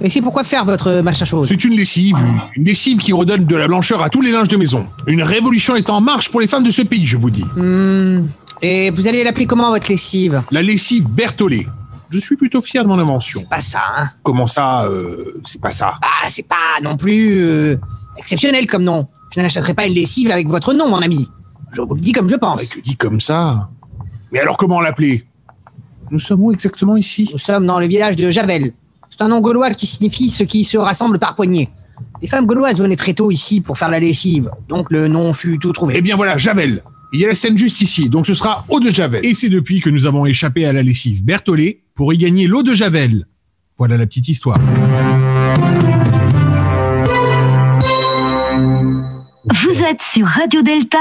Et 0.00 0.08
c'est 0.08 0.22
pourquoi 0.22 0.44
faire 0.44 0.64
votre 0.64 1.02
machin 1.02 1.26
chose? 1.26 1.46
C'est 1.46 1.62
une 1.62 1.76
lessive, 1.76 2.16
une 2.56 2.64
lessive 2.64 2.96
qui 2.96 3.12
redonne 3.12 3.44
de 3.44 3.56
la 3.56 3.68
blancheur 3.68 4.02
à 4.02 4.08
tous 4.08 4.22
les 4.22 4.32
linges 4.32 4.48
de 4.48 4.56
maison. 4.56 4.86
Une 5.06 5.22
révolution 5.22 5.76
est 5.76 5.90
en 5.90 6.00
marche 6.00 6.30
pour 6.30 6.40
les 6.40 6.46
femmes 6.46 6.64
de 6.64 6.70
ce 6.70 6.80
pays, 6.80 7.04
je 7.04 7.18
vous 7.18 7.28
dis. 7.28 7.44
Hmm, 7.54 8.28
Et 8.62 8.88
vous 8.88 9.06
allez 9.06 9.24
l'appeler 9.24 9.44
comment 9.44 9.68
votre 9.68 9.90
lessive? 9.90 10.40
La 10.50 10.62
lessive 10.62 11.06
Berthollet. 11.06 11.66
Je 12.14 12.20
suis 12.20 12.36
plutôt 12.36 12.62
fier 12.62 12.84
de 12.84 12.88
mon 12.88 12.96
invention. 13.00 13.40
C'est 13.40 13.48
pas 13.48 13.60
ça, 13.60 13.80
hein 13.96 14.10
Comment 14.22 14.46
ça, 14.46 14.84
euh, 14.84 15.40
c'est 15.44 15.60
pas 15.60 15.72
ça? 15.72 15.98
Bah, 16.00 16.28
c'est 16.28 16.46
pas 16.46 16.80
non 16.80 16.96
plus 16.96 17.44
euh, 17.44 17.76
exceptionnel 18.16 18.68
comme 18.68 18.84
nom. 18.84 19.08
Je 19.34 19.40
n'achèterai 19.40 19.74
pas 19.74 19.86
une 19.86 19.94
lessive 19.94 20.30
avec 20.30 20.46
votre 20.46 20.72
nom, 20.74 20.88
mon 20.88 21.02
ami. 21.02 21.28
Je 21.72 21.80
vous 21.80 21.92
le 21.96 22.00
dis 22.00 22.12
comme 22.12 22.28
je 22.28 22.36
pense. 22.36 22.60
Ouais, 22.60 22.66
que 22.68 22.78
dit 22.78 22.96
comme 22.96 23.20
ça? 23.20 23.68
Mais 24.30 24.38
alors 24.38 24.56
comment 24.56 24.80
l'appeler? 24.80 25.26
Nous 26.12 26.20
sommes 26.20 26.42
où 26.42 26.52
exactement 26.52 26.96
ici? 26.96 27.30
Nous 27.32 27.38
sommes 27.40 27.66
dans 27.66 27.80
le 27.80 27.88
village 27.88 28.14
de 28.14 28.30
Javel. 28.30 28.74
C'est 29.10 29.20
un 29.20 29.28
nom 29.28 29.40
gaulois 29.40 29.72
qui 29.72 29.88
signifie 29.88 30.30
ceux 30.30 30.44
qui 30.44 30.62
se 30.64 30.78
rassemblent 30.78 31.18
par 31.18 31.34
poignée. 31.34 31.68
Les 32.22 32.28
femmes 32.28 32.46
gauloises 32.46 32.78
venaient 32.78 32.94
très 32.94 33.14
tôt 33.14 33.32
ici 33.32 33.60
pour 33.60 33.76
faire 33.76 33.88
la 33.88 33.98
lessive, 33.98 34.52
donc 34.68 34.92
le 34.92 35.08
nom 35.08 35.34
fut 35.34 35.58
tout 35.58 35.72
trouvé. 35.72 35.94
Eh 35.96 36.00
bien 36.00 36.14
voilà, 36.14 36.38
Javel. 36.38 36.84
Il 37.14 37.20
y 37.20 37.24
a 37.24 37.28
la 37.28 37.34
scène 37.36 37.56
juste 37.56 37.80
ici, 37.80 38.08
donc 38.10 38.26
ce 38.26 38.34
sera 38.34 38.64
eau 38.68 38.80
de 38.80 38.90
Javel. 38.90 39.24
Et 39.24 39.34
c'est 39.34 39.48
depuis 39.48 39.80
que 39.80 39.88
nous 39.88 40.04
avons 40.06 40.26
échappé 40.26 40.66
à 40.66 40.72
la 40.72 40.82
lessive 40.82 41.24
Berthollet 41.24 41.82
pour 41.94 42.12
y 42.12 42.18
gagner 42.18 42.48
l'eau 42.48 42.64
de 42.64 42.74
Javel. 42.74 43.26
Voilà 43.78 43.96
la 43.96 44.04
petite 44.06 44.28
histoire. 44.28 44.58
Vous 49.52 49.84
êtes 49.84 50.02
sur 50.02 50.26
Radio 50.26 50.62
Delta, 50.62 50.98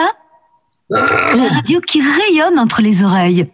la 0.90 1.48
radio 1.56 1.80
qui 1.82 2.00
rayonne 2.02 2.60
entre 2.60 2.82
les 2.82 3.04
oreilles. 3.04 3.50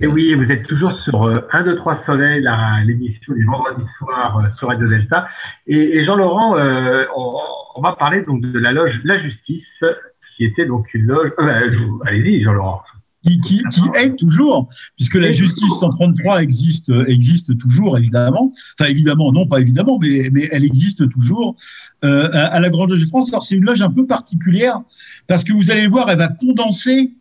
Et 0.00 0.06
oui, 0.08 0.34
vous 0.34 0.50
êtes 0.50 0.66
toujours 0.66 0.92
sur 1.04 1.22
euh, 1.28 1.34
1, 1.52 1.62
2, 1.62 1.76
3 1.76 2.02
Soleil, 2.04 2.42
la- 2.42 2.80
l'émission 2.84 3.32
du 3.34 3.44
vendredi 3.46 3.84
soir 3.98 4.38
euh, 4.38 4.48
sur 4.58 4.66
Radio 4.66 4.88
Delta. 4.88 5.28
Et, 5.68 5.76
et 5.98 6.04
Jean-Laurent, 6.04 6.58
euh, 6.58 7.04
on, 7.16 7.36
on 7.76 7.80
va 7.80 7.92
parler 7.92 8.22
donc 8.26 8.40
de 8.40 8.58
la 8.58 8.72
loge 8.72 8.90
La 9.04 9.22
Justice, 9.22 9.62
qui 10.40 10.46
était 10.46 10.64
donc 10.64 10.86
une 10.94 11.02
loge. 11.02 11.32
euh, 11.38 11.44
bah, 11.44 12.06
Allez-y, 12.06 12.42
Jean-Laurent. 12.42 12.80
qui, 13.26 13.38
qui, 13.40 13.62
qui 13.70 13.82
est 13.94 14.16
toujours, 14.16 14.70
puisque 14.96 15.16
la 15.16 15.30
justice 15.32 15.74
133 15.80 16.42
existe, 16.42 16.90
existe 17.08 17.58
toujours, 17.58 17.98
évidemment. 17.98 18.50
Enfin, 18.78 18.90
évidemment, 18.90 19.32
non, 19.32 19.46
pas 19.46 19.60
évidemment, 19.60 19.98
mais, 20.00 20.30
mais 20.32 20.48
elle 20.50 20.64
existe 20.64 21.06
toujours 21.10 21.56
euh, 22.06 22.30
à, 22.32 22.46
à 22.46 22.60
la 22.60 22.70
Grande 22.70 22.88
Loge 22.88 23.02
de 23.02 23.06
France. 23.06 23.28
Alors, 23.34 23.42
c'est 23.42 23.54
une 23.54 23.66
loge 23.66 23.82
un 23.82 23.90
peu 23.90 24.06
particulière, 24.06 24.80
parce 25.28 25.44
que 25.44 25.52
vous 25.52 25.70
allez 25.70 25.82
le 25.82 25.90
voir, 25.90 26.08
elle 26.08 26.16
va 26.16 26.28
condenser 26.28 27.12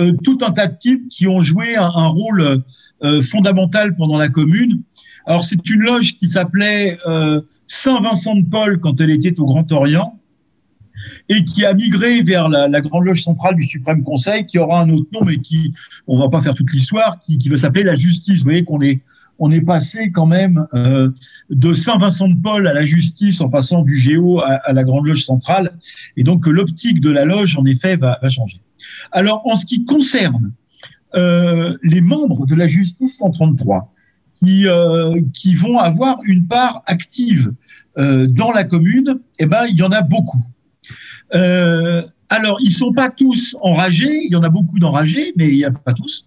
euh, 0.00 0.14
tout 0.24 0.38
un 0.40 0.52
tas 0.52 0.68
de 0.68 0.76
types 0.76 1.06
qui 1.10 1.28
ont 1.28 1.42
joué 1.42 1.76
un, 1.76 1.84
un 1.94 2.06
rôle 2.06 2.62
euh, 3.04 3.20
fondamental 3.20 3.94
pendant 3.96 4.16
la 4.16 4.30
Commune. 4.30 4.80
Alors, 5.26 5.44
c'est 5.44 5.68
une 5.68 5.82
loge 5.82 6.16
qui 6.16 6.26
s'appelait 6.26 6.96
Saint-Vincent 7.66 8.36
de 8.36 8.46
Paul 8.48 8.80
quand 8.80 8.98
elle 9.02 9.10
était 9.10 9.38
au 9.38 9.44
Grand 9.44 9.70
Orient 9.70 10.18
et 11.28 11.44
qui 11.44 11.64
a 11.64 11.74
migré 11.74 12.22
vers 12.22 12.48
la, 12.48 12.80
grande 12.80 13.04
loge 13.04 13.22
centrale 13.22 13.56
du 13.56 13.62
Suprême 13.62 14.02
Conseil, 14.02 14.46
qui 14.46 14.58
aura 14.58 14.82
un 14.82 14.90
autre 14.90 15.06
nom, 15.12 15.24
mais 15.24 15.38
qui, 15.38 15.72
on 16.06 16.18
va 16.18 16.28
pas 16.28 16.40
faire 16.40 16.54
toute 16.54 16.72
l'histoire, 16.72 17.18
qui, 17.18 17.36
va 17.48 17.56
s'appeler 17.56 17.84
la 17.84 17.94
justice. 17.94 18.38
Vous 18.38 18.44
voyez 18.44 18.64
qu'on 18.64 18.80
est, 18.80 19.00
on 19.38 19.50
est 19.50 19.60
passé 19.62 20.10
quand 20.10 20.26
même 20.26 20.66
euh, 20.74 21.10
de 21.50 21.72
Saint-Vincent 21.72 22.28
de 22.28 22.40
Paul 22.40 22.66
à 22.66 22.72
la 22.72 22.84
justice 22.84 23.40
en 23.40 23.48
passant 23.48 23.82
du 23.82 23.96
Géo 23.96 24.40
à, 24.40 24.72
la 24.72 24.84
grande 24.84 25.06
loge 25.06 25.24
centrale, 25.24 25.72
et 26.16 26.22
donc 26.22 26.44
que 26.44 26.50
l'optique 26.50 27.00
de 27.00 27.10
la 27.10 27.24
loge, 27.24 27.56
en 27.56 27.64
effet, 27.64 27.96
va, 27.96 28.18
changer. 28.28 28.60
Alors, 29.12 29.46
en 29.46 29.56
ce 29.56 29.66
qui 29.66 29.84
concerne 29.84 30.52
euh, 31.14 31.76
les 31.82 32.00
membres 32.00 32.46
de 32.46 32.54
la 32.54 32.66
justice 32.66 33.18
133, 33.18 33.92
qui, 34.42 34.66
euh, 34.66 35.20
qui 35.32 35.54
vont 35.54 35.78
avoir 35.78 36.18
une 36.24 36.46
part 36.46 36.82
active 36.86 37.52
dans 37.94 38.52
la 38.52 38.64
commune, 38.64 39.20
eh 39.38 39.44
ben, 39.44 39.66
il 39.68 39.76
y 39.76 39.82
en 39.82 39.92
a 39.92 40.00
beaucoup. 40.00 40.42
Euh, 41.34 42.02
alors, 42.28 42.58
ils 42.60 42.72
sont 42.72 42.92
pas 42.92 43.10
tous 43.10 43.56
enragés, 43.60 44.24
il 44.24 44.32
y 44.32 44.36
en 44.36 44.42
a 44.42 44.48
beaucoup 44.48 44.78
d'enragés, 44.78 45.32
mais 45.36 45.48
il 45.48 45.56
n'y 45.56 45.64
a 45.64 45.70
pas 45.70 45.92
tous. 45.92 46.26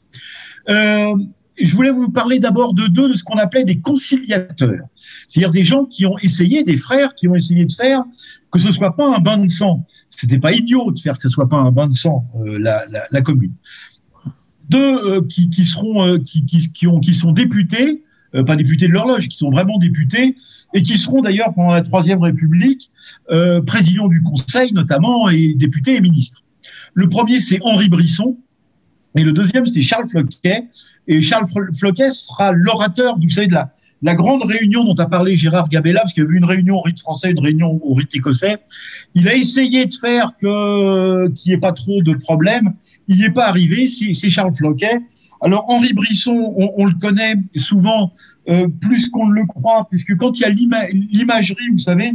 Euh, 0.69 1.13
je 1.57 1.75
voulais 1.75 1.91
vous 1.91 2.09
parler 2.09 2.39
d'abord 2.39 2.73
de 2.73 2.87
deux 2.87 3.07
de 3.09 3.13
ce 3.13 3.23
qu'on 3.23 3.37
appelait 3.37 3.63
des 3.63 3.79
conciliateurs, 3.79 4.85
c'est-à-dire 5.25 5.51
des 5.51 5.63
gens 5.63 5.85
qui 5.85 6.05
ont 6.05 6.17
essayé, 6.19 6.63
des 6.63 6.77
frères 6.77 7.15
qui 7.15 7.27
ont 7.27 7.35
essayé 7.35 7.65
de 7.65 7.73
faire 7.73 8.03
que 8.51 8.59
ce 8.59 8.71
soit 8.71 8.95
pas 8.95 9.15
un 9.15 9.19
bain 9.19 9.37
de 9.37 9.47
sang. 9.47 9.85
C'était 10.07 10.37
pas 10.37 10.51
idiot 10.51 10.91
de 10.91 10.99
faire 10.99 11.17
que 11.17 11.23
ce 11.23 11.29
soit 11.29 11.49
pas 11.49 11.57
un 11.57 11.71
bain 11.71 11.87
de 11.87 11.93
sang 11.93 12.25
euh, 12.45 12.59
la, 12.59 13.21
commune. 13.21 13.53
Deux 14.69 15.21
qui, 15.27 15.65
seront, 15.65 16.19
qui, 16.19 16.87
ont, 16.87 16.99
qui 16.99 17.13
sont 17.13 17.31
députés, 17.31 18.03
euh, 18.35 18.43
pas 18.43 18.55
députés 18.55 18.87
de 18.87 18.93
l'horloge, 18.93 19.27
qui 19.27 19.37
sont 19.37 19.49
vraiment 19.49 19.77
députés 19.77 20.35
et 20.73 20.81
qui 20.81 20.97
seront 20.97 21.21
d'ailleurs 21.21 21.53
pendant 21.53 21.73
la 21.73 21.81
Troisième 21.81 22.21
République 22.21 22.91
euh, 23.31 23.61
présidents 23.61 24.07
du 24.07 24.21
Conseil 24.21 24.73
notamment 24.73 25.29
et 25.29 25.53
députés 25.53 25.95
et 25.95 26.01
ministres. 26.01 26.43
Le 26.93 27.09
premier, 27.09 27.39
c'est 27.39 27.59
Henri 27.61 27.89
Brisson. 27.89 28.37
Et 29.15 29.23
le 29.23 29.31
deuxième, 29.31 29.65
c'est 29.65 29.81
Charles 29.81 30.07
Floquet. 30.07 30.65
Et 31.07 31.21
Charles 31.21 31.47
Flo- 31.47 31.73
Floquet 31.77 32.11
sera 32.11 32.51
l'orateur, 32.51 33.17
vous 33.17 33.29
savez, 33.29 33.47
de 33.47 33.53
la, 33.53 34.15
grande 34.15 34.43
réunion 34.43 34.83
dont 34.83 34.95
a 34.95 35.07
parlé 35.07 35.35
Gérard 35.35 35.69
Gabella, 35.69 36.01
parce 36.01 36.13
qu'il 36.13 36.23
y 36.23 36.27
avait 36.27 36.37
une 36.37 36.45
réunion 36.45 36.77
au 36.77 36.81
rite 36.81 36.99
français, 36.99 37.31
une 37.31 37.39
réunion 37.39 37.79
au 37.83 37.93
rite 37.93 38.13
écossais. 38.13 38.57
Il 39.13 39.27
a 39.27 39.35
essayé 39.35 39.85
de 39.85 39.93
faire 39.93 40.31
que 40.41 41.29
qu'il 41.29 41.51
n'y 41.51 41.55
ait 41.55 41.59
pas 41.59 41.71
trop 41.71 42.01
de 42.01 42.13
problèmes. 42.13 42.73
Il 43.07 43.17
n'y 43.17 43.25
est 43.25 43.29
pas 43.29 43.47
arrivé. 43.47 43.87
C'est 43.87 44.29
Charles 44.29 44.55
Floquet. 44.55 44.99
Alors 45.41 45.69
Henri 45.69 45.93
Brisson, 45.93 46.53
on, 46.77 46.85
le 46.85 46.93
connaît 46.99 47.35
souvent 47.55 48.11
euh, 48.49 48.67
plus 48.81 49.09
qu'on 49.09 49.27
ne 49.27 49.33
le 49.33 49.45
croit, 49.45 49.87
puisque 49.89 50.15
quand 50.17 50.37
il 50.37 50.41
y 50.41 50.45
a 50.45 50.49
l'ima- 50.49 50.87
l'imagerie, 50.87 51.69
vous 51.71 51.79
savez, 51.79 52.13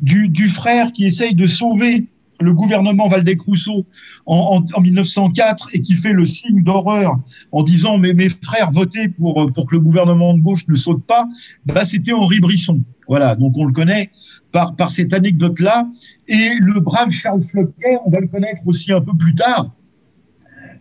du, 0.00 0.48
frère 0.48 0.92
qui 0.92 1.06
essaye 1.06 1.34
de 1.34 1.46
sauver 1.46 2.06
le 2.40 2.52
gouvernement 2.52 3.08
Valdec-Rousseau 3.08 3.86
en, 4.26 4.60
en, 4.74 4.76
en 4.76 4.80
1904 4.80 5.68
et 5.72 5.80
qui 5.80 5.94
fait 5.94 6.12
le 6.12 6.24
signe 6.24 6.62
d'horreur 6.62 7.16
en 7.52 7.62
disant 7.62 7.96
mais 7.96 8.12
mes 8.12 8.28
frères 8.28 8.70
votez 8.72 9.08
pour 9.08 9.46
pour 9.54 9.66
que 9.66 9.76
le 9.76 9.80
gouvernement 9.80 10.34
de 10.34 10.40
gauche 10.40 10.66
ne 10.68 10.74
saute 10.74 11.04
pas, 11.04 11.28
bah 11.64 11.84
c'était 11.84 12.12
Henri 12.12 12.40
Brisson. 12.40 12.80
Voilà, 13.06 13.36
donc 13.36 13.56
on 13.56 13.64
le 13.64 13.72
connaît 13.72 14.10
par 14.50 14.74
par 14.74 14.90
cette 14.90 15.14
anecdote 15.14 15.60
là 15.60 15.88
et 16.26 16.50
le 16.60 16.80
brave 16.80 17.10
Charles 17.10 17.44
Floquet, 17.44 17.98
on 18.04 18.10
va 18.10 18.20
le 18.20 18.26
connaître 18.26 18.62
aussi 18.66 18.92
un 18.92 19.00
peu 19.00 19.16
plus 19.16 19.34
tard. 19.34 19.70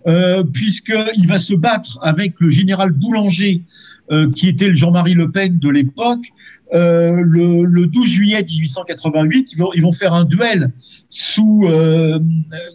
Euh, 0.05 0.43
puisqu'il 0.43 1.27
va 1.27 1.39
se 1.39 1.53
battre 1.53 1.97
avec 2.01 2.33
le 2.39 2.49
général 2.49 2.91
Boulanger, 2.91 3.63
euh, 4.11 4.29
qui 4.31 4.49
était 4.49 4.67
le 4.67 4.75
Jean-Marie 4.75 5.13
Le 5.13 5.31
Pen 5.31 5.59
de 5.59 5.69
l'époque, 5.69 6.25
euh, 6.73 7.21
le, 7.23 7.63
le 7.63 7.87
12 7.87 8.05
juillet 8.05 8.43
1888, 8.43 9.53
ils 9.53 9.57
vont, 9.57 9.69
ils 9.75 9.81
vont 9.81 9.93
faire 9.93 10.13
un 10.13 10.25
duel 10.25 10.73
sous, 11.09 11.63
euh, 11.67 12.19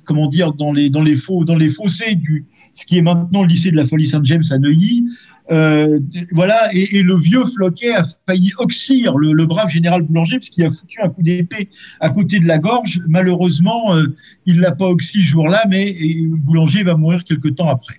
comment 0.04 0.28
dire, 0.28 0.52
dans 0.54 0.72
les, 0.72 0.88
dans 0.88 1.02
les, 1.02 1.16
faux, 1.16 1.44
dans 1.44 1.56
les 1.56 1.68
fossés 1.68 2.14
du, 2.14 2.46
ce 2.72 2.86
qui 2.86 2.96
est 2.96 3.02
maintenant 3.02 3.42
le 3.42 3.48
lycée 3.48 3.70
de 3.70 3.76
la 3.76 3.84
Folie 3.84 4.06
Saint-James 4.06 4.44
à 4.50 4.58
Neuilly. 4.58 5.04
Euh, 5.50 5.98
voilà, 6.32 6.68
et, 6.74 6.96
et 6.96 7.02
le 7.02 7.16
vieux 7.16 7.44
Floquet 7.44 7.94
a 7.94 8.02
failli 8.26 8.52
oxyre 8.58 9.16
le, 9.16 9.32
le 9.32 9.46
brave 9.46 9.68
général 9.68 10.02
Boulanger 10.02 10.36
parce 10.36 10.50
qu'il 10.50 10.64
a 10.64 10.70
foutu 10.70 10.98
un 11.02 11.08
coup 11.08 11.22
d'épée 11.22 11.70
à 12.00 12.10
côté 12.10 12.38
de 12.38 12.46
la 12.46 12.58
gorge. 12.58 13.00
Malheureusement, 13.06 13.94
euh, 13.94 14.14
il 14.46 14.60
l'a 14.60 14.72
pas 14.72 14.86
oxy 14.86 15.22
ce 15.22 15.26
jour-là, 15.26 15.64
mais 15.68 15.96
Boulanger 16.28 16.82
va 16.82 16.96
mourir 16.96 17.24
quelque 17.24 17.48
temps 17.48 17.68
après. 17.68 17.96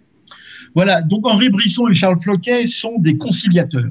Voilà, 0.76 1.02
donc 1.02 1.28
Henri 1.28 1.50
Brisson 1.50 1.88
et 1.88 1.94
Charles 1.96 2.20
Floquet 2.22 2.66
sont 2.66 3.00
des 3.00 3.18
conciliateurs. 3.18 3.90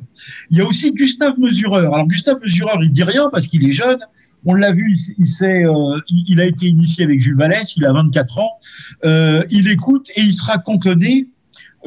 Il 0.50 0.58
y 0.58 0.60
a 0.60 0.64
aussi 0.64 0.92
Gustave 0.92 1.38
Mesureur. 1.38 1.92
Alors 1.92 2.06
Gustave 2.06 2.38
Mesureur, 2.40 2.78
il 2.82 2.92
dit 2.92 3.02
rien 3.02 3.28
parce 3.32 3.46
qu'il 3.46 3.66
est 3.66 3.72
jeune. 3.72 3.98
On 4.44 4.54
l'a 4.54 4.70
vu, 4.70 4.94
il, 4.94 5.14
il, 5.18 5.44
euh, 5.44 6.00
il 6.28 6.40
a 6.40 6.44
été 6.44 6.66
initié 6.66 7.04
avec 7.04 7.20
Jules 7.20 7.36
Vallès, 7.36 7.74
il 7.76 7.84
a 7.84 7.92
24 7.92 8.38
ans. 8.38 8.50
Euh, 9.04 9.42
il 9.50 9.68
écoute 9.68 10.08
et 10.14 10.22
il 10.22 10.32
sera 10.32 10.58
cantonné 10.58 11.26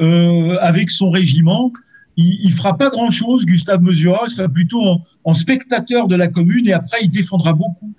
euh, 0.00 0.56
avec 0.60 0.90
son 0.90 1.10
régiment. 1.10 1.72
Il, 2.16 2.44
il 2.44 2.52
fera 2.52 2.76
pas 2.76 2.90
grand-chose, 2.90 3.46
Gustave 3.46 3.82
Mesureur, 3.82 4.24
il 4.26 4.30
sera 4.30 4.48
plutôt 4.48 4.82
en, 4.82 5.02
en, 5.24 5.34
spectateur 5.34 6.08
de 6.08 6.16
la 6.16 6.28
commune 6.28 6.66
et 6.68 6.72
après 6.72 6.98
il 7.02 7.10
défendra 7.10 7.52
beaucoup 7.54 7.92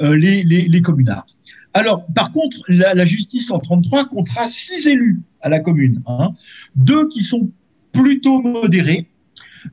euh, 0.00 0.16
les, 0.16 0.42
les, 0.44 0.68
les 0.68 0.80
communards. 0.80 1.26
Alors, 1.74 2.06
par 2.14 2.32
contre, 2.32 2.58
la, 2.68 2.94
la, 2.94 3.04
justice 3.04 3.50
en 3.50 3.58
33 3.58 4.06
comptera 4.06 4.46
six 4.46 4.86
élus 4.86 5.20
à 5.42 5.48
la 5.48 5.60
commune. 5.60 6.02
Hein. 6.06 6.32
Deux 6.76 7.08
qui 7.08 7.22
sont 7.22 7.50
plutôt 7.92 8.40
modérés, 8.40 9.08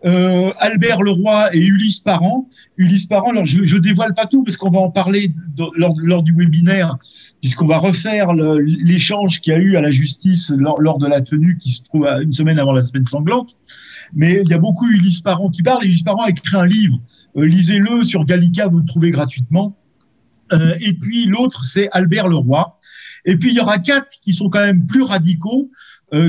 euh, 0.05 0.51
Albert 0.59 1.01
Leroy 1.01 1.49
et 1.53 1.59
Ulysse 1.59 1.99
Parent. 1.99 2.49
Ulysse 2.77 3.05
Parent, 3.05 3.31
alors 3.31 3.45
je, 3.45 3.65
je 3.65 3.77
dévoile 3.77 4.13
pas 4.13 4.25
tout 4.25 4.43
parce 4.43 4.57
qu'on 4.57 4.69
va 4.69 4.79
en 4.79 4.91
parler 4.91 5.31
lors, 5.75 5.95
lors, 6.01 6.23
du 6.23 6.33
webinaire, 6.35 6.97
puisqu'on 7.41 7.67
va 7.67 7.77
refaire 7.77 8.33
l'échange 8.33 9.41
qu'il 9.41 9.53
y 9.53 9.55
a 9.55 9.59
eu 9.59 9.75
à 9.75 9.81
la 9.81 9.91
justice 9.91 10.51
lors, 10.55 10.81
lors, 10.81 10.97
de 10.97 11.07
la 11.07 11.21
tenue 11.21 11.57
qui 11.57 11.71
se 11.71 11.83
trouve 11.83 12.05
à 12.05 12.21
une 12.21 12.33
semaine 12.33 12.59
avant 12.59 12.73
la 12.73 12.83
semaine 12.83 13.05
sanglante. 13.05 13.57
Mais 14.13 14.41
il 14.43 14.49
y 14.49 14.53
a 14.53 14.59
beaucoup 14.59 14.87
Ulysse 14.89 15.21
Parent 15.21 15.49
qui 15.49 15.63
parle. 15.63 15.85
Ulysse 15.85 16.03
Parent 16.03 16.23
a 16.23 16.29
écrit 16.29 16.55
un 16.55 16.65
livre. 16.65 16.99
Euh, 17.37 17.45
Lisez-le 17.45 18.03
sur 18.03 18.25
Gallica, 18.25 18.67
vous 18.67 18.79
le 18.79 18.85
trouvez 18.85 19.11
gratuitement. 19.11 19.77
Euh, 20.53 20.75
et 20.79 20.93
puis 20.93 21.25
l'autre, 21.25 21.63
c'est 21.63 21.89
Albert 21.91 22.27
Leroy. 22.27 22.77
Et 23.25 23.37
puis 23.37 23.49
il 23.49 23.55
y 23.55 23.59
aura 23.59 23.79
quatre 23.79 24.11
qui 24.21 24.33
sont 24.33 24.49
quand 24.49 24.61
même 24.61 24.85
plus 24.85 25.01
radicaux 25.01 25.71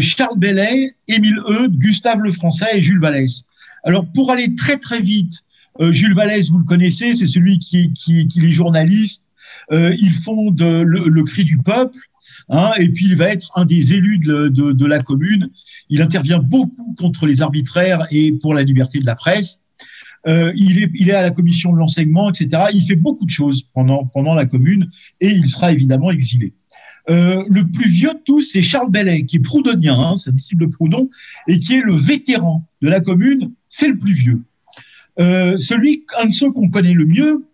Charles 0.01 0.39
Bellet, 0.39 0.95
Émile 1.09 1.39
Eudes, 1.49 1.77
Gustave 1.79 2.21
Lefrançais 2.21 2.79
et 2.79 2.81
Jules 2.83 3.01
Vallès. 3.01 3.43
Alors 3.85 4.05
pour 4.13 4.31
aller 4.31 4.55
très 4.55 4.77
très 4.79 5.01
vite, 5.01 5.45
euh, 5.81 5.93
Jules 5.93 6.15
Vallès, 6.15 6.49
vous 6.51 6.59
le 6.59 6.65
connaissez, 6.65 7.13
c'est 7.13 7.27
celui 7.27 7.59
qui, 7.59 7.93
qui, 7.93 8.27
qui 8.27 8.45
est 8.45 8.53
journaliste. 8.53 9.23
Euh, 9.73 9.95
il 9.99 10.13
fonde 10.13 10.61
le, 10.61 11.09
le, 11.09 11.23
cri 11.23 11.45
du 11.45 11.59
peuple. 11.59 11.99
Hein, 12.49 12.73
et 12.79 12.89
puis 12.89 13.07
il 13.07 13.17
va 13.17 13.29
être 13.29 13.51
un 13.57 13.65
des 13.65 13.93
élus 13.93 14.19
de, 14.19 14.49
de, 14.49 14.73
de, 14.73 14.87
la 14.87 15.03
commune. 15.03 15.51
Il 15.89 16.03
intervient 16.03 16.39
beaucoup 16.39 16.95
contre 16.99 17.27
les 17.27 17.43
arbitraires 17.43 18.07
et 18.11 18.33
pour 18.33 18.55
la 18.55 18.63
liberté 18.63 18.99
de 18.99 19.07
la 19.07 19.15
presse. 19.15 19.61
Euh, 20.27 20.53
il, 20.57 20.83
est, 20.83 20.91
il 20.95 21.09
est 21.09 21.15
à 21.15 21.23
la 21.23 21.31
commission 21.31 21.73
de 21.73 21.79
l'enseignement, 21.79 22.31
etc. 22.31 22.65
Il 22.73 22.83
fait 22.83 22.97
beaucoup 22.97 23.25
de 23.25 23.31
choses 23.31 23.63
pendant, 23.75 24.05
pendant 24.07 24.35
la 24.35 24.47
commune 24.47 24.91
et 25.21 25.31
il 25.31 25.49
sera 25.49 25.73
évidemment 25.73 26.11
exilé. 26.11 26.53
Euh, 27.09 27.45
le 27.49 27.67
plus 27.67 27.89
vieux 27.89 28.13
de 28.13 28.21
tous, 28.25 28.41
c'est 28.41 28.63
Charles 28.63 28.91
Bellet, 28.91 29.25
qui 29.25 29.37
est 29.37 29.41
proudhonien, 29.41 29.99
hein, 29.99 30.17
c'est 30.17 30.31
un 30.31 30.33
disciple 30.33 30.67
de 30.67 30.71
Proudhon, 30.71 31.09
et 31.47 31.61
qui 31.61 31.75
est 31.75 31.81
le 31.81 31.95
vétéran 31.95 32.67
de 32.83 32.89
la 32.89 33.01
commune, 33.01 33.53
c'est 33.69 33.89
le 33.89 33.97
plus 33.97 34.15
vieux. 34.15 34.43
Euh, 35.21 35.57
celui, 35.57 36.05
un 36.21 36.27
de 36.27 36.33
ceux 36.33 36.51
qu'on 36.51 36.69
connaît 36.69 36.93
le 36.93 37.07
mieux, 37.07 37.47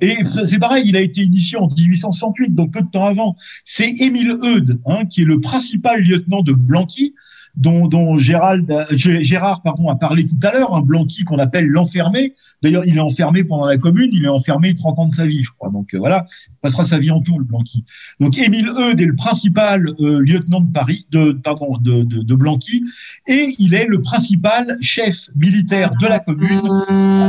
et 0.00 0.16
c'est 0.44 0.58
pareil, 0.58 0.88
il 0.88 0.96
a 0.96 1.00
été 1.00 1.22
initié 1.22 1.58
en 1.58 1.68
1868, 1.68 2.54
donc 2.54 2.72
peu 2.72 2.80
de 2.80 2.88
temps 2.88 3.04
avant, 3.04 3.36
c'est 3.64 3.90
Émile 3.90 4.38
Eudes, 4.42 4.80
hein, 4.86 5.04
qui 5.04 5.22
est 5.22 5.26
le 5.26 5.40
principal 5.40 6.00
lieutenant 6.00 6.42
de 6.42 6.52
Blanqui, 6.52 7.14
dont, 7.56 7.88
dont 7.88 8.18
Gérald, 8.18 8.86
Gérard 8.90 9.62
pardon, 9.62 9.88
a 9.88 9.96
parlé 9.96 10.26
tout 10.26 10.38
à 10.42 10.52
l'heure, 10.52 10.74
un 10.74 10.82
Blanqui 10.82 11.24
qu'on 11.24 11.38
appelle 11.38 11.66
l'enfermé. 11.66 12.34
D'ailleurs, 12.62 12.84
il 12.84 12.96
est 12.96 13.00
enfermé 13.00 13.44
pendant 13.44 13.66
la 13.66 13.78
commune, 13.78 14.10
il 14.12 14.24
est 14.24 14.28
enfermé 14.28 14.74
30 14.74 14.98
ans 14.98 15.06
de 15.06 15.12
sa 15.12 15.26
vie, 15.26 15.42
je 15.42 15.50
crois. 15.50 15.70
Donc 15.70 15.94
euh, 15.94 15.98
voilà, 15.98 16.26
il 16.48 16.60
passera 16.60 16.84
sa 16.84 16.98
vie 16.98 17.10
en 17.10 17.20
tout, 17.20 17.38
le 17.38 17.44
Blanqui. 17.44 17.84
Donc 18.20 18.36
Émile 18.38 18.68
Eudes 18.68 19.00
est 19.00 19.06
le 19.06 19.16
principal 19.16 19.88
euh, 20.00 20.20
lieutenant 20.20 20.60
de 20.60 20.70
Paris, 20.70 21.06
de, 21.10 21.32
pardon, 21.32 21.78
de, 21.78 22.02
de, 22.02 22.22
de, 22.22 22.34
Blanqui, 22.34 22.84
et 23.26 23.48
il 23.58 23.74
est 23.74 23.86
le 23.86 24.02
principal 24.02 24.76
chef 24.80 25.30
militaire 25.34 25.92
de 26.00 26.06
la 26.06 26.18
commune, 26.18 26.68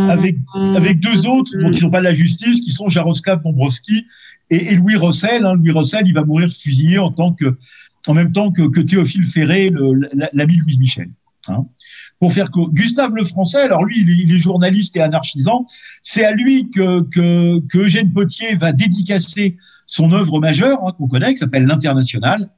avec, 0.09 0.37
avec 0.75 0.99
deux 0.99 1.25
autres, 1.25 1.51
donc 1.57 1.73
qui 1.73 1.79
sont 1.79 1.89
pas 1.89 1.99
de 1.99 2.05
la 2.05 2.13
justice, 2.13 2.61
qui 2.61 2.71
sont 2.71 2.89
Jaroslav 2.89 3.41
Dombrowski 3.43 4.05
et, 4.49 4.73
et 4.73 4.75
Louis 4.75 4.95
Rossel. 4.95 5.45
Hein. 5.45 5.55
Louis 5.55 5.71
Rossel, 5.71 6.03
il 6.05 6.13
va 6.13 6.23
mourir 6.23 6.49
fusillé 6.49 6.97
en 6.97 7.11
tant 7.11 7.33
que 7.33 7.57
en 8.07 8.13
même 8.13 8.31
temps 8.31 8.51
que, 8.51 8.79
Théophile 8.81 9.25
Ferré, 9.25 9.71
l'ami 10.33 10.57
Louise 10.57 10.79
Michel. 10.79 11.09
Hein. 11.47 11.65
Pour 12.19 12.33
faire 12.33 12.51
que 12.51 12.69
Gustave 12.71 13.13
Le 13.13 13.23
Français, 13.23 13.61
alors 13.61 13.85
lui, 13.85 14.01
il 14.01 14.33
est, 14.33 14.39
journaliste 14.39 14.95
et 14.95 15.01
anarchisant, 15.01 15.65
c'est 16.01 16.25
à 16.25 16.31
lui 16.31 16.69
que, 16.71 17.77
Eugène 17.77 18.11
Potier 18.11 18.55
va 18.55 18.71
dédicacer 18.71 19.57
son 19.85 20.11
œuvre 20.11 20.39
majeure, 20.39 20.79
hein, 20.85 20.93
qu'on 20.97 21.07
connaît, 21.07 21.33
qui 21.33 21.37
s'appelle 21.37 21.65
L'International. 21.65 22.49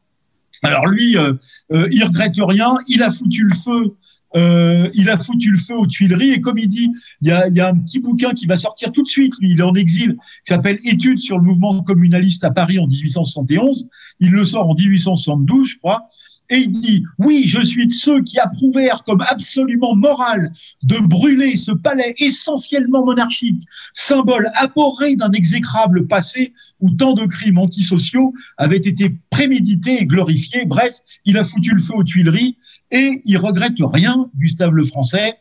Alors 0.63 0.87
lui, 0.87 1.17
euh, 1.17 1.33
euh, 1.71 1.87
il 1.91 2.03
regrette 2.03 2.33
rien, 2.37 2.75
il 2.87 3.03
a 3.03 3.11
foutu 3.11 3.43
le 3.43 3.55
feu 3.55 3.95
euh, 4.35 4.89
il 4.93 5.09
a 5.09 5.17
foutu 5.17 5.51
le 5.51 5.57
feu 5.57 5.75
aux 5.75 5.87
Tuileries 5.87 6.31
et 6.31 6.41
comme 6.41 6.57
il 6.57 6.69
dit, 6.69 6.91
il 7.21 7.27
y 7.27 7.31
a, 7.31 7.47
y 7.49 7.59
a 7.59 7.69
un 7.69 7.75
petit 7.75 7.99
bouquin 7.99 8.31
qui 8.33 8.45
va 8.45 8.57
sortir 8.57 8.91
tout 8.91 9.03
de 9.03 9.07
suite, 9.07 9.33
lui, 9.39 9.51
il 9.51 9.59
est 9.59 9.63
en 9.63 9.75
exil, 9.75 10.17
qui 10.45 10.53
s'appelle 10.53 10.79
Études 10.83 11.19
sur 11.19 11.37
le 11.37 11.43
mouvement 11.43 11.81
communaliste 11.83 12.43
à 12.43 12.51
Paris 12.51 12.79
en 12.79 12.87
1871. 12.87 13.87
Il 14.19 14.31
le 14.31 14.45
sort 14.45 14.69
en 14.69 14.75
1872, 14.75 15.69
je 15.69 15.77
crois. 15.77 16.09
Et 16.51 16.57
il 16.57 16.71
dit, 16.71 17.03
oui, 17.19 17.43
je 17.45 17.63
suis 17.63 17.85
de 17.85 17.91
ceux 17.91 18.23
qui 18.23 18.39
approuvèrent 18.39 19.03
comme 19.03 19.21
absolument 19.21 19.95
moral 19.95 20.51
de 20.81 20.97
brûler 20.97 21.55
ce 21.57 21.71
palais 21.71 22.15
essentiellement 22.17 23.05
monarchique, 23.05 23.61
symbole 23.93 24.49
abhorré 24.55 25.15
d'un 25.15 25.31
exécrable 25.31 26.07
passé 26.07 26.53
où 26.79 26.89
tant 26.89 27.13
de 27.13 27.25
crimes 27.27 27.59
antisociaux 27.59 28.33
avaient 28.57 28.77
été 28.77 29.15
prémédités 29.29 30.01
et 30.01 30.05
glorifiés. 30.05 30.65
Bref, 30.65 30.95
il 31.25 31.37
a 31.37 31.43
foutu 31.43 31.71
le 31.71 31.81
feu 31.81 31.93
aux 31.95 32.03
Tuileries 32.03 32.57
et 32.91 33.21
il 33.23 33.37
regrette 33.37 33.73
rien, 33.79 34.27
Gustave 34.37 34.73
le 34.73 34.83
Français. 34.83 35.35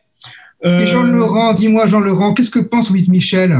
Euh... 0.65 0.79
Et 0.81 0.87
Jean-Laurent, 0.87 1.53
dis-moi, 1.53 1.87
Jean-Laurent, 1.87 2.33
qu'est-ce 2.33 2.51
que 2.51 2.59
pense 2.59 2.89
Louise 2.89 3.09
Michel? 3.09 3.57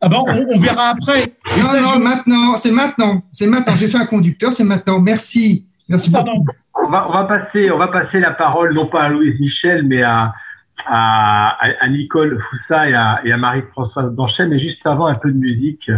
Ah 0.00 0.08
ben, 0.08 0.18
on, 0.26 0.56
on 0.56 0.58
verra 0.58 0.90
après. 0.90 1.34
non, 1.58 1.64
ça, 1.64 1.80
non, 1.80 1.92
je... 1.94 1.98
maintenant, 2.00 2.56
c'est 2.56 2.70
maintenant, 2.70 3.22
c'est 3.30 3.46
maintenant. 3.46 3.76
J'ai 3.76 3.88
fait 3.88 3.98
un 3.98 4.06
conducteur, 4.06 4.52
c'est 4.52 4.64
maintenant. 4.64 5.00
Merci, 5.00 5.66
merci 5.88 6.10
Pardon. 6.10 6.38
beaucoup. 6.38 6.56
On 6.74 6.90
va, 6.90 7.06
on 7.08 7.12
va 7.12 7.24
passer, 7.24 7.70
on 7.70 7.78
va 7.78 7.88
passer 7.88 8.18
la 8.18 8.32
parole 8.32 8.74
non 8.74 8.86
pas 8.86 9.02
à 9.02 9.08
Louise 9.08 9.38
Michel, 9.38 9.84
mais 9.86 10.02
à 10.02 10.32
à, 10.86 11.56
à 11.80 11.88
Nicole 11.88 12.40
Foussa 12.50 12.88
et 12.88 12.94
à, 12.94 13.20
et 13.24 13.32
à 13.32 13.36
Marie-Françoise 13.36 14.14
Danchet, 14.14 14.46
mais 14.46 14.58
juste 14.58 14.84
avant 14.86 15.06
un 15.06 15.14
peu 15.14 15.30
de 15.30 15.38
musique 15.38 15.90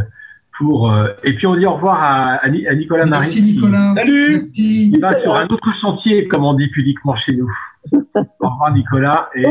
pour 0.59 0.90
euh, 0.90 1.09
et 1.24 1.35
puis 1.35 1.47
on 1.47 1.56
dit 1.56 1.66
au 1.66 1.74
revoir 1.74 2.02
à, 2.02 2.44
à 2.44 2.48
Nicolas 2.48 3.06
Marie. 3.06 3.26
Merci 3.26 3.43
Nicolas. 3.43 3.94
Salut. 3.94 4.32
Merci. 4.32 4.90
Il 4.93 5.01
va 5.01 5.10
sur 5.20 5.39
un 5.39 5.47
autre 5.47 5.68
chantier, 5.81 6.28
comme 6.28 6.44
on 6.44 6.55
dit 6.55 6.68
pudiquement 6.68 7.16
chez 7.16 7.36
nous. 7.36 7.51
au 7.94 8.48
revoir 8.48 8.72
Nicolas 8.72 9.28
et. 9.35 9.44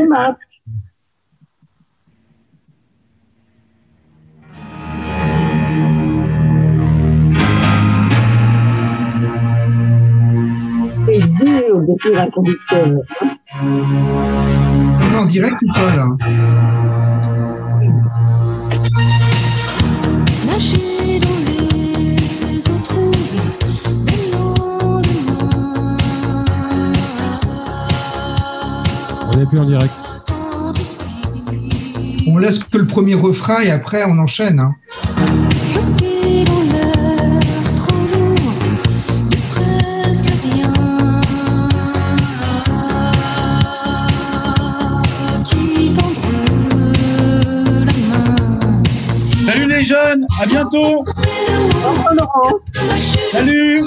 est 11.14 11.26
dur 11.26 11.80
de 11.80 11.94
faire 12.02 12.22
un 12.22 12.30
conducteur. 12.30 12.88
On 13.62 15.12
est 15.12 15.16
en 15.16 15.26
direct 15.26 15.56
ou 15.62 15.72
pas 15.72 15.96
là? 15.96 16.83
Plus 29.54 29.60
en 29.60 29.66
direct. 29.66 29.94
On 32.26 32.38
laisse 32.38 32.58
que 32.58 32.78
le 32.78 32.86
premier 32.86 33.14
refrain 33.14 33.60
et 33.60 33.70
après 33.70 34.04
on 34.06 34.18
enchaîne. 34.18 34.58
hein. 34.58 34.74
Rien. 34.96 35.04
Qui 45.44 45.92
tendre 45.92 46.20
la 47.86 47.92
main. 48.08 48.82
Salut 53.32 53.84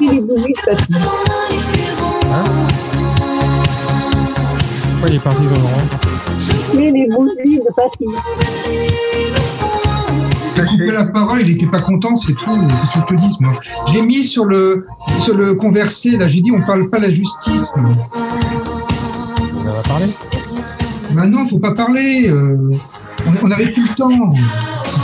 les 0.00 0.20
bougies 0.20 0.48
de 0.48 0.64
papy. 0.66 0.94
Pourquoi 4.90 5.08
il 5.08 5.14
est 5.14 5.22
parti 5.22 5.42
dans 5.42 5.50
le 5.50 5.56
rang 5.56 6.04
les 6.74 7.08
bougies 7.08 7.58
de 7.58 7.74
papy. 7.74 8.06
J'ai 10.56 10.64
coupé 10.66 10.92
la 10.92 11.04
parole, 11.06 11.40
il 11.40 11.52
n'était 11.52 11.66
pas 11.66 11.80
content, 11.80 12.14
c'est 12.16 12.32
tout. 12.34 12.56
Qu'est-ce 12.56 13.04
que 13.06 13.10
je 13.10 13.14
te 13.14 13.20
dis, 13.20 13.36
moi 13.40 13.52
J'ai 13.88 14.02
mis 14.02 14.22
sur 14.24 14.44
le, 14.44 14.86
sur 15.18 15.36
le 15.36 15.54
conversé, 15.54 16.12
là, 16.12 16.28
j'ai 16.28 16.40
dit 16.40 16.52
on 16.52 16.64
parle 16.64 16.88
pas 16.90 16.98
la 16.98 17.10
justice. 17.10 17.72
On 17.76 17.80
en 19.68 19.70
a 19.70 19.82
parlé 19.88 20.06
Maintenant, 21.12 21.46
faut 21.46 21.58
pas 21.58 21.74
parler. 21.74 22.28
euh, 22.28 22.70
on 23.42 23.48
n'avait 23.48 23.68
plus 23.70 23.82
le 23.82 23.94
temps. 23.94 24.34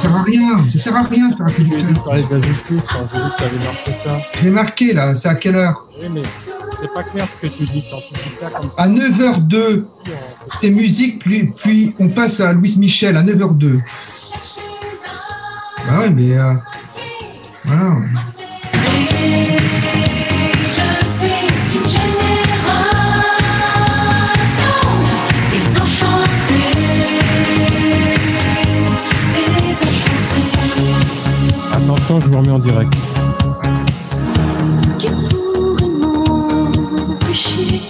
Ça 0.00 0.08
sert 0.08 0.16
à 0.16 0.22
rien. 0.22 0.68
Ça 0.68 0.78
sert 0.78 0.96
à 0.96 1.02
rien 1.02 1.28
de 1.28 1.34
faire 1.36 1.46
un 1.46 1.52
conducteur. 1.52 2.04
parler 2.04 2.22
de 2.30 2.34
la 2.36 2.40
justice 2.42 2.82
quand 2.88 3.06
j'ai 3.12 3.18
vu 3.18 3.24
que 3.30 3.36
tu 3.36 3.44
avais 3.44 3.64
marqué 3.64 3.92
ça. 4.04 4.18
Je 4.38 4.44
l'ai 4.44 4.50
marqué, 4.50 4.92
là. 4.94 5.14
C'est 5.14 5.28
à 5.28 5.34
quelle 5.34 5.56
heure? 5.56 5.86
Oui, 6.00 6.08
mais 6.12 6.22
c'est 6.80 6.92
pas 6.94 7.02
clair 7.02 7.26
ce 7.28 7.46
que 7.46 7.52
tu 7.52 7.64
dis 7.64 7.84
quand 7.90 7.98
tu 7.98 8.14
dis 8.14 8.36
ça 8.40 8.48
comme 8.50 8.70
À 8.76 8.88
9h02. 8.88 9.84
C'est 10.60 10.70
musique, 10.70 11.18
puis, 11.18 11.44
puis 11.56 11.94
on 11.98 12.08
passe 12.08 12.40
à 12.40 12.52
Louise 12.52 12.78
Michel 12.78 13.16
à 13.16 13.22
9h02. 13.22 13.80
Bah 15.86 15.98
ouais, 16.00 16.10
mais. 16.10 16.38
euh, 16.38 16.54
voilà. 17.64 17.96
Je 32.18 32.26
vous 32.26 32.38
remets 32.38 32.50
en 32.50 32.58
direct. 32.58 32.92
Qui 34.98 35.10
pourrait 35.30 35.86
m'empêcher 36.00 37.80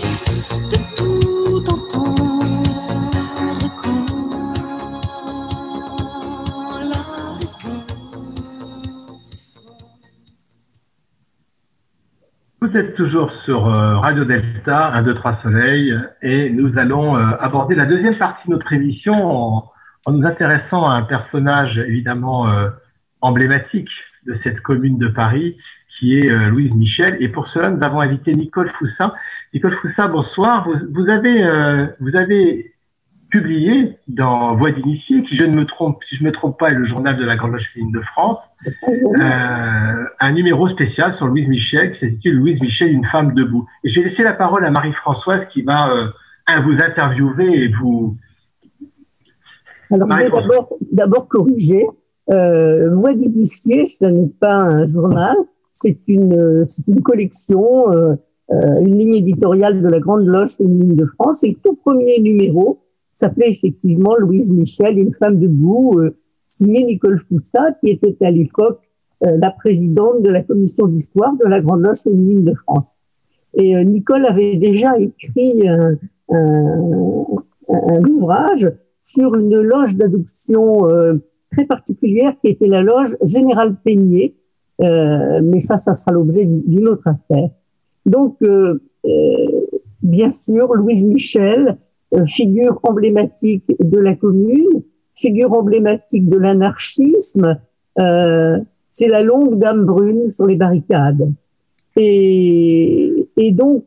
de 0.70 0.76
tout 0.94 1.64
entendre 1.66 2.44
quand 3.80 4.04
la 6.84 7.00
raison 7.38 7.72
Vous 12.60 12.76
êtes 12.76 12.94
toujours 12.96 13.32
sur 13.46 13.66
euh, 13.66 13.96
Radio 14.00 14.26
Delta, 14.26 14.88
1, 14.96 15.02
2, 15.02 15.14
3 15.14 15.38
Soleil, 15.42 15.98
et 16.20 16.50
nous 16.50 16.76
allons 16.76 17.16
euh, 17.16 17.22
aborder 17.40 17.74
la 17.74 17.86
deuxième 17.86 18.18
partie 18.18 18.48
de 18.48 18.52
notre 18.52 18.70
émission 18.74 19.14
en, 19.14 19.72
en 20.04 20.12
nous 20.12 20.26
intéressant 20.26 20.84
à 20.84 20.96
un 20.96 21.02
personnage 21.04 21.78
évidemment 21.78 22.50
euh, 22.50 22.68
emblématique 23.22 23.88
de 24.26 24.36
cette 24.42 24.60
commune 24.60 24.98
de 24.98 25.08
Paris, 25.08 25.56
qui 25.98 26.18
est 26.18 26.30
euh, 26.30 26.48
Louise 26.48 26.72
Michel. 26.72 27.16
Et 27.20 27.28
pour 27.28 27.48
cela, 27.48 27.68
nous 27.68 27.80
avons 27.82 28.00
invité 28.00 28.32
Nicole 28.32 28.70
Foussin. 28.78 29.12
Nicole 29.52 29.76
Foussin, 29.80 30.08
bonsoir. 30.08 30.68
Vous, 30.68 30.74
vous 30.92 31.10
avez, 31.10 31.44
euh, 31.44 31.86
vous 32.00 32.16
avez 32.16 32.72
publié 33.30 33.96
dans 34.08 34.56
Voix 34.56 34.70
d'initié, 34.72 35.22
qui 35.22 35.36
je 35.36 35.44
ne 35.44 35.56
me 35.56 35.64
trompe, 35.64 36.02
si 36.08 36.16
je 36.16 36.24
me 36.24 36.32
trompe 36.32 36.58
pas, 36.58 36.68
est 36.68 36.74
le 36.74 36.86
journal 36.86 37.16
de 37.16 37.24
la 37.24 37.36
Grande 37.36 37.52
Loge 37.52 37.68
féminine 37.72 37.94
de 37.94 38.02
France, 38.02 38.38
euh, 38.66 40.04
un 40.20 40.32
numéro 40.32 40.68
spécial 40.68 41.14
sur 41.16 41.26
Louise 41.26 41.48
Michel 41.48 41.92
qui 41.92 42.00
s'intitule 42.00 42.36
Louise 42.36 42.60
Michel, 42.60 42.92
une 42.92 43.06
femme 43.06 43.34
debout. 43.34 43.66
Et 43.84 43.90
je 43.90 44.00
vais 44.00 44.10
laisser 44.10 44.22
la 44.22 44.32
parole 44.32 44.64
à 44.64 44.70
Marie-Françoise 44.70 45.46
qui 45.52 45.62
va 45.62 45.90
euh, 45.90 46.60
vous 46.64 46.72
interviewer 46.72 47.64
et 47.64 47.68
vous. 47.68 48.16
Alors, 49.92 50.08
je 50.10 50.16
vais 50.16 50.30
d'abord 50.92 51.28
corriger. 51.28 51.86
Euh, 52.32 52.94
Voix 52.94 53.14
d'initié, 53.14 53.86
ce 53.86 54.04
n'est 54.04 54.32
pas 54.40 54.54
un 54.54 54.86
journal, 54.86 55.36
c'est 55.70 55.98
une, 56.06 56.62
une 56.86 57.02
collection, 57.02 57.92
euh, 57.92 58.14
euh, 58.52 58.80
une 58.80 58.98
ligne 58.98 59.14
éditoriale 59.16 59.82
de 59.82 59.88
la 59.88 59.98
Grande 59.98 60.26
Loge 60.26 60.56
féminine 60.56 60.94
de 60.94 61.06
France. 61.06 61.42
Et 61.44 61.48
le 61.50 61.56
tout 61.62 61.74
premier 61.74 62.20
numéro 62.20 62.80
s'appelait 63.12 63.48
effectivement 63.48 64.14
Louise 64.16 64.52
Michel, 64.52 64.98
une 64.98 65.12
femme 65.12 65.38
debout, 65.38 65.98
euh, 65.98 66.16
signé 66.44 66.84
Nicole 66.84 67.18
Foussa, 67.18 67.72
qui 67.80 67.90
était 67.90 68.16
à 68.24 68.30
l'époque 68.30 68.80
euh, 69.24 69.36
la 69.36 69.50
présidente 69.50 70.22
de 70.22 70.30
la 70.30 70.42
commission 70.42 70.86
d'histoire 70.86 71.34
de 71.36 71.48
la 71.48 71.60
Grande 71.60 71.82
Loge 71.82 72.02
féminine 72.02 72.44
de 72.44 72.54
France. 72.54 72.96
Et 73.54 73.76
euh, 73.76 73.82
Nicole 73.82 74.26
avait 74.26 74.56
déjà 74.56 74.96
écrit 74.98 75.68
un, 75.68 75.96
un, 76.30 77.24
un 77.68 78.04
ouvrage 78.04 78.70
sur 79.00 79.34
une 79.34 79.56
loge 79.60 79.96
d'adoption 79.96 80.88
euh, 80.88 81.14
très 81.50 81.64
particulière 81.64 82.34
qui 82.40 82.50
était 82.52 82.66
la 82.66 82.82
loge 82.82 83.16
Général 83.22 83.76
Peigné, 83.84 84.34
euh, 84.82 85.40
mais 85.42 85.60
ça, 85.60 85.76
ça 85.76 85.92
sera 85.92 86.12
l'objet 86.12 86.44
d'une 86.46 86.88
autre 86.88 87.06
affaire. 87.06 87.50
Donc, 88.06 88.36
euh, 88.42 88.80
euh, 89.04 89.60
bien 90.02 90.30
sûr, 90.30 90.72
Louise 90.74 91.04
Michel, 91.04 91.76
euh, 92.14 92.24
figure 92.24 92.80
emblématique 92.82 93.64
de 93.78 93.98
la 93.98 94.14
commune, 94.14 94.82
figure 95.14 95.52
emblématique 95.52 96.28
de 96.28 96.38
l'anarchisme, 96.38 97.58
euh, 97.98 98.58
c'est 98.90 99.08
la 99.08 99.22
longue 99.22 99.58
dame 99.58 99.84
brune 99.84 100.30
sur 100.30 100.46
les 100.46 100.56
barricades. 100.56 101.32
Et, 101.96 103.28
et 103.36 103.52
donc, 103.52 103.84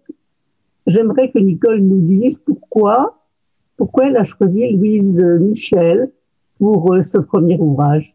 j'aimerais 0.85 1.31
que 1.31 1.39
Nicole 1.39 1.79
nous 1.79 2.01
dise 2.01 2.39
pourquoi, 2.39 3.19
pourquoi 3.77 4.07
elle 4.07 4.17
a 4.17 4.23
choisi 4.23 4.69
Louise 4.71 5.21
Michel 5.41 6.11
pour 6.57 6.93
euh, 6.93 7.01
ce 7.01 7.17
premier 7.17 7.57
ouvrage. 7.59 8.13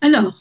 Alors, 0.00 0.34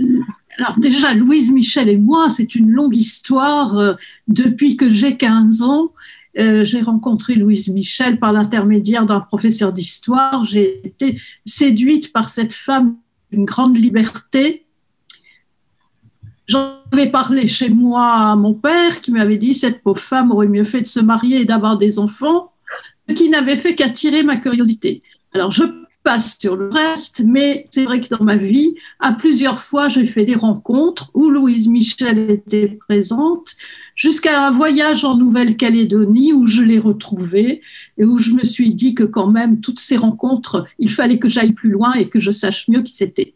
euh, 0.00 0.20
alors 0.58 0.78
déjà, 0.78 1.14
Louise 1.14 1.52
Michel 1.52 1.88
et 1.88 1.98
moi, 1.98 2.30
c'est 2.30 2.54
une 2.54 2.70
longue 2.70 2.96
histoire. 2.96 3.76
Euh, 3.76 3.94
Depuis 4.26 4.76
que 4.76 4.88
j'ai 4.88 5.16
15 5.16 5.62
ans, 5.62 5.92
j'ai 6.34 6.82
rencontré 6.82 7.34
Louise 7.34 7.68
Michel 7.68 8.20
par 8.20 8.32
l'intermédiaire 8.32 9.04
d'un 9.06 9.18
professeur 9.18 9.72
d'histoire. 9.72 10.44
J'ai 10.44 10.86
été 10.86 11.20
séduite 11.44 12.12
par 12.12 12.28
cette 12.28 12.52
femme 12.52 12.96
d'une 13.32 13.44
grande 13.44 13.76
liberté. 13.76 14.64
J'en 16.46 16.76
avais 16.92 17.10
parlé 17.10 17.48
chez 17.48 17.68
moi 17.68 18.30
à 18.30 18.36
mon 18.36 18.54
père 18.54 19.02
qui 19.02 19.10
m'avait 19.10 19.36
dit 19.36 19.52
cette 19.52 19.82
pauvre 19.82 20.00
femme 20.00 20.30
aurait 20.30 20.46
mieux 20.46 20.64
fait 20.64 20.80
de 20.80 20.86
se 20.86 21.00
marier 21.00 21.42
et 21.42 21.44
d'avoir 21.44 21.76
des 21.76 21.98
enfants, 21.98 22.52
qui 23.14 23.28
n'avait 23.30 23.56
fait 23.56 23.74
qu'attirer 23.74 24.22
ma 24.22 24.36
curiosité. 24.36 25.02
Alors 25.32 25.50
je 25.50 25.64
passe 26.04 26.38
sur 26.38 26.56
le 26.56 26.70
reste, 26.70 27.22
mais 27.26 27.64
c'est 27.70 27.84
vrai 27.84 28.00
que 28.00 28.08
dans 28.08 28.24
ma 28.24 28.36
vie, 28.36 28.74
à 29.00 29.12
plusieurs 29.12 29.60
fois, 29.60 29.88
j'ai 29.88 30.06
fait 30.06 30.24
des 30.24 30.34
rencontres 30.36 31.10
où 31.12 31.28
Louise 31.28 31.68
Michel 31.68 32.30
était 32.30 32.78
présente, 32.88 33.56
jusqu'à 33.94 34.46
un 34.46 34.50
voyage 34.50 35.04
en 35.04 35.16
Nouvelle-Calédonie 35.16 36.32
où 36.32 36.46
je 36.46 36.62
l'ai 36.62 36.78
retrouvée 36.78 37.60
et 37.98 38.04
où 38.04 38.16
je 38.18 38.30
me 38.30 38.44
suis 38.44 38.74
dit 38.74 38.94
que 38.94 39.02
quand 39.02 39.26
même, 39.26 39.60
toutes 39.60 39.80
ces 39.80 39.96
rencontres, 39.96 40.66
il 40.78 40.90
fallait 40.90 41.18
que 41.18 41.28
j'aille 41.28 41.52
plus 41.52 41.70
loin 41.70 41.92
et 41.94 42.08
que 42.08 42.20
je 42.20 42.30
sache 42.30 42.68
mieux 42.68 42.82
qui 42.82 42.94
c'était. 42.94 43.34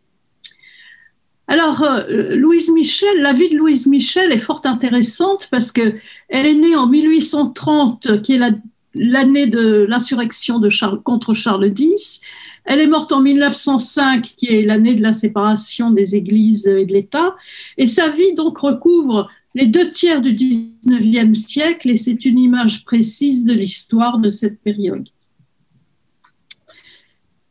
Alors, 1.49 1.82
euh, 1.82 2.36
Louise 2.36 2.70
Michel, 2.70 3.20
la 3.20 3.32
vie 3.32 3.51
de 3.51 3.57
Louise 3.57 3.86
Michel 3.86 4.32
est 4.32 4.39
fort 4.39 4.62
intéressante 4.65 5.49
parce 5.51 5.73
que 5.73 5.94
elle 6.28 6.47
est 6.47 6.55
née 6.55 6.77
en 6.77 6.86
1830, 6.86 8.23
qui 8.23 8.35
est 8.35 8.39
la- 8.39 8.53
l'année 8.94 9.47
de 9.47 9.85
l'insurrection 9.89 10.59
de 10.59 10.69
Charles, 10.70 11.02
contre 11.02 11.35
Charles 11.35 11.73
X. 11.77 12.20
Elle 12.64 12.81
est 12.81 12.86
morte 12.86 13.10
en 13.12 13.20
1905, 13.20 14.23
qui 14.36 14.47
est 14.48 14.62
l'année 14.64 14.94
de 14.94 15.02
la 15.02 15.12
séparation 15.12 15.90
des 15.90 16.14
églises 16.14 16.66
et 16.66 16.85
de 16.86 16.93
l'État. 16.93 17.35
Et 17.77 17.86
sa 17.86 18.10
vie, 18.10 18.35
donc, 18.35 18.59
recouvre 18.59 19.28
les 19.55 19.66
deux 19.66 19.90
tiers 19.90 20.20
du 20.20 20.32
19e 20.32 21.35
siècle 21.35 21.90
et 21.90 21.97
c'est 21.97 22.24
une 22.24 22.39
image 22.39 22.85
précise 22.85 23.44
de 23.44 23.52
l'histoire 23.52 24.19
de 24.19 24.31
cette 24.31 24.60
période. 24.60 25.09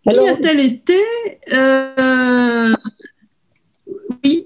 Qui 0.10 0.18
a-t-elle 0.18 0.60
été 0.60 0.98
Euh, 1.54 2.74
Oui, 4.24 4.46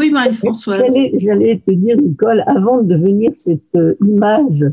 oui 0.00 0.10
Marie-Françoise. 0.10 0.82
J'allais- 1.18 1.62
te 1.64 1.70
dire, 1.72 1.96
Nicole, 1.98 2.42
avant 2.46 2.82
de 2.82 2.94
devenir 2.94 3.30
cette 3.34 3.62
euh, 3.76 3.94
image 4.04 4.64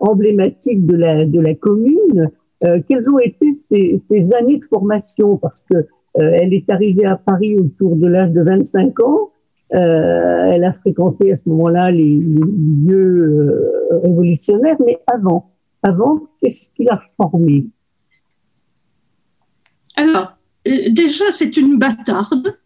emblématique 0.00 0.86
de 0.86 0.96
la, 0.96 1.24
de 1.24 1.40
la 1.40 1.54
commune, 1.54 2.30
euh, 2.64 2.80
quelles 2.88 3.10
ont 3.10 3.18
été 3.18 3.52
ses, 3.52 3.98
ses 3.98 4.32
années 4.34 4.58
de 4.58 4.64
formation? 4.64 5.36
Parce 5.36 5.64
que 5.64 5.76
euh, 5.76 5.84
elle 6.16 6.54
est 6.54 6.70
arrivée 6.70 7.04
à 7.04 7.16
Paris 7.16 7.56
autour 7.56 7.96
de 7.96 8.06
l'âge 8.06 8.30
de 8.30 8.42
25 8.42 9.00
ans. 9.00 9.30
Euh, 9.74 10.52
elle 10.52 10.64
a 10.64 10.72
fréquenté 10.72 11.32
à 11.32 11.34
ce 11.34 11.48
moment-là 11.48 11.90
les, 11.90 12.16
lieux 12.16 12.90
euh, 13.92 13.98
révolutionnaires, 14.04 14.76
mais 14.84 15.00
avant, 15.06 15.50
avant, 15.82 16.20
qu'est-ce 16.40 16.70
qui 16.72 16.84
l'a 16.84 17.02
formée? 17.16 17.66
Alors, 19.96 20.36
euh, 20.68 20.90
déjà, 20.90 21.24
c'est 21.32 21.56
une 21.56 21.78
bâtarde 21.78 22.56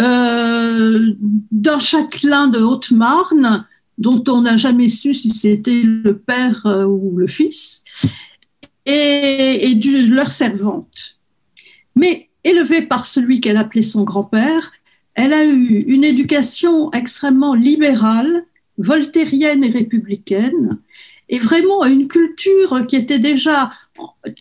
euh, 0.00 1.12
d'un 1.50 1.78
châtelain 1.78 2.48
de 2.48 2.58
Haute-Marne 2.58 3.66
dont 4.02 4.22
on 4.28 4.42
n'a 4.42 4.56
jamais 4.56 4.88
su 4.88 5.14
si 5.14 5.30
c'était 5.30 5.82
le 5.84 6.18
père 6.18 6.66
euh, 6.66 6.84
ou 6.84 7.16
le 7.16 7.28
fils, 7.28 7.82
et, 8.84 9.70
et 9.70 9.74
de 9.74 10.12
leur 10.12 10.30
servante. 10.30 11.18
Mais 11.94 12.28
élevée 12.44 12.82
par 12.82 13.06
celui 13.06 13.40
qu'elle 13.40 13.56
appelait 13.56 13.82
son 13.82 14.02
grand-père, 14.02 14.72
elle 15.14 15.32
a 15.32 15.44
eu 15.44 15.84
une 15.86 16.04
éducation 16.04 16.90
extrêmement 16.92 17.54
libérale, 17.54 18.44
voltairienne 18.78 19.62
et 19.62 19.70
républicaine, 19.70 20.78
et 21.28 21.38
vraiment 21.38 21.84
une 21.84 22.08
culture 22.08 22.86
qui 22.88 22.96
était 22.96 23.18
déjà 23.18 23.72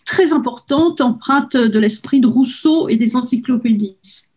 très 0.06 0.34
importante, 0.34 1.02
empreinte 1.02 1.56
de 1.56 1.80
l'esprit 1.80 2.20
de 2.20 2.28
Rousseau 2.28 2.90
et 2.90 2.96
des 2.96 3.16
encyclopédistes. 3.16 4.31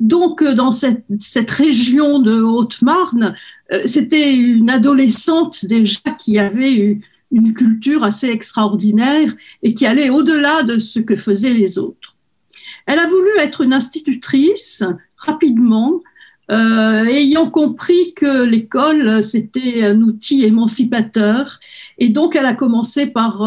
Donc, 0.00 0.42
euh, 0.42 0.54
dans 0.54 0.70
cette, 0.70 1.04
région 1.50 2.20
de 2.20 2.40
Haute-Marne, 2.40 3.34
euh, 3.72 3.82
c'était 3.86 4.34
une 4.34 4.70
adolescente 4.70 5.64
déjà 5.64 6.00
qui 6.18 6.38
avait 6.38 6.74
eu 6.74 7.00
une 7.32 7.54
culture 7.54 8.04
assez 8.04 8.28
extraordinaire 8.28 9.34
et 9.62 9.74
qui 9.74 9.86
allait 9.86 10.10
au-delà 10.10 10.62
de 10.62 10.78
ce 10.78 11.00
que 11.00 11.16
faisaient 11.16 11.54
les 11.54 11.78
autres. 11.78 12.14
Elle 12.86 12.98
a 12.98 13.08
voulu 13.08 13.28
être 13.38 13.62
une 13.62 13.72
institutrice 13.72 14.84
rapidement, 15.16 16.02
euh, 16.52 17.04
ayant 17.06 17.50
compris 17.50 18.14
que 18.14 18.44
l'école, 18.44 19.24
c'était 19.24 19.84
un 19.84 20.00
outil 20.02 20.44
émancipateur. 20.44 21.58
Et 21.98 22.10
donc, 22.10 22.36
elle 22.36 22.46
a 22.46 22.54
commencé 22.54 23.06
par 23.06 23.42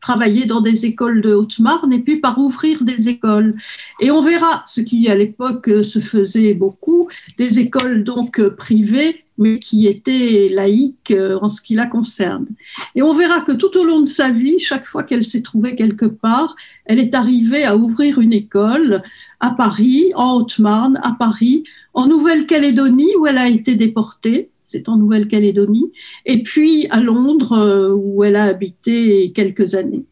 travailler 0.00 0.46
dans 0.46 0.60
des 0.60 0.86
écoles 0.86 1.22
de 1.22 1.34
Haute-Marne 1.34 1.92
et 1.92 1.98
puis 1.98 2.16
par 2.16 2.38
ouvrir 2.38 2.82
des 2.84 3.08
écoles. 3.08 3.54
Et 4.00 4.10
on 4.10 4.22
verra 4.22 4.64
ce 4.66 4.80
qui, 4.80 5.08
à 5.08 5.14
l'époque, 5.14 5.68
se 5.82 5.98
faisait 5.98 6.54
beaucoup, 6.54 7.08
des 7.36 7.58
écoles 7.58 8.04
donc 8.04 8.40
privées, 8.56 9.24
mais 9.38 9.58
qui 9.58 9.86
étaient 9.86 10.50
laïques 10.52 11.12
euh, 11.12 11.38
en 11.40 11.48
ce 11.48 11.62
qui 11.62 11.74
la 11.74 11.86
concerne. 11.86 12.46
Et 12.94 13.02
on 13.02 13.14
verra 13.14 13.40
que 13.40 13.52
tout 13.52 13.76
au 13.78 13.84
long 13.84 14.00
de 14.00 14.06
sa 14.06 14.30
vie, 14.30 14.58
chaque 14.58 14.86
fois 14.86 15.04
qu'elle 15.04 15.24
s'est 15.24 15.42
trouvée 15.42 15.76
quelque 15.76 16.06
part, 16.06 16.56
elle 16.84 16.98
est 16.98 17.14
arrivée 17.14 17.64
à 17.64 17.76
ouvrir 17.76 18.20
une 18.20 18.32
école 18.32 19.00
à 19.40 19.50
Paris, 19.52 20.12
en 20.16 20.34
Haute-Marne, 20.34 20.98
à 21.02 21.12
Paris, 21.12 21.62
en 21.94 22.06
Nouvelle-Calédonie, 22.06 23.14
où 23.18 23.26
elle 23.26 23.38
a 23.38 23.48
été 23.48 23.76
déportée, 23.76 24.50
c'est 24.68 24.88
en 24.88 24.96
Nouvelle-Calédonie, 24.96 25.90
et 26.26 26.42
puis 26.42 26.86
à 26.90 27.00
Londres, 27.00 27.54
euh, 27.54 27.92
où 27.92 28.22
elle 28.22 28.36
a 28.36 28.44
habité 28.44 29.32
quelques 29.32 29.74
années. 29.74 30.04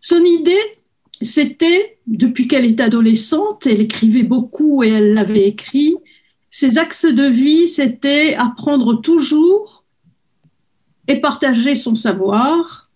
Son 0.00 0.24
idée, 0.24 0.58
c'était, 1.22 1.98
depuis 2.06 2.48
qu'elle 2.48 2.64
est 2.64 2.80
adolescente, 2.80 3.66
elle 3.66 3.80
écrivait 3.80 4.24
beaucoup 4.24 4.82
et 4.82 4.88
elle 4.88 5.14
l'avait 5.14 5.46
écrit, 5.46 5.96
ses 6.50 6.76
axes 6.76 7.06
de 7.06 7.24
vie, 7.24 7.68
c'était 7.68 8.34
apprendre 8.34 9.00
toujours 9.00 9.84
et 11.06 11.20
partager 11.20 11.76
son 11.76 11.94
savoir, 11.94 12.90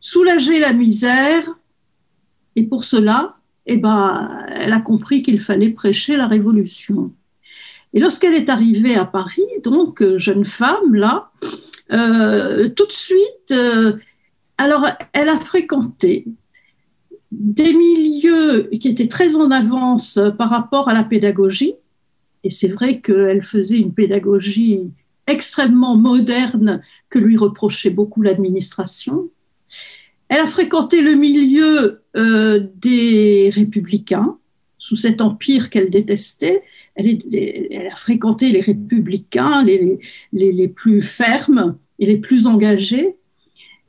soulager 0.00 0.60
la 0.60 0.72
misère, 0.72 1.58
et 2.54 2.64
pour 2.64 2.84
cela, 2.84 3.38
eh 3.66 3.76
ben, 3.76 4.46
elle 4.50 4.72
a 4.72 4.80
compris 4.80 5.22
qu'il 5.22 5.40
fallait 5.40 5.70
prêcher 5.70 6.16
la 6.16 6.28
révolution. 6.28 7.12
Et 7.94 8.00
lorsqu'elle 8.00 8.34
est 8.34 8.48
arrivée 8.48 8.96
à 8.96 9.04
Paris, 9.04 9.46
donc 9.64 10.02
euh, 10.02 10.18
jeune 10.18 10.44
femme 10.44 10.94
là, 10.94 11.30
euh, 11.92 12.68
tout 12.68 12.86
de 12.86 12.92
suite, 12.92 13.50
euh, 13.50 13.94
alors 14.58 14.86
elle 15.12 15.28
a 15.28 15.38
fréquenté 15.38 16.26
des 17.30 17.72
milieux 17.72 18.68
qui 18.80 18.88
étaient 18.88 19.08
très 19.08 19.36
en 19.36 19.50
avance 19.50 20.18
par 20.38 20.50
rapport 20.50 20.88
à 20.88 20.94
la 20.94 21.04
pédagogie. 21.04 21.74
Et 22.44 22.50
c'est 22.50 22.68
vrai 22.68 23.00
qu'elle 23.00 23.42
faisait 23.42 23.78
une 23.78 23.92
pédagogie 23.92 24.90
extrêmement 25.26 25.96
moderne 25.96 26.82
que 27.10 27.18
lui 27.18 27.36
reprochait 27.36 27.90
beaucoup 27.90 28.22
l'administration. 28.22 29.28
Elle 30.28 30.40
a 30.40 30.46
fréquenté 30.46 31.02
le 31.02 31.14
milieu 31.14 32.02
des 32.14 33.50
républicains, 33.54 34.38
sous 34.78 34.96
cet 34.96 35.20
empire 35.20 35.68
qu'elle 35.68 35.90
détestait. 35.90 36.62
Elle, 36.98 37.88
a 37.92 37.96
fréquenté 37.96 38.50
les 38.50 38.60
républicains, 38.60 39.62
les, 39.64 39.98
les- 40.32 40.68
plus 40.68 41.00
fermes 41.00 41.76
et 41.98 42.06
les 42.06 42.16
plus 42.18 42.46
engagés. 42.46 43.14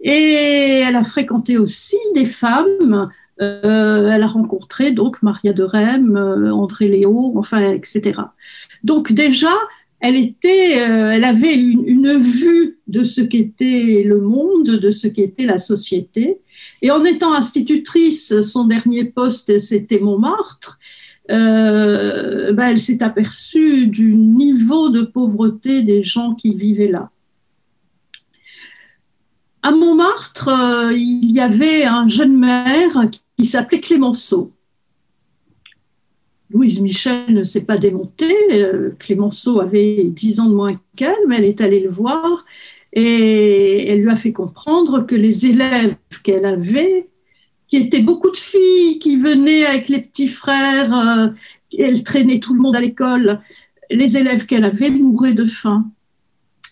Et 0.02 0.84
elle 0.88 0.96
a 0.96 1.04
fréquenté 1.04 1.58
aussi 1.58 1.98
des 2.16 2.26
femmes. 2.26 3.10
euh, 3.42 4.12
elle 4.14 4.24
a 4.24 4.28
rencontré 4.28 4.92
donc 4.92 5.22
Maria 5.24 5.54
de 5.54 5.64
Rem, 5.64 6.16
euh, 6.18 6.52
André 6.54 6.88
Léo, 6.90 7.34
enfin, 7.38 7.72
etc. 7.72 8.22
Donc 8.84 9.12
déjà, 9.14 9.54
elle 10.02 10.16
était, 10.16 10.82
euh, 10.90 11.12
elle 11.12 11.24
avait 11.26 11.56
une 11.56 12.14
vue 12.18 12.80
de 12.88 13.04
ce 13.04 13.22
qu'était 13.22 14.04
le 14.06 14.20
monde, 14.22 14.66
de 14.86 14.92
ce 14.92 15.08
qu'était 15.08 15.46
la 15.46 15.58
société. 15.58 16.38
Et 16.82 16.92
en 16.92 17.04
étant 17.06 17.34
institutrice, 17.34 18.40
son 18.42 18.66
dernier 18.66 19.06
poste, 19.06 19.60
c'était 19.60 20.00
Montmartre. 20.00 20.80
Euh, 21.30 22.54
ben, 22.54 22.70
elle 22.70 22.80
s'est 22.80 23.04
aperçue 23.04 23.88
du 23.88 24.16
niveau 24.16 24.90
de 24.90 25.02
pauvreté 25.02 25.82
des 25.82 26.04
gens 26.04 26.36
qui 26.36 26.56
vivaient 26.56 26.92
là. 26.92 27.12
À 29.62 29.72
Montmartre, 29.72 30.48
euh, 30.48 30.94
il 30.94 31.32
y 31.32 31.40
avait 31.40 31.84
un 31.84 32.08
jeune 32.08 32.38
maire 32.38 33.10
qui, 33.12 33.22
qui 33.38 33.46
s'appelait 33.46 33.82
Clémenceau. 33.82 34.54
Louise 36.52 36.82
Michel 36.82 37.26
ne 37.30 37.44
s'est 37.44 37.62
pas 37.62 37.78
démontée. 37.78 38.36
euh, 38.54 38.92
Clémenceau 38.98 39.60
avait 39.60 40.06
10 40.06 40.40
ans 40.40 40.50
de 40.50 40.56
moins 40.56 40.80
qu'elle, 40.96 41.14
mais 41.28 41.38
elle 41.38 41.46
est 41.46 41.62
allée 41.62 41.82
le 41.82 41.90
voir 41.90 42.46
et 42.94 43.88
elle 43.88 44.02
lui 44.02 44.10
a 44.10 44.16
fait 44.16 44.32
comprendre 44.32 45.06
que 45.06 45.16
les 45.16 45.46
élèves 45.46 45.96
qu'elle 46.24 46.46
avait, 46.46 47.08
qui 47.70 47.78
étaient 47.78 48.02
beaucoup 48.02 48.32
de 48.32 48.38
filles 48.38 49.00
qui 49.00 49.16
venaient 49.16 49.66
avec 49.66 49.90
les 49.90 50.02
petits 50.02 50.28
frères, 50.28 50.94
euh, 50.94 51.28
elle 51.78 52.04
traînait 52.04 52.40
tout 52.40 52.54
le 52.54 52.62
monde 52.62 52.76
à 52.76 52.82
l'école, 52.82 53.42
les 53.92 54.18
élèves 54.18 54.46
qu'elle 54.46 54.66
avait 54.66 54.90
mouraient 54.90 55.34
de 55.34 55.46
faim. 55.46 55.90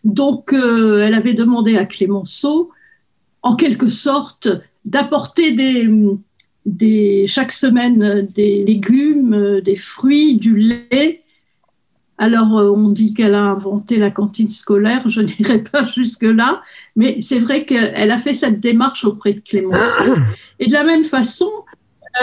Donc, 0.03 0.53
euh, 0.53 0.99
elle 0.99 1.13
avait 1.13 1.33
demandé 1.33 1.77
à 1.77 1.85
Clémenceau, 1.85 2.71
en 3.43 3.55
quelque 3.55 3.89
sorte, 3.89 4.49
d'apporter 4.85 5.55
chaque 7.27 7.51
semaine 7.51 8.27
des 8.33 8.63
légumes, 8.63 9.33
euh, 9.33 9.61
des 9.61 9.75
fruits, 9.75 10.35
du 10.35 10.57
lait. 10.57 11.23
Alors, 12.17 12.57
euh, 12.57 12.71
on 12.71 12.89
dit 12.89 13.13
qu'elle 13.13 13.35
a 13.35 13.43
inventé 13.43 13.97
la 13.97 14.09
cantine 14.09 14.49
scolaire, 14.49 15.07
je 15.07 15.21
n'irai 15.39 15.61
pas 15.61 15.85
jusque-là, 15.85 16.61
mais 16.95 17.19
c'est 17.21 17.39
vrai 17.39 17.65
qu'elle 17.65 18.11
a 18.11 18.17
fait 18.19 18.33
cette 18.33 18.59
démarche 18.59 19.05
auprès 19.05 19.33
de 19.33 19.39
Clémenceau. 19.39 20.15
Et 20.59 20.67
de 20.67 20.73
la 20.73 20.83
même 20.83 21.03
façon, 21.03 21.49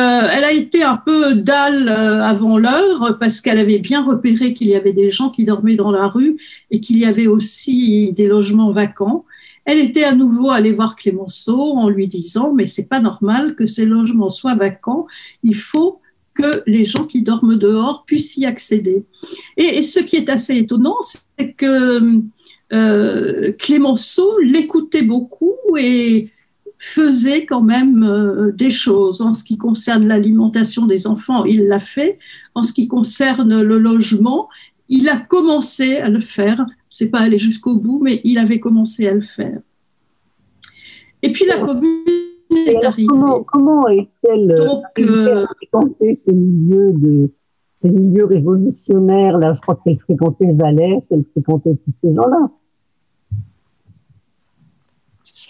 euh, 0.01 0.23
elle 0.33 0.43
a 0.43 0.53
été 0.53 0.83
un 0.83 0.97
peu 0.97 1.35
dalle 1.35 1.89
euh, 1.89 2.23
avant 2.23 2.59
l'heure 2.59 3.16
parce 3.21 3.41
qu'elle 3.41 3.59
avait 3.59 3.79
bien 3.79 4.05
repéré 4.05 4.53
qu'il 4.53 4.66
y 4.66 4.75
avait 4.75 4.93
des 4.93 5.12
gens 5.12 5.31
qui 5.31 5.45
dormaient 5.45 5.77
dans 5.77 5.93
la 5.93 6.09
rue 6.09 6.37
et 6.73 6.81
qu'il 6.81 6.99
y 6.99 7.05
avait 7.05 7.29
aussi 7.29 8.12
des 8.12 8.27
logements 8.27 8.73
vacants. 8.73 9.25
Elle 9.65 9.79
était 9.79 10.03
à 10.03 10.12
nouveau 10.12 10.51
allée 10.51 10.73
voir 10.73 10.97
Clémenceau 10.97 11.77
en 11.77 11.89
lui 11.89 12.09
disant 12.09 12.53
mais 12.53 12.66
c'est 12.66 12.89
pas 12.89 13.01
normal 13.01 13.55
que 13.55 13.66
ces 13.66 13.87
logements 13.87 14.29
soient 14.29 14.57
vacants. 14.57 15.07
Il 15.45 15.55
faut 15.55 16.01
que 16.35 16.62
les 16.66 16.85
gens 16.85 17.05
qui 17.05 17.23
dorment 17.23 17.56
dehors 17.56 18.05
puissent 18.06 18.36
y 18.36 18.44
accéder. 18.44 19.05
Et, 19.56 19.78
et 19.78 19.82
ce 19.82 20.01
qui 20.01 20.16
est 20.16 20.28
assez 20.28 20.56
étonnant, 20.56 20.97
c'est 21.02 21.52
que 21.52 22.23
euh, 22.73 23.52
Clémenceau 23.59 24.39
l'écoutait 24.40 25.02
beaucoup 25.02 25.56
et 25.78 26.31
faisait 26.78 27.47
quand 27.47 27.62
même 27.62 28.02
euh, 28.02 28.52
des 28.52 28.70
choses. 28.70 29.23
En 29.23 29.32
ce 29.32 29.44
qui 29.44 29.56
concerne 29.56 30.06
l'alimentation 30.06 30.86
des 30.86 31.06
enfants, 31.06 31.44
il 31.44 31.66
l'a 31.66 31.78
fait. 31.78 32.19
En 32.55 32.62
ce 32.62 32.73
qui 32.73 32.89
concerne 32.89 33.62
le 33.62 33.78
logement, 33.78 34.48
il 34.89 35.09
a 35.09 35.16
commencé 35.16 35.97
à 35.97 36.09
le 36.09 36.20
faire. 36.20 36.65
C'est 36.90 37.09
pas 37.09 37.20
allé 37.20 37.39
jusqu'au 37.39 37.77
bout, 37.77 38.01
mais 38.02 38.20
il 38.24 38.39
avait 38.39 38.61
commencé 38.61 39.06
à 39.06 39.15
le 39.15 39.23
faire. 39.23 39.61
Et 41.23 41.32
puis 41.32 41.47
la 41.47 41.59
commune 41.59 42.05
Et 42.06 42.23
est 42.69 42.85
arrivée. 42.85 43.07
comment, 43.09 43.43
comment 43.43 43.89
est-elle 43.89 44.51
euh, 44.53 44.69
euh, 45.01 45.45
à 45.45 45.47
fréquenter 45.55 46.15
ces 46.15 46.32
milieux 46.32 46.93
de 46.93 47.31
ces 47.73 47.91
milieux 47.91 48.24
révolutionnaires? 48.24 49.39
Là, 49.39 49.53
je 49.53 49.61
crois 49.61 49.78
qu'elle 49.85 49.97
fréquentait 49.99 50.53
Vallès, 50.53 51.11
elle 51.12 51.24
fréquentait 51.32 51.74
tous 51.85 51.93
ces 51.95 52.12
gens-là. 52.12 52.51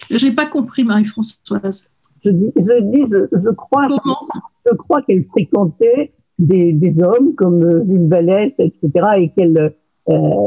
J'ai 0.09 0.31
pas 0.31 0.45
compris, 0.45 0.83
Marie-Françoise. 0.83 1.87
Je 2.23 2.31
dis, 2.31 2.51
je, 2.55 2.81
dis, 2.81 3.03
je, 3.11 3.27
je 3.37 3.49
crois, 3.51 3.87
Comment? 3.87 4.17
je 4.65 4.75
crois 4.75 5.01
qu'elle 5.03 5.23
fréquentait 5.23 6.13
des, 6.39 6.73
des 6.73 7.01
hommes 7.01 7.33
comme 7.35 7.63
euh, 7.63 7.83
Jules 7.83 8.07
Vallès, 8.07 8.59
etc., 8.59 8.89
et 9.17 9.29
qu'elle 9.29 9.57
euh, 9.57 9.69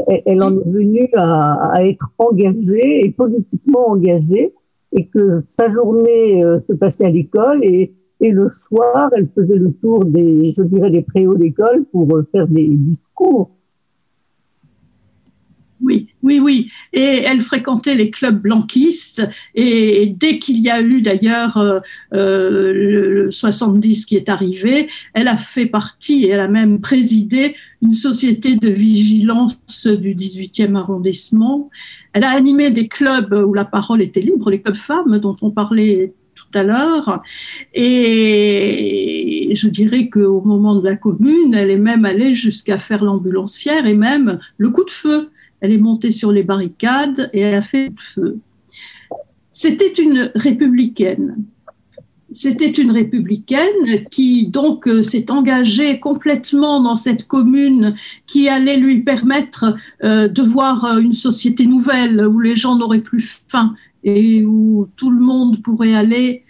elle- 0.07 0.23
elle 0.25 0.43
en 0.43 0.53
est 0.59 0.69
venue 0.69 1.09
à, 1.15 1.71
à 1.73 1.83
être 1.83 2.11
engagée 2.17 3.05
et 3.05 3.11
politiquement 3.11 3.89
engagée, 3.89 4.53
et 4.91 5.07
que 5.07 5.39
sa 5.41 5.69
journée 5.69 6.43
euh, 6.43 6.59
se 6.59 6.73
passait 6.73 7.05
à 7.05 7.09
l'école 7.09 7.63
et, 7.63 7.93
le 8.21 8.49
soir, 8.49 9.09
elle 9.15 9.27
faisait 9.27 9.55
le 9.55 9.71
tour 9.71 10.03
des, 10.03 10.51
je 10.51 10.63
dirais, 10.63 10.91
des 10.91 11.03
préaux 11.03 11.35
d'école 11.35 11.85
pour 11.85 12.13
euh, 12.17 12.27
faire 12.33 12.49
des 12.49 12.67
discours. 12.67 13.51
Oui, 15.81 16.07
oui, 16.23 16.39
oui. 16.39 16.71
Et 16.93 17.23
elle 17.25 17.41
fréquentait 17.41 17.95
les 17.95 18.11
clubs 18.11 18.39
blanquistes. 18.39 19.21
Et 19.55 20.13
dès 20.17 20.39
qu'il 20.39 20.57
y 20.57 20.69
a 20.69 20.81
eu 20.81 21.01
d'ailleurs 21.01 21.57
euh, 21.57 21.79
euh, 22.13 22.73
le, 22.73 23.23
le 23.25 23.31
70 23.31 24.05
qui 24.05 24.17
est 24.17 24.29
arrivé, 24.29 24.89
elle 25.13 25.27
a 25.27 25.37
fait 25.37 25.65
partie 25.65 26.25
et 26.25 26.29
elle 26.29 26.41
a 26.41 26.47
même 26.47 26.81
présidé 26.81 27.55
une 27.81 27.93
société 27.93 28.55
de 28.55 28.69
vigilance 28.69 29.87
du 29.87 30.15
18e 30.15 30.75
arrondissement. 30.75 31.69
Elle 32.13 32.23
a 32.23 32.31
animé 32.31 32.71
des 32.71 32.87
clubs 32.87 33.33
où 33.33 33.53
la 33.53 33.65
parole 33.65 34.01
était 34.01 34.21
libre, 34.21 34.51
les 34.51 34.61
clubs 34.61 34.75
femmes 34.75 35.19
dont 35.19 35.37
on 35.41 35.51
parlait 35.51 36.13
tout 36.35 36.57
à 36.57 36.63
l'heure. 36.63 37.21
Et 37.73 39.51
je 39.53 39.67
dirais 39.67 40.09
qu'au 40.09 40.41
moment 40.41 40.75
de 40.75 40.83
la 40.83 40.95
commune, 40.95 41.53
elle 41.53 41.71
est 41.71 41.77
même 41.77 42.05
allée 42.05 42.35
jusqu'à 42.35 42.77
faire 42.77 43.03
l'ambulancière 43.03 43.85
et 43.85 43.93
même 43.93 44.39
le 44.57 44.69
coup 44.69 44.83
de 44.83 44.91
feu. 44.91 45.29
Elle 45.61 45.73
est 45.73 45.77
montée 45.77 46.11
sur 46.11 46.31
les 46.31 46.43
barricades 46.43 47.29
et 47.33 47.41
elle 47.41 47.55
a 47.55 47.61
fait 47.61 47.91
feu. 47.97 48.39
C'était 49.51 49.91
une 49.91 50.31
républicaine. 50.35 51.43
C'était 52.31 52.69
une 52.69 52.91
républicaine 52.91 54.05
qui 54.11 54.47
donc 54.47 54.87
euh, 54.87 55.01
s'est 55.01 55.31
engagée 55.31 55.99
complètement 55.99 56.79
dans 56.79 56.95
cette 56.95 57.25
commune 57.25 57.95
qui 58.27 58.47
allait 58.47 58.77
lui 58.77 59.01
permettre 59.01 59.75
euh, 60.03 60.27
de 60.27 60.43
voir 60.43 60.85
euh, 60.85 60.99
une 60.99 61.13
société 61.13 61.65
nouvelle 61.65 62.25
où 62.27 62.39
les 62.39 62.55
gens 62.55 62.75
n'auraient 62.75 62.99
plus 62.99 63.41
faim 63.47 63.75
et 64.03 64.45
où 64.45 64.87
tout 64.95 65.09
le 65.09 65.19
monde 65.19 65.63
pourrait 65.63 65.95
aller, 65.95 66.43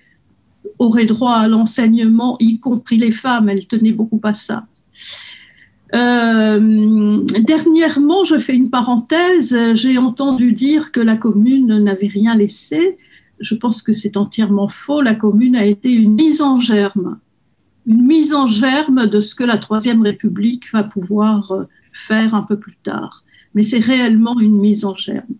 aurait 0.79 1.05
droit 1.05 1.35
à 1.35 1.47
l'enseignement, 1.47 2.35
y 2.41 2.59
compris 2.59 2.97
les 2.97 3.13
femmes. 3.13 3.47
Elle 3.47 3.65
tenait 3.65 3.93
beaucoup 3.93 4.19
à 4.23 4.33
ça. 4.33 4.67
Euh, 5.95 7.25
dernièrement, 7.39 8.23
je 8.23 8.37
fais 8.37 8.55
une 8.55 8.69
parenthèse, 8.69 9.57
j'ai 9.73 9.97
entendu 9.97 10.53
dire 10.53 10.91
que 10.91 10.99
la 10.99 11.17
commune 11.17 11.83
n'avait 11.83 12.07
rien 12.07 12.35
laissé. 12.35 12.97
Je 13.39 13.55
pense 13.55 13.81
que 13.81 13.93
c'est 13.93 14.17
entièrement 14.17 14.67
faux. 14.67 15.01
La 15.01 15.15
commune 15.15 15.55
a 15.55 15.65
été 15.65 15.91
une 15.91 16.13
mise 16.13 16.41
en 16.41 16.59
germe, 16.59 17.19
une 17.87 18.05
mise 18.05 18.33
en 18.33 18.45
germe 18.45 19.07
de 19.07 19.21
ce 19.21 19.33
que 19.33 19.43
la 19.43 19.57
Troisième 19.57 20.01
République 20.01 20.71
va 20.73 20.83
pouvoir 20.83 21.51
euh, 21.51 21.63
faire 21.91 22.35
un 22.35 22.43
peu 22.43 22.57
plus 22.57 22.75
tard. 22.83 23.23
Mais 23.55 23.63
c'est 23.63 23.79
réellement 23.79 24.39
une 24.39 24.59
mise 24.59 24.85
en 24.85 24.95
germe. 24.95 25.35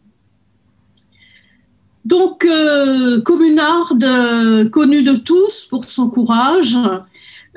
Donc, 2.06 2.46
euh, 2.46 3.22
communarde, 3.22 4.04
euh, 4.04 4.70
connue 4.70 5.04
de 5.04 5.14
tous 5.14 5.68
pour 5.70 5.86
son 5.86 6.10
courage, 6.10 6.78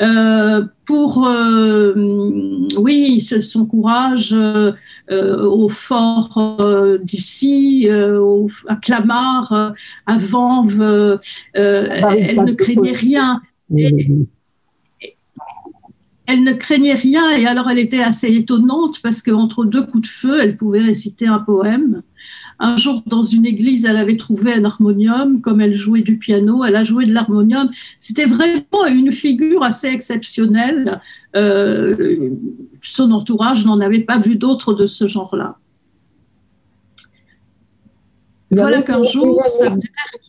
euh, 0.03 0.65
pour, 0.85 1.27
euh, 1.27 1.95
oui, 2.79 3.21
son 3.21 3.67
courage 3.67 4.35
euh, 4.35 4.73
au 5.11 5.69
fort 5.69 6.99
d'ici, 7.03 7.89
à 8.69 8.77
Clamart, 8.77 9.75
à 10.07 10.19
Vanves, 10.19 10.81
euh, 10.81 11.19
elle 11.55 12.45
ne 12.45 12.53
craignait 12.53 12.93
rien. 12.93 13.41
Et- 13.77 14.27
elle 16.27 16.45
ne 16.45 16.53
craignait 16.53 16.95
rien 16.95 17.37
et 17.37 17.47
alors 17.47 17.69
elle 17.69 17.79
était 17.79 18.03
assez 18.03 18.29
étonnante 18.29 19.01
parce 19.03 19.23
qu'entre 19.23 19.65
deux 19.65 19.85
coups 19.85 20.09
de 20.09 20.13
feu, 20.13 20.41
elle 20.41 20.57
pouvait 20.57 20.81
réciter 20.81 21.27
un 21.27 21.41
poème. 21.41 22.03
Un 22.65 22.77
jour, 22.77 23.03
dans 23.07 23.25
une 23.25 23.45
église, 23.45 23.87
elle 23.87 23.97
avait 23.97 24.17
trouvé 24.17 24.53
un 24.55 24.65
harmonium. 24.65 25.41
Comme 25.41 25.61
elle 25.61 25.75
jouait 25.77 26.03
du 26.03 26.17
piano, 26.17 26.65
elle 26.65 26.77
a 26.77 26.85
joué 26.85 27.07
de 27.07 27.13
l'harmonium. 27.13 27.69
C'était 27.99 28.25
vraiment 28.25 28.87
une 28.89 29.11
figure 29.11 29.65
assez 29.65 29.89
exceptionnelle. 29.89 31.01
Euh, 31.35 32.31
son 32.81 33.11
entourage 33.11 33.67
n'en 33.67 33.81
avait 33.81 34.05
pas 34.05 34.19
vu 34.19 34.37
d'autres 34.37 34.75
de 34.75 34.87
ce 34.87 35.09
genre-là. 35.09 35.57
Voilà 38.53 38.83
qu'un 38.83 39.03
jour, 39.03 39.43
sa 39.49 39.71
mère, 39.71 39.81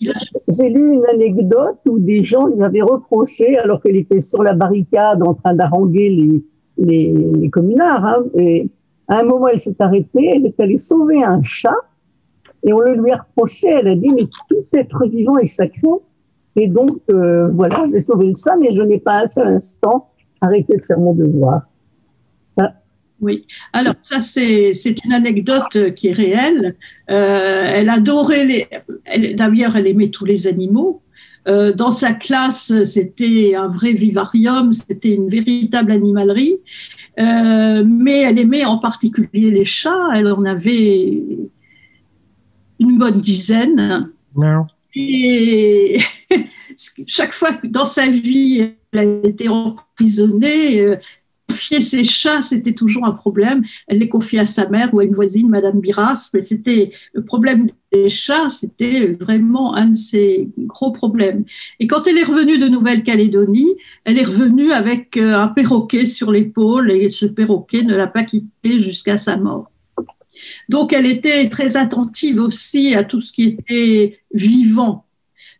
l'a 0.01 0.13
J'ai 0.47 0.69
lu 0.69 0.95
une 0.95 1.05
anecdote 1.13 1.77
où 1.87 1.99
des 1.99 2.23
gens 2.23 2.47
lui 2.47 2.63
avaient 2.63 2.81
reproché, 2.81 3.57
alors 3.59 3.79
qu'elle 3.79 3.97
était 3.97 4.21
sur 4.21 4.41
la 4.41 4.53
barricade 4.53 5.21
en 5.21 5.35
train 5.35 5.53
d'haranguer 5.53 6.09
les, 6.09 6.43
les, 6.77 7.13
les 7.13 7.49
communards, 7.49 8.05
hein, 8.05 8.23
et 8.39 8.69
à 9.07 9.19
un 9.19 9.23
moment 9.23 9.49
elle 9.49 9.59
s'est 9.59 9.75
arrêtée, 9.79 10.31
elle 10.35 10.45
est 10.45 10.59
allée 10.59 10.77
sauver 10.77 11.21
un 11.21 11.41
chat, 11.41 11.75
et 12.65 12.73
on 12.73 12.79
le 12.79 12.95
lui 12.95 13.11
a 13.11 13.17
reproché, 13.17 13.69
elle 13.69 13.87
a 13.87 13.95
dit, 13.95 14.09
mais 14.09 14.23
tout 14.23 14.65
être 14.73 15.05
vivant 15.07 15.37
est 15.37 15.45
sacré, 15.45 15.87
et 16.55 16.67
donc 16.67 16.97
euh, 17.11 17.49
voilà, 17.49 17.85
j'ai 17.91 17.99
sauvé 17.99 18.27
le 18.27 18.33
chat, 18.35 18.55
mais 18.57 18.71
je 18.71 18.83
n'ai 18.83 18.99
pas 18.99 19.23
un 19.23 19.27
seul 19.27 19.47
instant 19.47 20.09
arrêté 20.41 20.77
de 20.77 20.83
faire 20.83 20.99
mon 20.99 21.13
devoir. 21.13 21.61
Ça, 22.51 22.73
Oui, 23.21 23.45
alors 23.71 23.95
ça 24.01 24.19
c'est 24.21 24.73
une 25.05 25.13
anecdote 25.13 25.93
qui 25.95 26.09
est 26.09 26.13
réelle. 26.13 26.75
Euh, 27.09 27.63
elle 27.75 27.89
adorait 27.89 28.45
les. 28.45 28.67
D'ailleurs, 29.35 29.75
elle 29.75 29.87
aimait 29.87 30.09
tous 30.09 30.25
les 30.25 30.47
animaux. 30.47 31.01
Euh, 31.47 31.73
dans 31.73 31.91
sa 31.91 32.13
classe, 32.13 32.71
c'était 32.85 33.55
un 33.55 33.67
vrai 33.67 33.91
vivarium, 33.93 34.71
c'était 34.71 35.13
une 35.13 35.29
véritable 35.29 35.91
animalerie. 35.91 36.59
Euh, 37.19 37.83
mais 37.85 38.21
elle 38.21 38.39
aimait 38.39 38.65
en 38.65 38.77
particulier 38.77 39.51
les 39.51 39.65
chats. 39.65 40.09
Elle 40.15 40.27
en 40.27 40.45
avait 40.45 41.23
une 42.89 42.97
bonne 42.97 43.21
dizaine. 43.21 44.09
Et 44.95 45.99
chaque 47.07 47.33
fois 47.33 47.53
que 47.53 47.67
dans 47.67 47.85
sa 47.85 48.09
vie, 48.09 48.71
elle 48.91 48.99
a 48.99 49.27
été 49.27 49.47
emprisonnée, 49.47 50.81
euh, 50.81 50.95
confier 51.49 51.81
ses 51.81 52.03
chats, 52.03 52.41
c'était 52.41 52.73
toujours 52.73 53.05
un 53.05 53.11
problème. 53.11 53.63
Elle 53.87 53.99
les 53.99 54.09
confiait 54.09 54.39
à 54.39 54.45
sa 54.45 54.69
mère 54.69 54.93
ou 54.93 54.99
à 54.99 55.03
une 55.03 55.13
voisine, 55.13 55.49
Madame 55.49 55.79
Biras, 55.79 56.29
mais 56.33 56.41
c'était 56.41 56.91
le 57.13 57.23
problème 57.23 57.69
des 57.91 58.09
chats, 58.09 58.49
c'était 58.49 59.07
vraiment 59.19 59.75
un 59.75 59.87
de 59.87 59.97
ses 59.97 60.49
gros 60.57 60.91
problèmes. 60.91 61.43
Et 61.79 61.87
quand 61.87 62.07
elle 62.07 62.17
est 62.17 62.23
revenue 62.23 62.57
de 62.57 62.67
Nouvelle-Calédonie, 62.67 63.75
elle 64.05 64.19
est 64.19 64.23
revenue 64.23 64.71
avec 64.71 65.17
euh, 65.17 65.35
un 65.35 65.47
perroquet 65.47 66.05
sur 66.05 66.31
l'épaule 66.31 66.91
et 66.91 67.09
ce 67.09 67.25
perroquet 67.25 67.83
ne 67.83 67.95
l'a 67.95 68.07
pas 68.07 68.23
quitté 68.23 68.81
jusqu'à 68.81 69.17
sa 69.17 69.37
mort. 69.37 69.72
Donc, 70.69 70.93
elle 70.93 71.05
était 71.05 71.49
très 71.49 71.77
attentive 71.77 72.39
aussi 72.39 72.95
à 72.95 73.03
tout 73.03 73.21
ce 73.21 73.31
qui 73.31 73.43
était 73.45 74.19
vivant, 74.33 75.05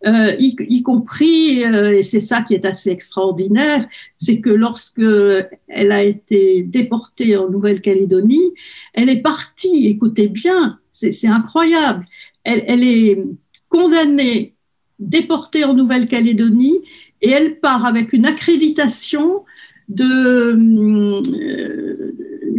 euh, 0.06 0.36
y, 0.38 0.84
compris, 0.84 1.64
euh, 1.64 1.98
et 1.98 2.04
c'est 2.04 2.20
ça 2.20 2.42
qui 2.42 2.54
est 2.56 2.66
assez 2.66 2.90
extraordinaire, 2.90 3.88
c'est 4.18 4.42
que 4.42 4.50
lorsque 4.50 5.00
elle 5.00 5.92
a 5.94 6.04
été 6.04 6.64
déportée 6.64 7.38
en 7.38 7.50
Nouvelle-Calédonie, 7.50 8.54
elle 8.94 9.08
est 9.08 9.22
partie, 9.22 9.88
écoutez 9.88 10.28
bien, 10.28 10.80
c'est 10.92 11.28
incroyable, 11.28 12.06
elle, 12.44 12.66
elle 12.68 12.84
est 12.84 13.24
condamnée, 13.70 14.56
déportée 15.00 15.64
en 15.64 15.74
Nouvelle-Calédonie, 15.74 16.80
et 17.22 17.30
elle 17.30 17.62
part 17.62 17.86
avec 17.86 18.12
une 18.12 18.26
accréditation 18.26 19.46
de 19.88 20.54
euh, 20.56 21.22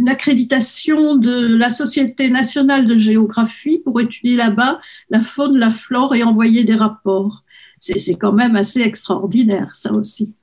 une 0.05 0.11
accréditation 0.11 1.15
de 1.15 1.55
la 1.55 1.71
Société 1.71 2.29
nationale 2.29 2.85
de 2.85 2.95
géographie 2.95 3.79
pour 3.79 3.99
étudier 3.99 4.35
là-bas 4.35 4.79
la 5.09 5.21
faune, 5.21 5.57
la 5.57 5.71
flore 5.71 6.13
et 6.13 6.21
envoyer 6.21 6.63
des 6.63 6.75
rapports. 6.75 7.43
C'est 7.79 8.13
quand 8.13 8.31
même 8.31 8.55
assez 8.55 8.81
extraordinaire, 8.81 9.71
ça 9.73 9.93
aussi. 9.93 10.35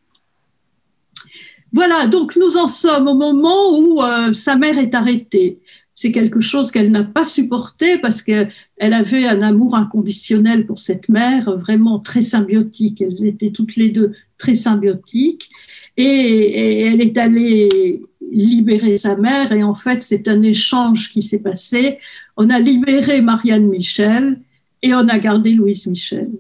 Voilà, 1.73 2.09
donc 2.09 2.35
nous 2.35 2.57
en 2.57 2.67
sommes 2.67 3.07
au 3.07 3.15
moment 3.15 3.79
où 3.79 4.03
euh, 4.03 4.33
sa 4.33 4.57
mère 4.57 4.79
est 4.79 4.97
arrêtée. 4.97 5.61
C'est 5.95 6.11
quelque 6.11 6.41
chose 6.41 6.73
qu'elle 6.73 6.91
n'a 6.91 7.05
pas 7.05 7.25
supporté 7.25 7.99
parce 7.99 8.21
qu'elle 8.21 8.51
avait 8.81 9.29
un 9.29 9.43
amour 9.43 9.77
inconditionnel 9.77 10.67
pour 10.67 10.81
cette 10.81 11.09
mère, 11.09 11.57
vraiment 11.57 12.01
très 12.01 12.23
symbiotique. 12.23 13.01
Elles 13.01 13.25
étaient 13.27 13.53
toutes 13.53 13.77
les 13.77 13.91
deux 13.91 14.13
très 14.39 14.57
symbiotiques. 14.57 15.51
Et 15.97 16.83
elle 16.87 17.01
est 17.01 17.17
allée 17.17 18.03
libérer 18.31 18.97
sa 18.97 19.17
mère. 19.17 19.53
Et 19.53 19.63
en 19.63 19.75
fait, 19.75 20.03
c'est 20.03 20.29
un 20.29 20.43
échange 20.43 21.11
qui 21.11 21.23
s'est 21.23 21.41
passé. 21.41 21.99
On 22.37 22.51
a 22.51 22.59
libéré 22.59 23.21
Marianne 23.21 23.69
Michel 23.69 24.41
et 24.83 24.95
on 24.95 25.09
a 25.09 25.19
gardé 25.19 25.53
Louise 25.53 25.87
Michel. 25.87 26.31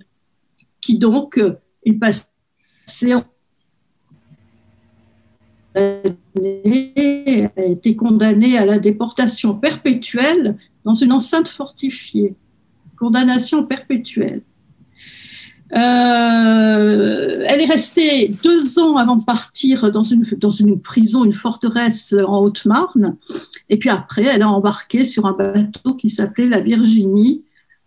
qui 0.80 0.98
donc 0.98 1.38
euh, 1.38 1.54
est 1.84 1.94
passé 1.94 2.24
en 3.14 3.24
a 5.74 7.64
été 7.64 7.96
condamné 7.96 8.58
à 8.58 8.66
la 8.66 8.78
déportation 8.78 9.54
perpétuelle 9.54 10.56
dans 10.84 10.94
une 10.94 11.12
enceinte 11.12 11.48
fortifiée. 11.48 12.34
Condamnation 12.98 13.64
perpétuelle. 13.64 14.42
Euh, 15.74 17.44
elle 17.46 17.60
est 17.60 17.66
restée 17.66 18.28
deux 18.42 18.78
ans 18.78 18.96
avant 18.96 19.16
de 19.16 19.24
partir 19.24 19.90
dans 19.90 20.02
une, 20.02 20.22
dans 20.36 20.50
une 20.50 20.80
prison, 20.80 21.24
une 21.24 21.32
forteresse 21.32 22.14
en 22.26 22.40
Haute-Marne. 22.40 23.16
Et 23.70 23.78
puis 23.78 23.88
après, 23.88 24.24
elle 24.24 24.42
a 24.42 24.50
embarqué 24.50 25.04
sur 25.04 25.26
un 25.26 25.32
bateau 25.32 25.94
qui 25.94 26.10
s'appelait 26.10 26.48
la 26.48 26.60
Virginie 26.60 27.42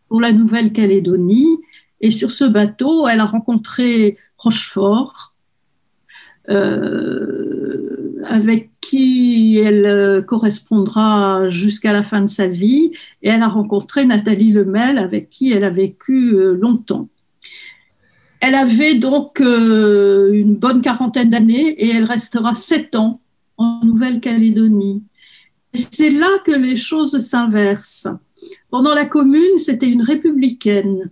pour 0.08 0.20
la 0.20 0.32
Nouvelle-Calédonie. 0.32 1.60
Et 2.02 2.12
sur 2.12 2.32
ce 2.32 2.46
bateau, 2.46 3.08
elle 3.08 3.20
a 3.20 3.26
rencontré 3.26 4.18
Rochefort, 4.38 5.34
euh, 6.50 8.22
avec 8.26 8.72
qui 8.82 9.58
elle 9.58 9.86
euh, 9.86 10.22
correspondra 10.22 11.50
jusqu'à 11.50 11.94
la 11.94 12.04
fin 12.04 12.22
de 12.22 12.30
sa 12.30 12.48
vie. 12.48 12.92
Et 13.22 13.30
elle 13.30 13.42
a 13.42 13.48
rencontré 13.48 14.06
Nathalie 14.06 14.52
Lemel, 14.52 14.98
avec 14.98 15.30
qui 15.30 15.52
elle 15.52 15.64
a 15.64 15.70
vécu 15.70 16.34
euh, 16.36 16.54
longtemps. 16.54 17.10
Elle 18.40 18.56
avait 18.56 18.96
donc 18.96 19.42
euh, 19.42 20.32
une 20.34 20.56
bonne 20.56 20.82
quarantaine 20.82 21.30
d'années 21.30 21.70
et 21.84 21.90
elle 21.90 22.06
restera 22.06 22.54
sept 22.56 22.96
ans 22.96 23.22
en 23.58 23.82
Nouvelle-Calédonie. 23.84 25.04
Et 25.74 25.78
c'est 25.78 26.12
là 26.12 26.30
que 26.46 26.52
les 26.52 26.76
choses 26.76 27.18
s'inversent. 27.20 28.08
Pendant 28.70 28.94
la 28.94 29.06
commune, 29.06 29.58
c'était 29.58 29.90
une 29.90 30.04
républicaine, 30.04 31.10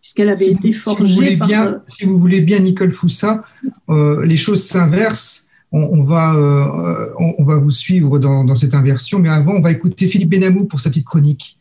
puisqu'elle 0.00 0.30
avait 0.30 0.46
Si 0.46 0.50
été 0.52 0.72
si 0.72 0.74
forgée 0.74 1.14
voulez 1.14 1.36
par... 1.36 1.48
bien, 1.48 1.82
si 1.86 2.06
vous 2.06 2.18
voulez 2.18 2.40
bien, 2.40 2.60
Nicole 2.60 2.92
Foussa, 2.92 3.44
euh, 3.90 4.24
les 4.24 4.36
choses 4.36 4.62
s'inversent. 4.62 5.48
On, 5.72 5.82
on 5.82 6.04
va, 6.04 6.34
euh, 6.34 7.06
on, 7.18 7.34
on 7.38 7.44
va 7.44 7.56
vous 7.56 7.70
suivre 7.70 8.18
dans, 8.18 8.44
dans 8.44 8.56
cette 8.56 8.74
inversion, 8.74 9.18
mais 9.18 9.28
avant, 9.28 9.52
on 9.52 9.60
va 9.60 9.70
écouter 9.70 10.08
Philippe 10.08 10.30
Benamou 10.30 10.64
pour 10.64 10.80
sa 10.80 10.88
petite 10.90 11.04
chronique. 11.04 11.58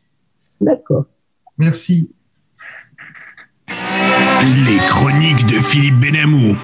D'accord. 0.62 1.06
Merci. 1.58 2.10
Les 4.44 4.78
chroniques 4.88 5.46
de 5.46 5.60
Philippe 5.62 6.00
Benamou. 6.00 6.56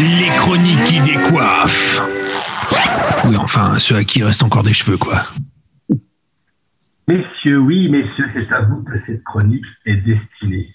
Les 0.00 0.28
chroniques 0.38 0.84
qui 0.84 1.00
décoiffent. 1.00 2.00
Oui, 3.24 3.36
enfin, 3.36 3.78
ceux 3.78 3.96
à 3.96 4.04
qui 4.04 4.18
il 4.20 4.24
reste 4.24 4.42
encore 4.42 4.62
des 4.62 4.72
cheveux, 4.72 4.96
quoi. 4.98 5.22
Messieurs, 7.08 7.58
oui, 7.58 7.88
messieurs, 7.88 8.26
c'est 8.34 8.52
à 8.52 8.62
vous 8.62 8.82
que 8.84 8.92
cette 9.06 9.22
chronique 9.24 9.64
est 9.86 9.96
destinée. 9.96 10.74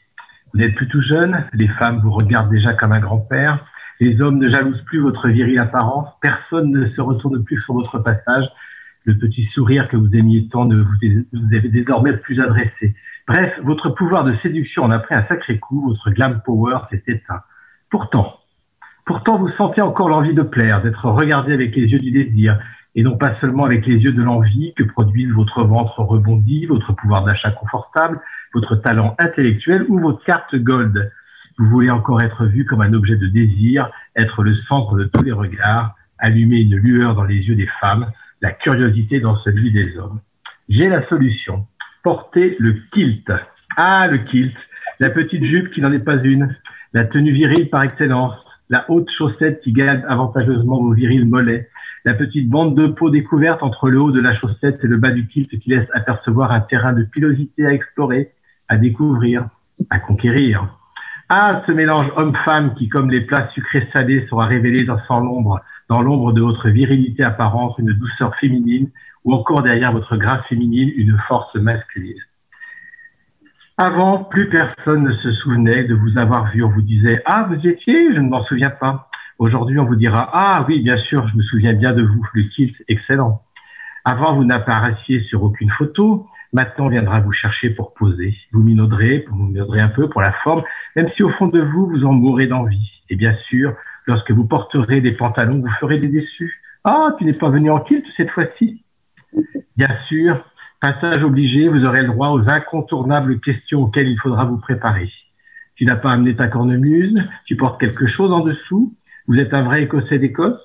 Vous 0.53 0.59
n'êtes 0.59 0.75
plus 0.75 0.87
tout 0.87 1.01
jeune, 1.01 1.45
les 1.53 1.67
femmes 1.79 1.99
vous 2.03 2.11
regardent 2.11 2.51
déjà 2.51 2.73
comme 2.73 2.93
un 2.93 2.99
grand-père, 2.99 3.65
les 3.99 4.19
hommes 4.21 4.37
ne 4.37 4.49
jalousent 4.49 4.83
plus 4.85 4.99
votre 4.99 5.27
virile 5.27 5.59
apparence, 5.59 6.07
personne 6.21 6.71
ne 6.71 6.89
se 6.89 7.01
retourne 7.01 7.43
plus 7.43 7.59
sur 7.61 7.73
votre 7.73 7.99
passage, 7.99 8.45
le 9.05 9.17
petit 9.17 9.45
sourire 9.53 9.87
que 9.89 9.97
vous 9.97 10.09
aimiez 10.13 10.47
tant 10.49 10.65
ne 10.65 10.81
vous, 10.81 10.95
est- 11.01 11.25
vous 11.33 11.53
est 11.55 11.67
désormais 11.69 12.13
plus 12.17 12.39
adressé. 12.41 12.95
Bref, 13.27 13.59
votre 13.63 13.89
pouvoir 13.89 14.23
de 14.23 14.35
séduction 14.37 14.83
en 14.83 14.91
a 14.91 14.99
pris 14.99 15.13
un 15.13 15.25
sacré 15.27 15.59
coup, 15.59 15.89
votre 15.89 16.09
glam 16.11 16.41
power 16.45 16.77
s'est 16.89 17.03
éteint. 17.07 17.41
Pourtant, 17.89 18.39
pourtant 19.05 19.37
vous 19.37 19.49
sentez 19.57 19.81
encore 19.81 20.07
l'envie 20.07 20.33
de 20.33 20.43
plaire, 20.43 20.81
d'être 20.81 21.05
regardé 21.05 21.53
avec 21.53 21.75
les 21.75 21.87
yeux 21.87 21.99
du 21.99 22.11
désir, 22.11 22.57
et 22.95 23.03
non 23.03 23.17
pas 23.17 23.35
seulement 23.41 23.65
avec 23.65 23.85
les 23.85 23.97
yeux 23.97 24.13
de 24.13 24.23
l'envie 24.23 24.73
que 24.75 24.83
produisent 24.83 25.33
votre 25.33 25.63
ventre 25.63 25.99
rebondi, 25.99 26.65
votre 26.67 26.93
pouvoir 26.93 27.25
d'achat 27.25 27.51
confortable, 27.51 28.21
votre 28.53 28.77
talent 28.77 29.13
intellectuel 29.19 29.85
ou 29.89 29.99
votre 29.99 30.23
carte 30.23 30.55
gold. 30.55 31.11
Vous 31.57 31.67
voulez 31.67 31.89
encore 31.89 32.21
être 32.21 32.45
vu 32.45 32.63
comme 32.63 32.81
un 32.81 32.93
objet 32.93 33.17
de 33.17 33.27
désir, 33.27 33.91
être 34.15 34.41
le 34.41 34.55
centre 34.69 34.95
de 34.95 35.03
tous 35.03 35.23
les 35.23 35.33
regards, 35.33 35.95
allumer 36.17 36.61
une 36.61 36.77
lueur 36.77 37.13
dans 37.13 37.25
les 37.25 37.39
yeux 37.39 37.55
des 37.55 37.69
femmes, 37.81 38.09
la 38.41 38.51
curiosité 38.51 39.19
dans 39.19 39.35
celui 39.37 39.73
des 39.73 39.97
hommes. 39.97 40.21
J'ai 40.69 40.87
la 40.87 41.05
solution. 41.09 41.67
Portez 42.07 42.55
le 42.59 42.73
kilt. 42.93 43.29
Ah, 43.75 44.07
le 44.07 44.19
kilt. 44.19 44.55
La 45.01 45.09
petite 45.09 45.43
jupe 45.43 45.71
qui 45.71 45.81
n'en 45.81 45.91
est 45.91 45.99
pas 45.99 46.15
une. 46.15 46.55
La 46.93 47.03
tenue 47.03 47.33
virile 47.33 47.69
par 47.69 47.83
excellence. 47.83 48.33
La 48.69 48.85
haute 48.87 49.09
chaussette 49.17 49.59
qui 49.59 49.73
garde 49.73 50.05
avantageusement 50.07 50.81
vos 50.81 50.93
virils 50.93 51.25
mollets. 51.25 51.67
La 52.05 52.13
petite 52.13 52.49
bande 52.49 52.77
de 52.77 52.87
peau 52.87 53.09
découverte 53.09 53.61
entre 53.61 53.89
le 53.89 53.99
haut 53.99 54.11
de 54.11 54.21
la 54.21 54.33
chaussette 54.39 54.79
et 54.81 54.87
le 54.87 54.95
bas 54.95 55.11
du 55.11 55.27
kilt 55.27 55.49
qui 55.49 55.69
laisse 55.69 55.89
apercevoir 55.93 56.53
un 56.53 56.61
terrain 56.61 56.93
de 56.93 57.03
pilosité 57.03 57.65
à 57.65 57.73
explorer, 57.73 58.31
à 58.69 58.77
découvrir, 58.77 59.49
à 59.89 59.99
conquérir. 59.99 60.65
Ah, 61.27 61.61
ce 61.67 61.73
mélange 61.73 62.09
homme-femme 62.15 62.75
qui, 62.75 62.87
comme 62.87 63.11
les 63.11 63.19
plats 63.19 63.49
sucrés 63.53 63.85
salés, 63.91 64.25
sera 64.29 64.45
révélé 64.45 64.85
dans 64.85 64.99
sans 65.09 65.19
l'ombre, 65.19 65.59
dans 65.89 66.01
l'ombre 66.01 66.31
de 66.31 66.41
votre 66.41 66.69
virilité 66.69 67.25
apparente, 67.25 67.75
une 67.79 67.91
douceur 67.91 68.33
féminine, 68.37 68.91
ou 69.27 69.33
encore 69.33 69.61
derrière 69.61 69.91
votre 69.91 70.15
grâce 70.15 70.45
féminine, 70.47 70.89
une 70.95 71.17
force 71.27 71.53
masculine. 71.55 72.17
Avant, 73.77 74.23
plus 74.23 74.49
personne 74.49 75.03
ne 75.03 75.11
se 75.11 75.33
souvenait 75.33 75.83
de 75.83 75.93
vous 75.95 76.17
avoir 76.17 76.49
vu. 76.51 76.63
On 76.63 76.69
vous 76.69 76.81
disait, 76.81 77.21
ah, 77.25 77.45
vous 77.49 77.67
étiez, 77.67 78.15
je 78.15 78.19
ne 78.21 78.29
m'en 78.29 78.45
souviens 78.45 78.69
pas. 78.69 79.09
Aujourd'hui, 79.37 79.77
on 79.79 79.85
vous 79.85 79.97
dira, 79.97 80.29
ah 80.31 80.65
oui, 80.67 80.81
bien 80.81 80.95
sûr, 80.95 81.27
je 81.27 81.35
me 81.35 81.43
souviens 81.43 81.73
bien 81.73 81.91
de 81.91 82.03
vous, 82.03 82.25
le 82.33 82.43
kilt, 82.43 82.73
excellent. 82.87 83.41
Avant, 84.05 84.33
vous 84.33 84.45
n'apparaissiez 84.45 85.21
sur 85.23 85.43
aucune 85.43 85.71
photo. 85.71 86.25
Maintenant, 86.53 86.85
on 86.85 86.89
viendra 86.89 87.19
vous 87.19 87.33
chercher 87.33 87.71
pour 87.71 87.93
poser. 87.95 88.33
Vous 88.53 88.63
minauderez, 88.63 89.25
vous 89.29 89.35
minauderez 89.35 89.81
un 89.81 89.89
peu 89.89 90.07
pour 90.07 90.21
la 90.21 90.31
forme, 90.41 90.63
même 90.95 91.09
si 91.17 91.23
au 91.23 91.29
fond 91.31 91.47
de 91.47 91.59
vous, 91.59 91.87
vous 91.87 92.05
en 92.05 92.13
mourrez 92.13 92.45
d'envie. 92.45 92.91
Et 93.09 93.17
bien 93.17 93.35
sûr, 93.49 93.75
lorsque 94.05 94.31
vous 94.31 94.45
porterez 94.45 95.01
des 95.01 95.11
pantalons, 95.11 95.59
vous 95.59 95.73
ferez 95.81 95.97
des 95.99 96.07
déçus. 96.07 96.61
Ah, 96.85 97.09
tu 97.17 97.25
n'es 97.25 97.33
pas 97.33 97.49
venu 97.49 97.69
en 97.69 97.81
kilt 97.81 98.05
cette 98.15 98.29
fois-ci 98.29 98.81
Bien 99.75 99.95
sûr, 100.07 100.43
passage 100.81 101.23
obligé, 101.23 101.67
vous 101.67 101.85
aurez 101.85 102.01
le 102.01 102.07
droit 102.07 102.29
aux 102.29 102.49
incontournables 102.49 103.39
questions 103.39 103.83
auxquelles 103.83 104.07
il 104.07 104.19
faudra 104.19 104.45
vous 104.45 104.57
préparer. 104.57 105.11
Tu 105.75 105.85
n'as 105.85 105.95
pas 105.95 106.09
amené 106.09 106.35
ta 106.35 106.47
cornemuse, 106.47 107.21
tu 107.45 107.55
portes 107.55 107.79
quelque 107.79 108.07
chose 108.07 108.31
en 108.31 108.39
dessous, 108.39 108.95
vous 109.27 109.39
êtes 109.39 109.53
un 109.53 109.63
vrai 109.63 109.83
Écossais 109.83 110.19
d'Écosse 110.19 110.61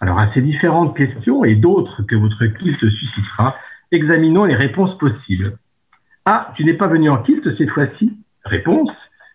Alors 0.00 0.20
à 0.20 0.32
ces 0.34 0.42
différentes 0.42 0.96
questions 0.96 1.44
et 1.44 1.56
d'autres 1.56 2.02
que 2.02 2.14
votre 2.14 2.46
kilt 2.46 2.78
suscitera, 2.78 3.56
examinons 3.90 4.44
les 4.44 4.54
réponses 4.54 4.96
possibles. 4.98 5.58
Ah, 6.26 6.52
tu 6.56 6.64
n'es 6.64 6.74
pas 6.74 6.86
venu 6.86 7.10
en 7.10 7.22
kilt 7.22 7.42
cette 7.56 7.70
fois-ci? 7.70 8.12
Réponse 8.44 8.90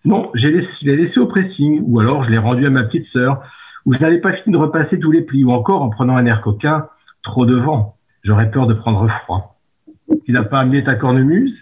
Non, 0.06 0.32
je 0.36 0.48
l'ai 0.48 0.96
laissé 0.96 1.20
au 1.20 1.28
pressing, 1.28 1.82
ou 1.84 2.00
alors 2.00 2.24
je 2.24 2.30
l'ai 2.30 2.38
rendu 2.38 2.66
à 2.66 2.70
ma 2.70 2.84
petite 2.84 3.08
sœur, 3.08 3.42
ou 3.86 3.94
je 3.94 4.00
n'avais 4.00 4.20
pas 4.20 4.34
fini 4.34 4.54
de 4.54 4.62
repasser 4.62 5.00
tous 5.00 5.12
les 5.12 5.22
plis, 5.22 5.44
ou 5.44 5.50
encore 5.50 5.82
en 5.82 5.90
prenant 5.90 6.16
un 6.16 6.26
air 6.26 6.42
coquin, 6.42 6.88
trop 7.24 7.46
de 7.46 7.56
vent, 7.56 7.95
j'aurais 8.26 8.52
peur 8.52 8.68
de 8.68 8.74
prendre 8.74 9.08
froid. 9.24 9.56
Tu 10.26 10.32
n'as 10.32 10.44
pas 10.44 10.58
amené 10.58 10.84
ta 10.84 10.96
cornemuse? 10.96 11.54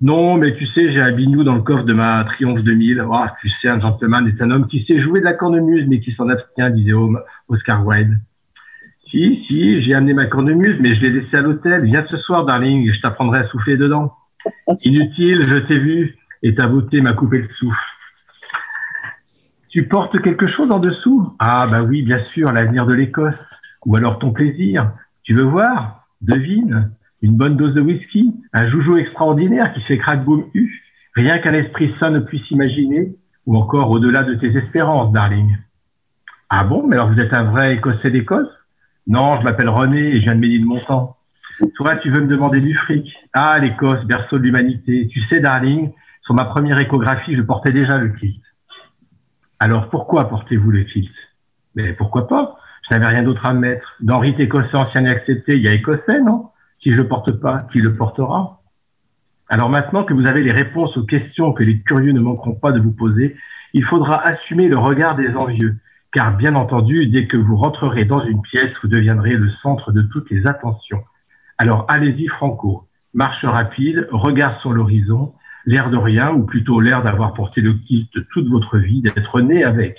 Non, 0.00 0.36
mais 0.36 0.54
tu 0.54 0.66
sais, 0.66 0.92
j'ai 0.92 1.00
un 1.00 1.12
bignou 1.12 1.44
dans 1.44 1.54
le 1.54 1.62
coffre 1.62 1.84
de 1.84 1.94
ma 1.94 2.24
Triomphe 2.24 2.62
2000. 2.62 3.02
Oh, 3.08 3.24
tu 3.40 3.48
sais, 3.48 3.70
un 3.70 3.80
gentleman 3.80 4.28
est 4.28 4.40
un 4.42 4.50
homme 4.50 4.66
qui 4.66 4.84
sait 4.84 5.00
jouer 5.00 5.20
de 5.20 5.24
la 5.24 5.32
cornemuse, 5.32 5.86
mais 5.88 6.00
qui 6.00 6.12
s'en 6.12 6.28
abstient, 6.28 6.70
disait 6.70 6.94
Oscar 7.48 7.86
Wilde. 7.86 8.18
Si, 9.10 9.44
si, 9.46 9.82
j'ai 9.82 9.94
amené 9.94 10.12
ma 10.12 10.26
cornemuse, 10.26 10.76
mais 10.80 10.94
je 10.94 11.00
l'ai 11.00 11.20
laissée 11.20 11.36
à 11.36 11.40
l'hôtel. 11.40 11.84
Viens 11.84 12.04
ce 12.10 12.18
soir, 12.18 12.44
darling, 12.44 12.92
je 12.92 13.00
t'apprendrai 13.00 13.40
à 13.40 13.48
souffler 13.48 13.76
dedans. 13.76 14.12
Inutile, 14.82 15.48
je 15.50 15.58
t'ai 15.58 15.78
vu, 15.78 16.16
et 16.42 16.54
ta 16.54 16.66
beauté 16.66 17.00
m'a 17.00 17.14
coupé 17.14 17.38
le 17.38 17.48
souffle. 17.58 17.78
Tu 19.70 19.88
portes 19.88 20.20
quelque 20.20 20.48
chose 20.48 20.70
en 20.70 20.80
dessous? 20.80 21.34
Ah, 21.38 21.66
bah 21.66 21.82
oui, 21.82 22.02
bien 22.02 22.22
sûr, 22.34 22.52
l'avenir 22.52 22.86
de 22.86 22.94
l'Écosse. 22.94 23.34
Ou 23.86 23.96
alors 23.96 24.18
ton 24.18 24.32
plaisir. 24.32 24.92
Tu 25.24 25.34
veux 25.34 25.44
voir 25.44 26.06
Devine. 26.20 26.92
Une 27.22 27.36
bonne 27.36 27.56
dose 27.56 27.72
de 27.72 27.80
whisky, 27.80 28.34
un 28.52 28.68
joujou 28.68 28.98
extraordinaire 28.98 29.72
qui 29.72 29.80
fait 29.82 29.96
crack-boom 29.96 30.44
U, 30.52 30.82
rien 31.14 31.38
qu'un 31.38 31.54
esprit 31.54 31.94
sain 31.98 32.10
ne 32.10 32.20
puisse 32.20 32.50
imaginer, 32.50 33.14
ou 33.46 33.56
encore 33.56 33.90
au-delà 33.90 34.22
de 34.24 34.34
tes 34.34 34.54
espérances, 34.58 35.10
darling. 35.12 35.56
Ah 36.50 36.64
bon, 36.64 36.86
mais 36.86 36.96
alors 36.96 37.10
vous 37.10 37.20
êtes 37.20 37.34
un 37.34 37.44
vrai 37.44 37.76
Écossais 37.76 38.10
d'Écosse? 38.10 38.50
Non, 39.06 39.32
je 39.38 39.44
m'appelle 39.44 39.70
René 39.70 40.00
et 40.00 40.20
je 40.20 40.24
viens 40.24 40.34
de 40.34 40.40
Ménilmontant. 40.40 41.16
Toi, 41.76 41.96
tu 41.96 42.10
veux 42.10 42.20
me 42.20 42.26
demander 42.26 42.60
du 42.60 42.74
fric? 42.74 43.10
Ah, 43.32 43.58
l'Écosse, 43.58 44.04
berceau 44.04 44.38
de 44.38 44.42
l'humanité. 44.42 45.08
Tu 45.08 45.20
sais, 45.28 45.40
darling, 45.40 45.92
sur 46.22 46.34
ma 46.34 46.44
première 46.44 46.78
échographie, 46.78 47.36
je 47.36 47.42
portais 47.42 47.72
déjà 47.72 47.96
le 47.96 48.10
kilt. 48.10 48.42
Alors 49.60 49.88
pourquoi 49.88 50.28
portez-vous 50.28 50.70
le 50.70 50.82
kilt? 50.82 51.14
Mais 51.74 51.94
pourquoi 51.94 52.28
pas? 52.28 52.58
Je 52.88 52.94
n'avais 52.94 53.08
rien 53.08 53.22
d'autre 53.22 53.46
à 53.46 53.54
me 53.54 53.60
mettre. 53.60 53.96
Dans 54.00 54.18
rite 54.18 54.38
écossais 54.38 54.76
ancien 54.76 55.04
et 55.04 55.10
accepté, 55.10 55.56
il 55.56 55.62
y 55.62 55.68
a 55.68 55.72
écossais, 55.72 56.20
non? 56.20 56.50
Si 56.82 56.90
je 56.90 56.96
le 56.96 57.08
porte 57.08 57.32
pas, 57.40 57.66
qui 57.72 57.80
le 57.80 57.96
portera? 57.96 58.60
Alors 59.48 59.70
maintenant 59.70 60.04
que 60.04 60.14
vous 60.14 60.26
avez 60.26 60.42
les 60.42 60.52
réponses 60.52 60.96
aux 60.96 61.04
questions 61.04 61.52
que 61.52 61.62
les 61.62 61.80
curieux 61.80 62.12
ne 62.12 62.20
manqueront 62.20 62.54
pas 62.54 62.72
de 62.72 62.80
vous 62.80 62.92
poser, 62.92 63.36
il 63.72 63.84
faudra 63.84 64.20
assumer 64.26 64.68
le 64.68 64.78
regard 64.78 65.16
des 65.16 65.34
envieux. 65.34 65.76
Car 66.12 66.36
bien 66.36 66.54
entendu, 66.54 67.06
dès 67.06 67.26
que 67.26 67.36
vous 67.36 67.56
rentrerez 67.56 68.04
dans 68.04 68.24
une 68.24 68.40
pièce, 68.42 68.70
vous 68.82 68.88
deviendrez 68.88 69.32
le 69.32 69.50
centre 69.62 69.90
de 69.90 70.02
toutes 70.02 70.30
les 70.30 70.46
attentions. 70.46 71.02
Alors 71.58 71.86
allez-y 71.88 72.28
franco. 72.28 72.86
Marche 73.14 73.44
rapide, 73.44 74.08
regard 74.10 74.60
sur 74.60 74.72
l'horizon. 74.72 75.34
l'air 75.66 75.90
de 75.90 75.96
rien, 75.96 76.32
ou 76.32 76.44
plutôt 76.44 76.80
l'air 76.80 77.02
d'avoir 77.02 77.32
porté 77.34 77.60
le 77.60 77.74
kilt 77.74 78.10
toute 78.32 78.48
votre 78.48 78.78
vie, 78.78 79.02
d'être 79.02 79.40
né 79.40 79.64
avec. 79.64 79.96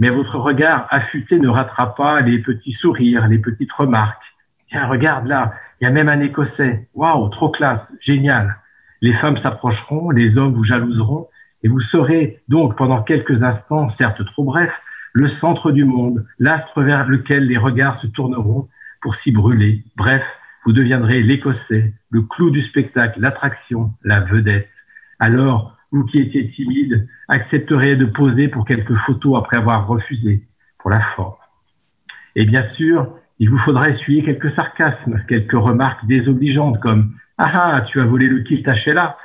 Mais 0.00 0.08
votre 0.08 0.38
regard 0.38 0.86
affûté 0.90 1.38
ne 1.38 1.48
rattrape 1.48 1.96
pas 1.96 2.22
les 2.22 2.38
petits 2.38 2.72
sourires, 2.72 3.28
les 3.28 3.38
petites 3.38 3.72
remarques. 3.72 4.24
Tiens, 4.70 4.86
regarde 4.86 5.26
là, 5.26 5.52
il 5.80 5.84
y 5.84 5.86
a 5.88 5.92
même 5.92 6.08
un 6.08 6.20
Écossais. 6.20 6.88
Waouh, 6.94 7.28
trop 7.28 7.50
classe, 7.50 7.82
génial. 8.00 8.56
Les 9.02 9.12
femmes 9.14 9.36
s'approcheront, 9.42 10.10
les 10.10 10.36
hommes 10.38 10.54
vous 10.54 10.64
jalouseront, 10.64 11.28
et 11.62 11.68
vous 11.68 11.80
serez 11.80 12.40
donc 12.48 12.76
pendant 12.76 13.02
quelques 13.02 13.42
instants, 13.42 13.90
certes 14.00 14.24
trop 14.24 14.44
brefs, 14.44 14.72
le 15.12 15.28
centre 15.40 15.70
du 15.70 15.84
monde, 15.84 16.24
l'astre 16.38 16.82
vers 16.82 17.06
lequel 17.06 17.46
les 17.46 17.58
regards 17.58 18.00
se 18.00 18.06
tourneront 18.06 18.68
pour 19.02 19.14
s'y 19.16 19.32
brûler. 19.32 19.84
Bref, 19.96 20.22
vous 20.64 20.72
deviendrez 20.72 21.22
l'Écossais, 21.22 21.92
le 22.10 22.22
clou 22.22 22.50
du 22.50 22.62
spectacle, 22.64 23.20
l'attraction, 23.20 23.92
la 24.02 24.20
vedette. 24.20 24.68
Alors, 25.18 25.76
vous 25.92 26.04
qui 26.04 26.18
étiez 26.18 26.50
timide, 26.50 27.08
accepteriez 27.28 27.96
de 27.96 28.06
poser 28.06 28.48
pour 28.48 28.64
quelques 28.64 28.96
photos 29.06 29.38
après 29.38 29.58
avoir 29.58 29.86
refusé, 29.86 30.42
pour 30.78 30.90
la 30.90 31.00
forme. 31.16 31.34
Et 32.36 32.44
bien 32.44 32.64
sûr, 32.76 33.16
il 33.38 33.50
vous 33.50 33.58
faudra 33.58 33.88
essuyer 33.88 34.22
quelques 34.22 34.54
sarcasmes, 34.54 35.22
quelques 35.28 35.52
remarques 35.52 36.06
désobligeantes 36.06 36.78
comme 36.80 37.14
Ah 37.38 37.52
ah, 37.54 37.80
tu 37.82 38.00
as 38.00 38.04
volé 38.04 38.26
le 38.26 38.40
kilt 38.40 38.66
HLA. 38.66 39.16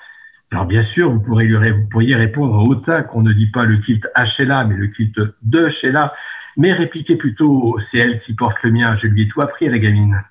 Alors 0.52 0.66
bien 0.66 0.84
sûr, 0.94 1.12
vous, 1.12 1.20
pourrez 1.20 1.46
lui, 1.46 1.58
pourriez 1.92 2.16
répondre 2.16 2.54
au 2.56 2.70
hautain 2.70 3.04
qu'on 3.04 3.22
ne 3.22 3.34
dit 3.34 3.48
pas 3.48 3.66
le 3.66 3.78
kilt 3.78 4.06
HLA, 4.16 4.66
mais 4.66 4.76
le 4.76 4.88
kilt 4.88 5.16
de 5.44 5.70
Sheila, 5.82 6.14
mais 6.58 6.72
répliquez 6.72 7.18
plutôt 7.18 7.78
C'est 7.92 7.98
elle 7.98 8.22
qui 8.22 8.34
porte 8.34 8.58
le 8.64 8.72
mien, 8.72 8.98
je 9.02 9.08
lui 9.08 9.24
ai 9.24 9.28
tout 9.28 9.42
appris 9.42 9.68
à 9.68 9.72
la 9.72 9.80
gamine. 9.80 10.24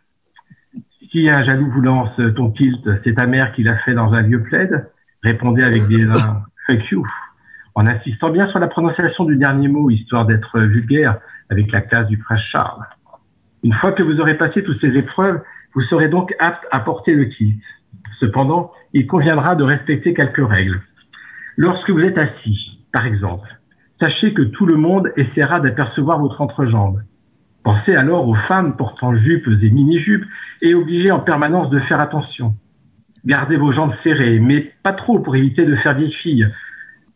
Si 1.12 1.28
un 1.30 1.44
jaloux 1.44 1.70
vous 1.70 1.82
lance 1.82 2.16
ton 2.34 2.50
kilt, 2.50 2.88
c'est 3.04 3.14
ta 3.14 3.26
mère 3.26 3.52
qui 3.52 3.62
l'a 3.62 3.76
fait 3.78 3.94
dans 3.94 4.12
un 4.14 4.22
vieux 4.22 4.42
plaid? 4.42 4.90
Répondez 5.24 5.62
avec 5.62 5.86
des 5.88 6.02
un 6.02 6.44
you, 6.90 7.02
en 7.74 7.86
insistant 7.86 8.28
bien 8.28 8.46
sur 8.48 8.58
la 8.58 8.68
prononciation 8.68 9.24
du 9.24 9.36
dernier 9.36 9.68
mot, 9.68 9.88
histoire 9.88 10.26
d'être 10.26 10.60
vulgaire 10.60 11.18
avec 11.48 11.72
la 11.72 11.80
classe 11.80 12.06
du 12.08 12.18
prince 12.18 12.42
Charles. 12.52 12.84
Une 13.62 13.72
fois 13.72 13.92
que 13.92 14.02
vous 14.02 14.20
aurez 14.20 14.36
passé 14.36 14.62
toutes 14.62 14.80
ces 14.82 14.94
épreuves, 14.98 15.40
vous 15.74 15.80
serez 15.84 16.08
donc 16.08 16.34
apte 16.38 16.66
à 16.70 16.80
porter 16.80 17.14
le 17.14 17.24
kilt. 17.24 17.58
Cependant, 18.20 18.70
il 18.92 19.06
conviendra 19.06 19.54
de 19.54 19.64
respecter 19.64 20.12
quelques 20.12 20.46
règles. 20.46 20.82
Lorsque 21.56 21.88
vous 21.88 22.02
êtes 22.02 22.18
assis, 22.18 22.84
par 22.92 23.06
exemple, 23.06 23.48
sachez 24.02 24.34
que 24.34 24.42
tout 24.42 24.66
le 24.66 24.76
monde 24.76 25.10
essaiera 25.16 25.58
d'apercevoir 25.60 26.18
votre 26.18 26.42
entrejambe. 26.42 27.00
Pensez 27.62 27.96
alors 27.96 28.28
aux 28.28 28.36
femmes 28.46 28.76
portant 28.76 29.14
jupes 29.16 29.48
et 29.62 29.70
mini-jupes 29.70 30.26
et 30.60 30.74
obligées 30.74 31.12
en 31.12 31.20
permanence 31.20 31.70
de 31.70 31.80
faire 31.80 32.02
attention. 32.02 32.54
Gardez 33.26 33.56
vos 33.56 33.72
jambes 33.72 33.94
serrées, 34.02 34.38
mais 34.38 34.72
pas 34.82 34.92
trop 34.92 35.18
pour 35.18 35.34
éviter 35.34 35.64
de 35.64 35.76
faire 35.76 35.96
vieille 35.96 36.12
fille. 36.22 36.46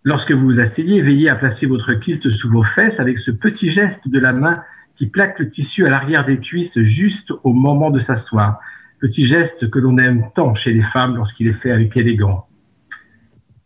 Lorsque 0.05 0.33
vous 0.33 0.53
vous 0.53 0.61
asseyez, 0.61 1.03
veillez 1.03 1.29
à 1.29 1.35
placer 1.35 1.67
votre 1.67 1.93
kilt 1.95 2.27
sous 2.31 2.51
vos 2.51 2.65
fesses 2.75 2.99
avec 2.99 3.19
ce 3.19 3.31
petit 3.31 3.71
geste 3.73 4.07
de 4.07 4.19
la 4.19 4.33
main 4.33 4.63
qui 4.97 5.07
plaque 5.07 5.39
le 5.39 5.51
tissu 5.51 5.85
à 5.85 5.91
l'arrière 5.91 6.25
des 6.25 6.39
cuisses 6.39 6.77
juste 6.77 7.31
au 7.45 7.53
moment 7.53 7.91
de 7.91 8.01
s'asseoir. 8.01 8.59
Petit 9.01 9.31
geste 9.31 9.71
que 9.71 9.79
l'on 9.79 9.97
aime 9.99 10.25
tant 10.35 10.55
chez 10.55 10.73
les 10.73 10.83
femmes 10.95 11.17
lorsqu'il 11.17 11.49
est 11.49 11.61
fait 11.63 11.71
avec 11.71 11.97
élégance. 11.97 12.45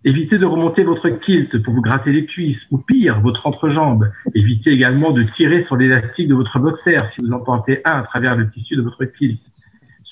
Évitez 0.04 0.36
de 0.36 0.46
remonter 0.46 0.82
votre 0.82 1.08
kilt 1.08 1.62
pour 1.62 1.74
vous 1.74 1.80
gratter 1.80 2.10
les 2.10 2.26
cuisses, 2.26 2.58
ou 2.72 2.78
pire, 2.78 3.20
votre 3.20 3.46
entrejambe. 3.46 4.10
Évitez 4.34 4.70
également 4.70 5.12
de 5.12 5.22
tirer 5.36 5.64
sur 5.66 5.76
l'élastique 5.76 6.26
de 6.26 6.34
votre 6.34 6.58
boxer 6.58 6.96
si 7.14 7.24
vous 7.24 7.32
en 7.32 7.38
portez 7.38 7.82
un 7.84 8.00
à 8.00 8.02
travers 8.02 8.36
le 8.36 8.50
tissu 8.50 8.74
de 8.74 8.82
votre 8.82 9.04
kilt. 9.04 9.40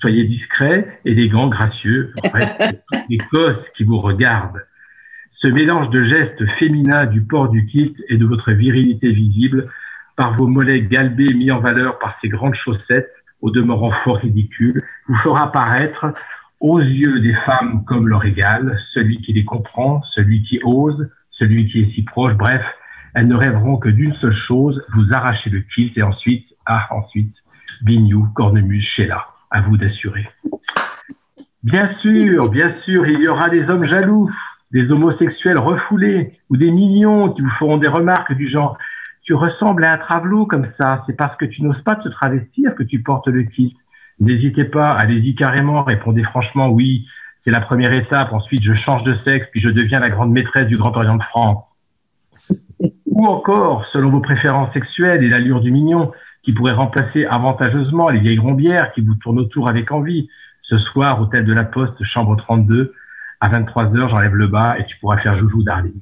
Soyez 0.00 0.24
discret, 0.24 1.00
élégant, 1.04 1.48
gracieux, 1.48 2.12
bref, 2.32 2.56
les 3.08 3.18
cosses 3.18 3.64
qui 3.76 3.84
vous 3.84 4.00
regardent. 4.00 4.64
Ce 5.42 5.48
mélange 5.48 5.90
de 5.90 6.04
gestes 6.04 6.46
féminins 6.58 7.06
du 7.06 7.22
port 7.22 7.50
du 7.50 7.66
kilt 7.66 7.96
et 8.08 8.16
de 8.16 8.24
votre 8.24 8.52
virilité 8.52 9.12
visible 9.12 9.68
par 10.16 10.36
vos 10.36 10.46
mollets 10.46 10.82
galbés 10.82 11.34
mis 11.34 11.50
en 11.50 11.60
valeur 11.60 11.98
par 11.98 12.16
ces 12.20 12.28
grandes 12.28 12.54
chaussettes, 12.54 13.10
au 13.42 13.50
demeurant 13.50 13.92
fort 14.04 14.18
ridicules, 14.18 14.80
vous 15.06 15.16
fera 15.16 15.50
paraître 15.50 16.12
aux 16.60 16.80
yeux 16.80 17.20
des 17.20 17.34
femmes 17.46 17.84
comme 17.86 18.08
leur 18.08 18.24
égal, 18.24 18.78
celui 18.92 19.20
qui 19.22 19.32
les 19.32 19.44
comprend, 19.44 20.02
celui 20.14 20.42
qui 20.42 20.60
ose, 20.62 21.10
celui 21.30 21.68
qui 21.68 21.80
est 21.80 21.94
si 21.94 22.02
proche, 22.02 22.34
bref, 22.34 22.62
elles 23.14 23.28
ne 23.28 23.36
rêveront 23.36 23.78
que 23.78 23.88
d'une 23.88 24.14
seule 24.14 24.36
chose, 24.46 24.82
vous 24.94 25.06
arracher 25.12 25.50
le 25.50 25.60
kilt 25.60 25.96
et 25.96 26.02
ensuite, 26.02 26.46
ah, 26.66 26.86
ensuite, 26.90 27.34
Bignou, 27.82 28.28
Cornemuse, 28.34 28.84
Sheila. 28.94 29.26
À 29.50 29.60
vous 29.62 29.76
d'assurer. 29.76 30.28
Bien 31.62 31.92
sûr, 32.00 32.48
bien 32.48 32.74
sûr, 32.84 33.06
il 33.06 33.20
y 33.20 33.28
aura 33.28 33.48
des 33.48 33.68
hommes 33.68 33.84
jaloux, 33.84 34.30
des 34.70 34.90
homosexuels 34.90 35.58
refoulés 35.58 36.38
ou 36.48 36.56
des 36.56 36.70
millions 36.70 37.32
qui 37.32 37.42
vous 37.42 37.50
feront 37.58 37.76
des 37.76 37.88
remarques 37.88 38.34
du 38.34 38.48
genre 38.48 38.78
tu 39.30 39.34
ressembles 39.34 39.84
à 39.84 39.92
un 39.92 39.98
travelot 39.98 40.46
comme 40.46 40.66
ça, 40.76 41.04
c'est 41.06 41.16
parce 41.16 41.36
que 41.36 41.44
tu 41.44 41.62
n'oses 41.62 41.80
pas 41.82 41.94
te 41.94 42.08
travestir 42.08 42.74
que 42.74 42.82
tu 42.82 43.00
portes 43.00 43.28
le 43.28 43.44
kilt. 43.44 43.76
N'hésitez 44.18 44.64
pas, 44.64 44.88
allez-y 44.88 45.36
carrément, 45.36 45.84
répondez 45.84 46.24
franchement 46.24 46.68
oui, 46.68 47.06
c'est 47.44 47.52
la 47.52 47.60
première 47.60 47.92
étape, 47.92 48.32
ensuite 48.32 48.62
je 48.62 48.74
change 48.74 49.04
de 49.04 49.16
sexe, 49.24 49.46
puis 49.52 49.60
je 49.60 49.68
deviens 49.68 50.00
la 50.00 50.10
grande 50.10 50.32
maîtresse 50.32 50.66
du 50.66 50.76
Grand 50.76 50.96
Orient 50.96 51.16
de 51.16 51.22
France. 51.22 51.64
Ou 53.06 53.26
encore, 53.26 53.86
selon 53.92 54.10
vos 54.10 54.20
préférences 54.20 54.72
sexuelles 54.72 55.22
et 55.22 55.28
l'allure 55.28 55.60
du 55.60 55.70
mignon, 55.70 56.10
qui 56.42 56.52
pourrait 56.52 56.74
remplacer 56.74 57.24
avantageusement 57.24 58.08
les 58.08 58.20
vieilles 58.20 58.36
grombières 58.36 58.92
qui 58.94 59.02
vous 59.02 59.14
tournent 59.14 59.38
autour 59.38 59.68
avec 59.68 59.92
envie. 59.92 60.28
Ce 60.62 60.78
soir, 60.78 61.20
hôtel 61.20 61.44
de 61.44 61.52
la 61.52 61.64
Poste, 61.64 62.02
chambre 62.04 62.36
32, 62.36 62.94
à 63.40 63.48
23h, 63.48 64.10
j'enlève 64.10 64.34
le 64.34 64.46
bas 64.46 64.78
et 64.78 64.86
tu 64.86 64.96
pourras 65.00 65.18
faire 65.18 65.38
joujou, 65.38 65.62
darling. 65.62 66.00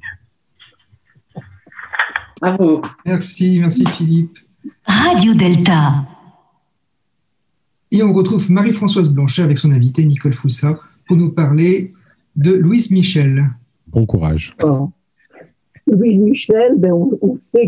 Bravo. 2.41 2.81
Merci, 3.05 3.59
merci 3.59 3.85
Philippe. 3.85 4.37
Radio 4.85 5.33
Delta. 5.33 5.93
Et 7.91 8.03
on 8.03 8.13
retrouve 8.13 8.51
Marie-Françoise 8.51 9.11
Blanchet 9.11 9.41
avec 9.41 9.57
son 9.57 9.71
invité 9.71 10.05
Nicole 10.05 10.33
Foussa 10.33 10.79
pour 11.07 11.17
nous 11.17 11.31
parler 11.31 11.93
de 12.35 12.53
Louise 12.53 12.91
Michel. 12.91 13.49
Bon 13.87 14.05
courage. 14.05 14.53
Oh. 14.63 14.91
Louise 15.87 16.19
Michel, 16.19 16.75
ben, 16.77 16.91
on, 16.91 17.17
on 17.21 17.37
sait, 17.39 17.67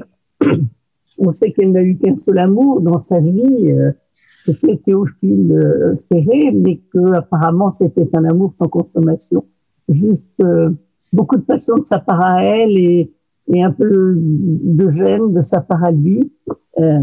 on 1.22 1.32
sait 1.32 1.52
qu'elle 1.52 1.72
n'a 1.72 1.84
eu 1.84 1.98
qu'un 1.98 2.18
seul 2.18 2.40
amour 2.40 2.82
dans 2.82 3.00
sa 3.00 3.20
vie, 3.20 3.72
euh, 3.72 3.92
c'était 4.38 4.78
Théophile 4.78 5.52
euh, 5.52 5.96
Ferré, 6.12 6.52
mais 6.52 6.82
que 6.92 7.14
apparemment 7.14 7.70
c'était 7.70 8.10
un 8.14 8.26
amour 8.26 8.54
sans 8.54 8.68
consommation. 8.68 9.46
Juste 9.88 10.34
euh, 10.42 10.72
beaucoup 11.14 11.38
de 11.38 11.44
passion 11.44 11.76
de 11.78 11.86
sa 11.86 12.00
part 12.00 12.26
à 12.26 12.44
elle 12.44 12.78
et, 12.78 13.12
et 13.54 13.64
un 13.64 13.72
peu 13.72 14.16
de 14.18 14.90
gêne 14.90 15.34
de 15.34 15.42
sa 15.42 15.62
part 15.62 15.84
à 15.84 15.92
lui. 15.92 16.32
Euh, 16.80 17.00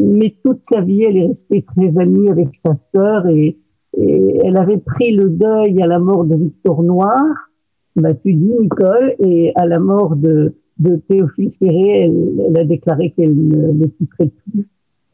mais 0.00 0.34
toute 0.44 0.62
sa 0.62 0.80
vie, 0.80 1.02
elle 1.02 1.16
est 1.16 1.26
restée 1.26 1.62
très 1.62 1.98
amie 1.98 2.30
avec 2.30 2.54
sa 2.54 2.76
sœur 2.94 3.26
et, 3.26 3.58
et 3.96 4.40
elle 4.44 4.56
avait 4.56 4.78
pris 4.78 5.14
le 5.14 5.28
deuil 5.28 5.82
à 5.82 5.86
la 5.86 5.98
mort 5.98 6.24
de 6.24 6.36
Victor 6.36 6.82
Noir, 6.82 7.50
m'as-tu 7.96 8.32
dit, 8.34 8.52
Nicole, 8.60 9.14
et 9.18 9.52
à 9.56 9.66
la 9.66 9.80
mort 9.80 10.14
de, 10.16 10.54
de 10.78 10.96
Théophile 11.08 11.50
Ferré, 11.50 12.04
elle, 12.04 12.40
elle 12.48 12.58
a 12.58 12.64
déclaré 12.64 13.10
qu'elle 13.10 13.36
ne 13.36 13.72
le 13.72 13.88
quitterait 13.88 14.30
plus 14.50 14.66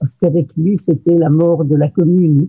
parce 0.04 0.16
qu'avec 0.16 0.54
lui, 0.58 0.76
c'était 0.76 1.14
la 1.14 1.30
mort 1.30 1.64
de 1.64 1.76
la 1.76 1.88
commune. 1.88 2.48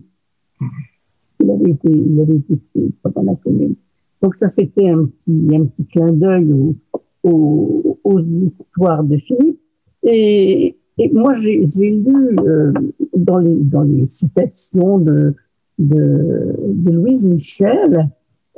Parce 0.58 1.36
qu'il 1.40 1.50
avait 1.50 1.70
été, 1.70 1.88
il 1.88 2.20
avait 2.20 2.36
été 2.36 2.60
pendant 3.02 3.22
la 3.22 3.34
commune. 3.36 3.76
Donc 4.20 4.36
ça, 4.36 4.48
c'était 4.48 4.90
un 4.90 5.06
petit, 5.06 5.48
un 5.54 5.64
petit 5.64 5.86
clin 5.86 6.12
d'œil 6.12 6.52
aux, 6.52 6.74
aux, 7.22 7.98
aux 8.04 8.20
histoires 8.20 9.04
de 9.04 9.16
Philippe. 9.16 9.58
Et, 10.02 10.76
et 10.98 11.10
moi, 11.14 11.32
j'ai 11.32 11.64
j'ai 11.66 11.92
lu 11.92 12.36
euh, 12.40 12.72
dans, 13.16 13.38
les, 13.38 13.56
dans 13.56 13.82
les 13.82 14.04
citations 14.04 14.98
de, 14.98 15.34
de, 15.78 16.56
de 16.74 16.90
Louise 16.90 17.26
Michel 17.26 18.10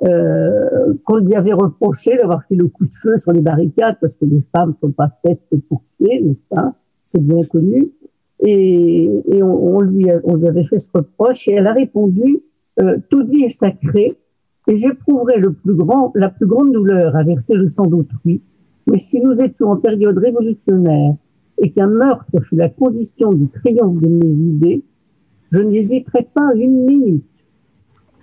euh, 0.04 0.94
qu'on 1.04 1.16
lui 1.16 1.34
avait 1.34 1.52
reproché 1.52 2.16
d'avoir 2.16 2.44
fait 2.44 2.54
le 2.54 2.68
coup 2.68 2.84
de 2.86 2.94
feu 2.94 3.16
sur 3.18 3.32
les 3.32 3.40
barricades 3.40 3.96
parce 4.00 4.16
que 4.16 4.24
les 4.24 4.42
femmes 4.54 4.74
sont 4.80 4.92
pas 4.92 5.10
faites 5.24 5.40
pour 5.68 5.82
tuer, 5.98 6.20
n'est-ce 6.20 6.44
pas? 6.48 6.74
C'est 7.04 7.22
bien 7.22 7.42
connu. 7.44 7.90
Et, 8.40 9.10
et 9.32 9.42
on, 9.42 9.80
lui 9.80 10.08
a- 10.10 10.20
on 10.24 10.36
lui 10.36 10.46
avait 10.46 10.62
fait 10.64 10.78
ce 10.78 10.90
reproche 10.94 11.48
et 11.48 11.54
elle 11.54 11.66
a 11.66 11.72
répondu 11.72 12.40
euh, 12.80 12.98
toute 13.10 13.28
vie 13.28 13.42
est 13.42 13.48
sacrée 13.48 14.16
et 14.68 14.76
j'éprouverai 14.76 15.38
le 15.38 15.52
plus 15.52 15.74
grand, 15.74 16.12
la 16.14 16.28
plus 16.28 16.46
grande 16.46 16.72
douleur 16.72 17.16
à 17.16 17.24
verser 17.24 17.54
le 17.54 17.68
sang 17.70 17.86
d'autrui. 17.86 18.40
Mais 18.86 18.98
si 18.98 19.20
nous 19.20 19.32
étions 19.40 19.70
en 19.70 19.76
période 19.76 20.16
révolutionnaire 20.16 21.14
et 21.60 21.72
qu'un 21.72 21.88
meurtre 21.88 22.40
fut 22.42 22.54
la 22.54 22.68
condition 22.68 23.32
du 23.32 23.48
triomphe 23.48 24.00
de 24.00 24.06
mes 24.06 24.36
idées, 24.38 24.84
je 25.50 25.60
n'hésiterais 25.60 26.28
pas 26.32 26.50
une 26.54 26.84
minute. 26.84 27.24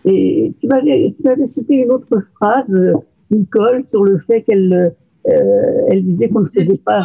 Et 0.06 0.54
tu 0.60 0.68
m'avais, 0.68 1.16
cité 1.46 1.76
une 1.76 1.92
autre 1.92 2.24
phrase, 2.36 2.74
euh, 2.74 2.94
Nicole, 3.32 3.86
sur 3.86 4.04
le 4.04 4.20
fait 4.20 4.44
qu'elle, 4.44 4.96
euh, 5.28 5.88
elle 5.90 6.06
disait 6.06 6.30
qu'on 6.30 6.42
ne 6.42 6.46
faisait 6.46 6.78
pas. 6.78 7.02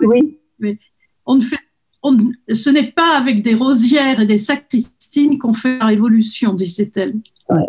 Oui. 0.00 0.38
Mais 0.58 0.78
on 1.24 1.36
ne 1.36 1.40
fait, 1.40 1.58
on 2.02 2.16
ce 2.52 2.70
n'est 2.70 2.92
pas 2.92 3.18
avec 3.18 3.42
des 3.42 3.54
rosières 3.54 4.20
et 4.20 4.26
des 4.26 4.38
sacristines 4.38 5.38
qu'on 5.38 5.54
fait 5.54 5.78
la 5.78 5.86
révolution, 5.86 6.52
disait-elle. 6.52 7.14
Ouais. 7.48 7.66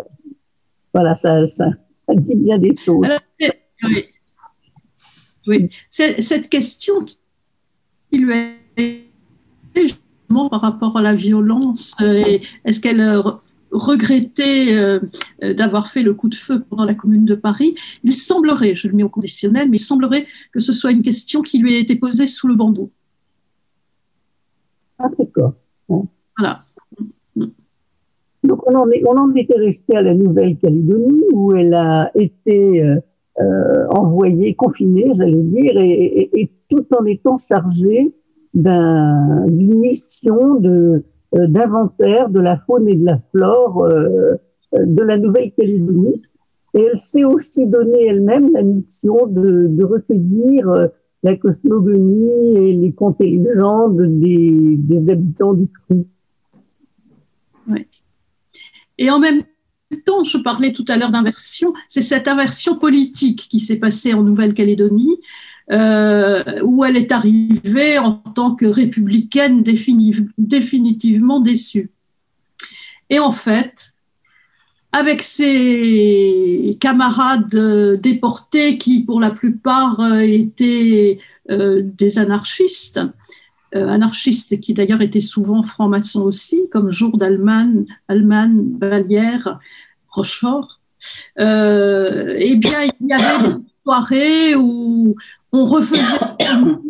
Voilà, 0.94 1.16
ça, 1.16 1.48
ça, 1.48 1.70
ça 2.08 2.16
dit 2.16 2.36
bien 2.36 2.58
des 2.58 2.76
choses. 2.76 3.06
Alors, 3.06 3.20
oui. 3.84 4.06
Oui. 5.48 5.70
Cette 5.90 6.50
question 6.50 7.04
qui 7.04 7.18
lui 8.14 8.34
justement 9.76 10.50
par 10.50 10.62
rapport 10.62 10.98
à 10.98 11.02
la 11.02 11.16
violence, 11.16 11.96
euh, 12.02 12.40
est-ce 12.66 12.80
qu'elle 12.80 13.02
re- 13.72 13.92
regrettait 13.92 14.76
euh, 14.76 15.00
euh, 15.44 15.54
d'avoir 15.54 15.88
fait 15.88 16.04
le 16.04 16.14
coup 16.14 16.30
de 16.30 16.36
feu 16.36 16.64
pendant 16.70 16.86
la 16.86 16.94
Commune 16.94 17.26
de 17.26 17.36
Paris 17.36 17.76
Il 18.04 18.14
semblerait, 18.14 18.76
je 18.76 18.88
le 18.88 18.96
mets 18.96 19.04
au 19.04 19.10
conditionnel, 19.10 19.70
mais 19.70 19.78
il 19.78 19.80
semblerait 19.82 20.26
que 20.52 20.60
ce 20.60 20.74
soit 20.74 20.92
une 20.92 21.04
question 21.04 21.42
qui 21.42 21.58
lui 21.60 21.76
ait 21.76 21.82
été 21.82 21.96
posée 21.96 22.28
sous 22.28 22.48
le 22.48 22.56
bandeau. 22.56 22.92
Ah, 25.00 25.10
d'accord. 25.18 25.54
Voilà. 26.38 26.64
Donc 28.44 28.68
on 28.68 28.76
en, 28.76 28.90
est, 28.90 29.04
on 29.08 29.16
en 29.18 29.34
était 29.36 29.58
resté 29.58 29.96
à 29.96 30.02
la 30.02 30.16
Nouvelle-Calédonie 30.16 31.22
où 31.32 31.54
elle 31.56 31.74
a 31.76 32.12
été 32.16 32.84
euh, 32.84 33.00
euh, 33.40 33.88
envoyée, 33.90 34.56
confinée, 34.56 35.12
j'allais 35.14 35.44
dire, 35.44 35.78
et, 35.78 35.92
et- 35.92 36.42
et 36.42 36.52
tout 36.70 36.86
en 36.98 37.06
étant 37.06 37.38
chargée 37.38 38.12
d'un- 38.54 39.46
d'une 39.48 39.76
mission 39.80 40.56
de 40.56 41.04
d'inventaire 41.34 42.30
de 42.30 42.40
la 42.40 42.58
faune 42.58 42.88
et 42.88 42.96
de 42.96 43.06
la 43.06 43.20
flore 43.32 43.84
euh, 43.84 44.36
euh, 44.74 44.86
de 44.86 45.04
la 45.04 45.18
Nouvelle-Calédonie. 45.18 46.22
Et 46.74 46.84
elle 46.84 46.98
s'est 46.98 47.26
aussi 47.26 47.68
donné 47.68 48.06
elle-même 48.06 48.52
la 48.54 48.64
mission 48.64 49.28
de, 49.28 49.84
recueillir 49.84 50.70
euh, 50.70 50.88
la 51.24 51.36
cosmogonie 51.36 52.58
et 52.58 52.74
les 52.74 52.94
contes 52.94 53.20
et 53.20 53.38
légendes 53.38 54.02
des, 54.20 54.76
des 54.78 55.10
habitants 55.10 55.54
du 55.54 55.68
Cru. 55.68 56.06
Et 58.98 59.10
en 59.10 59.20
même 59.20 59.44
temps, 60.06 60.24
je 60.24 60.38
parlais 60.38 60.74
tout 60.74 60.86
à 60.88 60.98
l'heure 60.98 61.12
d'inversion, 61.12 61.74
c'est 61.88 62.02
cette 62.02 62.28
inversion 62.28 62.78
politique 62.78 63.48
qui 63.50 63.60
s'est 63.60 63.78
passée 63.78 64.14
en 64.14 64.24
Nouvelle-Calédonie, 64.24 65.20
euh, 65.72 66.62
où 66.64 66.84
elle 66.84 66.98
est 66.98 67.12
arrivée 67.12 67.98
en 67.98 68.14
tant 68.14 68.56
que 68.56 68.66
républicaine 68.66 69.64
défini- 69.64 70.28
définitivement 70.38 71.40
déçue. 71.40 71.90
Et 73.10 73.20
en 73.20 73.32
fait, 73.32 73.94
avec 74.92 75.22
ses 75.22 76.78
camarades 76.82 77.56
euh, 77.56 77.96
déportés 77.96 78.78
qui, 78.78 79.00
pour 79.00 79.22
la 79.22 79.32
plupart, 79.32 80.00
euh, 80.02 80.20
étaient 80.20 81.20
des 81.50 82.18
anarchistes, 82.18 83.02
anarchistes 83.74 84.60
qui 84.62 84.74
d'ailleurs 84.74 85.02
étaient 85.02 85.20
souvent 85.20 85.64
francs-maçons 85.64 86.22
aussi, 86.22 86.62
comme 86.72 86.92
Jour 86.92 87.18
d'Allemagne, 87.18 87.86
Allemagne, 88.08 88.78
Vallière, 88.80 89.60
Rochefort. 90.10 90.80
Eh 91.38 92.56
bien, 92.56 92.84
il 92.84 93.08
y 93.08 93.14
avait 93.14 93.50
des 93.50 93.64
soirées 93.84 94.56
où 94.56 95.16
on 95.52 95.66
refaisait 95.66 96.02
la 96.22 96.38
commune 96.46 96.82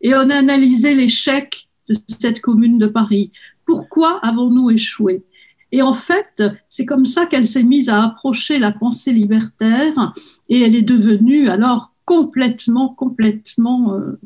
et 0.00 0.14
on 0.14 0.30
analysait 0.30 0.94
l'échec 0.94 1.68
de 1.88 1.96
cette 2.08 2.40
commune 2.40 2.78
de 2.78 2.86
Paris. 2.86 3.32
Pourquoi 3.66 4.18
avons-nous 4.24 4.70
échoué? 4.70 5.24
Et 5.72 5.82
en 5.82 5.94
fait, 5.94 6.42
c'est 6.68 6.86
comme 6.86 7.06
ça 7.06 7.26
qu'elle 7.26 7.48
s'est 7.48 7.64
mise 7.64 7.88
à 7.88 8.04
approcher 8.04 8.58
la 8.58 8.70
pensée 8.70 9.12
libertaire 9.12 10.12
et 10.48 10.60
elle 10.60 10.76
est 10.76 10.82
devenue 10.82 11.48
alors 11.48 11.92
complètement, 12.04 12.90
complètement 12.90 13.94
euh, 13.94 14.20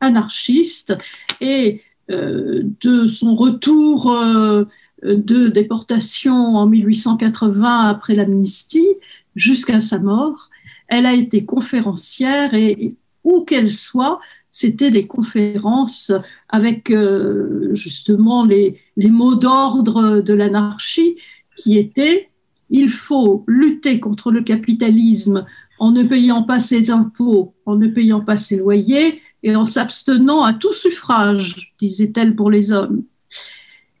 anarchiste. 0.00 0.94
Et 1.40 1.82
euh, 2.10 2.62
de 2.80 3.06
son 3.06 3.34
retour 3.34 4.12
euh, 4.12 4.64
de 5.02 5.48
déportation 5.48 6.34
en 6.34 6.66
1880 6.66 7.88
après 7.88 8.14
l'amnistie 8.14 8.88
jusqu'à 9.36 9.80
sa 9.80 9.98
mort, 9.98 10.48
elle 10.88 11.06
a 11.06 11.12
été 11.12 11.44
conférencière 11.44 12.54
et 12.54 12.96
où 13.24 13.44
qu'elle 13.44 13.70
soit, 13.70 14.20
c'était 14.52 14.90
des 14.90 15.06
conférences 15.06 16.12
avec 16.48 16.90
euh, 16.90 17.74
justement 17.74 18.44
les, 18.44 18.80
les 18.96 19.10
mots 19.10 19.34
d'ordre 19.34 20.20
de 20.20 20.34
l'anarchie 20.34 21.16
qui 21.56 21.78
étaient 21.78 22.30
il 22.70 22.88
faut 22.88 23.44
lutter 23.46 24.00
contre 24.00 24.30
le 24.30 24.42
capitalisme 24.42 25.46
en 25.78 25.90
ne 25.90 26.02
payant 26.04 26.44
pas 26.44 26.60
ses 26.60 26.90
impôts, 26.90 27.54
en 27.66 27.76
ne 27.76 27.88
payant 27.88 28.20
pas 28.20 28.36
ses 28.36 28.56
loyers 28.56 29.20
et 29.42 29.54
en 29.56 29.66
s'abstenant 29.66 30.42
à 30.42 30.54
tout 30.54 30.72
suffrage, 30.72 31.74
disait-elle 31.80 32.34
pour 32.34 32.50
les 32.50 32.72
hommes. 32.72 33.04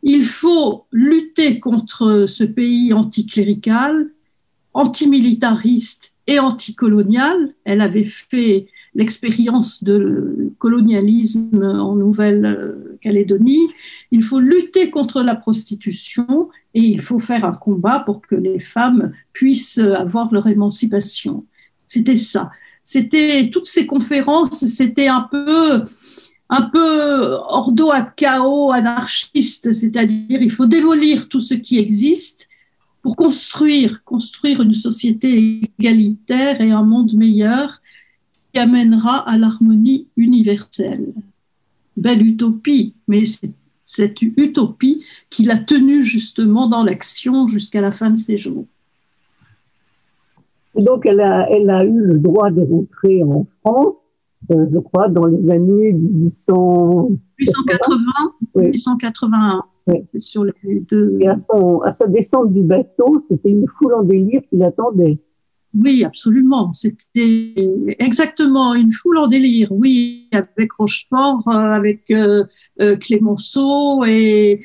Il 0.02 0.24
faut 0.24 0.86
lutter 0.92 1.60
contre 1.60 2.26
ce 2.26 2.44
pays 2.44 2.92
anticlérical, 2.92 4.10
antimilitariste 4.72 6.14
et 6.26 6.38
anticolonial. 6.38 7.54
Elle 7.64 7.80
avait 7.80 8.04
fait 8.04 8.66
l'expérience 8.94 9.82
de 9.82 10.52
colonialisme 10.58 11.62
en 11.64 11.94
Nouvelle-Calédonie. 11.96 13.68
Il 14.10 14.22
faut 14.22 14.40
lutter 14.40 14.90
contre 14.90 15.22
la 15.22 15.34
prostitution 15.34 16.48
et 16.74 16.80
il 16.80 17.02
faut 17.02 17.18
faire 17.18 17.44
un 17.44 17.52
combat 17.54 18.00
pour 18.00 18.22
que 18.22 18.34
les 18.34 18.60
femmes 18.60 19.12
puissent 19.32 19.78
avoir 19.78 20.32
leur 20.32 20.46
émancipation. 20.46 21.44
C'était 21.86 22.16
ça. 22.16 22.50
C'était 22.84 23.50
toutes 23.52 23.66
ces 23.66 23.86
conférences, 23.86 24.66
c'était 24.66 25.08
un 25.08 25.22
peu 25.30 25.84
un 26.50 26.68
peu 26.68 27.30
ordo 27.48 27.90
à 27.90 28.02
chaos 28.02 28.70
anarchiste, 28.70 29.72
c'est-à-dire 29.72 30.42
il 30.42 30.50
faut 30.50 30.66
démolir 30.66 31.28
tout 31.28 31.40
ce 31.40 31.54
qui 31.54 31.78
existe 31.78 32.48
pour 33.02 33.16
construire, 33.16 34.04
construire 34.04 34.60
une 34.62 34.74
société 34.74 35.62
égalitaire 35.78 36.60
et 36.60 36.70
un 36.70 36.82
monde 36.82 37.14
meilleur 37.14 37.80
qui 38.54 38.60
amènera 38.60 39.28
à 39.28 39.36
l'harmonie 39.36 40.06
universelle. 40.16 41.12
Belle 41.96 42.24
utopie, 42.24 42.94
mais 43.08 43.24
c'est 43.24 43.50
cette 43.84 44.22
utopie 44.22 45.04
qui 45.28 45.42
l'a 45.44 45.58
tenue 45.58 46.02
justement 46.04 46.68
dans 46.68 46.84
l'action 46.84 47.48
jusqu'à 47.48 47.80
la 47.80 47.90
fin 47.92 48.10
de 48.10 48.16
ses 48.16 48.36
jours. 48.36 48.66
Et 50.76 50.82
donc, 50.82 51.04
elle 51.06 51.20
a, 51.20 51.48
elle 51.50 51.68
a 51.70 51.84
eu 51.84 51.98
le 52.00 52.18
droit 52.18 52.50
de 52.50 52.62
rentrer 52.62 53.22
en 53.22 53.46
France, 53.60 53.96
euh, 54.50 54.66
je 54.68 54.78
crois, 54.78 55.08
dans 55.08 55.26
les 55.26 55.50
années 55.50 55.92
1800... 55.92 57.10
1880, 57.38 57.98
Oui. 58.54 58.62
1881. 58.70 59.62
Sur 60.16 60.44
les 60.44 60.80
deux. 60.90 61.18
Et 61.20 61.28
à, 61.28 61.36
son- 61.50 61.80
à 61.80 61.92
sa 61.92 62.06
descente 62.06 62.52
du 62.52 62.62
bateau, 62.62 63.18
c'était 63.20 63.50
une 63.50 63.68
foule 63.68 63.94
en 63.94 64.02
délire 64.02 64.40
qui 64.48 64.56
l'attendait. 64.56 65.18
Oui, 65.74 66.04
absolument. 66.04 66.72
C'était 66.72 67.54
exactement 67.98 68.74
une 68.74 68.92
foule 68.92 69.18
en 69.18 69.26
délire. 69.26 69.72
Oui, 69.72 70.28
avec 70.30 70.72
Rochefort, 70.72 71.42
euh, 71.48 71.72
avec 71.72 72.10
euh, 72.10 72.44
euh, 72.80 72.96
Clémenceau 72.96 74.04
et 74.04 74.60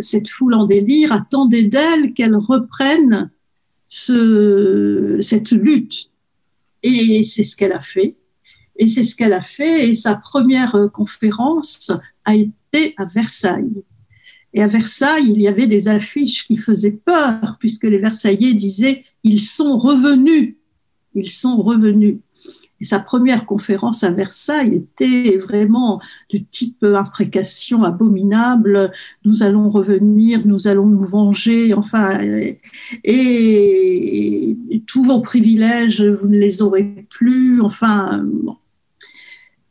cette 0.00 0.28
foule 0.28 0.54
en 0.54 0.64
délire 0.64 1.10
attendait 1.10 1.64
d'elle 1.64 2.14
qu'elle 2.14 2.36
reprenne 2.36 3.28
ce, 3.88 5.18
cette 5.20 5.50
lutte. 5.50 6.12
Et 6.84 7.24
c'est 7.24 7.42
ce 7.42 7.56
qu'elle 7.56 7.72
a 7.72 7.80
fait. 7.80 8.14
Et 8.76 8.86
c'est 8.86 9.02
ce 9.02 9.16
qu'elle 9.16 9.32
a 9.32 9.40
fait. 9.40 9.88
Et 9.88 9.94
sa 9.94 10.14
première 10.14 10.76
conférence 10.92 11.90
a 12.24 12.36
été 12.36 12.94
à 12.98 13.06
Versailles. 13.06 13.82
Et 14.54 14.62
à 14.62 14.66
Versailles, 14.66 15.30
il 15.30 15.40
y 15.40 15.48
avait 15.48 15.66
des 15.66 15.88
affiches 15.88 16.46
qui 16.46 16.56
faisaient 16.56 16.98
peur, 17.04 17.56
puisque 17.60 17.84
les 17.84 17.98
Versaillais 17.98 18.54
disaient 18.54 19.04
ils 19.24 19.42
sont 19.42 19.76
revenus, 19.76 20.56
ils 21.14 21.30
sont 21.30 21.56
revenus. 21.58 22.18
Et 22.80 22.84
sa 22.84 23.00
première 23.00 23.44
conférence 23.44 24.04
à 24.04 24.12
Versailles 24.12 24.76
était 24.76 25.36
vraiment 25.36 26.00
du 26.30 26.44
type 26.44 26.84
imprécation 26.84 27.82
abominable. 27.82 28.92
Nous 29.24 29.42
allons 29.42 29.68
revenir, 29.68 30.46
nous 30.46 30.68
allons 30.68 30.86
nous 30.86 31.04
venger, 31.04 31.74
enfin, 31.74 32.20
et, 33.02 34.56
tous 34.86 35.02
vos 35.02 35.20
privilèges, 35.20 36.04
vous 36.04 36.28
ne 36.28 36.38
les 36.38 36.62
aurez 36.62 37.06
plus, 37.10 37.60
enfin. 37.60 38.24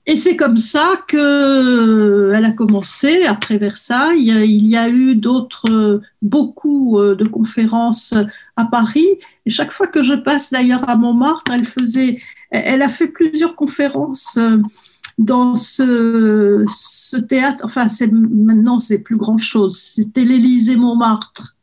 Et 0.09 0.15
c'est 0.15 0.37
comme 0.37 0.57
ça 0.57 1.03
que 1.05 2.31
elle 2.33 2.45
a 2.45 2.51
commencé 2.51 3.25
après 3.25 3.57
Versailles. 3.57 4.31
Il 4.47 4.65
y 4.65 4.77
a 4.77 4.87
eu 4.87 5.15
d'autres, 5.15 6.01
beaucoup 6.21 6.97
euh, 6.97 7.13
de 7.13 7.25
conférences 7.25 8.13
à 8.55 8.65
Paris. 8.65 9.07
Et 9.45 9.49
chaque 9.49 9.73
fois 9.73 9.87
que 9.87 10.01
je 10.01 10.13
passe 10.13 10.51
d'ailleurs 10.51 10.87
à 10.89 10.95
Montmartre, 10.95 11.51
elle 11.51 11.65
faisait, 11.65 12.21
elle 12.51 12.81
a 12.83 12.87
fait 12.87 13.09
plusieurs 13.09 13.57
conférences 13.57 14.37
euh, 14.37 14.59
dans 15.17 15.57
ce, 15.57 16.63
théâtre. 17.27 17.65
Enfin, 17.65 17.87
maintenant, 18.09 18.79
c'est 18.79 18.99
plus 18.99 19.17
grand 19.17 19.37
chose. 19.37 19.77
C'était 19.77 20.23
l'Élysée 20.23 20.77
Montmartre 20.77 21.57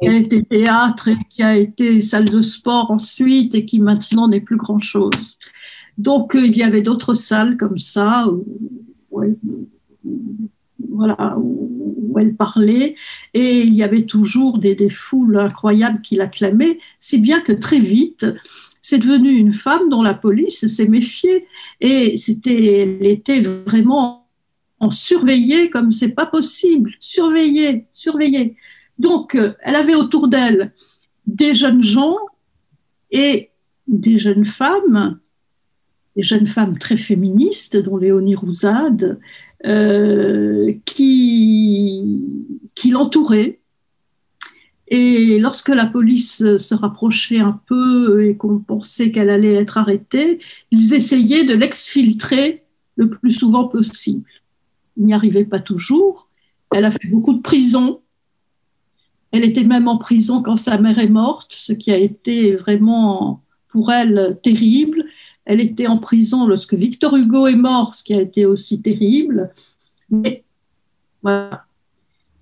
qui 0.00 0.08
a 0.08 0.14
été 0.14 0.44
théâtre 0.44 1.08
et 1.08 1.18
qui 1.28 1.42
a 1.42 1.56
été 1.56 2.00
salle 2.00 2.24
de 2.24 2.40
sport 2.40 2.90
ensuite 2.90 3.54
et 3.54 3.66
qui 3.66 3.80
maintenant 3.80 4.28
n'est 4.28 4.40
plus 4.40 4.56
grand 4.56 4.80
chose. 4.80 5.36
Donc, 6.00 6.34
euh, 6.34 6.46
il 6.46 6.56
y 6.56 6.62
avait 6.62 6.80
d'autres 6.80 7.12
salles 7.12 7.58
comme 7.58 7.78
ça, 7.78 8.26
où- 8.28 8.46
ouais, 9.10 9.36
voilà, 10.88 11.36
où 11.38 12.18
elle 12.18 12.34
parlait, 12.34 12.94
et 13.34 13.60
il 13.60 13.74
y 13.74 13.82
avait 13.82 14.06
toujours 14.06 14.58
des, 14.58 14.88
foules 14.88 15.38
incroyables 15.38 16.00
qui 16.00 16.16
l'acclamaient, 16.16 16.78
si 16.98 17.18
bien 17.18 17.40
que 17.40 17.52
très 17.52 17.78
vite, 17.78 18.24
c'est 18.80 18.98
devenu 18.98 19.30
une 19.30 19.52
femme 19.52 19.90
dont 19.90 20.02
la 20.02 20.14
police 20.14 20.66
s'est 20.66 20.88
méfiée, 20.88 21.46
et 21.82 22.16
c'était, 22.16 22.64
elle 22.80 23.06
était 23.06 23.40
vraiment 23.40 24.26
en 24.78 24.90
surveillée 24.90 25.68
comme 25.68 25.92
c'est 25.92 26.14
pas 26.14 26.26
possible, 26.26 26.92
surveillée, 26.98 27.84
surveillée. 27.92 28.56
Donc, 28.98 29.34
euh, 29.34 29.52
elle 29.60 29.76
avait 29.76 29.94
autour 29.94 30.28
d'elle 30.28 30.72
des 31.26 31.52
jeunes 31.52 31.82
gens 31.82 32.16
et 33.10 33.50
des 33.86 34.16
jeunes 34.16 34.46
femmes, 34.46 35.18
des 36.16 36.22
jeunes 36.22 36.46
femmes 36.46 36.78
très 36.78 36.96
féministes, 36.96 37.76
dont 37.76 37.96
Léonie 37.96 38.34
Rouzade, 38.34 39.18
euh, 39.66 40.72
qui, 40.84 42.18
l'entouraient. 42.90 43.60
Et 44.88 45.38
lorsque 45.38 45.68
la 45.68 45.86
police 45.86 46.56
se 46.56 46.74
rapprochait 46.74 47.38
un 47.38 47.60
peu 47.66 48.24
et 48.24 48.36
qu'on 48.36 48.58
pensait 48.58 49.12
qu'elle 49.12 49.30
allait 49.30 49.54
être 49.54 49.78
arrêtée, 49.78 50.40
ils 50.72 50.94
essayaient 50.94 51.44
de 51.44 51.54
l'exfiltrer 51.54 52.64
le 52.96 53.08
plus 53.08 53.30
souvent 53.30 53.68
possible. 53.68 54.28
Ils 54.96 55.04
n'y 55.04 55.14
arrivaient 55.14 55.44
pas 55.44 55.60
toujours. 55.60 56.28
Elle 56.72 56.84
a 56.84 56.90
fait 56.90 57.08
beaucoup 57.08 57.34
de 57.34 57.40
prisons. 57.40 58.00
Elle 59.30 59.44
était 59.44 59.64
même 59.64 59.86
en 59.86 59.98
prison 59.98 60.42
quand 60.42 60.56
sa 60.56 60.78
mère 60.78 60.98
est 60.98 61.08
morte, 61.08 61.52
ce 61.52 61.72
qui 61.72 61.92
a 61.92 61.96
été 61.96 62.56
vraiment 62.56 63.44
pour 63.68 63.92
elle 63.92 64.38
terrible. 64.42 64.99
Elle 65.50 65.60
était 65.60 65.88
en 65.88 65.98
prison 65.98 66.46
lorsque 66.46 66.74
Victor 66.74 67.16
Hugo 67.16 67.48
est 67.48 67.56
mort, 67.56 67.96
ce 67.96 68.04
qui 68.04 68.14
a 68.14 68.20
été 68.20 68.46
aussi 68.46 68.80
terrible. 68.80 69.50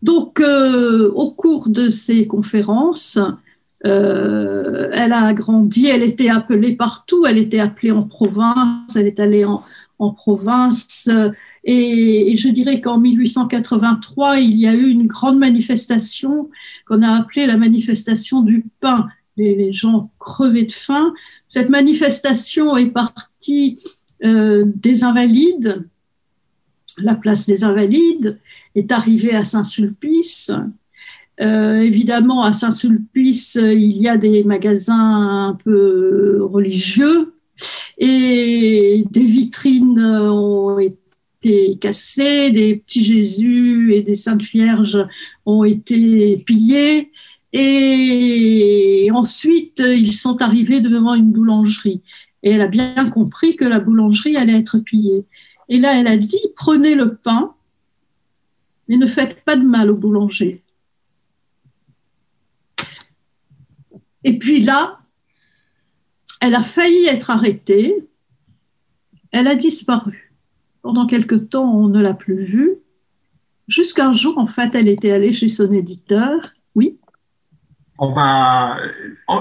Donc, 0.02 0.40
euh, 0.40 1.10
au 1.14 1.30
cours 1.30 1.70
de 1.70 1.88
ces 1.88 2.26
conférences, 2.26 3.18
euh, 3.86 4.90
elle 4.92 5.14
a 5.14 5.32
grandi, 5.32 5.86
elle 5.86 6.02
était 6.02 6.28
appelée 6.28 6.76
partout, 6.76 7.24
elle 7.26 7.38
était 7.38 7.60
appelée 7.60 7.92
en 7.92 8.02
province, 8.02 8.94
elle 8.94 9.06
est 9.06 9.20
allée 9.20 9.46
en, 9.46 9.64
province. 10.12 11.08
Et, 11.64 12.32
et, 12.32 12.36
je 12.36 12.50
dirais 12.50 12.82
qu'en 12.82 12.98
1883, 12.98 14.38
il 14.38 14.58
y 14.58 14.66
a 14.66 14.74
eu 14.74 14.86
une 14.86 15.06
grande 15.06 15.38
manifestation 15.38 16.50
qu'on 16.86 17.00
a 17.00 17.08
appelée 17.08 17.46
la 17.46 17.56
manifestation 17.56 18.42
du 18.42 18.66
pain. 18.80 19.08
Les, 19.38 19.72
gens 19.72 20.10
crevaient 20.18 20.64
de 20.64 20.72
faim. 20.72 21.14
Cette 21.48 21.70
manifestation 21.70 22.76
est 22.76 22.90
partie 22.90 23.80
euh, 24.24 24.64
des 24.66 25.04
Invalides. 25.04 25.86
La 26.98 27.14
place 27.14 27.46
des 27.46 27.64
Invalides 27.64 28.40
est 28.74 28.92
arrivée 28.92 29.34
à 29.34 29.44
Saint-Sulpice. 29.44 30.50
Euh, 31.40 31.80
évidemment, 31.80 32.42
à 32.42 32.52
Saint-Sulpice, 32.52 33.56
il 33.60 33.96
y 33.96 34.08
a 34.08 34.16
des 34.16 34.42
magasins 34.42 35.50
un 35.50 35.54
peu 35.54 36.42
religieux 36.42 37.32
et 37.98 39.04
des 39.10 39.24
vitrines 39.24 40.00
ont 40.00 40.78
été 40.78 41.76
cassées, 41.80 42.50
des 42.50 42.76
petits 42.76 43.04
Jésus 43.04 43.94
et 43.94 44.02
des 44.02 44.14
Saintes 44.14 44.42
Vierges 44.42 45.06
ont 45.46 45.64
été 45.64 46.36
pillés. 46.46 47.10
Et 47.52 49.08
ensuite, 49.12 49.80
ils 49.80 50.12
sont 50.12 50.42
arrivés 50.42 50.80
devant 50.80 51.14
une 51.14 51.32
boulangerie. 51.32 52.02
Et 52.42 52.50
elle 52.50 52.60
a 52.60 52.68
bien 52.68 53.10
compris 53.10 53.56
que 53.56 53.64
la 53.64 53.80
boulangerie 53.80 54.36
allait 54.36 54.58
être 54.58 54.78
pillée. 54.78 55.24
Et 55.68 55.78
là, 55.78 55.98
elle 55.98 56.06
a 56.06 56.16
dit, 56.16 56.40
prenez 56.56 56.94
le 56.94 57.16
pain, 57.16 57.54
mais 58.86 58.96
ne 58.96 59.06
faites 59.06 59.44
pas 59.44 59.56
de 59.56 59.64
mal 59.64 59.90
au 59.90 59.96
boulanger. 59.96 60.62
Et 64.24 64.38
puis 64.38 64.60
là, 64.60 65.00
elle 66.40 66.54
a 66.54 66.62
failli 66.62 67.06
être 67.06 67.30
arrêtée. 67.30 68.08
Elle 69.30 69.46
a 69.46 69.54
disparu. 69.54 70.34
Pendant 70.82 71.06
quelque 71.06 71.34
temps, 71.34 71.74
on 71.74 71.88
ne 71.88 72.00
l'a 72.00 72.14
plus 72.14 72.44
vue. 72.44 72.76
Jusqu'un 73.66 74.12
jour, 74.12 74.38
en 74.38 74.46
fait, 74.46 74.74
elle 74.74 74.88
était 74.88 75.10
allée 75.10 75.32
chez 75.32 75.48
son 75.48 75.70
éditeur. 75.72 76.54
On 78.00 78.12
va 78.12 78.76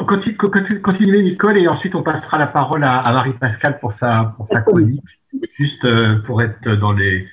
continuer, 0.07 1.21
Nicole, 1.21 1.59
et 1.59 1.67
ensuite 1.67 1.93
on 1.93 2.01
passera 2.01 2.39
la 2.39 2.47
parole 2.47 2.83
à, 2.83 2.99
à 2.99 3.13
Marie-Pascale 3.13 3.77
pour 3.79 3.93
sa, 3.99 4.33
pour 4.35 4.47
sa 4.51 4.61
chronique, 4.61 5.03
juste 5.59 5.85
euh, 5.85 6.17
pour 6.25 6.41
être 6.41 6.67
dans 6.79 6.91
les, 6.91 7.27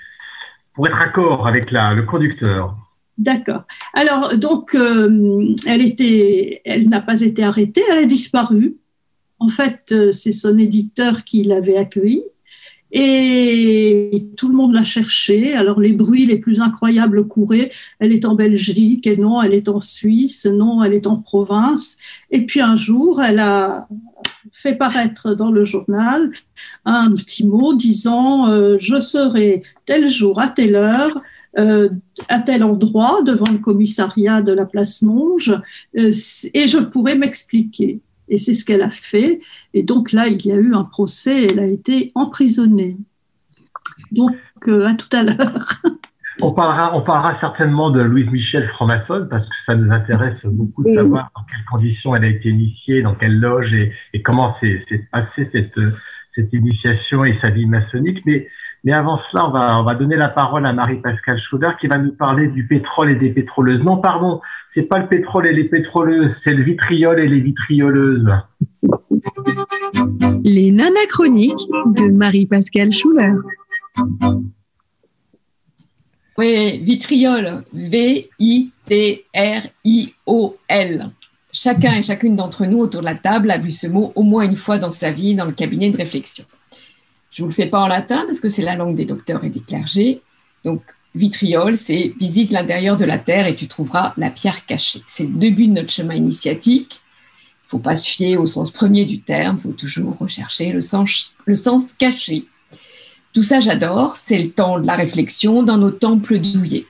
pour 0.75 0.87
être 0.87 1.01
accord 1.01 1.47
avec 1.47 1.71
la, 1.71 1.95
le 1.95 2.03
conducteur. 2.03 2.77
D'accord. 3.17 3.63
Alors, 3.95 4.37
donc, 4.37 4.75
euh, 4.75 5.55
elle 5.67 5.83
était, 5.83 6.61
elle 6.65 6.89
n'a 6.89 7.01
pas 7.01 7.21
été 7.21 7.43
arrêtée, 7.43 7.83
elle 7.91 8.05
a 8.05 8.07
disparu. 8.07 8.75
En 9.39 9.49
fait, 9.49 9.93
euh, 9.93 10.13
c'est 10.13 10.33
son 10.33 10.59
éditeur 10.59 11.25
qui 11.25 11.43
l'avait 11.45 11.77
accueillie. 11.77 12.25
Et 12.93 14.27
tout 14.36 14.48
le 14.48 14.55
monde 14.55 14.73
l'a 14.73 14.85
cherchée. 14.85 15.55
Alors 15.55 15.81
les 15.81 15.93
bruits 15.93 16.27
les 16.27 16.39
plus 16.39 16.61
incroyables 16.61 17.27
couraient. 17.27 17.70
Elle 17.98 18.12
est 18.12 18.24
en 18.24 18.35
Belgique, 18.35 19.06
et 19.06 19.16
non, 19.16 19.43
elle 19.43 19.55
est 19.55 19.69
en 19.69 19.81
Suisse, 19.81 20.47
non, 20.47 20.82
elle 20.82 20.94
est 20.94 21.06
en 21.06 21.16
province. 21.16 21.98
Et 22.31 22.47
puis 22.47 22.61
un 22.61 22.77
jour, 22.77 23.23
elle 23.23 23.40
a 23.40 23.89
fait 24.52 24.77
paraître 24.77 25.35
dans 25.35 25.51
le 25.51 25.65
journal 25.65 26.31
un 26.85 27.11
petit 27.11 27.47
mot 27.47 27.74
disant 27.74 28.48
euh, 28.48 28.77
Je 28.78 29.01
serai 29.01 29.62
tel 29.86 30.09
jour 30.09 30.40
à 30.40 30.48
telle 30.48 30.77
heure. 30.77 31.20
Euh, 31.56 31.89
à 32.28 32.40
tel 32.40 32.65
endroit 32.65 33.23
devant 33.23 33.48
le 33.48 33.59
commissariat 33.59 34.43
de 34.43 34.51
la 34.51 34.65
place 34.65 35.02
Monge 35.02 35.56
euh, 35.97 36.11
et 36.52 36.66
je 36.66 36.78
pourrais 36.78 37.15
m'expliquer. 37.15 38.01
Et 38.29 38.37
c'est 38.37 38.55
ce 38.55 38.65
qu'elle 38.65 38.83
a 38.83 38.91
fait. 38.91 39.41
Et 39.75 39.83
donc 39.83 40.13
là, 40.13 40.27
il 40.29 40.45
y 40.45 40.53
a 40.53 40.57
eu 40.57 40.75
un 40.75 40.85
procès, 40.85 41.47
elle 41.47 41.59
a 41.59 41.67
été 41.67 42.11
emprisonnée. 42.15 42.97
Donc, 44.13 44.35
euh, 44.67 44.87
à 44.87 44.95
tout 44.95 45.09
à 45.13 45.23
l'heure. 45.23 45.83
On 46.41 46.51
parlera, 46.51 46.97
on 46.97 47.03
parlera 47.03 47.39
certainement 47.39 47.91
de 47.91 48.03
Louise 48.03 48.29
Michel, 48.29 48.69
franc-maçonne, 48.71 49.29
parce 49.29 49.49
que 49.49 49.55
ça 49.67 49.77
nous 49.77 49.89
intéresse 49.93 50.35
beaucoup 50.45 50.83
de 50.83 50.93
savoir 50.93 51.31
dans 51.37 51.43
quelles 51.45 51.65
conditions 51.71 52.13
elle 52.17 52.25
a 52.25 52.29
été 52.29 52.49
initiée, 52.49 53.03
dans 53.03 53.15
quelle 53.15 53.39
loge 53.39 53.73
et, 53.73 53.93
et 54.13 54.21
comment 54.21 54.57
s'est 54.59 54.85
passée 55.13 55.49
cette, 55.53 55.79
cette 56.35 56.53
initiation 56.53 57.25
et 57.25 57.39
sa 57.41 57.51
vie 57.51 57.67
maçonnique. 57.67 58.21
Mais, 58.27 58.49
mais 58.85 58.93
avant 58.93 59.19
cela, 59.31 59.48
on 59.48 59.51
va, 59.51 59.81
on 59.81 59.82
va 59.82 59.94
donner 59.94 60.16
la 60.16 60.28
parole 60.28 60.66
à 60.66 60.74
Marie-Pascale 60.74 61.40
Schroeder 61.40 61.70
qui 61.81 61.86
va 61.86 61.97
nous 61.97 62.12
parler 62.12 62.48
du 62.48 62.66
pétrole 62.66 63.11
et 63.11 63.15
des 63.15 63.31
pétroleuses. 63.31 63.82
Non, 63.82 63.97
pardon, 63.97 64.43
c'est 64.74 64.82
pas 64.82 64.98
le 64.98 65.09
pétrole 65.09 65.48
et 65.48 65.55
les 65.55 65.65
pétroleuses, 65.65 66.31
c'est 66.44 66.52
le 66.52 66.62
vitriol 66.62 67.19
et 67.19 67.27
les 67.27 67.40
vitrioleuses. 67.40 68.31
Les 70.44 70.70
nanachroniques 70.70 71.66
de 71.97 72.11
Marie-Pascale 72.12 72.93
Schuller. 72.93 73.32
Oui, 76.36 76.78
vitriol, 76.82 77.62
V-I-T-R-I-O-L. 77.73 78.70
Chacun 81.52 81.94
et 81.94 82.02
chacune 82.02 82.36
d'entre 82.36 82.66
nous 82.66 82.81
autour 82.81 83.01
de 83.01 83.06
la 83.06 83.15
table 83.15 83.51
a 83.51 83.56
vu 83.56 83.70
ce 83.70 83.86
mot 83.86 84.12
au 84.16 84.24
moins 84.24 84.43
une 84.43 84.56
fois 84.56 84.77
dans 84.77 84.90
sa 84.90 85.11
vie 85.11 85.36
dans 85.36 85.44
le 85.47 85.52
cabinet 85.52 85.90
de 85.90 85.97
réflexion. 85.97 86.44
Je 87.35 87.43
ne 87.43 87.47
vous 87.47 87.51
le 87.51 87.55
fais 87.55 87.66
pas 87.66 87.81
en 87.81 87.89
latin 87.89 88.23
parce 88.27 88.39
que 88.39 88.48
c'est 88.48 88.62
la 88.62 88.77
langue 88.77 88.94
des 88.94 89.05
docteurs 89.05 89.43
et 89.43 89.51
des 89.51 89.59
clergés. 89.59 90.23
Donc, 90.65 90.82
vitriol, 91.16 91.77
c'est 91.77 92.15
visite 92.20 92.52
l'intérieur 92.52 92.97
de 92.97 93.05
la 93.05 93.19
terre 93.19 93.48
et 93.48 93.56
tu 93.56 93.66
trouveras 93.66 94.15
la 94.16 94.31
pierre 94.31 94.65
cachée. 94.66 95.02
C'est 95.09 95.24
le 95.24 95.35
début 95.35 95.66
de 95.66 95.73
notre 95.73 95.90
chemin 95.90 96.15
initiatique. 96.15 97.01
Il 97.01 97.66
ne 97.66 97.70
faut 97.70 97.78
pas 97.81 97.97
se 97.97 98.09
fier 98.09 98.36
au 98.36 98.47
sens 98.47 98.70
premier 98.70 99.05
du 99.05 99.20
terme, 99.20 99.56
il 99.59 99.62
faut 99.62 99.73
toujours 99.73 100.16
rechercher 100.16 100.70
le 100.70 100.81
sens, 100.81 101.32
le 101.44 101.56
sens 101.56 101.93
caché. 101.93 102.44
Tout 103.32 103.43
ça, 103.43 103.59
j'adore, 103.59 104.15
c'est 104.15 104.39
le 104.39 104.51
temps 104.52 104.78
de 104.78 104.86
la 104.86 104.94
réflexion 104.94 105.65
dans 105.65 105.77
nos 105.77 105.90
temples 105.90 106.39
douillés. 106.39 106.86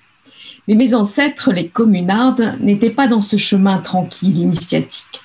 Mais 0.68 0.74
mes 0.74 0.92
ancêtres, 0.92 1.52
les 1.52 1.68
communardes, 1.68 2.58
n'étaient 2.60 2.90
pas 2.90 3.08
dans 3.08 3.22
ce 3.22 3.38
chemin 3.38 3.78
tranquille, 3.78 4.36
initiatique. 4.36 5.22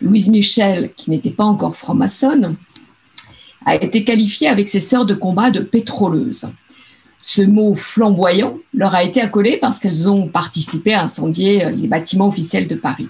Louise 0.00 0.28
Michel, 0.28 0.94
qui 0.96 1.10
n'était 1.10 1.30
pas 1.30 1.44
encore 1.44 1.74
franc-maçonne, 1.74 2.56
a 3.66 3.76
été 3.76 4.04
qualifiée 4.04 4.48
avec 4.48 4.68
ses 4.68 4.80
sœurs 4.80 5.06
de 5.06 5.14
combat 5.14 5.50
de 5.50 5.60
pétroleuses. 5.60 6.46
Ce 7.22 7.42
mot 7.42 7.74
flamboyant 7.74 8.58
leur 8.74 8.94
a 8.94 9.02
été 9.02 9.20
accolé 9.20 9.56
parce 9.56 9.78
qu'elles 9.78 10.08
ont 10.08 10.28
participé 10.28 10.92
à 10.92 11.04
incendier 11.04 11.70
les 11.70 11.88
bâtiments 11.88 12.28
officiels 12.28 12.68
de 12.68 12.74
Paris. 12.74 13.08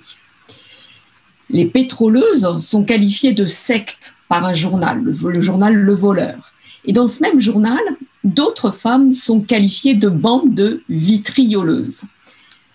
Les 1.50 1.66
pétroleuses 1.66 2.58
sont 2.58 2.84
qualifiées 2.84 3.32
de 3.32 3.46
secte 3.46 4.14
par 4.28 4.44
un 4.44 4.54
journal, 4.54 5.02
le 5.02 5.40
journal 5.40 5.74
Le 5.74 5.94
Voleur. 5.94 6.52
Et 6.84 6.92
dans 6.92 7.06
ce 7.06 7.22
même 7.22 7.40
journal, 7.40 7.80
d'autres 8.22 8.70
femmes 8.70 9.12
sont 9.12 9.40
qualifiées 9.40 9.94
de 9.94 10.08
bandes 10.08 10.54
de 10.54 10.82
vitrioleuses. 10.88 12.02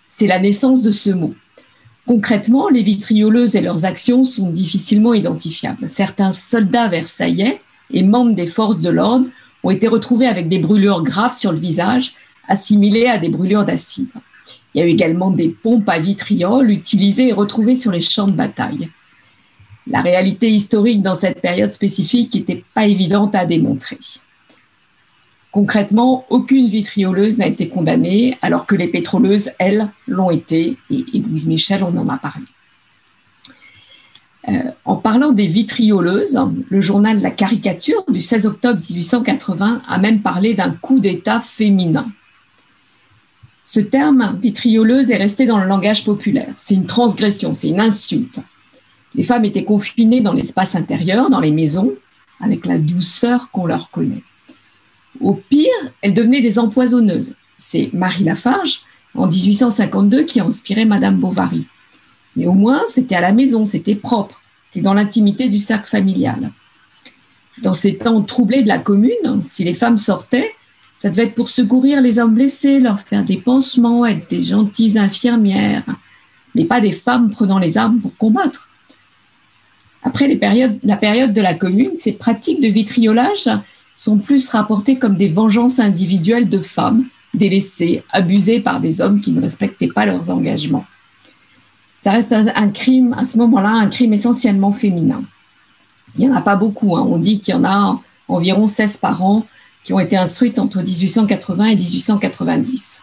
C'est 0.09 0.27
la 0.27 0.39
naissance 0.39 0.81
de 0.81 0.91
ce 0.91 1.09
mot. 1.09 1.33
Concrètement, 2.05 2.69
les 2.69 2.83
vitrioleuses 2.83 3.55
et 3.55 3.61
leurs 3.61 3.85
actions 3.85 4.23
sont 4.23 4.49
difficilement 4.49 5.13
identifiables. 5.13 5.87
Certains 5.87 6.31
soldats 6.31 6.87
versaillais 6.87 7.61
et 7.91 8.03
membres 8.03 8.33
des 8.33 8.47
forces 8.47 8.79
de 8.79 8.89
l'ordre 8.89 9.27
ont 9.63 9.71
été 9.71 9.87
retrouvés 9.87 10.27
avec 10.27 10.47
des 10.47 10.59
brûlures 10.59 11.03
graves 11.03 11.37
sur 11.37 11.51
le 11.51 11.59
visage, 11.59 12.13
assimilées 12.47 13.07
à 13.07 13.17
des 13.17 13.29
brûlures 13.29 13.65
d'acide. 13.65 14.09
Il 14.73 14.79
y 14.79 14.81
a 14.81 14.87
eu 14.87 14.89
également 14.89 15.31
des 15.31 15.49
pompes 15.49 15.89
à 15.89 15.99
vitriol 15.99 16.69
utilisées 16.69 17.29
et 17.29 17.33
retrouvées 17.33 17.75
sur 17.75 17.91
les 17.91 18.01
champs 18.01 18.27
de 18.27 18.33
bataille. 18.33 18.89
La 19.87 20.01
réalité 20.01 20.49
historique 20.49 21.01
dans 21.01 21.15
cette 21.15 21.41
période 21.41 21.73
spécifique 21.73 22.35
n'était 22.35 22.63
pas 22.73 22.85
évidente 22.85 23.33
à 23.33 23.45
démontrer. 23.45 23.97
Concrètement, 25.51 26.25
aucune 26.29 26.67
vitrioleuse 26.67 27.39
n'a 27.39 27.47
été 27.47 27.69
condamnée, 27.69 28.37
alors 28.43 28.67
que 28.67 28.75
les 28.75 28.87
pétroleuses, 28.87 29.49
elles, 29.57 29.89
l'ont 30.07 30.29
été, 30.29 30.77
et, 30.91 31.03
Louise 31.19 31.47
Michel, 31.47 31.83
on 31.83 31.97
en 31.97 32.07
a 32.07 32.17
parlé. 32.17 32.45
Euh, 34.47 34.71
en 34.85 34.95
parlant 34.95 35.31
des 35.31 35.47
vitrioleuses, 35.47 36.39
le 36.69 36.81
journal 36.81 37.21
La 37.21 37.31
Caricature 37.31 38.05
du 38.07 38.21
16 38.21 38.45
octobre 38.45 38.79
1880 38.89 39.81
a 39.87 39.97
même 39.97 40.21
parlé 40.21 40.53
d'un 40.53 40.71
coup 40.71 40.99
d'État 40.99 41.41
féminin. 41.41 42.07
Ce 43.65 43.79
terme, 43.79 44.39
vitrioleuse, 44.41 45.11
est 45.11 45.17
resté 45.17 45.45
dans 45.45 45.59
le 45.59 45.67
langage 45.67 46.03
populaire. 46.03 46.53
C'est 46.57 46.73
une 46.73 46.85
transgression, 46.85 47.53
c'est 47.53 47.67
une 47.67 47.81
insulte. 47.81 48.39
Les 49.13 49.23
femmes 49.23 49.45
étaient 49.45 49.63
confinées 49.63 50.21
dans 50.21 50.33
l'espace 50.33 50.75
intérieur, 50.75 51.29
dans 51.29 51.39
les 51.39 51.51
maisons, 51.51 51.93
avec 52.39 52.65
la 52.65 52.79
douceur 52.79 53.51
qu'on 53.51 53.65
leur 53.65 53.91
connaît. 53.91 54.23
Au 55.19 55.33
pire, 55.33 55.69
elles 56.01 56.13
devenaient 56.13 56.41
des 56.41 56.57
empoisonneuses. 56.57 57.35
C'est 57.57 57.89
Marie 57.93 58.23
Lafarge, 58.23 58.81
en 59.13 59.27
1852, 59.27 60.23
qui 60.23 60.39
a 60.39 60.45
inspiré 60.45 60.85
Madame 60.85 61.17
Bovary. 61.17 61.67
Mais 62.35 62.47
au 62.47 62.53
moins, 62.53 62.81
c'était 62.87 63.15
à 63.15 63.21
la 63.21 63.31
maison, 63.31 63.65
c'était 63.65 63.95
propre, 63.95 64.41
c'était 64.71 64.83
dans 64.83 64.93
l'intimité 64.93 65.49
du 65.49 65.59
cercle 65.59 65.89
familial. 65.89 66.51
Dans 67.61 67.73
ces 67.73 67.97
temps 67.97 68.21
troublés 68.21 68.63
de 68.63 68.67
la 68.67 68.79
commune, 68.79 69.41
si 69.41 69.63
les 69.63 69.73
femmes 69.73 69.97
sortaient, 69.97 70.53
ça 70.95 71.09
devait 71.09 71.23
être 71.23 71.35
pour 71.35 71.49
secourir 71.49 72.01
les 72.01 72.19
hommes 72.19 72.35
blessés, 72.35 72.79
leur 72.79 72.99
faire 72.99 73.25
des 73.25 73.37
pansements, 73.37 74.05
être 74.05 74.29
des 74.29 74.41
gentilles 74.41 74.97
infirmières, 74.97 75.83
mais 76.55 76.65
pas 76.65 76.81
des 76.81 76.91
femmes 76.91 77.31
prenant 77.31 77.57
les 77.57 77.77
armes 77.77 77.99
pour 77.99 78.15
combattre. 78.17 78.69
Après 80.03 80.27
la 80.27 80.97
période 80.97 81.33
de 81.33 81.41
la 81.41 81.53
commune, 81.53 81.95
ces 81.95 82.13
pratiques 82.13 82.61
de 82.61 82.67
vitriolage 82.67 83.49
sont 83.95 84.17
plus 84.17 84.47
rapportées 84.49 84.97
comme 84.97 85.17
des 85.17 85.29
vengeances 85.29 85.79
individuelles 85.79 86.47
de 86.47 86.59
femmes 86.59 87.05
délaissées, 87.33 88.03
abusées 88.11 88.61
par 88.61 88.79
des 88.79 89.01
hommes 89.01 89.19
qui 89.19 89.31
ne 89.31 89.41
respectaient 89.41 89.89
pas 89.89 90.05
leurs 90.05 90.29
engagements. 90.29 90.85
Ça 92.01 92.11
reste 92.11 92.31
un, 92.31 92.69
crime, 92.69 93.13
à 93.17 93.25
ce 93.25 93.37
moment-là, 93.37 93.71
un 93.71 93.89
crime 93.89 94.13
essentiellement 94.13 94.71
féminin. 94.71 95.21
Il 96.17 96.25
n'y 96.25 96.31
en 96.31 96.35
a 96.35 96.41
pas 96.41 96.55
beaucoup. 96.55 96.95
Hein. 96.95 97.05
On 97.09 97.17
dit 97.17 97.39
qu'il 97.39 97.53
y 97.53 97.57
en 97.57 97.65
a 97.65 98.01
environ 98.29 98.67
16 98.67 98.97
par 98.97 99.23
an 99.23 99.45
qui 99.83 99.91
ont 99.91 99.99
été 99.99 100.15
instruites 100.15 100.59
entre 100.59 100.81
1880 100.81 101.65
et 101.65 101.75
1890. 101.75 103.01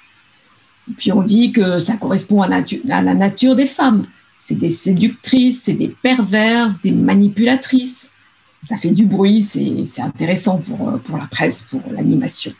Et 0.88 0.94
puis 0.94 1.12
on 1.12 1.22
dit 1.22 1.52
que 1.52 1.78
ça 1.78 1.96
correspond 1.96 2.40
à, 2.42 2.48
la 2.48 3.14
nature 3.14 3.54
des 3.54 3.66
femmes. 3.66 4.06
C'est 4.38 4.54
des 4.54 4.70
séductrices, 4.70 5.64
c'est 5.64 5.74
des 5.74 5.88
perverses, 5.88 6.80
des 6.80 6.92
manipulatrices. 6.92 8.12
Ça 8.66 8.78
fait 8.78 8.90
du 8.90 9.04
bruit, 9.04 9.42
c'est 9.42 10.02
intéressant 10.02 10.58
pour, 10.58 10.98
pour 11.00 11.18
la 11.18 11.26
presse, 11.26 11.66
pour 11.70 11.82
l'animation. 11.90 12.52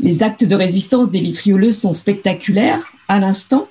Les 0.00 0.22
actes 0.22 0.44
de 0.44 0.56
résistance 0.56 1.10
des 1.10 1.20
vitrioleuses 1.20 1.78
sont 1.78 1.92
spectaculaires 1.92 2.92
à 3.08 3.18
l'instant 3.18 3.68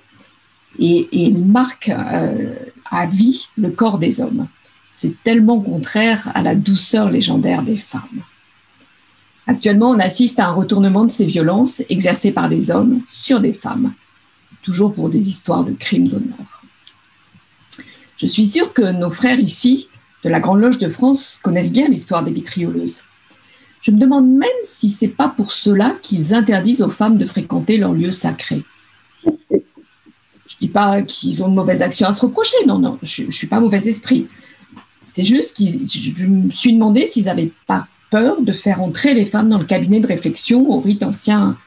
et, 0.79 1.09
ils 1.11 1.45
marquent 1.45 1.89
euh, 1.89 2.53
à 2.89 3.05
vie 3.05 3.47
le 3.57 3.71
corps 3.71 3.99
des 3.99 4.21
hommes. 4.21 4.47
C'est 4.91 5.23
tellement 5.23 5.59
contraire 5.59 6.31
à 6.35 6.41
la 6.41 6.55
douceur 6.55 7.09
légendaire 7.09 7.63
des 7.63 7.77
femmes. 7.77 8.23
Actuellement, 9.47 9.89
on 9.91 9.99
assiste 9.99 10.39
à 10.39 10.47
un 10.47 10.53
retournement 10.53 11.05
de 11.05 11.11
ces 11.11 11.25
violences 11.25 11.81
exercées 11.89 12.31
par 12.31 12.49
des 12.49 12.71
hommes 12.71 13.01
sur 13.07 13.39
des 13.39 13.53
femmes, 13.53 13.93
toujours 14.61 14.93
pour 14.93 15.09
des 15.09 15.29
histoires 15.29 15.63
de 15.63 15.73
crimes 15.73 16.07
d'honneur. 16.07 16.63
Je 18.17 18.25
suis 18.27 18.45
sûre 18.45 18.71
que 18.71 18.91
nos 18.91 19.09
frères 19.09 19.39
ici, 19.39 19.87
de 20.23 20.29
la 20.29 20.39
Grande 20.39 20.61
Loge 20.61 20.77
de 20.77 20.89
France, 20.89 21.39
connaissent 21.41 21.71
bien 21.71 21.87
l'histoire 21.87 22.23
des 22.23 22.31
vitrioleuses. 22.31 23.03
Je 23.81 23.89
me 23.89 23.97
demande 23.97 24.29
même 24.29 24.49
si 24.63 24.89
c'est 24.89 25.07
pas 25.07 25.27
pour 25.27 25.51
cela 25.51 25.95
qu'ils 26.03 26.35
interdisent 26.35 26.83
aux 26.83 26.91
femmes 26.91 27.17
de 27.17 27.25
fréquenter 27.25 27.77
leurs 27.77 27.93
lieux 27.93 28.11
sacrés. 28.11 28.63
Je 30.51 30.57
dis 30.59 30.69
pas 30.69 31.01
qu'ils 31.01 31.43
ont 31.43 31.47
de 31.47 31.53
mauvaises 31.53 31.81
actions 31.81 32.07
à 32.07 32.13
se 32.13 32.25
reprocher, 32.25 32.57
non, 32.67 32.77
non, 32.77 32.99
je, 33.01 33.25
je 33.25 33.31
suis 33.31 33.47
pas 33.47 33.59
mauvais 33.59 33.87
esprit. 33.87 34.27
C'est 35.07 35.23
juste 35.23 35.57
que 35.57 35.63
je, 35.63 36.25
me 36.25 36.51
suis 36.51 36.73
demandé 36.73 37.05
s'ils 37.05 37.25
n'avaient 37.25 37.51
pas 37.67 37.87
peur 38.09 38.41
de 38.41 38.51
faire 38.51 38.81
entrer 38.81 39.13
les 39.13 39.25
femmes 39.25 39.49
dans 39.49 39.59
le 39.59 39.65
cabinet 39.65 39.99
de 39.99 40.07
réflexion 40.07 40.69
au 40.69 40.79
rite 40.81 41.03
ancien, 41.03 41.57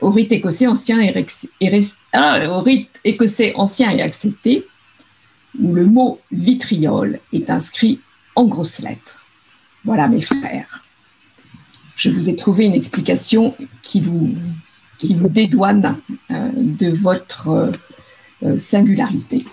au 0.00 0.10
rite 0.10 0.32
écossais 0.32 0.66
ancien 0.66 1.00
et, 1.00 1.26
ah, 2.12 2.38
au 2.50 2.60
rite 2.60 3.00
écossais 3.04 3.52
ancien 3.56 3.90
et 3.90 4.02
accepté, 4.02 4.66
où 5.60 5.74
le 5.74 5.86
mot 5.86 6.20
vitriol 6.32 7.20
est 7.32 7.50
inscrit 7.50 8.00
en 8.36 8.44
grosses 8.46 8.80
lettres. 8.80 9.26
Voilà 9.84 10.08
mes 10.08 10.20
frères. 10.20 10.84
Je 11.96 12.10
vous 12.10 12.28
ai 12.28 12.36
trouvé 12.36 12.66
une 12.66 12.74
explication 12.74 13.54
qui 13.82 14.00
vous, 14.00 14.34
qui 14.98 15.14
vous 15.14 15.28
dédouane 15.28 15.96
euh, 16.30 16.50
de 16.54 16.90
votre 16.90 17.48
euh, 17.48 17.70
singularité. 18.56 19.44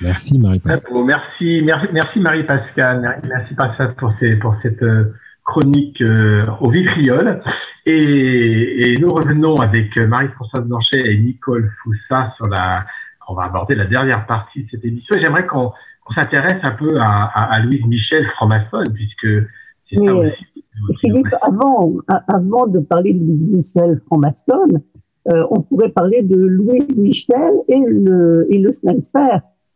Merci 0.00 0.38
Marie-Pascale. 0.38 0.92
Merci, 1.04 1.62
merci, 1.64 1.86
merci 1.92 2.20
Marie-Pascale. 2.20 3.20
Merci, 3.28 3.54
Pascal 3.54 3.94
pour, 3.96 4.12
ces, 4.20 4.36
pour 4.36 4.54
cette 4.62 4.82
euh, 4.82 5.12
chronique 5.44 6.00
euh, 6.00 6.46
au 6.60 6.70
vitriol. 6.70 7.42
Et, 7.84 8.92
et 8.92 8.94
nous 9.00 9.08
revenons 9.08 9.56
avec 9.56 9.96
euh, 9.96 10.06
Marie-Françoise 10.06 10.64
Blanchet 10.66 11.00
et 11.04 11.18
Nicole 11.18 11.70
Foussa 11.82 12.32
sur 12.36 12.46
la. 12.46 12.84
On 13.30 13.34
va 13.34 13.44
aborder 13.44 13.74
la 13.74 13.84
dernière 13.86 14.24
partie 14.26 14.62
de 14.64 14.68
cette 14.70 14.84
émission. 14.84 15.14
Et 15.16 15.20
J'aimerais 15.22 15.46
qu'on 15.46 15.72
s'intéresse 16.16 16.60
un 16.62 16.70
peu 16.70 16.98
à, 16.98 17.24
à, 17.24 17.56
à 17.56 17.60
Louise 17.60 17.84
Michel, 17.86 18.24
franc-maçonne, 18.36 18.90
puisque 18.94 19.26
c'est 19.90 19.96
ça 19.96 20.00
Mais, 20.00 20.08
euh, 20.08 20.30
aussi. 20.30 20.64
Philippe, 21.00 21.34
avant, 21.42 21.92
a- 22.08 22.22
avant 22.34 22.66
de 22.68 22.78
parler 22.78 23.12
de 23.12 23.18
Louise 23.26 23.46
Michel 23.48 24.00
franc-maçonne, 24.06 24.80
euh, 25.30 25.46
on 25.50 25.60
pourrait 25.62 25.90
parler 25.90 26.22
de 26.22 26.36
Louise 26.36 26.98
Michel 26.98 27.52
et 27.68 27.78
le, 27.78 28.46
et 28.50 28.58
le 28.58 28.70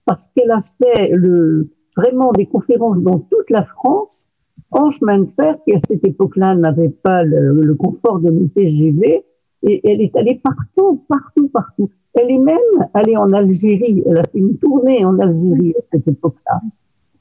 parce 0.04 0.28
qu'elle 0.34 0.50
a 0.50 0.60
fait 0.60 1.10
le, 1.12 1.68
vraiment 1.96 2.32
des 2.32 2.46
conférences 2.46 3.02
dans 3.02 3.18
toute 3.18 3.50
la 3.50 3.64
France 3.64 4.30
en 4.70 4.90
chemin 4.90 5.18
de 5.18 5.30
fer, 5.38 5.54
qui 5.64 5.74
à 5.74 5.80
cette 5.80 6.04
époque-là 6.06 6.54
n'avait 6.54 6.88
pas 6.88 7.22
le, 7.22 7.52
le 7.52 7.74
confort 7.74 8.20
de 8.20 8.30
mon 8.30 8.48
TGV, 8.48 9.24
et 9.64 9.80
elle 9.88 10.00
est 10.00 10.16
allée 10.16 10.40
partout, 10.42 11.04
partout, 11.08 11.48
partout. 11.48 11.90
Elle 12.14 12.30
est 12.30 12.38
même 12.38 12.56
allée 12.94 13.16
en 13.16 13.32
Algérie, 13.32 14.02
elle 14.06 14.18
a 14.18 14.24
fait 14.24 14.38
une 14.38 14.56
tournée 14.58 15.04
en 15.04 15.18
Algérie 15.18 15.74
à 15.78 15.82
cette 15.82 16.08
époque-là. 16.08 16.60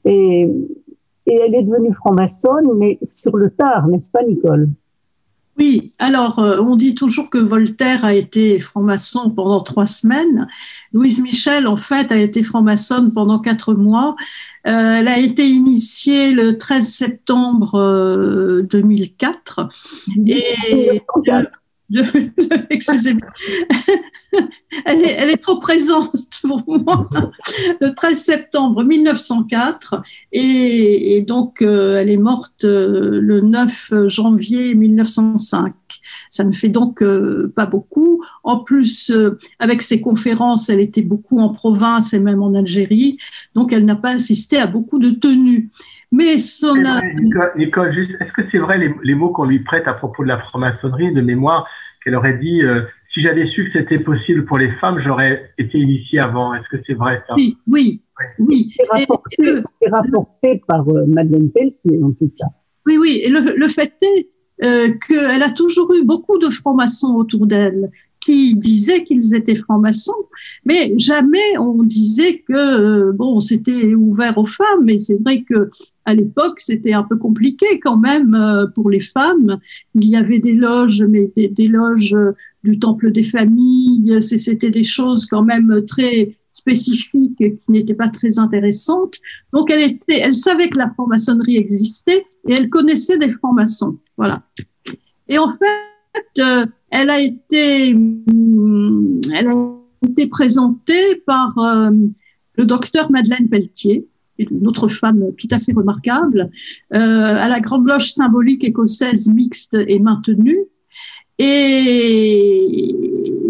Et, 0.04 0.50
et 1.26 1.34
elle 1.34 1.54
est 1.54 1.62
devenue 1.62 1.92
franc-maçonne, 1.92 2.72
mais 2.76 2.98
sur 3.02 3.36
le 3.36 3.50
tard, 3.50 3.88
n'est-ce 3.88 4.10
pas, 4.10 4.24
Nicole? 4.24 4.68
Oui, 5.58 5.92
alors 5.98 6.38
euh, 6.38 6.58
on 6.60 6.76
dit 6.76 6.94
toujours 6.94 7.28
que 7.28 7.36
Voltaire 7.36 8.06
a 8.06 8.14
été 8.14 8.58
franc-maçon 8.58 9.30
pendant 9.30 9.60
trois 9.60 9.84
semaines. 9.84 10.48
Louise 10.94 11.20
Michel, 11.20 11.66
en 11.66 11.76
fait, 11.76 12.10
a 12.10 12.16
été 12.16 12.42
franc-maçonne 12.42 13.12
pendant 13.12 13.38
quatre 13.38 13.74
mois. 13.74 14.16
Euh, 14.66 14.94
elle 14.96 15.08
a 15.08 15.18
été 15.18 15.46
initiée 15.46 16.32
le 16.32 16.56
13 16.56 16.88
septembre 16.88 17.74
euh, 17.74 18.62
2004. 18.62 19.68
Et 20.26 21.02
euh, 21.28 21.42
de- 21.90 22.32
excusez-moi, 22.70 23.28
elle 24.86 25.02
est, 25.02 25.12
elle 25.18 25.30
est 25.30 25.36
trop 25.42 25.58
présente 25.58 26.16
pour 26.58 26.78
moi. 26.84 27.08
Le 27.80 27.94
13 27.94 28.18
septembre 28.18 28.84
1904 28.84 30.02
et, 30.32 31.16
et 31.16 31.22
donc 31.22 31.62
euh, 31.62 31.96
elle 31.96 32.10
est 32.10 32.16
morte 32.16 32.64
euh, 32.64 33.20
le 33.20 33.40
9 33.40 34.08
janvier 34.08 34.74
1905. 34.74 35.72
Ça 36.30 36.44
ne 36.44 36.52
fait 36.52 36.68
donc 36.68 37.02
euh, 37.02 37.52
pas 37.54 37.66
beaucoup. 37.66 38.24
En 38.44 38.58
plus, 38.58 39.12
avec 39.58 39.82
ses 39.82 40.00
conférences, 40.00 40.68
elle 40.68 40.80
était 40.80 41.02
beaucoup 41.02 41.40
en 41.40 41.50
province 41.50 42.12
et 42.14 42.20
même 42.20 42.42
en 42.42 42.54
Algérie, 42.54 43.18
donc 43.54 43.72
elle 43.72 43.84
n'a 43.84 43.96
pas 43.96 44.10
assisté 44.10 44.58
à 44.58 44.66
beaucoup 44.66 44.98
de 44.98 45.10
tenues. 45.10 45.70
Mais 46.10 46.38
son 46.38 46.74
vrai, 46.74 47.14
Nicole, 47.18 47.52
Nicole, 47.56 47.94
juste, 47.94 48.10
est-ce 48.20 48.32
que 48.32 48.42
c'est 48.52 48.58
vrai 48.58 48.76
les, 48.78 48.94
les 49.02 49.14
mots 49.14 49.30
qu'on 49.30 49.44
lui 49.44 49.60
prête 49.60 49.88
à 49.88 49.94
propos 49.94 50.22
de 50.22 50.28
la 50.28 50.38
franc-maçonnerie, 50.38 51.14
de 51.14 51.22
mémoire, 51.22 51.66
qu'elle 52.04 52.16
aurait 52.16 52.36
dit 52.36 52.60
si 53.12 53.22
j'avais 53.22 53.46
su 53.46 53.64
que 53.64 53.78
c'était 53.78 54.02
possible 54.02 54.44
pour 54.46 54.58
les 54.58 54.70
femmes, 54.80 54.98
j'aurais 55.04 55.52
été 55.58 55.78
initiée 55.78 56.18
avant. 56.18 56.54
Est-ce 56.54 56.68
que 56.70 56.82
c'est 56.86 56.94
vrai 56.94 57.22
ça? 57.28 57.34
Oui, 57.36 57.58
oui, 57.66 58.00
oui. 58.38 58.72
C'est 58.76 58.88
rapporté, 58.90 59.36
c'est 59.80 59.90
rapporté 59.90 60.62
par 60.66 60.88
euh, 60.88 61.04
Madeleine 61.06 61.50
Pelletier, 61.50 62.02
en 62.02 62.12
tout 62.12 62.30
cas. 62.38 62.46
Oui, 62.86 62.96
oui. 62.98 63.20
Et 63.22 63.28
le, 63.28 63.56
le 63.56 63.68
fait 63.68 63.92
est 64.02 64.28
euh, 64.64 64.88
qu'elle 65.06 65.42
a 65.42 65.50
toujours 65.50 65.92
eu 65.94 66.04
beaucoup 66.04 66.38
de 66.38 66.48
francs-maçons 66.48 67.14
autour 67.14 67.46
d'elle 67.46 67.90
qui 68.20 68.54
disaient 68.54 69.02
qu'ils 69.02 69.34
étaient 69.34 69.56
francs-maçons, 69.56 70.12
mais 70.64 70.94
jamais 70.96 71.58
on 71.58 71.82
disait 71.82 72.38
que 72.38 72.52
euh, 72.52 73.12
bon, 73.12 73.40
c'était 73.40 73.94
ouvert 73.94 74.38
aux 74.38 74.46
femmes. 74.46 74.84
Mais 74.84 74.96
c'est 74.96 75.20
vrai 75.20 75.42
que 75.42 75.70
à 76.04 76.14
l'époque, 76.14 76.60
c'était 76.60 76.92
un 76.92 77.02
peu 77.02 77.16
compliqué 77.16 77.80
quand 77.80 77.98
même 77.98 78.34
euh, 78.34 78.66
pour 78.74 78.90
les 78.90 79.00
femmes. 79.00 79.58
Il 79.94 80.08
y 80.08 80.16
avait 80.16 80.38
des 80.38 80.52
loges, 80.52 81.02
mais 81.02 81.32
des, 81.36 81.48
des 81.48 81.68
loges 81.68 82.16
du 82.64 82.78
temple 82.78 83.12
des 83.12 83.22
familles. 83.22 84.20
C'était 84.20 84.70
des 84.70 84.82
choses 84.82 85.26
quand 85.26 85.42
même 85.42 85.84
très 85.86 86.36
spécifiques 86.52 87.40
et 87.40 87.56
qui 87.56 87.70
n'étaient 87.70 87.94
pas 87.94 88.08
très 88.08 88.38
intéressantes. 88.38 89.16
Donc, 89.52 89.70
elle 89.70 89.90
était, 89.90 90.18
elle 90.20 90.34
savait 90.34 90.68
que 90.68 90.78
la 90.78 90.90
franc-maçonnerie 90.90 91.56
existait 91.56 92.24
et 92.46 92.52
elle 92.52 92.68
connaissait 92.68 93.18
des 93.18 93.30
francs-maçons. 93.30 93.98
Voilà. 94.16 94.42
Et 95.28 95.38
en 95.38 95.48
fait, 95.50 96.40
euh, 96.40 96.66
elle 96.90 97.10
a 97.10 97.20
été, 97.20 97.94
hum, 97.94 99.20
elle 99.32 99.48
a 99.48 99.78
été 100.06 100.26
présentée 100.26 101.16
par 101.26 101.58
euh, 101.58 101.90
le 102.54 102.66
docteur 102.66 103.10
Madeleine 103.10 103.48
Pelletier, 103.48 104.06
une 104.38 104.66
autre 104.66 104.88
femme 104.88 105.32
tout 105.38 105.48
à 105.50 105.58
fait 105.58 105.72
remarquable, 105.72 106.50
euh, 106.92 106.96
à 106.98 107.48
la 107.48 107.60
Grande 107.60 107.88
Loge 107.88 108.12
symbolique 108.12 108.64
écossaise 108.64 109.28
mixte 109.28 109.76
et 109.86 109.98
maintenue. 109.98 110.58
Et 111.38 112.92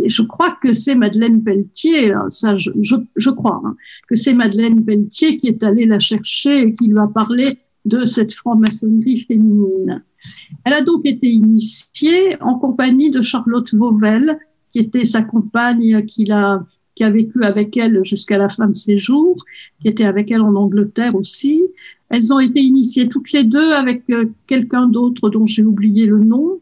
je 0.06 0.22
crois 0.22 0.56
que 0.62 0.74
c'est 0.74 0.94
Madeleine 0.94 1.42
Pelletier, 1.42 2.12
hein, 2.12 2.26
ça 2.28 2.56
je, 2.56 2.70
je, 2.80 2.96
je 3.16 3.30
crois, 3.30 3.60
hein, 3.64 3.76
que 4.09 4.14
c'est 4.16 4.34
Madeleine 4.34 4.84
Pelletier 4.84 5.36
qui 5.36 5.48
est 5.48 5.62
allée 5.62 5.86
la 5.86 5.98
chercher 5.98 6.62
et 6.62 6.74
qui 6.74 6.88
lui 6.88 6.98
a 6.98 7.06
parlé 7.06 7.59
de 7.84 8.04
cette 8.04 8.32
franc-maçonnerie 8.32 9.20
féminine. 9.20 10.02
Elle 10.64 10.72
a 10.74 10.82
donc 10.82 11.04
été 11.04 11.28
initiée 11.28 12.40
en 12.40 12.59
compagnie 12.59 13.10
de 13.10 13.22
Charlotte 13.22 13.74
Vauvel, 13.74 14.38
qui 14.70 14.78
était 14.78 15.04
sa 15.04 15.22
compagne, 15.22 16.04
qui, 16.06 16.30
a, 16.30 16.64
qui 16.94 17.04
a 17.04 17.10
vécu 17.10 17.44
avec 17.44 17.76
elle 17.76 18.00
jusqu'à 18.04 18.38
la 18.38 18.48
fin 18.48 18.68
de 18.68 18.76
ses 18.76 18.98
jours, 18.98 19.44
qui 19.80 19.88
était 19.88 20.04
avec 20.04 20.30
elle 20.30 20.42
en 20.42 20.54
Angleterre 20.54 21.14
aussi. 21.14 21.62
Elles 22.09 22.32
ont 22.32 22.40
été 22.40 22.60
initiées 22.60 23.09
toutes 23.09 23.32
les 23.32 23.44
deux 23.44 23.72
avec 23.72 24.09
euh, 24.10 24.26
quelqu'un 24.46 24.86
d'autre 24.86 25.30
dont 25.30 25.46
j'ai 25.46 25.64
oublié 25.64 26.06
le 26.06 26.18
nom. 26.18 26.60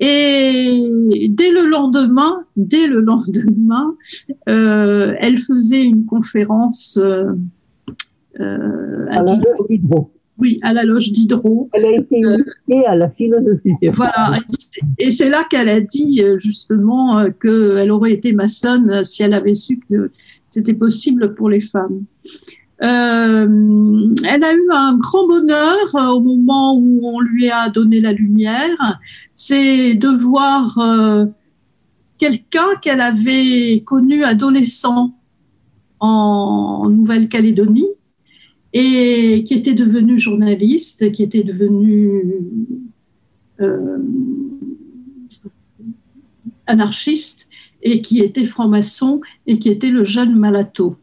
Et 0.00 1.28
dès 1.28 1.50
le 1.50 1.68
lendemain, 1.68 2.44
dès 2.56 2.86
le 2.86 3.00
lendemain, 3.00 3.94
euh, 4.48 5.14
elle 5.18 5.36
faisait 5.36 5.82
une 5.82 6.06
conférence 6.06 6.98
euh, 7.02 7.32
euh, 8.40 9.06
À 9.10 9.22
la 9.22 9.34
loge 9.34 9.66
d'Hydro. 9.68 10.10
Oui, 10.38 10.58
à 10.62 10.72
la 10.72 10.84
loge 10.84 11.12
d'Hydro. 11.12 11.68
Elle 11.74 11.84
a 11.84 11.92
été 11.98 12.16
initiée 12.16 12.86
à 12.86 12.96
la 12.96 13.10
philosophie. 13.10 13.72
Voilà. 13.94 14.32
Et 14.98 15.10
c'est 15.10 15.28
là 15.28 15.44
qu'elle 15.50 15.68
a 15.68 15.82
dit 15.82 16.22
justement 16.38 17.26
qu'elle 17.42 17.90
aurait 17.90 18.12
été 18.12 18.32
maçonne 18.32 19.04
si 19.04 19.22
elle 19.22 19.34
avait 19.34 19.52
su 19.52 19.80
que 19.90 20.10
c'était 20.48 20.72
possible 20.72 21.34
pour 21.34 21.50
les 21.50 21.60
femmes. 21.60 22.04
Euh, 22.82 24.14
elle 24.24 24.44
a 24.44 24.54
eu 24.54 24.68
un 24.72 24.96
grand 24.96 25.26
bonheur 25.26 26.14
au 26.14 26.20
moment 26.20 26.78
où 26.78 27.00
on 27.04 27.20
lui 27.20 27.50
a 27.50 27.68
donné 27.68 28.00
la 28.00 28.12
lumière, 28.12 28.98
c'est 29.42 29.94
de 29.94 30.08
voir 30.08 30.76
euh, 30.80 31.24
quelqu'un 32.18 32.76
qu'elle 32.82 33.00
avait 33.00 33.82
connu 33.86 34.22
adolescent 34.22 35.14
en 35.98 36.90
Nouvelle-Calédonie 36.90 37.88
et 38.74 39.42
qui 39.46 39.54
était 39.54 39.72
devenu 39.72 40.18
journaliste, 40.18 41.10
qui 41.12 41.22
était 41.22 41.42
devenu 41.42 42.22
euh, 43.62 43.96
anarchiste 46.66 47.48
et 47.82 48.02
qui 48.02 48.20
était 48.20 48.44
franc-maçon 48.44 49.22
et 49.46 49.58
qui 49.58 49.70
était 49.70 49.90
le 49.90 50.04
jeune 50.04 50.36
Malato. 50.36 50.98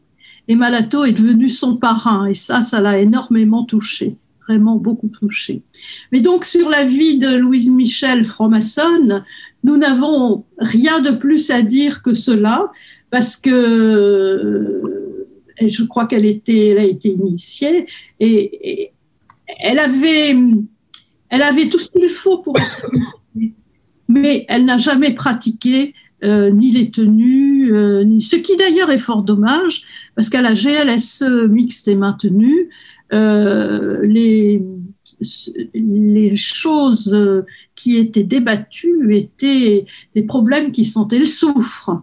Et 0.48 0.54
Malato 0.54 1.06
est 1.06 1.14
devenu 1.14 1.50
son 1.50 1.76
parrain 1.76 2.28
et 2.28 2.36
ça, 2.36 2.62
ça 2.62 2.82
l'a 2.82 3.00
énormément 3.00 3.66
touché, 3.66 4.16
vraiment 4.48 4.76
beaucoup 4.78 5.08
touché. 5.08 5.62
Mais 6.12 6.22
donc 6.22 6.46
sur 6.46 6.70
la 6.70 6.84
vie 6.84 7.18
de 7.18 7.36
Louise 7.36 7.70
Michel, 7.70 8.26
franc-maçonne, 8.26 9.24
nous 9.64 9.78
n'avons 9.78 10.46
rien 10.58 11.02
de 11.02 11.12
plus 11.12 11.50
à 11.52 11.62
dire 11.62 12.02
que 12.02 12.14
cela 12.14 12.72
parce 13.10 13.36
que 13.38 13.50
euh, 13.50 15.28
je 15.66 15.84
crois 15.84 16.06
qu'elle 16.06 16.26
était, 16.26 16.68
elle 16.68 16.78
a 16.80 16.84
été 16.84 17.10
initiée 17.10 17.88
et, 18.20 18.92
elle 19.60 19.80
avait, 19.80 20.36
elle 21.30 21.42
avait 21.42 21.70
tout 21.70 21.80
ce 21.80 21.90
qu'il 21.90 22.10
faut 22.10 22.40
pour 22.40 22.58
être 22.58 22.90
initiée, 22.94 23.54
mais 24.10 24.46
elle 24.50 24.66
n'a 24.66 24.78
jamais 24.78 25.14
pratiqué 25.14 25.94
euh, 26.24 26.50
ni 26.50 26.72
les 26.72 26.92
tenues, 26.92 27.74
euh, 27.74 28.20
ce 28.20 28.36
qui 28.36 28.58
d'ailleurs 28.58 28.92
est 28.92 29.00
fort 29.00 29.24
dommage 29.24 29.84
parce 30.16 30.30
qu'à 30.30 30.42
la 30.42 30.54
GLSE 30.54 31.48
mixte 31.50 31.88
et 31.88 31.96
maintenue, 31.96 32.70
les 33.12 34.62
les 35.74 36.36
choses 36.36 37.14
euh, 37.14 37.44
qui 37.76 37.98
étaient 37.98 38.24
débattues 38.24 39.16
étaient 39.16 39.86
des 40.16 40.24
problèmes 40.24 40.72
qui 40.72 40.86
sentaient 40.86 41.20
le 41.20 41.26
soufre. 41.26 42.02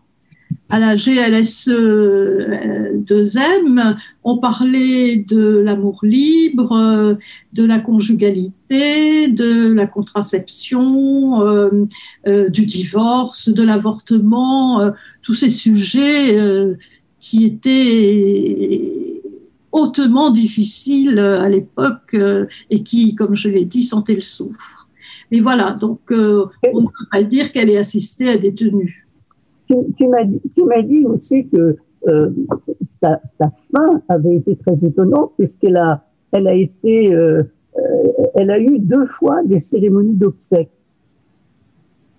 À 0.71 0.79
la 0.79 0.97
GLSE 0.97 1.69
2M, 1.69 3.97
on 4.25 4.39
parlait 4.39 5.17
de 5.17 5.59
l'amour 5.59 6.01
libre, 6.03 6.73
euh, 6.73 7.15
de 7.53 7.65
la 7.65 7.81
conjugalité, 7.81 9.29
de 9.29 9.73
la 9.73 9.87
contraception, 9.87 11.43
euh, 11.43 11.85
euh, 12.27 12.49
du 12.49 12.65
divorce, 12.67 13.51
de 13.51 13.63
l'avortement, 13.63 14.81
euh, 14.81 14.91
tous 15.23 15.35
ces 15.35 15.51
sujets 15.51 16.37
euh, 16.37 16.75
qui 17.21 17.45
étaient 17.45 19.14
hautement 19.75 20.31
difficiles 20.31 21.19
euh, 21.19 21.41
à 21.41 21.49
l'époque 21.49 22.15
euh, 22.15 22.47
et 22.71 22.83
qui, 22.83 23.15
comme 23.15 23.35
je 23.35 23.49
l'ai 23.49 23.65
dit, 23.65 23.83
sentaient 23.83 24.15
le 24.15 24.21
soufre. 24.21 24.89
Mais 25.31 25.41
voilà, 25.41 25.73
donc 25.73 26.01
euh, 26.11 26.47
on 26.73 26.81
ne 26.81 26.85
peut 26.85 27.09
pas 27.11 27.23
dire 27.25 27.53
qu'elle 27.53 27.69
ait 27.71 27.77
assisté 27.77 28.29
à 28.29 28.39
des 28.39 28.55
tenues. 28.55 29.07
Tu, 29.69 29.75
tu 29.97 30.07
m'as 30.07 30.83
dit, 30.83 31.05
aussi 31.07 31.49
que 31.49 31.77
euh, 32.07 32.31
sa, 32.83 33.21
sa 33.25 33.51
fin 33.73 34.03
avait 34.09 34.37
été 34.37 34.57
très 34.57 34.87
étonnante 34.87 35.33
puisqu'elle 35.37 35.77
a, 35.77 36.07
elle 36.33 36.47
a 36.47 36.55
été, 36.55 37.13
euh, 37.13 37.43
euh, 37.77 37.83
elle 38.37 38.51
a 38.51 38.61
eu 38.61 38.79
deux 38.79 39.07
fois 39.07 39.43
des 39.45 39.59
cérémonies 39.59 40.15
d'obsèques. 40.15 40.71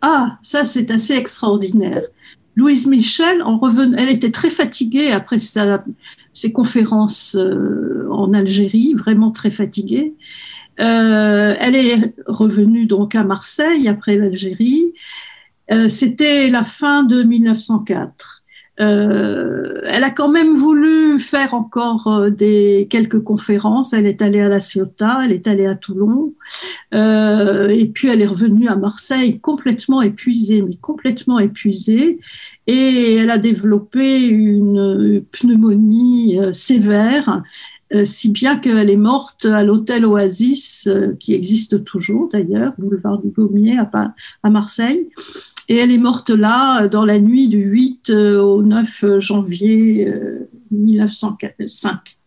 Ah, 0.01 0.37
ça 0.41 0.65
c'est 0.65 0.91
assez 0.91 1.13
extraordinaire. 1.13 2.03
Louise 2.55 2.87
Michel, 2.87 3.43
en 3.43 3.59
elle 3.97 4.09
était 4.09 4.31
très 4.31 4.49
fatiguée 4.49 5.11
après 5.11 5.39
sa, 5.39 5.83
ses 6.35 6.51
conférences 6.51 7.35
euh, 7.35 8.07
en 8.11 8.33
Algérie, 8.33 8.93
vraiment 8.93 9.31
très 9.31 9.49
fatiguée. 9.49 10.13
Euh, 10.81 11.55
elle 11.57 11.75
est 11.75 12.13
revenue 12.27 12.85
donc 12.85 13.15
à 13.15 13.23
Marseille 13.23 13.87
après 13.87 14.17
l'Algérie. 14.17 14.93
Euh, 15.71 15.87
C'était 15.89 16.49
la 16.49 16.65
fin 16.65 17.03
de 17.03 17.23
1904. 17.23 18.34
Euh, 18.81 19.79
elle 19.85 20.03
a 20.03 20.09
quand 20.09 20.27
même 20.27 20.55
voulu 20.55 21.17
faire 21.17 21.53
encore 21.53 22.07
euh, 22.07 22.29
des 22.29 22.87
quelques 22.89 23.23
conférences. 23.23 23.93
Elle 23.93 24.05
est 24.05 24.21
allée 24.21 24.41
à 24.41 24.49
La 24.49 24.59
Ciotat, 24.59 25.19
elle 25.23 25.31
est 25.31 25.47
allée 25.47 25.65
à 25.65 25.75
Toulon, 25.75 26.33
euh, 26.93 27.69
et 27.69 27.85
puis 27.85 28.09
elle 28.09 28.21
est 28.21 28.27
revenue 28.27 28.67
à 28.67 28.75
Marseille 28.75 29.39
complètement 29.39 30.01
épuisée, 30.01 30.61
mais 30.61 30.75
complètement 30.75 31.39
épuisée. 31.39 32.19
Et 32.67 33.15
elle 33.15 33.29
a 33.29 33.37
développé 33.37 34.25
une 34.27 35.23
pneumonie 35.31 36.39
sévère, 36.51 37.43
si 38.03 38.29
bien 38.29 38.57
qu'elle 38.57 38.89
est 38.89 38.95
morte 38.95 39.45
à 39.45 39.63
l'hôtel 39.63 40.03
Oasis, 40.03 40.89
qui 41.19 41.35
existe 41.35 41.83
toujours 41.83 42.27
d'ailleurs, 42.33 42.73
boulevard 42.79 43.19
du 43.19 43.29
Gommier 43.29 43.77
à 43.77 44.49
Marseille. 44.49 45.07
Et 45.67 45.77
elle 45.77 45.91
est 45.91 45.97
morte 45.97 46.29
là 46.29 46.83
euh, 46.83 46.89
dans 46.89 47.05
la 47.05 47.19
nuit 47.19 47.47
du 47.47 47.57
8 47.57 48.09
euh, 48.09 48.41
au 48.41 48.61
9 48.61 49.19
janvier 49.19 50.07
euh, 50.07 50.49
1905. 50.71 52.17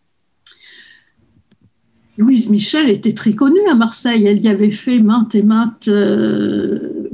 Louise 2.17 2.49
Michel 2.49 2.89
était 2.89 3.13
très 3.13 3.33
connue 3.33 3.65
à 3.71 3.75
Marseille. 3.75 4.25
Elle 4.25 4.41
y 4.41 4.49
avait 4.49 4.71
fait 4.71 4.99
maintes 4.99 5.35
et 5.35 5.41
maintes 5.41 5.89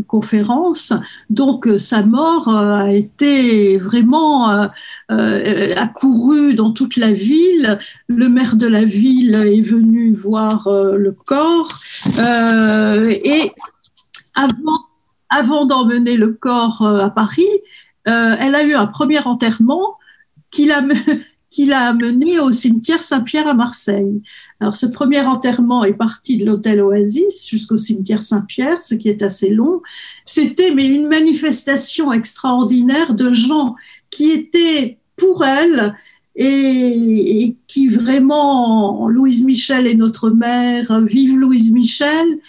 conférences. 0.07 0.93
Donc, 1.29 1.69
sa 1.77 2.01
mort 2.01 2.49
a 2.49 2.91
été 2.91 3.77
vraiment 3.77 4.67
accourue 5.07 6.55
dans 6.55 6.71
toute 6.71 6.97
la 6.97 7.11
ville. 7.11 7.77
Le 8.07 8.29
maire 8.29 8.55
de 8.55 8.65
la 8.65 8.83
ville 8.83 9.35
est 9.35 9.61
venu 9.61 10.11
voir 10.11 10.67
le 10.71 11.11
corps. 11.11 11.79
Et 12.17 13.51
avant, 14.33 14.79
avant 15.29 15.65
d'emmener 15.65 16.17
le 16.17 16.33
corps 16.33 16.81
euh, 16.81 17.05
à 17.05 17.09
Paris, 17.09 17.47
euh, 18.07 18.35
elle 18.39 18.55
a 18.55 18.63
eu 18.63 18.73
un 18.73 18.87
premier 18.87 19.19
enterrement 19.19 19.97
qui 20.51 20.65
l'a 20.65 20.83
qui 21.51 21.65
l'a 21.65 21.87
amené 21.87 22.37
au 22.37 22.51
cimetière 22.51 23.01
Saint-Pierre 23.01 23.47
à 23.47 23.53
Marseille. 23.53 24.21
Alors, 24.59 24.75
ce 24.75 24.85
premier 24.87 25.21
enterrement 25.21 25.85
est 25.85 25.93
parti 25.93 26.37
de 26.37 26.45
l'hôtel 26.45 26.81
Oasis 26.81 27.47
jusqu'au 27.47 27.77
cimetière 27.77 28.23
Saint-Pierre, 28.23 28.81
ce 28.81 28.93
qui 28.93 29.07
est 29.07 29.21
assez 29.21 29.49
long. 29.49 29.81
C'était 30.25 30.73
mais 30.73 30.85
une 30.85 31.07
manifestation 31.07 32.11
extraordinaire 32.11 33.13
de 33.13 33.31
gens 33.31 33.75
qui 34.09 34.31
étaient 34.31 34.97
pour 35.15 35.45
elle 35.45 35.95
et, 36.35 37.43
et 37.43 37.55
qui 37.67 37.87
vraiment, 37.87 39.07
Louise 39.07 39.45
Michel 39.45 39.87
est 39.87 39.95
notre 39.95 40.29
mère, 40.29 40.99
vive 41.05 41.37
Louise 41.37 41.71
Michel, 41.71 42.39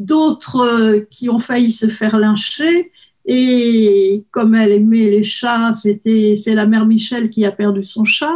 d'autres 0.00 0.60
euh, 0.60 1.06
qui 1.10 1.30
ont 1.30 1.38
failli 1.38 1.70
se 1.70 1.86
faire 1.86 2.18
lyncher. 2.18 2.90
Et 3.26 4.24
comme 4.32 4.56
elle 4.56 4.72
aimait 4.72 5.10
les 5.10 5.22
chats, 5.22 5.72
c'était 5.74 6.34
c'est 6.34 6.54
la 6.54 6.66
mère 6.66 6.86
Michel 6.86 7.30
qui 7.30 7.44
a 7.44 7.52
perdu 7.52 7.84
son 7.84 8.04
chat. 8.04 8.34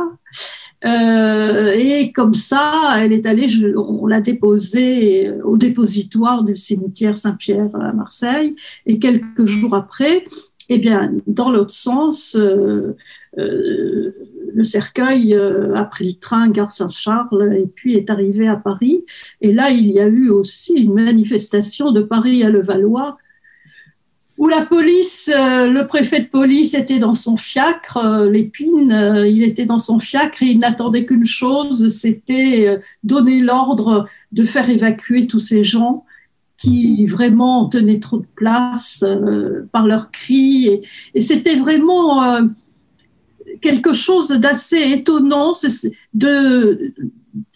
Euh, 0.85 1.73
et 1.75 2.13
comme 2.13 2.35
ça, 2.35 2.95
elle 2.99 3.13
est 3.13 3.25
allée, 3.25 3.49
on 3.77 4.07
l'a 4.07 4.21
déposée 4.21 5.33
au 5.43 5.57
dépositoire 5.57 6.45
du 6.45 6.57
cimetière 6.57 7.17
Saint-Pierre 7.17 7.75
à 7.75 7.93
Marseille. 7.93 8.55
Et 8.85 8.99
quelques 8.99 9.47
jours 9.47 9.75
après, 9.75 10.25
eh 10.69 10.79
bien, 10.79 11.13
dans 11.27 11.51
l'autre 11.51 11.73
sens, 11.73 12.37
euh, 12.37 12.95
euh, 13.39 14.13
le 14.55 14.63
cercueil 14.63 15.35
euh, 15.35 15.75
a 15.75 15.85
pris 15.85 16.07
le 16.07 16.13
train 16.13 16.49
gare 16.49 16.71
Saint-Charles 16.71 17.55
et 17.57 17.67
puis 17.67 17.97
est 17.97 18.09
arrivé 18.09 18.47
à 18.47 18.57
Paris. 18.57 19.05
Et 19.41 19.53
là, 19.53 19.71
il 19.71 19.91
y 19.91 19.99
a 19.99 20.07
eu 20.07 20.31
aussi 20.31 20.75
une 20.75 20.95
manifestation 20.95 21.91
de 21.91 22.01
Paris 22.01 22.45
à 22.45 22.51
Levallois 22.51 23.19
où 24.37 24.49
la 24.49 24.63
police, 24.63 25.31
euh, 25.37 25.67
le 25.67 25.87
préfet 25.87 26.21
de 26.21 26.27
police 26.27 26.75
était 26.75 26.99
dans 26.99 27.15
son 27.15 27.37
fiacre, 27.37 27.99
euh, 27.99 28.31
Lépine, 28.31 29.25
il 29.27 29.43
était 29.43 29.67
dans 29.67 29.79
son 29.79 29.99
fiacre 29.99 30.43
et 30.43 30.47
il 30.47 30.61
n'attendait 30.61 31.05
qu'une 31.05 31.25
chose, 31.25 31.91
c'était 31.91 32.79
donner 33.03 33.41
l'ordre 33.41 34.09
de 34.33 34.43
faire 34.43 34.71
évacuer 34.71 35.27
tous 35.27 35.41
ces 35.41 35.65
gens 35.65 36.05
qui 36.59 37.07
vraiment 37.07 37.69
tenaient 37.69 38.01
trop 38.01 38.19
de 38.19 38.27
place 38.37 39.05
par 39.73 39.87
leurs 39.87 40.11
cris. 40.13 40.67
Et, 40.69 40.81
et 41.15 41.21
c'était 41.21 41.57
vraiment 41.57 42.23
quelque 43.65 43.95
chose 43.95 44.29
d'assez 44.43 44.83
étonnant 44.93 45.53
de, 46.13 46.93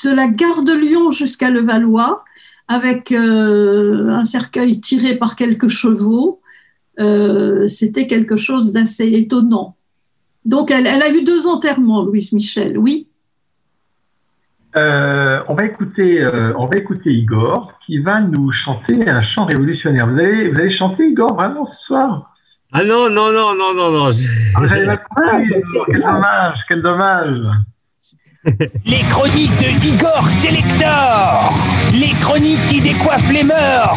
de 0.04 0.10
la 0.20 0.26
gare 0.40 0.62
de 0.64 0.72
Lyon 0.72 1.10
jusqu'à 1.10 1.50
Levallois, 1.50 2.24
avec 2.66 3.12
euh, 3.12 4.08
un 4.08 4.24
cercueil 4.24 4.80
tiré 4.80 5.16
par 5.16 5.36
quelques 5.36 5.68
chevaux. 5.68 6.40
Euh, 6.98 7.68
c'était 7.68 8.06
quelque 8.06 8.36
chose 8.36 8.72
d'assez 8.72 9.08
étonnant. 9.22 9.76
Donc, 10.46 10.70
elle, 10.70 10.86
elle 10.86 11.02
a 11.02 11.10
eu 11.10 11.22
deux 11.24 11.46
enterrements, 11.46 12.02
Louise 12.02 12.32
Michel, 12.32 12.78
oui? 12.78 13.06
Euh, 14.76 15.40
on 15.48 15.54
va 15.54 15.64
écouter, 15.66 16.26
on 16.56 16.66
va 16.66 16.76
écouter 16.78 17.10
Igor 17.10 17.72
qui 17.84 17.98
va 17.98 18.20
nous 18.20 18.50
chanter 18.64 18.96
un 19.08 19.22
chant 19.22 19.44
révolutionnaire. 19.44 20.06
Vous 20.08 20.18
allez, 20.18 20.50
vous 20.50 20.58
allez 20.58 20.76
chanter 20.76 21.02
Igor 21.06 21.34
vraiment 21.34 21.66
ce 21.66 21.86
soir? 21.86 22.34
Ah 22.70 22.84
non, 22.84 23.08
non, 23.08 23.32
non, 23.32 23.54
non, 23.56 23.72
non, 23.74 23.90
non. 23.90 24.10
Ah, 24.54 24.60
vous 24.60 24.70
avez 24.70 24.98
Quel 25.86 26.02
dommage, 26.02 26.58
quel 26.68 26.82
dommage. 26.82 27.40
Les 28.84 29.00
chroniques 29.08 29.56
de 29.58 29.86
Igor 29.86 30.28
Selector 30.28 31.50
Les 31.94 32.12
chroniques 32.20 32.60
qui 32.68 32.82
décoiffent 32.82 33.32
les 33.32 33.42
mœurs 33.42 33.96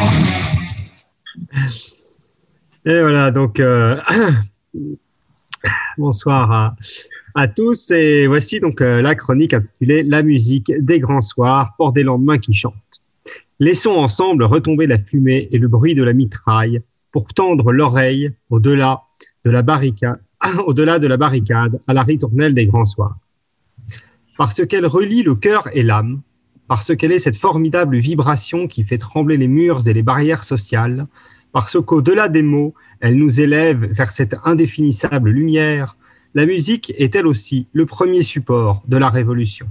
Et 2.85 3.01
voilà, 3.01 3.29
donc 3.29 3.59
euh, 3.59 3.99
bonsoir 5.97 6.49
à, 6.49 6.75
à 7.35 7.47
tous. 7.49 7.91
Et 7.91 8.25
voici 8.27 8.61
donc 8.61 8.79
euh, 8.79 9.01
la 9.01 9.15
chronique 9.15 9.53
intitulée 9.53 10.03
La 10.03 10.23
musique 10.23 10.71
des 10.79 11.01
grands 11.01 11.19
soirs 11.19 11.73
pour 11.75 11.91
des 11.91 12.03
lendemains 12.03 12.37
qui 12.37 12.53
chantent. 12.53 12.73
Laissons 13.59 13.95
ensemble 13.97 14.45
retomber 14.45 14.87
la 14.87 14.97
fumée 14.97 15.49
et 15.51 15.57
le 15.57 15.67
bruit 15.67 15.93
de 15.93 16.03
la 16.03 16.13
mitraille 16.13 16.81
pour 17.11 17.33
tendre 17.33 17.71
l'oreille 17.71 18.31
au-delà 18.49 19.03
de 19.45 19.51
la 19.51 19.61
barricade, 19.61 20.21
au-delà 20.65 20.99
de 20.99 21.07
la 21.07 21.17
barricade 21.17 21.79
à 21.87 21.93
la 21.93 22.03
ritournelle 22.03 22.53
des 22.53 22.67
grands 22.67 22.85
soirs. 22.85 23.17
Parce 24.37 24.65
qu'elle 24.65 24.85
relie 24.85 25.23
le 25.23 25.35
cœur 25.35 25.67
et 25.73 25.83
l'âme, 25.83 26.21
parce 26.67 26.95
qu'elle 26.95 27.11
est 27.11 27.19
cette 27.19 27.35
formidable 27.35 27.97
vibration 27.97 28.67
qui 28.67 28.83
fait 28.83 28.97
trembler 28.97 29.37
les 29.37 29.47
murs 29.47 29.87
et 29.87 29.93
les 29.93 30.03
barrières 30.03 30.43
sociales, 30.43 31.07
parce 31.51 31.77
qu'au-delà 31.81 32.29
des 32.29 32.43
mots, 32.43 32.73
elle 33.01 33.17
nous 33.17 33.41
élève 33.41 33.85
vers 33.91 34.11
cette 34.11 34.35
indéfinissable 34.45 35.31
lumière, 35.31 35.97
la 36.33 36.45
musique 36.45 36.93
est 36.97 37.13
elle 37.15 37.27
aussi 37.27 37.67
le 37.73 37.85
premier 37.85 38.21
support 38.21 38.83
de 38.87 38.95
la 38.95 39.09
révolution. 39.09 39.67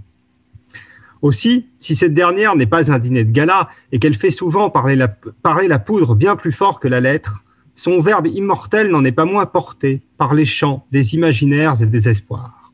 Aussi, 1.23 1.67
si 1.79 1.95
cette 1.95 2.15
dernière 2.15 2.57
n'est 2.57 2.67
pas 2.67 2.91
un 2.91 2.99
dîner 2.99 3.25
de 3.25 3.31
gala 3.31 3.69
et 3.93 3.99
qu'elle 3.99 4.15
fait 4.15 4.31
souvent 4.31 4.71
parler 4.71 4.97
la, 4.97 5.79
poudre 5.79 6.15
bien 6.15 6.37
plus 6.37 6.53
fort 6.53 6.81
que 6.81 6.89
la 6.89 7.01
lettre, 7.01 7.45
son 7.75 7.99
verbe 8.01 8.27
immortel 8.27 8.91
n'en 8.91 9.05
est 9.05 9.13
pas 9.13 9.25
moins 9.25 9.47
porté 9.47 10.01
par 10.17 10.35
les 10.35 10.45
chants 10.45 10.87
des 10.93 11.15
imaginaires 11.15 11.83
et 11.83 11.87
des 11.87 12.09
espoirs. 12.09 12.73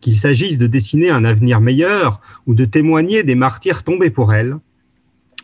Qu'il 0.00 0.16
s'agisse 0.16 0.58
de 0.58 0.66
dessiner 0.66 1.10
un 1.10 1.24
avenir 1.24 1.60
meilleur 1.60 2.20
ou 2.46 2.54
de 2.54 2.64
témoigner 2.64 3.22
des 3.22 3.36
martyrs 3.36 3.84
tombés 3.84 4.10
pour 4.10 4.34
elle, 4.34 4.58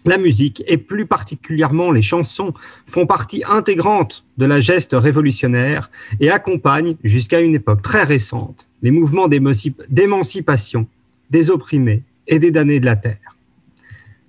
la 0.05 0.19
musique, 0.19 0.63
et 0.67 0.79
plus 0.79 1.07
particulièrement 1.07 1.91
les 1.91 2.03
chansons, 2.03 2.53
font 2.87 3.07
partie 3.07 3.43
intégrante 3.49 4.25
de 4.39 4.47
la 4.47 4.61
geste 4.61 4.95
révolutionnaire 4.95 5.91
et 6.21 6.31
accompagnent, 6.31 6.97
jusqu'à 7.05 7.41
une 7.41 7.55
époque 7.55 7.83
très 7.83 8.05
récente, 8.05 8.69
les 8.83 8.91
mouvements 8.91 9.29
d'émancipation 9.29 10.87
des 11.31 11.51
opprimés 11.51 12.03
et 12.27 12.39
des 12.39 12.51
damnés 12.51 12.81
de 12.81 12.87
la 12.87 12.97
terre. 12.97 13.37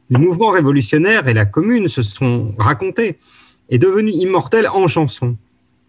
Les 0.10 0.18
mouvements 0.18 0.50
révolutionnaires 0.50 1.28
et 1.28 1.34
la 1.34 1.46
commune 1.46 1.88
se 1.88 2.02
sont 2.02 2.54
racontés 2.58 3.20
et 3.70 3.78
devenus 3.78 4.16
immortels 4.16 4.68
en 4.68 4.88
chansons. 4.88 5.38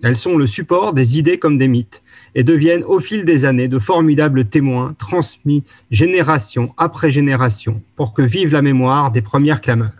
Elles 0.02 0.16
sont 0.16 0.36
le 0.36 0.46
support 0.46 0.94
des 0.94 1.18
idées 1.18 1.38
comme 1.38 1.58
des 1.58 1.68
mythes 1.68 2.02
et 2.34 2.42
deviennent 2.42 2.84
au 2.84 3.00
fil 3.00 3.24
des 3.24 3.44
années 3.44 3.68
de 3.68 3.78
formidables 3.78 4.46
témoins 4.46 4.94
transmis 4.98 5.62
génération 5.90 6.74
après 6.78 7.10
génération 7.10 7.82
pour 7.96 8.14
que 8.14 8.22
vive 8.22 8.52
la 8.52 8.62
mémoire 8.62 9.10
des 9.10 9.20
premières 9.20 9.60
clameurs. 9.60 9.99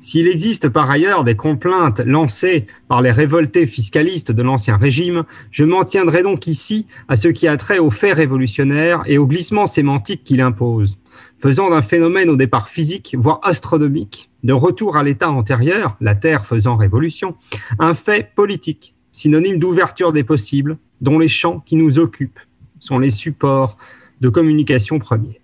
S'il 0.00 0.28
existe 0.28 0.68
par 0.68 0.88
ailleurs 0.88 1.24
des 1.24 1.34
complaintes 1.34 2.00
lancées 2.00 2.66
par 2.86 3.02
les 3.02 3.10
révoltés 3.10 3.66
fiscalistes 3.66 4.30
de 4.30 4.42
l'Ancien 4.42 4.76
Régime, 4.76 5.24
je 5.50 5.64
m'en 5.64 5.82
tiendrai 5.82 6.22
donc 6.22 6.46
ici 6.46 6.86
à 7.08 7.16
ce 7.16 7.26
qui 7.26 7.48
a 7.48 7.56
trait 7.56 7.80
aux 7.80 7.90
faits 7.90 8.16
révolutionnaires 8.16 9.02
et 9.06 9.18
au 9.18 9.26
glissement 9.26 9.66
sémantique 9.66 10.22
qu'il 10.22 10.40
impose, 10.40 10.98
faisant 11.38 11.70
d'un 11.70 11.82
phénomène 11.82 12.30
au 12.30 12.36
départ 12.36 12.68
physique, 12.68 13.16
voire 13.18 13.40
astronomique, 13.42 14.30
de 14.44 14.52
retour 14.52 14.96
à 14.96 15.02
l'état 15.02 15.30
antérieur, 15.30 15.96
la 16.00 16.14
Terre 16.14 16.46
faisant 16.46 16.76
révolution, 16.76 17.34
un 17.80 17.94
fait 17.94 18.32
politique, 18.36 18.94
synonyme 19.10 19.58
d'ouverture 19.58 20.12
des 20.12 20.22
possibles, 20.22 20.78
dont 21.00 21.18
les 21.18 21.28
champs 21.28 21.58
qui 21.66 21.74
nous 21.74 21.98
occupent 21.98 22.40
sont 22.78 23.00
les 23.00 23.10
supports 23.10 23.76
de 24.20 24.28
communication 24.28 25.00
premiers. 25.00 25.37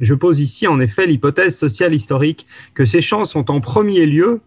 Je 0.00 0.14
pose 0.14 0.40
ici 0.40 0.66
en 0.66 0.80
effet 0.80 1.06
l'hypothèse 1.06 1.56
sociale 1.56 1.94
historique 1.94 2.46
que 2.74 2.84
ces 2.84 3.00
champs 3.00 3.24
sont 3.24 3.50
en 3.50 3.60
premier 3.60 4.06
lieu, 4.06 4.40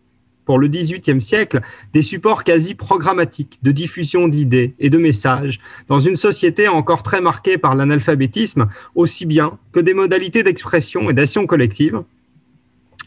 pour 0.45 0.57
le 0.57 0.67
XVIIIe 0.67 1.21
siècle, 1.21 1.61
des 1.93 2.01
supports 2.01 2.43
quasi 2.43 2.73
programmatiques 2.73 3.59
de 3.61 3.71
diffusion 3.71 4.27
d'idées 4.27 4.73
et 4.79 4.89
de 4.89 4.97
messages 4.97 5.59
dans 5.87 5.99
une 5.99 6.15
société 6.15 6.67
encore 6.67 7.03
très 7.03 7.21
marquée 7.21 7.59
par 7.59 7.75
l'analphabétisme, 7.75 8.67
aussi 8.95 9.27
bien 9.27 9.59
que 9.71 9.79
des 9.79 9.93
modalités 9.93 10.41
d'expression 10.41 11.09
et 11.09 11.13
d'action 11.13 11.45
collective, 11.45 12.01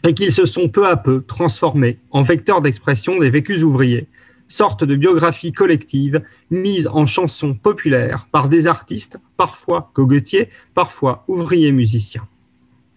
et 0.07 0.13
qu'ils 0.13 0.31
se 0.31 0.45
sont 0.45 0.69
peu 0.69 0.87
à 0.87 0.95
peu 0.95 1.21
transformés 1.21 1.99
en 2.11 2.21
vecteurs 2.21 2.61
d'expression 2.61 3.19
des 3.19 3.29
vécus 3.29 3.63
ouvriers, 3.63 4.07
sorte 4.47 4.83
de 4.83 4.95
biographie 4.95 5.51
collective 5.51 6.21
mise 6.49 6.87
en 6.87 7.05
chansons 7.05 7.55
populaires 7.55 8.27
par 8.31 8.47
des 8.47 8.67
artistes, 8.67 9.17
parfois 9.35 9.91
cogotiers, 9.93 10.49
parfois 10.73 11.25
ouvriers 11.27 11.71
musiciens. 11.73 12.25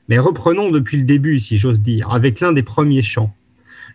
Mais 0.09 0.19
reprenons 0.19 0.71
depuis 0.71 0.99
le 0.99 1.05
début, 1.05 1.39
si 1.39 1.59
j'ose 1.59 1.81
dire, 1.81 2.11
avec 2.11 2.41
l'un 2.41 2.53
des 2.53 2.63
premiers 2.63 3.03
chants, 3.03 3.35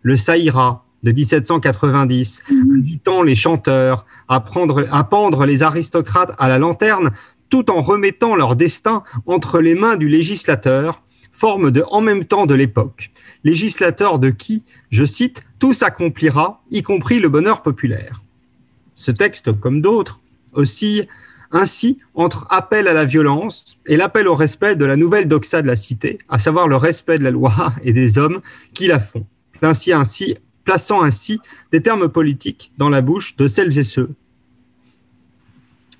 le 0.01 0.17
Saïra 0.17 0.85
de 1.03 1.11
1790, 1.11 2.43
invitant 2.75 3.23
les 3.23 3.35
chanteurs 3.35 4.05
à, 4.27 4.39
prendre, 4.39 4.87
à 4.91 5.03
pendre 5.03 5.45
les 5.45 5.63
aristocrates 5.63 6.33
à 6.37 6.47
la 6.47 6.57
lanterne, 6.57 7.11
tout 7.49 7.71
en 7.71 7.81
remettant 7.81 8.35
leur 8.35 8.55
destin 8.55 9.03
entre 9.25 9.59
les 9.59 9.75
mains 9.75 9.95
du 9.95 10.07
législateur, 10.07 11.01
forme 11.31 11.71
de 11.71 11.83
en 11.89 12.01
même 12.01 12.25
temps 12.25 12.45
de 12.45 12.53
l'époque. 12.53 13.11
Législateur 13.43 14.19
de 14.19 14.29
qui, 14.29 14.63
je 14.89 15.05
cite, 15.05 15.43
tout 15.59 15.73
s'accomplira, 15.73 16.61
y 16.69 16.83
compris 16.83 17.19
le 17.19 17.29
bonheur 17.29 17.61
populaire. 17.61 18.21
Ce 18.95 19.11
texte, 19.11 19.51
comme 19.59 19.81
d'autres, 19.81 20.21
oscille 20.53 21.07
ainsi 21.51 21.99
entre 22.13 22.47
appel 22.49 22.87
à 22.87 22.93
la 22.93 23.05
violence 23.05 23.77
et 23.85 23.97
l'appel 23.97 24.27
au 24.27 24.35
respect 24.35 24.75
de 24.75 24.85
la 24.85 24.95
nouvelle 24.95 25.27
doxa 25.27 25.61
de 25.61 25.67
la 25.67 25.75
cité, 25.75 26.19
à 26.29 26.39
savoir 26.39 26.67
le 26.67 26.75
respect 26.75 27.17
de 27.17 27.23
la 27.23 27.31
loi 27.31 27.73
et 27.83 27.93
des 27.93 28.17
hommes 28.17 28.41
qui 28.73 28.87
la 28.87 28.99
font, 28.99 29.25
plaçant 29.59 29.99
ainsi, 29.99 30.35
plaçant 30.63 31.03
ainsi 31.03 31.39
des 31.71 31.81
termes 31.81 32.09
politiques 32.09 32.71
dans 32.77 32.89
la 32.89 33.01
bouche 33.01 33.35
de 33.35 33.47
celles 33.47 33.77
et 33.77 33.83
ceux 33.83 34.09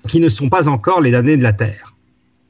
qui 0.08 0.20
ne 0.20 0.28
sont 0.28 0.48
pas 0.48 0.68
encore 0.68 1.00
les 1.00 1.10
damnés 1.10 1.36
de 1.36 1.42
la 1.42 1.52
terre. 1.52 1.94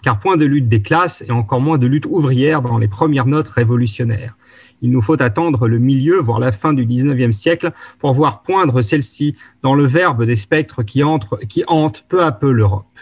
Car 0.02 0.18
point 0.18 0.36
de 0.36 0.46
lutte 0.46 0.68
des 0.68 0.82
classes 0.82 1.22
et 1.26 1.30
encore 1.30 1.60
moins 1.60 1.78
de 1.78 1.86
lutte 1.86 2.06
ouvrière 2.06 2.62
dans 2.62 2.78
les 2.78 2.88
premières 2.88 3.26
notes 3.26 3.48
révolutionnaires. 3.48 4.36
Il 4.82 4.90
nous 4.90 5.00
faut 5.00 5.20
attendre 5.22 5.68
le 5.68 5.78
milieu, 5.78 6.18
voire 6.18 6.38
la 6.38 6.52
fin 6.52 6.72
du 6.72 6.84
XIXe 6.84 7.34
siècle, 7.36 7.72
pour 7.98 8.12
voir 8.12 8.42
poindre 8.42 8.82
celle-ci 8.82 9.36
dans 9.62 9.74
le 9.74 9.86
verbe 9.86 10.24
des 10.24 10.36
spectres 10.36 10.82
qui, 10.82 11.02
entrent, 11.02 11.38
qui 11.48 11.64
hantent 11.68 12.04
peu 12.08 12.22
à 12.22 12.32
peu 12.32 12.50
l'Europe. 12.50 12.98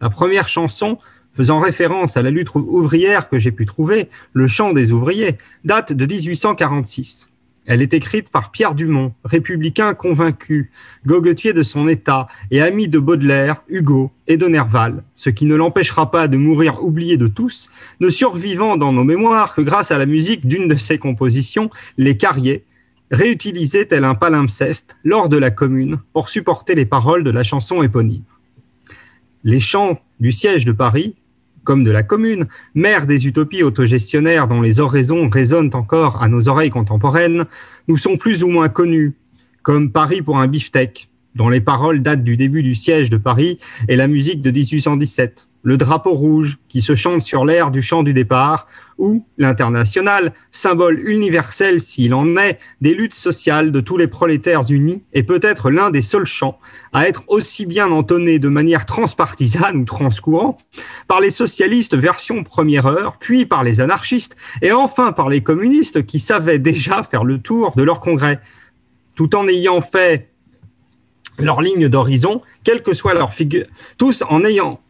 La 0.00 0.10
première 0.10 0.48
chanson, 0.48 0.98
faisant 1.32 1.58
référence 1.58 2.16
à 2.16 2.22
la 2.22 2.30
lutte 2.30 2.54
ouvrière 2.54 3.28
que 3.28 3.38
j'ai 3.38 3.52
pu 3.52 3.64
trouver, 3.64 4.08
le 4.32 4.46
chant 4.46 4.72
des 4.72 4.92
ouvriers, 4.92 5.38
date 5.64 5.92
de 5.92 6.04
1846. 6.04 7.30
Elle 7.66 7.80
est 7.80 7.94
écrite 7.94 8.30
par 8.30 8.50
Pierre 8.50 8.74
Dumont, 8.74 9.14
républicain 9.24 9.94
convaincu, 9.94 10.70
goguetier 11.06 11.54
de 11.54 11.62
son 11.62 11.88
état 11.88 12.28
et 12.50 12.60
ami 12.60 12.88
de 12.88 12.98
Baudelaire, 12.98 13.62
Hugo 13.68 14.12
et 14.26 14.36
de 14.36 14.46
Nerval, 14.46 15.02
ce 15.14 15.30
qui 15.30 15.46
ne 15.46 15.54
l'empêchera 15.54 16.10
pas 16.10 16.28
de 16.28 16.36
mourir 16.36 16.84
oublié 16.84 17.16
de 17.16 17.26
tous, 17.26 17.70
ne 18.00 18.10
survivant 18.10 18.76
dans 18.76 18.92
nos 18.92 19.04
mémoires 19.04 19.54
que 19.54 19.62
grâce 19.62 19.90
à 19.92 19.98
la 19.98 20.04
musique 20.04 20.46
d'une 20.46 20.68
de 20.68 20.74
ses 20.74 20.98
compositions, 20.98 21.70
Les 21.96 22.18
Carriers, 22.18 22.64
réutilisée 23.10 23.86
tel 23.88 24.04
un 24.04 24.14
palimpseste 24.14 24.98
lors 25.02 25.30
de 25.30 25.38
la 25.38 25.50
Commune 25.50 26.00
pour 26.12 26.28
supporter 26.28 26.74
les 26.74 26.86
paroles 26.86 27.24
de 27.24 27.30
la 27.30 27.42
chanson 27.42 27.82
éponyme? 27.82 28.24
Les 29.42 29.60
chants 29.60 30.00
du 30.20 30.32
siège 30.32 30.66
de 30.66 30.72
Paris, 30.72 31.14
comme 31.64 31.84
de 31.84 31.90
la 31.90 32.02
Commune, 32.02 32.46
mère 32.74 33.06
des 33.06 33.26
utopies 33.26 33.62
autogestionnaires 33.62 34.46
dont 34.46 34.60
les 34.60 34.80
oraisons 34.80 35.28
résonnent 35.28 35.74
encore 35.74 36.22
à 36.22 36.28
nos 36.28 36.48
oreilles 36.48 36.70
contemporaines, 36.70 37.46
nous 37.88 37.96
sont 37.96 38.16
plus 38.16 38.44
ou 38.44 38.48
moins 38.48 38.68
connus, 38.68 39.14
comme 39.62 39.90
Paris 39.90 40.22
pour 40.22 40.38
un 40.38 40.46
beefsteak, 40.46 41.08
dont 41.34 41.48
les 41.48 41.60
paroles 41.60 42.02
datent 42.02 42.22
du 42.22 42.36
début 42.36 42.62
du 42.62 42.74
siège 42.74 43.10
de 43.10 43.16
Paris 43.16 43.58
et 43.88 43.96
la 43.96 44.06
musique 44.06 44.42
de 44.42 44.50
1817, 44.50 45.48
le 45.64 45.78
drapeau 45.78 46.12
rouge 46.12 46.58
qui 46.68 46.82
se 46.82 46.94
chante 46.94 47.22
sur 47.22 47.44
l'air 47.44 47.70
du 47.70 47.82
chant 47.82 48.02
du 48.02 48.12
départ, 48.12 48.68
ou 48.98 49.26
l'international, 49.38 50.32
symbole 50.52 51.00
universel 51.00 51.80
s'il 51.80 52.14
en 52.14 52.36
est 52.36 52.58
des 52.80 52.94
luttes 52.94 53.14
sociales 53.14 53.72
de 53.72 53.80
tous 53.80 53.96
les 53.96 54.06
prolétaires 54.06 54.70
unis, 54.70 55.02
et 55.14 55.24
peut-être 55.24 55.70
l'un 55.70 55.90
des 55.90 56.02
seuls 56.02 56.26
chants 56.26 56.60
à 56.92 57.08
être 57.08 57.24
aussi 57.28 57.66
bien 57.66 57.90
entonné 57.90 58.38
de 58.38 58.48
manière 58.48 58.86
transpartisane 58.86 59.78
ou 59.78 59.84
transcourant 59.84 60.58
par 61.08 61.20
les 61.20 61.30
socialistes 61.30 61.96
version 61.96 62.44
première 62.44 62.86
heure, 62.86 63.16
puis 63.18 63.46
par 63.46 63.64
les 63.64 63.80
anarchistes, 63.80 64.36
et 64.60 64.70
enfin 64.70 65.12
par 65.12 65.30
les 65.30 65.42
communistes 65.42 66.04
qui 66.04 66.20
savaient 66.20 66.58
déjà 66.58 67.02
faire 67.02 67.24
le 67.24 67.40
tour 67.40 67.72
de 67.74 67.82
leur 67.82 68.00
congrès, 68.00 68.38
tout 69.16 69.34
en 69.34 69.48
ayant 69.48 69.80
fait 69.80 70.30
leur 71.38 71.62
ligne 71.62 71.88
d'horizon, 71.88 72.42
quelle 72.62 72.82
que 72.82 72.92
soit 72.92 73.14
leur 73.14 73.32
figure, 73.32 73.66
tous 73.98 74.22
en 74.28 74.44
ayant 74.44 74.80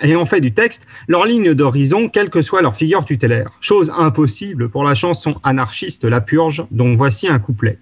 ayant 0.00 0.24
fait 0.24 0.40
du 0.40 0.52
texte 0.52 0.86
leur 1.08 1.26
ligne 1.26 1.54
d'horizon, 1.54 2.08
quelle 2.08 2.30
que 2.30 2.42
soit 2.42 2.62
leur 2.62 2.74
figure 2.74 3.04
tutélaire. 3.04 3.50
Chose 3.60 3.92
impossible 3.96 4.68
pour 4.68 4.84
la 4.84 4.94
chanson 4.94 5.34
anarchiste 5.42 6.04
La 6.04 6.20
Purge, 6.20 6.64
dont 6.70 6.94
voici 6.94 7.28
un 7.28 7.38
couplet. 7.38 7.78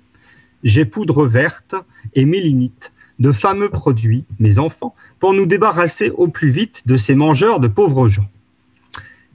J'ai 0.63 0.85
poudre 0.85 1.27
verte 1.27 1.75
et 2.15 2.25
mes 2.25 2.41
limites 2.41 2.93
de 3.19 3.33
fameux 3.33 3.69
produits, 3.69 4.25
mes 4.39 4.59
enfants, 4.59 4.95
pour 5.19 5.33
nous 5.33 5.47
débarrasser 5.47 6.11
au 6.11 6.29
plus 6.29 6.51
vite 6.51 6.83
de 6.87 6.97
ces 6.97 7.15
mangeurs 7.15 7.61
de 7.61 7.69
pauvres 7.69 8.09
gens. 8.09 8.29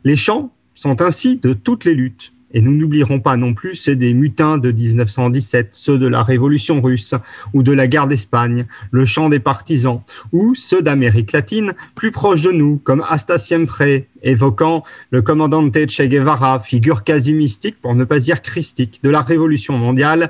Les 0.04 0.16
chants 0.16 0.52
sont 0.74 1.02
ainsi 1.02 1.38
de 1.38 1.54
toutes 1.54 1.86
les 1.86 1.94
luttes, 1.94 2.32
et 2.54 2.62
nous 2.62 2.74
n'oublierons 2.74 3.20
pas 3.20 3.38
non 3.38 3.54
plus 3.54 3.76
ceux 3.76 3.96
des 3.96 4.14
mutins 4.14 4.58
de 4.58 4.72
1917, 4.72 5.70
ceux 5.72 5.98
de 5.98 6.08
la 6.08 6.24
Révolution 6.24 6.82
russe 6.82 7.16
ou 7.54 7.64
de 7.64 7.72
la 7.72 7.88
guerre 7.88 8.08
d'Espagne, 8.08 8.66
le 8.92 9.06
chant 9.06 9.30
des 9.30 9.40
partisans, 9.40 10.02
ou 10.32 10.54
ceux 10.56 10.82
d'Amérique 10.82 11.32
latine, 11.32 11.74
plus 11.96 12.12
proches 12.12 12.42
de 12.42 12.52
nous, 12.52 12.78
comme 12.78 13.04
Hasta 13.08 13.38
Siempre, 13.38 13.84
évoquant 14.22 14.84
le 15.10 15.22
commandante 15.22 15.90
Che 15.90 16.04
Guevara, 16.04 16.60
figure 16.60 17.04
quasi 17.04 17.34
mystique, 17.34 17.82
pour 17.82 17.96
ne 17.96 18.04
pas 18.04 18.20
dire 18.20 18.42
christique, 18.42 19.00
de 19.04 19.10
la 19.10 19.22
Révolution 19.22 19.78
mondiale, 19.78 20.30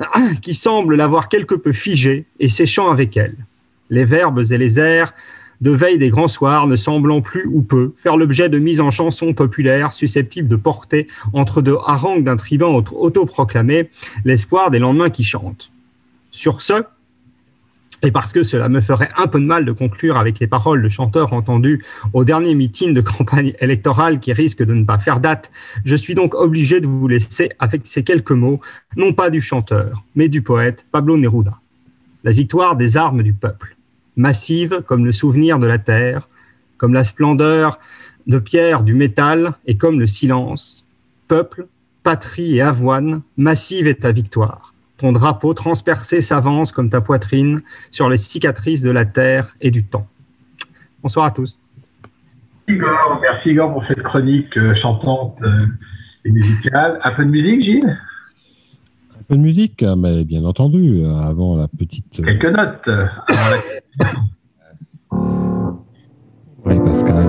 qui 0.42 0.54
semble 0.54 0.96
l'avoir 0.96 1.28
quelque 1.28 1.54
peu 1.54 1.72
figée 1.72 2.26
et 2.40 2.48
séchant 2.48 2.90
avec 2.90 3.16
elle. 3.16 3.36
Les 3.90 4.04
verbes 4.04 4.42
et 4.50 4.58
les 4.58 4.80
airs 4.80 5.12
de 5.64 5.70
veille 5.70 5.96
des 5.96 6.10
grands 6.10 6.28
soirs, 6.28 6.66
ne 6.66 6.76
semblant 6.76 7.22
plus 7.22 7.46
ou 7.46 7.62
peu 7.62 7.94
faire 7.96 8.18
l'objet 8.18 8.50
de 8.50 8.58
mises 8.58 8.82
en 8.82 8.90
chansons 8.90 9.32
populaires 9.32 9.94
susceptibles 9.94 10.46
de 10.46 10.56
porter 10.56 11.08
entre 11.32 11.62
deux 11.62 11.78
harangues 11.86 12.22
d'un 12.22 12.36
tribun 12.36 12.66
auto- 12.66 12.96
autoproclamé 13.00 13.88
l'espoir 14.26 14.70
des 14.70 14.78
lendemains 14.78 15.08
qui 15.08 15.24
chantent. 15.24 15.70
Sur 16.30 16.60
ce, 16.60 16.84
et 18.02 18.10
parce 18.10 18.34
que 18.34 18.42
cela 18.42 18.68
me 18.68 18.82
ferait 18.82 19.08
un 19.16 19.26
peu 19.26 19.40
de 19.40 19.46
mal 19.46 19.64
de 19.64 19.72
conclure 19.72 20.18
avec 20.18 20.38
les 20.38 20.46
paroles 20.46 20.82
de 20.82 20.88
chanteurs 20.90 21.32
entendus 21.32 21.82
au 22.12 22.24
dernier 22.24 22.54
meeting 22.54 22.92
de 22.92 23.00
campagne 23.00 23.54
électorale 23.58 24.20
qui 24.20 24.34
risque 24.34 24.62
de 24.62 24.74
ne 24.74 24.84
pas 24.84 24.98
faire 24.98 25.18
date, 25.18 25.50
je 25.86 25.96
suis 25.96 26.14
donc 26.14 26.34
obligé 26.34 26.82
de 26.82 26.86
vous 26.86 27.08
laisser 27.08 27.48
avec 27.58 27.86
ces 27.86 28.02
quelques 28.02 28.32
mots, 28.32 28.60
non 28.98 29.14
pas 29.14 29.30
du 29.30 29.40
chanteur, 29.40 30.04
mais 30.14 30.28
du 30.28 30.42
poète 30.42 30.84
Pablo 30.92 31.16
Neruda. 31.16 31.58
La 32.22 32.32
victoire 32.32 32.76
des 32.76 32.98
armes 32.98 33.22
du 33.22 33.32
peuple 33.32 33.73
massive 34.16 34.82
comme 34.86 35.04
le 35.04 35.12
souvenir 35.12 35.58
de 35.58 35.66
la 35.66 35.78
terre, 35.78 36.28
comme 36.76 36.94
la 36.94 37.04
splendeur 37.04 37.78
de 38.26 38.38
pierre 38.38 38.82
du 38.82 38.94
métal 38.94 39.54
et 39.66 39.76
comme 39.76 40.00
le 40.00 40.06
silence. 40.06 40.84
Peuple, 41.28 41.66
patrie 42.02 42.56
et 42.56 42.62
avoine, 42.62 43.22
massive 43.36 43.86
est 43.86 44.02
ta 44.02 44.12
victoire. 44.12 44.74
Ton 44.98 45.12
drapeau 45.12 45.54
transpercé 45.54 46.20
s'avance 46.20 46.72
comme 46.72 46.88
ta 46.88 47.00
poitrine 47.00 47.62
sur 47.90 48.08
les 48.08 48.16
cicatrices 48.16 48.82
de 48.82 48.90
la 48.90 49.04
terre 49.04 49.54
et 49.60 49.70
du 49.70 49.84
temps. 49.84 50.06
Bonsoir 51.02 51.26
à 51.26 51.30
tous. 51.30 51.58
Merci 52.68 53.50
Igor 53.50 53.72
pour 53.72 53.84
cette 53.86 54.02
chronique 54.02 54.56
euh, 54.56 54.74
chantante 54.80 55.36
euh, 55.42 55.66
et 56.24 56.30
musicale. 56.30 56.98
Un 57.04 57.10
peu 57.10 57.24
de 57.24 57.30
musique, 57.30 57.62
Gilles? 57.62 57.98
Peu 59.24 59.36
de 59.36 59.40
musique, 59.42 59.84
mais 59.96 60.24
bien 60.24 60.44
entendu, 60.44 61.02
euh, 61.04 61.16
avant 61.16 61.56
la 61.56 61.68
petite. 61.68 62.22
Quelques 62.24 62.56
notes. 62.56 62.88
euh, 62.88 63.06
Oui, 66.66 66.78
Pascal. 66.84 67.26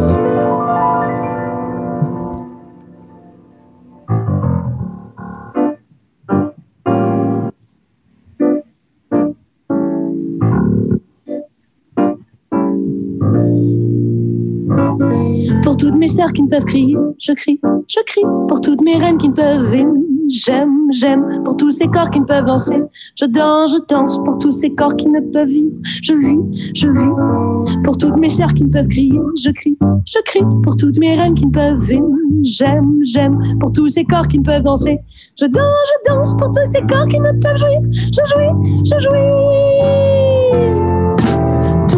Pour 15.63 15.77
toutes 15.77 15.95
mes 15.95 16.07
sœurs 16.07 16.31
qui 16.33 16.43
ne 16.43 16.47
peuvent 16.49 16.65
crier, 16.65 16.95
je 17.19 17.33
crie, 17.33 17.59
je 17.87 17.99
crie. 18.05 18.21
Pour 18.47 18.61
toutes 18.61 18.81
mes 18.81 18.97
reines 18.97 19.17
qui 19.17 19.29
ne 19.29 19.33
peuvent 19.33 19.73
aimer, 19.73 19.99
j'aime, 20.29 20.87
j'aime. 20.91 21.43
Pour 21.43 21.57
tous 21.57 21.71
ces 21.71 21.87
corps 21.87 22.09
qui 22.09 22.19
ne 22.19 22.25
peuvent 22.25 22.45
danser, 22.45 22.81
je 23.19 23.25
danse, 23.25 23.73
je 23.73 23.77
danse. 23.87 24.17
Pour 24.23 24.37
tous 24.39 24.51
ces 24.51 24.69
corps 24.71 24.95
qui 24.95 25.07
ne 25.07 25.19
peuvent 25.31 25.47
vivre, 25.47 25.75
je 25.83 26.13
vis, 26.13 26.71
je 26.75 26.87
vis. 26.87 27.81
Pour 27.83 27.97
toutes 27.97 28.17
mes 28.17 28.29
sœurs 28.29 28.53
qui 28.53 28.63
ne 28.63 28.69
peuvent 28.69 28.87
crier, 28.87 29.19
je 29.41 29.49
crie, 29.51 29.77
je 30.05 30.19
crie. 30.25 30.45
Pour 30.63 30.75
toutes 30.75 30.97
mes 30.99 31.19
reines 31.19 31.35
qui 31.35 31.45
ne 31.45 31.51
peuvent 31.51 31.91
aimer, 31.91 32.41
j'aime, 32.43 32.99
j'aime. 33.03 33.35
Pour 33.59 33.71
tous 33.71 33.89
ces 33.89 34.03
corps 34.05 34.27
qui 34.27 34.39
ne 34.39 34.43
peuvent 34.43 34.63
danser, 34.63 34.97
je 35.39 35.45
danse, 35.45 35.63
je 35.63 36.11
danse. 36.11 36.35
Pour 36.37 36.51
tous 36.51 36.71
ces 36.71 36.81
corps 36.81 37.07
qui 37.07 37.19
ne 37.19 37.31
peuvent 37.31 37.57
jouir, 37.57 37.79
je 37.91 38.21
jouis, 38.33 38.83
je 38.85 38.99
jouis 38.99 40.14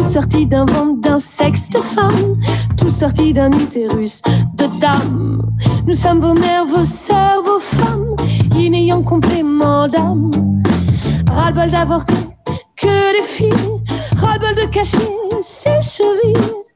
sorti 0.08 0.46
d'un 0.46 0.64
ventre 0.64 1.00
d'un 1.02 1.18
sexe 1.18 1.68
de 1.68 1.78
femme, 1.78 2.40
tout 2.78 2.88
sorti 2.88 3.34
d'un 3.34 3.52
utérus 3.52 4.22
de 4.54 4.80
dame. 4.80 5.42
Nous 5.86 5.94
sommes 5.94 6.20
vos 6.20 6.32
mères, 6.32 6.64
vos 6.64 6.84
sœurs, 6.84 7.42
vos 7.44 7.60
femmes, 7.60 8.16
inayant 8.56 9.02
complément 9.02 9.86
d'âme. 9.86 10.30
Ras-le-bol 11.30 11.70
d'avorter 11.70 12.14
que 12.76 13.18
des 13.18 13.22
filles, 13.22 13.82
ras-le-bol 14.16 14.54
de 14.54 14.70
cacher 14.70 14.98
ses 15.42 15.82
chevilles. 15.82 16.67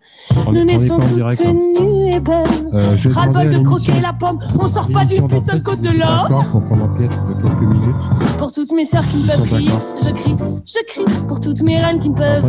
On 0.46 0.52
Nous 0.52 0.64
naissons 0.64 0.98
toutes 0.98 1.14
direct, 1.14 1.42
hein. 1.46 1.52
nues 1.52 2.10
et 2.14 2.20
belles. 2.20 2.44
Euh, 2.74 2.96
Ras-le-bol 3.10 3.48
de 3.50 3.58
croquer 3.58 3.92
la 4.02 4.12
pomme, 4.12 4.38
on 4.58 4.66
sort 4.66 4.88
pas 4.88 5.04
du 5.04 5.20
putain 5.22 5.56
de 5.58 5.62
côte 5.62 5.80
de. 5.80 5.90
D'accord, 5.98 6.46
pour 6.50 6.68
qu'on 6.68 6.80
empiète 6.80 7.10
de 7.28 7.42
quelques 7.46 7.60
minutes. 7.60 7.96
Pour 8.38 8.52
toutes 8.52 8.72
mes 8.72 8.84
sœurs 8.84 9.06
qui 9.06 9.18
ne 9.18 9.26
peuvent 9.26 9.46
crier, 9.46 9.70
je 9.96 10.10
crie, 10.10 10.36
je 10.66 10.78
crie. 10.88 11.26
Pour 11.28 11.40
toutes 11.40 11.62
mes 11.62 11.80
reines 11.80 12.00
qui 12.00 12.10
ne 12.10 12.14
peuvent 12.14 12.44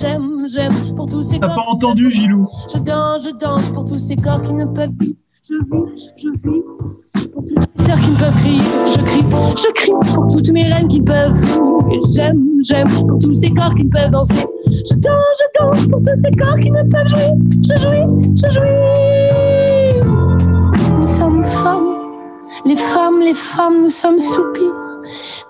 j'aime, 0.00 0.46
j'aime. 0.48 0.72
Pour 0.96 1.06
tous 1.06 1.22
ces 1.22 1.38
T'as 1.40 1.48
corps. 1.48 1.56
pas 1.56 1.70
entendu, 1.72 2.10
Gilou 2.10 2.48
Je 2.72 2.78
danse, 2.78 3.24
je 3.24 3.30
danse. 3.38 3.68
Pour 3.70 3.84
tous 3.84 3.98
ces 3.98 4.16
corps 4.16 4.42
qui 4.42 4.52
ne 4.52 4.66
peuvent. 4.66 4.90
Je 5.42 5.54
vis, 5.54 6.10
je 6.16 6.28
vis. 6.28 6.62
Pour 7.32 7.42
toutes 7.46 7.56
mes 7.56 7.84
sœurs 7.84 7.98
qui 7.98 8.10
ne 8.10 8.18
peuvent 8.18 8.36
crier, 8.40 8.60
je 8.84 9.00
crie, 9.00 9.24
je 9.56 9.72
crie. 9.72 9.92
Pour 10.14 10.28
toutes 10.28 10.50
mes 10.50 10.70
reines 10.70 10.88
qui 10.88 11.00
peuvent. 11.00 11.34
J'aime, 12.14 12.50
j'aime. 12.62 12.86
Pour 13.08 13.18
tous 13.18 13.32
ces 13.32 13.50
corps 13.50 13.74
qui 13.74 13.84
ne 13.84 13.90
peuvent 13.90 14.10
danser. 14.10 14.46
Je 14.66 14.94
danse, 14.96 15.40
je 15.40 15.44
danse. 15.58 15.88
Pour 15.88 16.02
tous 16.02 16.20
ces 16.22 16.30
corps 16.32 16.58
qui 16.58 16.70
ne 16.70 16.82
peuvent 16.82 17.08
jouir, 17.08 17.36
je 17.62 17.76
jouis, 17.78 18.04
je 18.36 18.50
jouis. 18.50 18.68
Nous 20.98 21.06
sommes 21.06 21.42
femmes. 21.42 21.96
Les 22.66 22.76
femmes, 22.76 23.20
les 23.20 23.34
femmes, 23.34 23.80
nous 23.82 23.88
sommes 23.88 24.18
soupirs. 24.18 25.00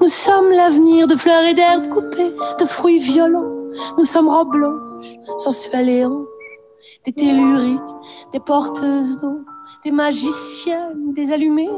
Nous 0.00 0.08
sommes 0.08 0.50
l'avenir 0.50 1.08
de 1.08 1.16
fleurs 1.16 1.42
et 1.42 1.54
d'herbes 1.54 1.88
coupées, 1.88 2.32
de 2.60 2.64
fruits 2.64 3.00
violents. 3.00 3.50
Nous 3.98 4.04
sommes 4.04 4.28
robes 4.28 4.52
blanches, 4.52 5.16
sensuelles 5.38 5.88
et 5.88 6.04
hanches, 6.04 6.28
des 7.06 7.12
telluriques, 7.12 7.80
des 8.32 8.40
porteuses 8.40 9.16
d'eau, 9.16 9.40
des 9.84 9.90
magiciennes, 9.90 11.14
des 11.14 11.32
allumées, 11.32 11.70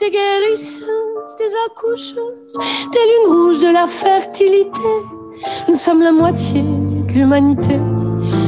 des 0.00 0.10
guérisseuses, 0.10 1.36
des 1.38 1.52
accoucheuses, 1.66 2.56
des 2.92 2.98
lunes 2.98 3.32
rouges 3.32 3.62
de 3.62 3.72
la 3.72 3.86
fertilité. 3.86 4.80
Nous 5.68 5.76
sommes 5.76 6.02
la 6.02 6.10
moitié 6.10 6.62
de 6.62 7.12
l'humanité. 7.12 7.76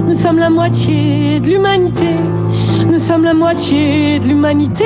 Nous 0.06 0.14
sommes 0.14 0.38
la 0.38 0.51
moitié 0.51 1.38
de 1.38 1.47
l'humanité. 1.47 2.09
Nous 2.86 2.98
sommes 2.98 3.24
la 3.24 3.34
moitié 3.34 4.18
de 4.18 4.26
l'humanité. 4.26 4.84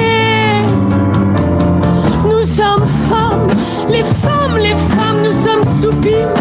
Nous 2.28 2.42
sommes 2.42 2.86
femmes, 3.08 3.46
les 3.88 4.04
femmes, 4.04 4.58
les 4.58 4.76
femmes, 4.76 5.22
nous 5.24 5.32
sommes 5.32 5.64
soupirs. 5.80 6.34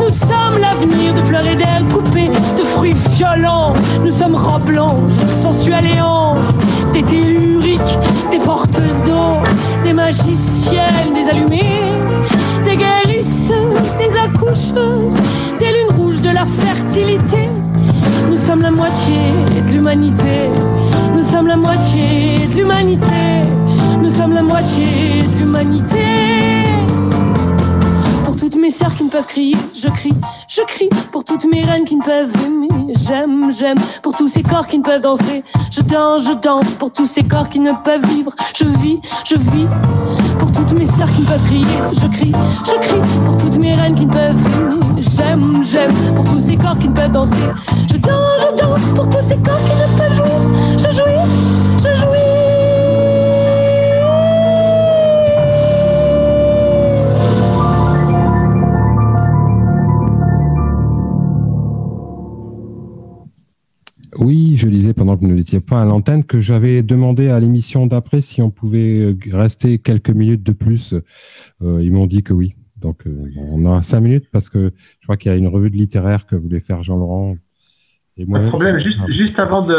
Nous 0.00 0.08
sommes 0.08 0.58
l'avenir 0.60 1.14
de 1.14 1.22
fleurs 1.22 1.46
et 1.46 1.56
d'ailes 1.56 1.86
coupées, 1.92 2.30
de 2.58 2.64
fruits 2.64 2.94
violents. 3.16 3.72
Nous 4.04 4.10
sommes 4.10 4.34
robes 4.34 4.64
blanches, 4.64 5.12
sensuelles 5.42 5.86
et 5.86 6.00
anges, 6.00 6.38
des 6.92 7.02
telluriques, 7.02 7.98
des 8.30 8.38
porteuses 8.38 9.02
d'eau, 9.04 9.38
des 9.84 9.92
magiciennes, 9.92 11.14
des 11.14 11.28
allumées, 11.28 11.82
des 12.64 12.76
guérisseuses, 12.76 13.96
des 13.98 14.16
accoucheuses, 14.16 15.14
des 15.58 15.72
lunes 15.72 15.96
rouges 15.96 16.20
de 16.20 16.30
la 16.30 16.44
fertilité. 16.44 17.48
Nous 18.30 18.36
sommes 18.36 18.62
la 18.62 18.70
moitié 18.70 19.14
de 19.66 19.72
l'humanité. 19.72 20.50
Nous 21.14 21.22
sommes 21.22 21.46
la 21.46 21.56
moitié 21.56 22.46
de 22.48 22.56
l'humanité. 22.56 23.42
Nous 24.02 24.10
sommes 24.10 24.32
la 24.34 24.42
moitié 24.42 25.22
de 25.34 25.38
l'humanité. 25.38 26.42
Toutes 28.52 28.60
mes 28.60 28.70
sœurs 28.70 28.94
qui 28.94 29.04
ne 29.04 29.08
peuvent 29.08 29.26
crier, 29.26 29.56
je 29.74 29.88
crie, 29.88 30.12
je 30.46 30.60
crie. 30.66 30.90
Pour 31.10 31.24
toutes 31.24 31.46
mes 31.46 31.64
reines 31.64 31.86
qui 31.86 31.96
ne 31.96 32.02
peuvent 32.02 32.34
aimer, 32.44 32.92
j'aime, 32.94 33.50
j'aime. 33.50 33.78
Pour 34.02 34.14
tous 34.14 34.28
ces 34.28 34.42
corps 34.42 34.66
qui 34.66 34.78
ne 34.78 34.82
peuvent 34.82 35.00
danser, 35.00 35.42
je 35.70 35.80
danse, 35.80 36.26
je 36.26 36.34
danse. 36.34 36.66
Pour 36.78 36.92
tous 36.92 37.06
ces 37.06 37.22
corps 37.22 37.48
qui 37.48 37.60
ne 37.60 37.72
peuvent 37.82 38.04
vivre, 38.08 38.30
je 38.54 38.66
vis, 38.66 39.00
je 39.24 39.36
vis. 39.36 39.66
Pour 40.38 40.52
toutes 40.52 40.78
mes 40.78 40.84
sœurs 40.84 41.10
qui 41.12 41.22
ne 41.22 41.26
peuvent 41.28 41.44
crier, 41.46 41.64
je 41.92 42.06
crie, 42.08 42.32
je 42.66 42.78
crie. 42.86 43.00
Pour 43.24 43.38
toutes 43.38 43.56
mes 43.56 43.74
reines 43.74 43.94
qui 43.94 44.04
ne 44.04 44.12
peuvent 44.12 44.46
aimer, 44.60 45.00
j'aime, 45.16 45.64
j'aime. 45.64 46.14
Pour 46.14 46.24
tous 46.26 46.40
ces 46.40 46.56
corps 46.56 46.78
qui 46.78 46.88
ne 46.88 46.94
peuvent 46.94 47.10
danser, 47.10 47.34
je 47.90 47.96
danse, 47.96 48.42
je 48.42 48.62
danse. 48.62 48.80
Pour 48.94 49.08
tous 49.08 49.22
ces 49.22 49.36
corps 49.36 49.60
qui 49.64 49.76
ne 49.76 49.98
peuvent 49.98 50.14
jouir, 50.14 50.76
je 50.76 50.94
jouis, 50.94 51.21
Oui, 64.22 64.54
je 64.56 64.68
disais 64.68 64.94
pendant 64.94 65.16
que 65.16 65.24
vous 65.24 65.32
n'étiez 65.32 65.60
pas 65.60 65.82
à 65.82 65.84
l'antenne 65.84 66.24
que 66.24 66.40
j'avais 66.40 66.82
demandé 66.82 67.28
à 67.28 67.40
l'émission 67.40 67.86
d'après 67.86 68.20
si 68.20 68.40
on 68.40 68.50
pouvait 68.50 69.00
euh, 69.00 69.16
rester 69.32 69.78
quelques 69.78 70.10
minutes 70.10 70.44
de 70.44 70.52
plus. 70.52 70.94
Euh, 71.62 71.82
ils 71.82 71.92
m'ont 71.92 72.06
dit 72.06 72.22
que 72.22 72.32
oui. 72.32 72.54
Donc, 72.76 73.06
euh, 73.06 73.10
on 73.50 73.64
a 73.72 73.82
cinq 73.82 74.00
minutes 74.00 74.26
parce 74.32 74.48
que 74.48 74.72
je 75.00 75.06
crois 75.06 75.16
qu'il 75.16 75.30
y 75.30 75.34
a 75.34 75.38
une 75.38 75.48
revue 75.48 75.70
de 75.70 75.76
littéraire 75.76 76.26
que 76.26 76.36
voulait 76.36 76.60
faire 76.60 76.82
Jean-Laurent. 76.82 77.36
Et 78.16 78.26
Pas 78.26 78.38
de 78.38 78.42
moi, 78.42 78.48
problème. 78.50 78.78
Juste, 78.80 79.00
juste 79.08 79.40
avant 79.40 79.62
de, 79.62 79.76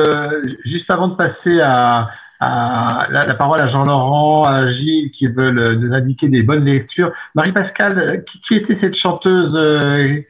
juste 0.65 0.89
avant 0.89 1.07
de 1.09 1.15
passer 1.15 1.59
à, 1.61 2.09
à 2.39 3.07
la, 3.11 3.25
la 3.25 3.35
parole 3.35 3.61
à 3.61 3.69
Jean-Laurent, 3.69 4.43
à 4.43 4.71
Gilles, 4.73 5.11
qui 5.11 5.27
veulent 5.27 5.77
nous 5.79 5.93
indiquer 5.93 6.27
des 6.27 6.43
bonnes 6.43 6.65
lectures. 6.65 7.11
Marie-Pascale, 7.35 8.23
qui, 8.29 8.39
qui 8.47 8.55
était 8.55 8.77
cette 8.81 8.95
chanteuse 8.95 9.53
euh, 9.55 10.21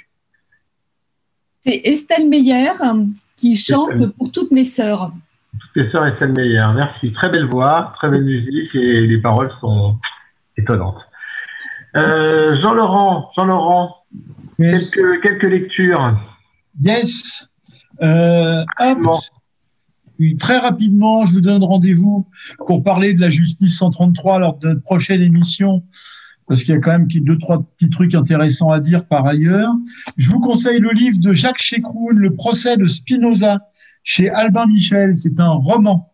C'est 1.66 1.80
Estelle 1.86 2.28
Meyer 2.28 2.72
euh, 2.82 3.06
qui 3.38 3.56
chante 3.56 4.08
pour 4.18 4.30
toutes 4.34 4.52
mes 4.52 4.66
sœurs. 4.66 5.14
Toutes 5.54 5.84
les 5.86 5.92
sœurs 5.92 6.08
Estelle 6.08 6.34
Meyer. 6.34 6.66
Merci. 6.76 7.14
Très 7.14 7.30
belle 7.30 7.46
voix, 7.46 7.94
très 7.96 8.10
belle 8.10 8.26
musique 8.26 8.76
et 8.76 9.08
les 9.08 9.18
paroles 9.20 9.50
sont 9.62 9.98
étonnantes. 10.58 10.98
Euh, 11.96 12.62
Jean-Laurent, 12.62 13.32
Jean-Laurent, 13.38 13.96
quelques, 14.58 15.22
quelques 15.22 15.44
lectures. 15.44 16.20
Yes. 16.82 17.48
Euh. 18.02 18.66
Oui, 20.20 20.36
très 20.36 20.58
rapidement, 20.58 21.24
je 21.24 21.32
vous 21.32 21.42
donne 21.42 21.64
rendez-vous 21.64 22.28
pour 22.68 22.84
parler 22.84 23.14
de 23.14 23.22
la 23.22 23.30
justice 23.30 23.78
133 23.78 24.40
lors 24.40 24.58
de 24.58 24.68
notre 24.68 24.82
prochaine 24.82 25.22
émission, 25.22 25.84
parce 26.48 26.64
qu'il 26.64 26.74
y 26.74 26.78
a 26.78 26.80
quand 26.80 26.92
même 26.92 27.08
deux, 27.08 27.38
trois 27.38 27.64
petits 27.64 27.90
trucs 27.90 28.16
intéressants 28.16 28.72
à 28.72 28.80
dire 28.80 29.06
par 29.06 29.26
ailleurs. 29.26 29.72
Je 30.18 30.30
vous 30.30 30.40
conseille 30.40 30.80
le 30.80 30.92
livre 30.92 31.20
de 31.20 31.34
Jacques 31.34 31.62
Chekroun, 31.62 32.18
Le 32.18 32.34
procès 32.34 32.78
de 32.78 32.88
Spinoza, 32.88 33.60
chez 34.04 34.30
Albin 34.30 34.68
Michel. 34.68 35.16
C'est 35.16 35.40
un 35.40 35.50
roman. 35.50 36.10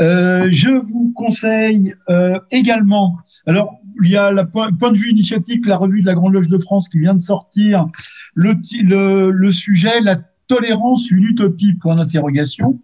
Euh, 0.00 0.48
je 0.50 0.70
vous 0.70 1.12
conseille 1.14 1.94
euh, 2.08 2.38
également, 2.50 3.16
alors 3.46 3.76
il 4.02 4.10
y 4.10 4.16
a 4.16 4.32
la 4.32 4.44
point, 4.44 4.72
point 4.72 4.90
de 4.90 4.96
vue 4.96 5.10
initiatique, 5.10 5.66
la 5.66 5.76
revue 5.76 6.00
de 6.00 6.06
la 6.06 6.14
Grande 6.14 6.32
Loge 6.32 6.48
de 6.48 6.58
France 6.58 6.88
qui 6.88 6.98
vient 6.98 7.14
de 7.14 7.20
sortir, 7.20 7.86
le, 8.34 8.56
le, 8.82 9.30
le 9.30 9.52
sujet, 9.52 10.00
la 10.00 10.16
tolérance, 10.48 11.12
une 11.12 11.24
utopie, 11.24 11.74
point 11.74 11.94
d'interrogation. 11.94 12.80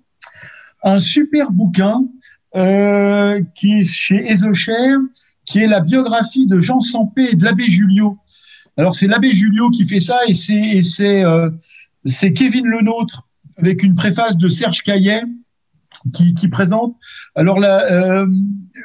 Un 0.82 1.00
super 1.00 1.50
bouquin 1.50 2.04
euh, 2.56 3.42
qui 3.54 3.80
est 3.80 3.84
chez 3.84 4.30
Ezocher, 4.30 4.94
qui 5.50 5.58
est 5.58 5.66
la 5.66 5.80
biographie 5.80 6.46
de 6.46 6.60
Jean 6.60 6.78
Sampé 6.78 7.30
et 7.32 7.34
de 7.34 7.44
l'abbé 7.44 7.64
Julio. 7.64 8.18
Alors 8.76 8.94
c'est 8.94 9.08
l'abbé 9.08 9.32
Julio 9.32 9.68
qui 9.70 9.84
fait 9.84 9.98
ça 9.98 10.20
et 10.28 10.32
c'est 10.32 10.80
c'est 10.82 11.24
euh, 11.24 11.50
c'est 12.06 12.32
Kevin 12.32 12.66
Lenôtre 12.66 13.26
avec 13.58 13.82
une 13.82 13.96
préface 13.96 14.38
de 14.38 14.46
Serge 14.46 14.82
Caillet 14.82 15.22
qui, 16.14 16.34
qui 16.34 16.46
présente. 16.46 16.94
Alors 17.34 17.58
là, 17.58 17.84
euh, 17.90 18.26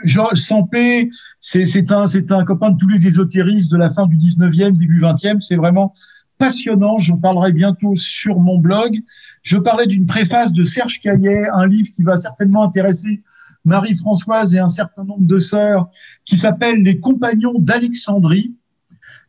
Jean 0.05 0.29
Sampé, 0.33 1.11
c'est 1.39 1.65
c'est 1.65 1.91
un 1.91 2.07
c'est 2.07 2.31
un 2.31 2.43
copain 2.43 2.71
de 2.71 2.77
tous 2.77 2.89
les 2.89 3.05
ésotéristes 3.05 3.71
de 3.71 3.77
la 3.77 3.91
fin 3.91 4.07
du 4.07 4.17
19e, 4.17 4.71
début 4.71 4.99
20e. 4.99 5.41
C'est 5.41 5.57
vraiment 5.57 5.93
passionnant. 6.39 6.97
J'en 6.97 7.17
parlerai 7.17 7.51
bientôt 7.51 7.95
sur 7.95 8.39
mon 8.39 8.57
blog. 8.57 8.99
Je 9.43 9.57
parlais 9.57 9.85
d'une 9.85 10.07
préface 10.07 10.51
de 10.51 10.63
Serge 10.63 10.99
Caillet, 10.99 11.47
un 11.53 11.67
livre 11.67 11.89
qui 11.95 12.01
va 12.01 12.17
certainement 12.17 12.63
intéresser 12.63 13.21
Marie-Françoise 13.65 14.55
et 14.55 14.59
un 14.59 14.67
certain 14.67 15.03
nombre 15.03 15.27
de 15.27 15.39
sœurs, 15.39 15.89
qui 16.23 16.37
s'appelle 16.37 16.83
Les 16.83 16.99
Compagnons 16.99 17.59
d'Alexandrie 17.59 18.55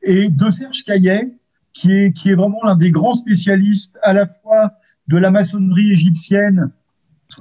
et 0.03 0.29
de 0.29 0.51
Serge 0.51 0.85
Caillet, 0.85 1.35
qui 1.73 1.93
est, 1.93 2.13
qui 2.13 2.31
est 2.31 2.35
vraiment 2.35 2.63
l'un 2.65 2.77
des 2.77 2.91
grands 2.91 3.15
spécialistes 3.15 3.99
à 4.03 4.13
la 4.13 4.27
fois 4.27 4.73
de 5.09 5.17
la 5.17 5.31
maçonnerie 5.31 5.91
égyptienne, 5.91 6.71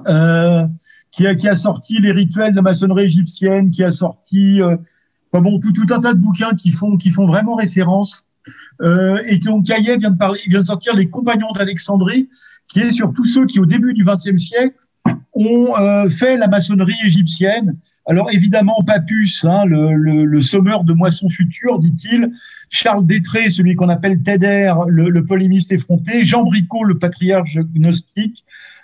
euh, 0.07 0.67
qui, 1.11 1.25
a, 1.27 1.35
qui 1.35 1.47
a 1.47 1.55
sorti 1.55 1.99
les 1.99 2.11
rituels 2.11 2.51
de 2.51 2.57
la 2.57 2.61
maçonnerie 2.61 3.05
égyptienne, 3.05 3.71
qui 3.71 3.83
a 3.83 3.91
sorti 3.91 4.61
euh, 4.61 4.75
bon, 5.31 5.59
tout, 5.59 5.71
tout 5.71 5.93
un 5.93 5.99
tas 5.99 6.13
de 6.13 6.19
bouquins 6.19 6.53
qui 6.53 6.71
font, 6.71 6.97
qui 6.97 7.11
font 7.11 7.27
vraiment 7.27 7.55
référence. 7.55 8.25
Euh, 8.81 9.21
et 9.25 9.37
donc 9.37 9.65
Caillet 9.65 9.97
vient 9.97 10.11
de, 10.11 10.17
parler, 10.17 10.39
vient 10.47 10.59
de 10.59 10.65
sortir 10.65 10.93
Les 10.93 11.09
Compagnons 11.09 11.51
d'Alexandrie, 11.53 12.29
qui 12.67 12.79
est 12.79 12.91
sur 12.91 13.13
tous 13.13 13.25
ceux 13.25 13.45
qui, 13.45 13.59
au 13.59 13.65
début 13.65 13.93
du 13.93 14.03
XXe 14.03 14.41
siècle, 14.41 14.77
ont 15.33 15.77
euh, 15.77 16.07
fait 16.07 16.37
la 16.37 16.47
maçonnerie 16.47 16.95
égyptienne. 17.05 17.75
Alors 18.07 18.31
évidemment, 18.31 18.81
Papus, 18.85 19.43
hein, 19.43 19.65
le, 19.65 19.93
le, 19.93 20.25
le 20.25 20.41
sommeur 20.41 20.83
de 20.83 20.93
moisson 20.93 21.27
future, 21.27 21.79
dit-il, 21.79 22.31
Charles 22.69 23.05
Détré, 23.05 23.49
celui 23.49 23.75
qu'on 23.75 23.89
appelle 23.89 24.21
Teder, 24.21 24.73
le, 24.87 25.09
le 25.09 25.25
polémiste 25.25 25.71
effronté, 25.71 26.23
Jean 26.23 26.43
Bricot, 26.43 26.83
le 26.83 26.97
patriarche 26.97 27.57
gnostique, 27.73 28.43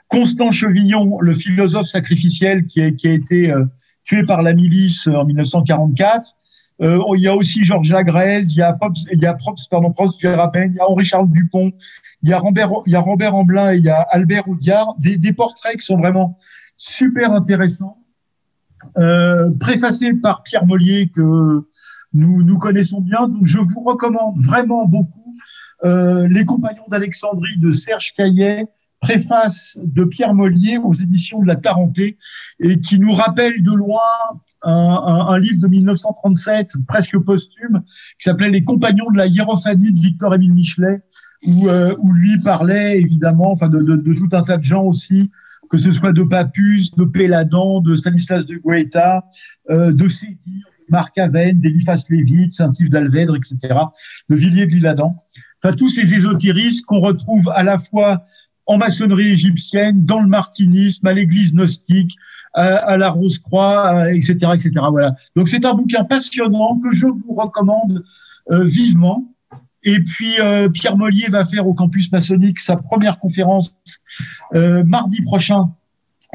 Constant 0.10 0.52
Chevillon, 0.52 1.22
le 1.22 1.34
philosophe 1.34 1.88
sacrificiel 1.88 2.66
qui 2.66 2.82
a, 2.82 2.92
qui 2.92 3.08
a 3.08 3.14
été 3.14 3.50
euh, 3.50 3.64
tué 4.04 4.24
par 4.24 4.42
la 4.42 4.52
milice 4.52 5.08
en 5.08 5.24
1944. 5.24 6.36
Euh, 6.82 7.00
il 7.16 7.22
y 7.22 7.28
a 7.28 7.36
aussi 7.36 7.64
Georges 7.64 7.92
Lagrèze, 7.92 8.54
il 8.54 8.58
y 8.58 8.62
a 8.62 8.74
Pops, 8.74 9.06
il 9.14 9.20
y 9.20 9.26
a 9.26 9.34
Props, 9.36 9.68
pardon, 9.70 9.92
Props 9.92 10.18
il 10.22 10.26
y 10.26 10.28
a 10.28 10.52
Henri-Charles 10.86 11.30
Dupont, 11.30 11.72
il 12.24 12.30
y 12.30 12.34
a 12.34 12.40
Robert, 12.40 12.72
il 12.86 12.94
y 12.94 12.96
a 12.96 13.34
Amblin 13.34 13.74
et 13.74 13.78
il 13.78 13.84
y 13.84 13.90
a 13.90 14.02
Albert 14.12 14.48
Audiard, 14.48 14.96
des, 15.00 15.18
des 15.18 15.34
portraits 15.34 15.78
qui 15.78 15.86
sont 15.86 15.98
vraiment 15.98 16.38
super 16.78 17.32
intéressants, 17.32 17.98
euh, 18.98 19.52
préfacés 19.60 20.14
par 20.14 20.44
Pierre 20.44 20.66
Mollier 20.66 21.10
que 21.10 21.68
nous, 22.14 22.44
nous 22.44 22.58
connaissons 22.58 23.02
bien. 23.02 23.28
Donc, 23.28 23.46
je 23.46 23.60
vous 23.60 23.82
recommande 23.82 24.40
vraiment 24.40 24.86
beaucoup 24.88 25.36
euh, 25.84 26.28
Les 26.28 26.46
Compagnons 26.46 26.88
d'Alexandrie 26.90 27.58
de 27.58 27.70
Serge 27.70 28.14
Caillet, 28.14 28.66
préface 29.00 29.80
de 29.84 30.04
Pierre 30.04 30.34
Mollier 30.34 30.78
aux 30.78 30.94
éditions 30.94 31.42
de 31.42 31.48
la 31.48 31.56
Tarentée 31.56 32.18
et 32.60 32.80
qui 32.80 33.00
nous 33.00 33.14
rappelle 33.14 33.64
de 33.64 33.72
loin 33.72 34.00
un, 34.62 34.72
un, 34.72 35.28
un 35.28 35.38
livre 35.40 35.60
de 35.60 35.68
1937 35.68 36.74
presque 36.88 37.18
posthume 37.18 37.82
qui 38.20 38.30
s'appelait 38.30 38.50
Les 38.50 38.64
Compagnons 38.64 39.10
de 39.12 39.18
la 39.18 39.26
hiérophanie 39.26 39.92
de 39.92 40.00
Victor-Émile 40.00 40.54
Michelet 40.54 41.02
où, 41.48 41.68
euh, 41.68 41.96
où 42.00 42.14
lui 42.14 42.40
parlait 42.40 43.00
évidemment 43.00 43.52
enfin 43.52 43.68
de, 43.68 43.80
de, 43.80 43.96
de, 43.96 44.14
tout 44.14 44.30
un 44.32 44.44
tas 44.44 44.58
de 44.58 44.64
gens 44.64 44.84
aussi 44.84 45.30
que 45.72 45.78
ce 45.78 45.90
soit 45.92 46.12
de 46.12 46.24
Papus, 46.24 46.94
de 46.96 47.06
Péladan, 47.06 47.80
de 47.80 47.96
Stanislas 47.96 48.46
de 48.46 48.58
Guaita, 48.58 49.24
euh, 49.70 49.94
de 49.94 50.08
Marc 50.90 51.18
Aven, 51.18 51.60
d'Eliphas 51.62 52.04
Lévy, 52.10 52.48
de 52.48 52.52
Saint-Yves 52.52 52.90
d'Alvèdre, 52.90 53.38
etc., 53.38 53.58
de 54.30 54.36
Villiers 54.36 54.68
de 54.68 54.72
l'Isle-Adam. 54.72 55.16
Enfin, 55.64 55.74
tous 55.74 55.88
ces 55.88 56.14
ésotéristes 56.14 56.86
qu'on 56.86 57.00
retrouve 57.00 57.50
à 57.56 57.64
la 57.64 57.78
fois 57.78 58.26
en 58.66 58.78
maçonnerie 58.78 59.30
égyptienne, 59.30 60.06
dans 60.06 60.20
le 60.20 60.28
martinisme, 60.28 61.08
à 61.08 61.14
l'église 61.14 61.54
gnostique, 61.54 62.18
à, 62.54 62.76
à 62.76 62.98
la 62.98 63.10
Rose-Croix, 63.10 64.12
etc., 64.12 64.34
etc. 64.54 64.72
Voilà. 64.92 65.16
Donc 65.38 65.48
c'est 65.48 65.64
un 65.66 65.74
bouquin 65.74 66.04
passionnant 66.04 66.78
que 66.80 66.94
je 66.94 67.08
vous 67.08 67.34
recommande 67.34 68.04
euh, 68.52 68.66
vivement. 68.66 69.34
Et 69.84 70.00
puis 70.00 70.40
euh, 70.40 70.70
Pierre 70.70 70.98
Mollier 70.98 71.28
va 71.30 71.44
faire 71.44 71.68
au 71.68 71.74
campus 71.74 72.12
maçonnique 72.12 72.60
sa 72.60 72.76
première 72.76 73.20
conférence 73.20 73.76
euh, 74.54 74.84
mardi 74.86 75.22
prochain 75.24 75.72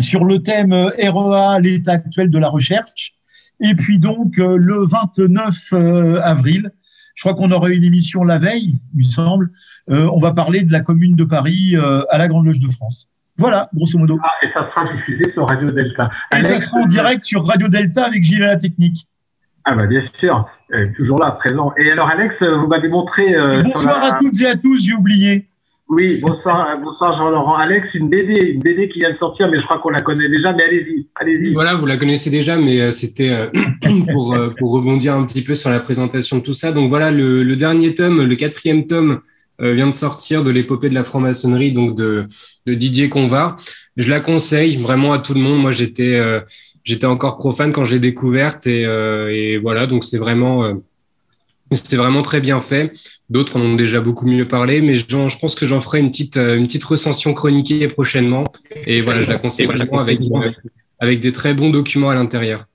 sur 0.00 0.24
le 0.24 0.42
thème 0.42 0.72
REA, 0.72 1.60
l'état 1.60 1.92
actuel 1.92 2.30
de 2.30 2.38
la 2.38 2.48
recherche. 2.48 3.14
Et 3.60 3.74
puis 3.74 3.98
donc 3.98 4.38
euh, 4.38 4.56
le 4.56 4.84
29 4.86 5.72
euh, 5.72 6.20
avril, 6.22 6.70
je 7.14 7.22
crois 7.22 7.34
qu'on 7.34 7.50
aura 7.50 7.70
une 7.70 7.84
émission 7.84 8.24
la 8.24 8.38
veille, 8.38 8.78
il 8.94 8.98
me 8.98 9.02
semble. 9.02 9.50
euh, 9.90 10.08
on 10.12 10.18
va 10.18 10.32
parler 10.32 10.62
de 10.64 10.72
la 10.72 10.80
commune 10.80 11.16
de 11.16 11.24
Paris 11.24 11.74
euh, 11.74 12.02
à 12.10 12.18
la 12.18 12.28
Grande 12.28 12.46
Loge 12.46 12.60
de 12.60 12.68
France. 12.68 13.08
Voilà, 13.38 13.68
grosso 13.74 13.98
modo. 13.98 14.18
Ah, 14.22 14.28
et 14.42 14.48
ça 14.54 14.68
sera 14.70 14.92
diffusé 14.94 15.30
sur 15.32 15.46
Radio 15.46 15.70
Delta. 15.70 16.10
Et 16.36 16.42
ça 16.42 16.58
sera 16.58 16.78
en 16.80 16.86
direct 16.86 17.22
sur 17.22 17.46
Radio 17.46 17.68
Delta 17.68 18.04
avec 18.06 18.22
Gilles 18.22 18.42
à 18.42 18.48
la 18.48 18.56
technique. 18.56 19.06
Ah 19.64 19.74
bah 19.74 19.86
bien 19.86 20.02
sûr, 20.20 20.48
euh, 20.74 20.86
toujours 20.96 21.18
là, 21.18 21.32
présent. 21.32 21.72
Et 21.78 21.90
alors 21.90 22.10
Alex, 22.10 22.34
euh, 22.42 22.56
vous 22.58 22.66
m'avez 22.66 22.88
montré... 22.88 23.34
euh, 23.34 23.62
Bonsoir 23.62 24.00
la- 24.00 24.14
à 24.14 24.18
toutes 24.18 24.40
et 24.40 24.46
à 24.46 24.54
tous, 24.56 24.84
j'ai 24.84 24.94
oublié. 24.94 25.46
Oui, 25.88 26.18
bonsoir, 26.20 26.76
bonsoir 26.82 27.16
Jean-Laurent. 27.16 27.54
Alex, 27.54 27.86
une 27.94 28.08
BD, 28.08 28.34
une 28.54 28.58
BD 28.60 28.88
qui 28.88 28.98
vient 28.98 29.12
de 29.12 29.18
sortir, 29.18 29.48
mais 29.48 29.60
je 29.60 29.64
crois 29.66 29.78
qu'on 29.78 29.90
la 29.90 30.00
connaît 30.00 30.28
déjà, 30.28 30.52
mais 30.52 30.64
allez-y, 30.64 31.06
allez-y. 31.14 31.52
Voilà, 31.54 31.74
vous 31.74 31.86
la 31.86 31.96
connaissez 31.96 32.28
déjà, 32.28 32.56
mais 32.56 32.80
euh, 32.80 32.90
c'était 32.90 33.30
euh, 33.30 33.46
pour, 34.12 34.34
euh, 34.34 34.50
pour 34.58 34.72
rebondir 34.72 35.14
un 35.14 35.24
petit 35.24 35.44
peu 35.44 35.54
sur 35.54 35.70
la 35.70 35.78
présentation 35.78 36.38
de 36.38 36.42
tout 36.42 36.54
ça. 36.54 36.72
Donc 36.72 36.88
voilà, 36.88 37.12
le, 37.12 37.44
le 37.44 37.54
dernier 37.56 37.94
tome, 37.94 38.22
le 38.22 38.34
quatrième 38.34 38.88
tome, 38.88 39.20
euh, 39.62 39.74
vient 39.74 39.86
de 39.86 39.92
sortir 39.94 40.42
de 40.42 40.50
l'épopée 40.50 40.88
de 40.90 40.94
la 40.94 41.04
franc-maçonnerie, 41.04 41.72
donc 41.72 41.94
de, 41.96 42.26
de 42.66 42.74
Didier 42.74 43.08
Convar. 43.08 43.56
Je 43.96 44.10
la 44.10 44.18
conseille 44.18 44.76
vraiment 44.76 45.12
à 45.12 45.20
tout 45.20 45.34
le 45.34 45.40
monde. 45.40 45.60
Moi, 45.62 45.70
j'étais 45.70 46.16
euh, 46.16 46.40
j'étais 46.86 47.06
encore 47.06 47.36
profane 47.36 47.72
quand 47.72 47.84
je 47.84 47.94
l'ai 47.94 48.00
découverte 48.00 48.66
et, 48.66 48.86
euh, 48.86 49.28
et 49.28 49.58
voilà, 49.58 49.86
donc 49.86 50.04
c'est 50.04 50.16
vraiment 50.16 50.64
euh, 50.64 50.74
c'est 51.72 51.96
vraiment 51.96 52.22
très 52.22 52.40
bien 52.40 52.60
fait. 52.60 52.92
D'autres 53.28 53.56
en 53.58 53.60
ont 53.60 53.74
déjà 53.74 54.00
beaucoup 54.00 54.26
mieux 54.26 54.46
parlé, 54.46 54.80
mais 54.80 54.94
je 54.94 55.38
pense 55.38 55.54
que 55.54 55.66
j'en 55.66 55.80
ferai 55.80 55.98
une 55.98 56.10
petite 56.10 56.36
euh, 56.36 56.56
une 56.56 56.66
petite 56.66 56.84
recension 56.84 57.34
chroniquée 57.34 57.88
prochainement. 57.88 58.44
Et 58.86 59.00
voilà, 59.00 59.22
je 59.22 59.30
la 59.30 59.38
conseille 59.38 59.66
vraiment 59.66 59.98
avec 59.98 60.20
euh, 60.20 60.52
avec 61.00 61.20
des 61.20 61.32
très 61.32 61.54
bons 61.54 61.70
documents 61.70 62.08
à 62.08 62.14
l'intérieur. 62.14 62.66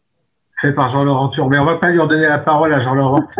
Fait 0.62 0.74
par 0.74 0.92
Jean-Laurent 0.92 1.30
Tour. 1.30 1.50
Mais 1.50 1.58
on 1.58 1.66
va 1.66 1.76
pas 1.78 1.90
lui 1.90 2.00
redonner 2.00 2.28
la 2.28 2.38
parole 2.38 2.72
à 2.74 2.82
Jean-Laurent. 2.84 3.24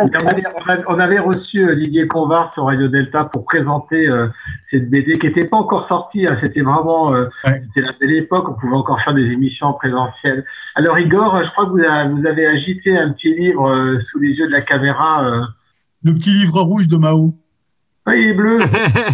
On 0.88 0.98
avait, 0.98 1.18
reçu 1.20 1.64
euh, 1.64 1.76
Didier 1.76 2.08
Convar 2.08 2.52
sur 2.54 2.64
Radio 2.64 2.88
Delta 2.88 3.24
pour 3.26 3.44
présenter 3.44 4.08
euh, 4.08 4.26
cette 4.72 4.90
BD 4.90 5.12
qui 5.18 5.26
n'était 5.28 5.46
pas 5.46 5.58
encore 5.58 5.86
sortie. 5.88 6.26
hein. 6.28 6.36
C'était 6.42 6.62
vraiment, 6.62 7.14
euh, 7.14 7.26
c'était 7.74 7.86
la 7.86 7.92
belle 8.00 8.16
époque. 8.16 8.48
On 8.48 8.54
pouvait 8.54 8.74
encore 8.74 9.00
faire 9.02 9.14
des 9.14 9.22
émissions 9.26 9.68
en 9.68 9.72
présentiel. 9.74 10.44
Alors 10.74 10.98
Igor, 10.98 11.40
je 11.44 11.50
crois 11.52 11.66
que 11.66 11.70
vous, 11.70 11.84
avez- 11.88 12.12
vous 12.12 12.26
avez 12.26 12.46
agité 12.46 12.98
un 12.98 13.12
petit 13.12 13.32
livre 13.34 13.68
euh, 13.70 14.00
sous 14.10 14.18
les 14.18 14.30
yeux 14.30 14.48
de 14.48 14.52
la 14.52 14.62
caméra. 14.62 15.24
Le 16.02 16.14
petit 16.14 16.30
livre 16.32 16.60
rouge 16.60 16.88
de 16.88 16.96
Mao. 16.96 17.34
Oui, 18.04 18.14
il 18.16 18.30
est 18.30 18.34
bleu. 18.34 18.58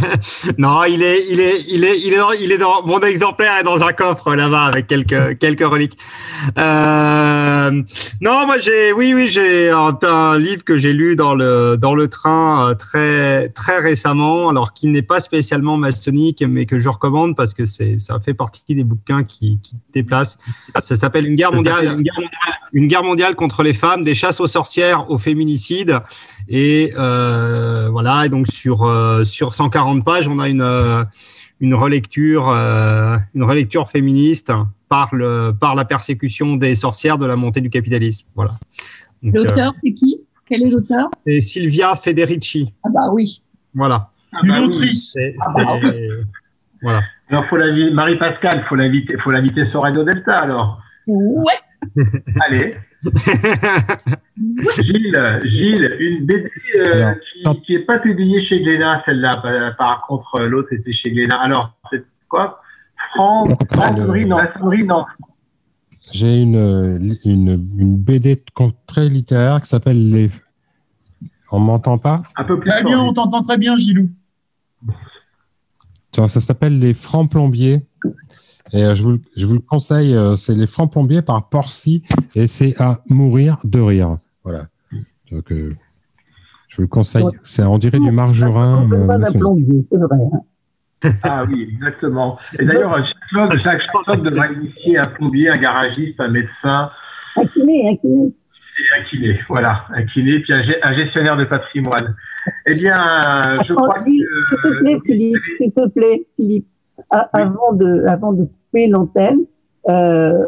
non, 0.58 0.84
il 0.84 1.02
est, 1.02 1.26
il 1.28 1.40
est, 1.40 1.60
il 1.68 1.84
est, 1.84 2.00
il 2.00 2.14
est, 2.14 2.16
dans, 2.16 2.32
il 2.32 2.52
est 2.52 2.56
dans 2.56 2.82
mon 2.86 3.00
exemplaire 3.00 3.58
est 3.60 3.62
dans 3.62 3.82
un 3.82 3.92
coffre 3.92 4.34
là-bas 4.34 4.64
avec 4.64 4.86
quelques, 4.86 5.38
quelques 5.38 5.66
reliques. 5.66 5.98
Euh, 6.58 7.70
non, 8.22 8.46
moi 8.46 8.58
j'ai, 8.58 8.94
oui, 8.94 9.12
oui, 9.14 9.28
j'ai 9.28 9.68
un, 9.68 9.98
un 10.02 10.38
livre 10.38 10.64
que 10.64 10.78
j'ai 10.78 10.94
lu 10.94 11.16
dans 11.16 11.34
le, 11.34 11.76
dans 11.76 11.94
le 11.94 12.08
train 12.08 12.70
euh, 12.70 12.74
très, 12.74 13.50
très 13.50 13.78
récemment, 13.78 14.48
alors 14.48 14.72
qui 14.72 14.86
n'est 14.86 15.02
pas 15.02 15.20
spécialement 15.20 15.76
maçonnique, 15.76 16.42
mais 16.48 16.64
que 16.64 16.78
je 16.78 16.88
recommande 16.88 17.36
parce 17.36 17.52
que 17.52 17.66
c'est, 17.66 17.98
ça 17.98 18.18
fait 18.20 18.32
partie 18.32 18.74
des 18.74 18.84
bouquins 18.84 19.22
qui, 19.22 19.60
qui 19.62 19.76
déplacent. 19.92 20.38
Ça 20.78 20.96
s'appelle 20.96 21.26
une 21.26 21.36
guerre 21.36 21.52
mondiale, 21.52 21.84
une 21.84 22.02
guerre 22.02 22.14
mondiale, 22.14 22.58
une 22.72 22.86
guerre 22.86 23.04
mondiale 23.04 23.34
contre 23.34 23.62
les 23.62 23.74
femmes, 23.74 24.02
des 24.02 24.14
chasses 24.14 24.40
aux 24.40 24.46
sorcières, 24.46 25.10
au 25.10 25.18
féminicide. 25.18 26.00
Et 26.48 26.94
euh, 26.96 27.88
voilà, 27.90 28.24
et 28.24 28.30
donc 28.30 28.46
sur 28.46 28.77
euh, 28.84 29.24
sur 29.24 29.54
140 29.54 30.04
pages, 30.04 30.28
on 30.28 30.38
a 30.38 30.48
une 30.48 30.60
euh, 30.62 31.04
une 31.60 31.74
relecture 31.74 32.48
euh, 32.50 33.16
une 33.34 33.42
relecture 33.44 33.88
féministe 33.88 34.52
par 34.88 35.14
le 35.14 35.52
par 35.58 35.74
la 35.74 35.84
persécution 35.84 36.56
des 36.56 36.74
sorcières 36.74 37.18
de 37.18 37.26
la 37.26 37.36
montée 37.36 37.60
du 37.60 37.70
capitalisme. 37.70 38.26
Voilà. 38.34 38.52
L'auteur, 39.22 39.72
euh, 39.72 39.78
c'est 39.82 39.92
qui? 39.92 40.20
Quel 40.46 40.62
est 40.62 40.70
l'auteur? 40.70 41.08
C'est 41.26 41.40
Silvia 41.40 41.94
Federici. 41.96 42.72
Ah 42.84 42.88
bah 42.92 43.10
oui. 43.12 43.42
Voilà. 43.74 44.10
Une 44.42 44.48
bah 44.50 44.54
oui. 44.60 44.66
autrice. 44.66 45.12
C'est- 45.14 45.34
Ah 45.40 45.52
bah 45.54 45.80
voilà. 46.82 47.02
Alors 47.28 47.44
faut 47.50 47.56
l'inviter, 47.56 47.92
Marie-Pascale, 47.92 48.64
faut 48.68 48.76
l'inviter, 48.76 49.16
faut 49.22 49.30
l'inviter 49.30 49.68
sur 49.70 49.82
Radio 49.82 50.04
Delta 50.04 50.32
alors. 50.36 50.80
Ouais. 51.06 51.54
Allez. 52.46 52.76
Gilles, 54.36 55.40
Gilles, 55.44 55.96
une 56.00 56.26
BD 56.26 56.50
euh, 56.76 57.14
qui, 57.14 57.60
qui 57.62 57.74
est 57.74 57.84
pas 57.86 57.98
publiée 57.98 58.44
chez 58.46 58.60
Glénat, 58.60 59.02
celle-là. 59.06 59.36
Par, 59.42 59.76
par 59.76 60.06
contre, 60.06 60.34
euh, 60.40 60.48
l'autre 60.48 60.72
était 60.72 60.92
chez 60.92 61.10
Glénat. 61.12 61.40
Alors, 61.40 61.78
c'est 61.90 62.04
quoi? 62.28 62.60
Franck, 63.14 63.50
maçonnerie, 63.74 64.26
non. 64.84 65.04
J'ai 66.10 66.40
une, 66.40 66.56
euh, 66.56 66.98
une, 67.24 67.68
une 67.78 67.96
BD 67.96 68.42
très 68.86 69.08
littéraire 69.08 69.60
qui 69.60 69.68
s'appelle 69.68 70.10
Les. 70.10 70.30
On 71.50 71.60
m'entend 71.60 71.98
pas? 71.98 72.22
Un 72.36 72.44
peu 72.44 72.58
Très 72.60 72.82
bien, 72.84 73.00
on 73.00 73.12
t'entend 73.12 73.40
très 73.40 73.56
bien, 73.56 73.76
Gilou. 73.78 74.10
Ça, 76.14 76.28
ça 76.28 76.40
s'appelle 76.40 76.78
Les 76.78 76.94
Francs 76.94 77.30
Plombiers. 77.30 77.86
Et 78.72 78.84
euh, 78.84 78.94
je, 78.94 79.02
vous, 79.02 79.12
le- 79.12 79.20
je 79.36 79.46
vous 79.46 79.54
le 79.54 79.60
conseille, 79.60 80.14
euh, 80.14 80.36
c'est 80.36 80.54
Les 80.54 80.66
Francs 80.66 80.90
Plombiers 80.92 81.22
par 81.22 81.48
Porcy 81.48 82.02
et 82.34 82.46
c'est 82.46 82.80
à 82.80 83.00
mourir 83.08 83.58
de 83.64 83.80
rire. 83.80 84.18
Voilà. 84.44 84.66
Donc, 85.32 85.50
euh, 85.52 85.74
je 86.68 86.76
vous 86.76 86.82
le 86.82 86.88
conseille. 86.88 87.24
C'est, 87.44 87.62
on 87.62 87.78
dirait 87.78 87.98
du 87.98 88.10
margerin. 88.10 88.88
Pas 89.06 89.30
plombier, 89.32 89.82
c'est 89.82 89.96
vrai. 89.96 90.16
hein. 90.32 90.40
Ah 91.22 91.44
oui, 91.48 91.68
exactement. 91.74 92.38
Et 92.58 92.64
d'ailleurs, 92.64 92.96
chaque 93.32 93.60
chaque 93.60 93.82
club 94.04 94.22
devra 94.22 94.48
initier 94.50 94.98
un 94.98 95.04
plombier, 95.04 95.48
un 95.48 95.56
garagiste, 95.56 96.18
un 96.20 96.28
médecin 96.28 96.90
Un 97.36 97.46
kiné, 97.46 97.88
un 97.90 97.96
kiné. 97.96 98.26
et 98.26 99.00
un 99.00 99.04
kiné. 99.04 99.40
Voilà, 99.48 99.84
un 99.94 100.02
kiné, 100.06 100.40
puis 100.40 100.52
un, 100.52 100.92
gestionnaire 100.94 101.36
de 101.36 101.44
patrimoine. 101.44 102.16
Eh 102.66 102.74
bien, 102.74 102.94
je 102.96 103.72
Attends, 103.72 103.74
crois 103.76 103.94
que... 103.94 104.02
S'il 104.02 104.24
te 104.24 104.78
plaît, 104.82 104.98
Philippe, 105.06 105.36
s'il 105.56 105.72
te 105.72 105.88
plaît, 105.88 106.26
Philippe, 106.34 106.66
a- 107.10 107.28
avant, 107.32 107.72
de, 107.74 108.04
avant 108.08 108.32
de 108.32 108.48
l'antenne, 108.74 109.40
euh, 109.88 110.44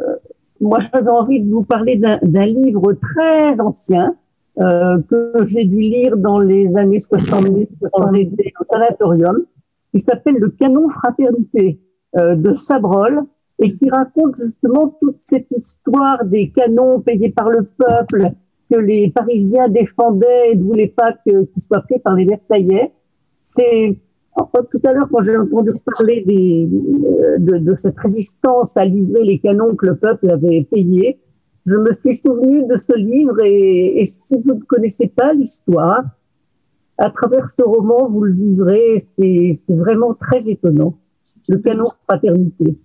moi 0.61 0.79
j'avais 0.81 1.11
envie 1.11 1.41
de 1.41 1.51
vous 1.51 1.65
parler 1.65 1.97
d'un 1.97 2.47
livre 2.47 2.93
très 2.93 3.61
ancien 3.61 4.15
euh, 4.59 4.99
que 5.09 5.45
j'ai 5.45 5.65
dû 5.65 5.81
lire 5.81 6.17
dans 6.17 6.39
les 6.39 6.77
années 6.77 6.99
70 6.99 7.67
quand 7.93 8.13
j'étais 8.13 8.53
au 8.61 8.65
sanatorium, 8.65 9.45
qui 9.93 10.01
s'appelle 10.01 10.35
Le 10.35 10.51
canon 10.51 10.89
fraternité 10.89 11.81
euh, 12.17 12.35
de 12.35 12.53
Sabrol 12.53 13.25
et 13.59 13.73
qui 13.75 13.89
raconte 13.89 14.37
justement 14.37 14.97
toute 15.01 15.17
cette 15.19 15.51
histoire 15.51 16.25
des 16.25 16.51
canons 16.51 17.01
payés 17.01 17.31
par 17.31 17.49
le 17.49 17.65
peuple 17.65 18.33
que 18.71 18.79
les 18.79 19.11
Parisiens 19.11 19.69
défendaient 19.69 20.53
et 20.53 20.57
ne 20.57 20.65
voulaient 20.65 20.95
pas 20.95 21.13
qu'ils 21.27 21.49
soient 21.57 21.83
pris 21.83 21.99
par 21.99 22.15
les 22.15 22.25
Versaillais. 22.25 22.93
C'est 23.43 23.99
tout 24.71 24.81
à 24.85 24.93
l'heure 24.93 25.09
quand 25.11 25.23
j'ai 25.23 25.37
entendu 25.37 25.71
parler 25.85 26.23
des, 26.27 26.69
euh, 26.69 27.39
de, 27.39 27.59
de 27.59 27.75
cette 27.75 27.99
résistance 27.99 28.77
à 28.77 28.85
livrer 28.85 29.25
les 29.25 29.39
canons 29.39 29.75
que 29.75 29.87
le 29.87 29.97
peuple 29.97 30.31
avait 30.31 30.67
payés, 30.71 31.19
je 31.67 31.77
me 31.77 31.93
suis 31.93 32.15
souvenu 32.15 32.67
de 32.67 32.77
ce 32.77 32.97
livre 32.97 33.39
et, 33.45 34.01
et 34.01 34.05
si 34.05 34.35
vous 34.45 34.55
ne 34.55 34.61
connaissez 34.61 35.09
pas 35.09 35.33
l'histoire, 35.35 36.03
à 36.99 37.11
travers 37.11 37.47
ce 37.49 37.63
roman, 37.63 38.09
vous 38.09 38.23
le 38.25 38.33
vivrez. 38.35 38.99
C'est 38.99 39.53
c'est 39.55 39.75
vraiment 39.77 40.15
très 40.15 40.49
étonnant. 40.51 40.99
Le 41.49 41.57
canon 41.59 41.87
fraternité. 42.07 42.79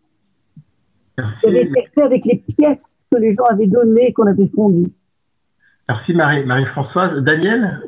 Ça 1.18 1.23
avait 1.48 1.64
été 1.64 1.84
fait 1.94 2.02
avec 2.02 2.26
les 2.26 2.38
pièces 2.38 2.98
que 3.11 3.18
les 3.19 3.34
gens 3.34 3.44
avaient 3.49 3.68
données 3.68 4.07
et 4.10 4.14
qu'on 4.14 4.26
avait 4.27 4.49
fondues. 4.53 4.91
Merci 5.88 6.14
Marie- 6.14 6.45
Marie-Françoise. 6.45 7.23
Daniel? 7.23 7.80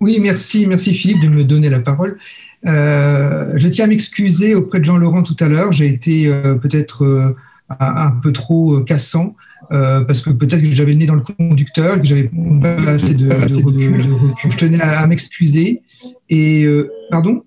Oui, 0.00 0.18
merci, 0.20 0.66
merci 0.66 0.94
Philippe 0.94 1.22
de 1.22 1.28
me 1.28 1.42
donner 1.44 1.68
la 1.70 1.80
parole. 1.80 2.18
Euh, 2.66 3.52
je 3.56 3.68
tiens 3.68 3.86
à 3.86 3.88
m'excuser 3.88 4.54
auprès 4.54 4.80
de 4.80 4.84
Jean-Laurent 4.84 5.22
tout 5.22 5.36
à 5.40 5.48
l'heure. 5.48 5.72
J'ai 5.72 5.86
été 5.86 6.26
euh, 6.28 6.54
peut-être 6.56 7.04
euh, 7.04 7.34
un, 7.70 7.94
un 8.06 8.10
peu 8.10 8.32
trop 8.32 8.76
euh, 8.76 8.84
cassant 8.84 9.34
euh, 9.72 10.02
parce 10.04 10.20
que 10.22 10.30
peut-être 10.30 10.60
que 10.62 10.70
j'avais 10.72 10.92
le 10.92 10.98
nez 10.98 11.06
dans 11.06 11.14
le 11.14 11.22
conducteur 11.22 11.96
et 11.96 12.00
que 12.00 12.06
j'avais 12.06 12.30
pas 12.60 12.90
assez 12.92 13.14
de, 13.14 13.28
de 13.28 13.64
recul, 13.64 14.06
de 14.06 14.12
recul. 14.12 14.50
Je 14.52 14.56
tenais 14.56 14.80
à, 14.80 15.00
à 15.00 15.06
m'excuser. 15.06 15.82
Et 16.28 16.64
euh, 16.64 16.90
pardon? 17.10 17.44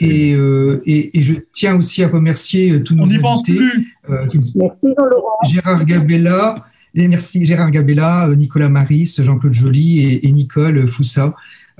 Et, 0.00 0.34
euh, 0.34 0.82
et, 0.86 1.16
et 1.18 1.22
je 1.22 1.34
tiens 1.52 1.76
aussi 1.76 2.02
à 2.02 2.08
remercier 2.08 2.82
tous 2.82 2.96
nos 2.96 3.04
invités. 3.04 3.58
euh, 4.10 4.26
qui- 4.26 4.38
Merci 4.56 4.86
Jean-Laurent. 4.98 5.38
Gérard 5.48 5.84
Gabella, 5.84 6.64
et 6.94 7.06
merci 7.06 7.46
Gérard 7.46 7.70
Gabella, 7.70 8.28
Nicolas 8.36 8.68
Maris, 8.68 9.20
Jean-Claude 9.22 9.54
Joly 9.54 10.00
et, 10.00 10.26
et 10.26 10.32
Nicole 10.32 10.88
Foussa. 10.88 11.34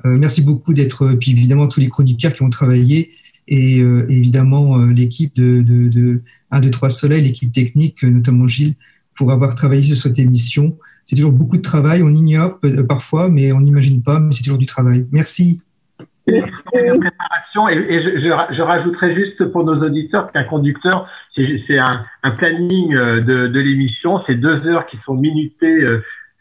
Euh, 0.05 0.17
merci 0.19 0.45
beaucoup 0.45 0.73
d'être, 0.75 1.05
euh, 1.05 1.17
puis 1.17 1.33
évidemment 1.33 1.67
tous 1.67 1.81
les 1.81 1.89
chroniqueurs 1.89 2.33
qui 2.33 2.43
ont 2.43 2.51
travaillé 2.51 3.11
et 3.49 3.81
euh, 3.81 4.07
évidemment 4.09 4.77
l'équipe 4.77 5.35
de, 5.35 5.63
de, 5.63 5.89
de 5.89 6.23
1, 6.51 6.61
2, 6.61 6.71
3 6.71 6.91
Soleil, 6.91 7.23
l'équipe 7.23 7.53
technique, 7.53 8.03
notamment 8.03 8.47
Gilles, 8.47 8.75
pour 9.17 9.33
avoir 9.33 9.55
travaillé 9.55 9.83
sur 9.83 9.97
cette 9.97 10.19
émission. 10.19 10.77
C'est 11.05 11.17
toujours 11.17 11.33
beaucoup 11.33 11.57
de 11.57 11.63
travail, 11.63 12.03
on 12.03 12.11
ignore 12.11 12.59
parfois, 12.87 13.31
mais 13.31 13.53
on 13.53 13.61
n'imagine 13.61 14.03
pas, 14.03 14.21
mais 14.21 14.33
c'est 14.33 14.43
toujours 14.43 14.59
du 14.59 14.67
travail. 14.67 15.07
Merci. 15.11 15.63
préparation. 16.27 17.71
Et, 17.71 17.95
et 17.95 18.03
je, 18.03 18.55
je, 18.55 18.61
rajouterai 18.61 19.15
juste 19.15 19.47
pour 19.47 19.65
nos 19.65 19.83
auditeurs 19.83 20.31
qu'un 20.31 20.45
conducteur, 20.45 21.09
c'est 21.35 21.79
un, 21.79 22.05
un 22.23 22.31
planning 22.33 22.91
de, 22.95 23.47
de 23.47 23.61
l'émission. 23.61 24.21
C'est 24.27 24.35
deux 24.35 24.67
heures 24.67 24.87
qui 24.87 24.99
sont 25.07 25.15
minutées 25.15 25.87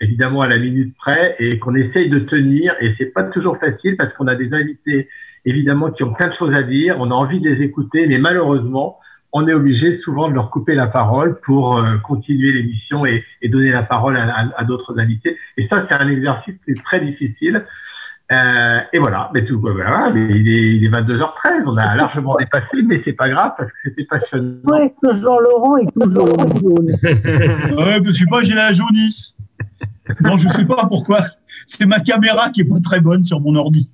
évidemment 0.01 0.41
à 0.41 0.47
la 0.47 0.57
minute 0.57 0.95
près 0.97 1.35
et 1.39 1.59
qu'on 1.59 1.75
essaye 1.75 2.09
de 2.09 2.19
tenir. 2.19 2.73
Et 2.81 2.93
c'est 2.97 3.13
pas 3.13 3.23
toujours 3.23 3.57
facile 3.57 3.95
parce 3.97 4.13
qu'on 4.13 4.27
a 4.27 4.35
des 4.35 4.53
invités 4.53 5.09
évidemment 5.45 5.91
qui 5.91 6.03
ont 6.03 6.13
plein 6.13 6.27
de 6.29 6.33
choses 6.35 6.53
à 6.55 6.61
dire. 6.63 6.95
On 6.99 7.09
a 7.11 7.13
envie 7.15 7.39
de 7.39 7.49
les 7.49 7.63
écouter, 7.63 8.05
mais 8.07 8.17
malheureusement, 8.17 8.99
on 9.33 9.47
est 9.47 9.53
obligé 9.53 9.99
souvent 9.99 10.29
de 10.29 10.33
leur 10.33 10.49
couper 10.49 10.73
la 10.75 10.87
parole 10.87 11.39
pour 11.41 11.77
euh, 11.77 11.97
continuer 11.97 12.51
l'émission 12.51 13.05
et, 13.05 13.23
et 13.41 13.49
donner 13.49 13.71
la 13.71 13.83
parole 13.83 14.17
à, 14.17 14.23
à- 14.33 14.61
à 14.61 14.63
d'autres 14.63 14.97
invités. 14.99 15.37
Et 15.57 15.67
ça, 15.71 15.85
c'est 15.89 15.95
un 15.95 16.09
exercice 16.09 16.55
qui 16.65 16.71
est 16.71 16.83
très 16.83 16.99
difficile. 17.01 17.65
Euh, 18.33 18.79
et 18.91 18.99
voilà, 18.99 19.29
mais 19.33 19.45
tout, 19.45 19.57
voilà, 19.61 20.11
mais 20.13 20.27
il 20.31 20.49
est, 20.49 20.75
il 20.75 20.83
est 20.83 20.89
22h13, 20.89 21.63
on 21.65 21.77
a 21.77 21.95
largement 21.95 22.35
dépassé, 22.37 22.81
mais 22.85 23.01
c'est 23.05 23.13
pas 23.13 23.29
grave 23.29 23.53
parce 23.57 23.69
que 23.71 23.77
c'était 23.85 24.03
passionnant. 24.03 24.55
Pourquoi 24.65 24.83
est-ce 24.83 24.95
que 25.01 25.13
Jean-Laurent 25.13 25.77
est 25.77 25.93
toujours 25.93 26.27
jaune 26.59 26.91
Ouais, 27.77 27.99
je 28.03 28.11
sais 28.11 28.25
pas, 28.29 28.41
j'ai 28.41 28.53
la 28.53 28.73
jaunisse. 28.73 29.33
Non, 30.21 30.37
je 30.37 30.47
sais 30.49 30.65
pas 30.65 30.85
pourquoi. 30.87 31.25
C'est 31.65 31.85
ma 31.85 31.99
caméra 31.99 32.49
qui 32.49 32.61
est 32.61 32.65
pas 32.65 32.79
très 32.79 32.99
bonne 32.99 33.23
sur 33.23 33.39
mon 33.39 33.55
ordi. 33.55 33.89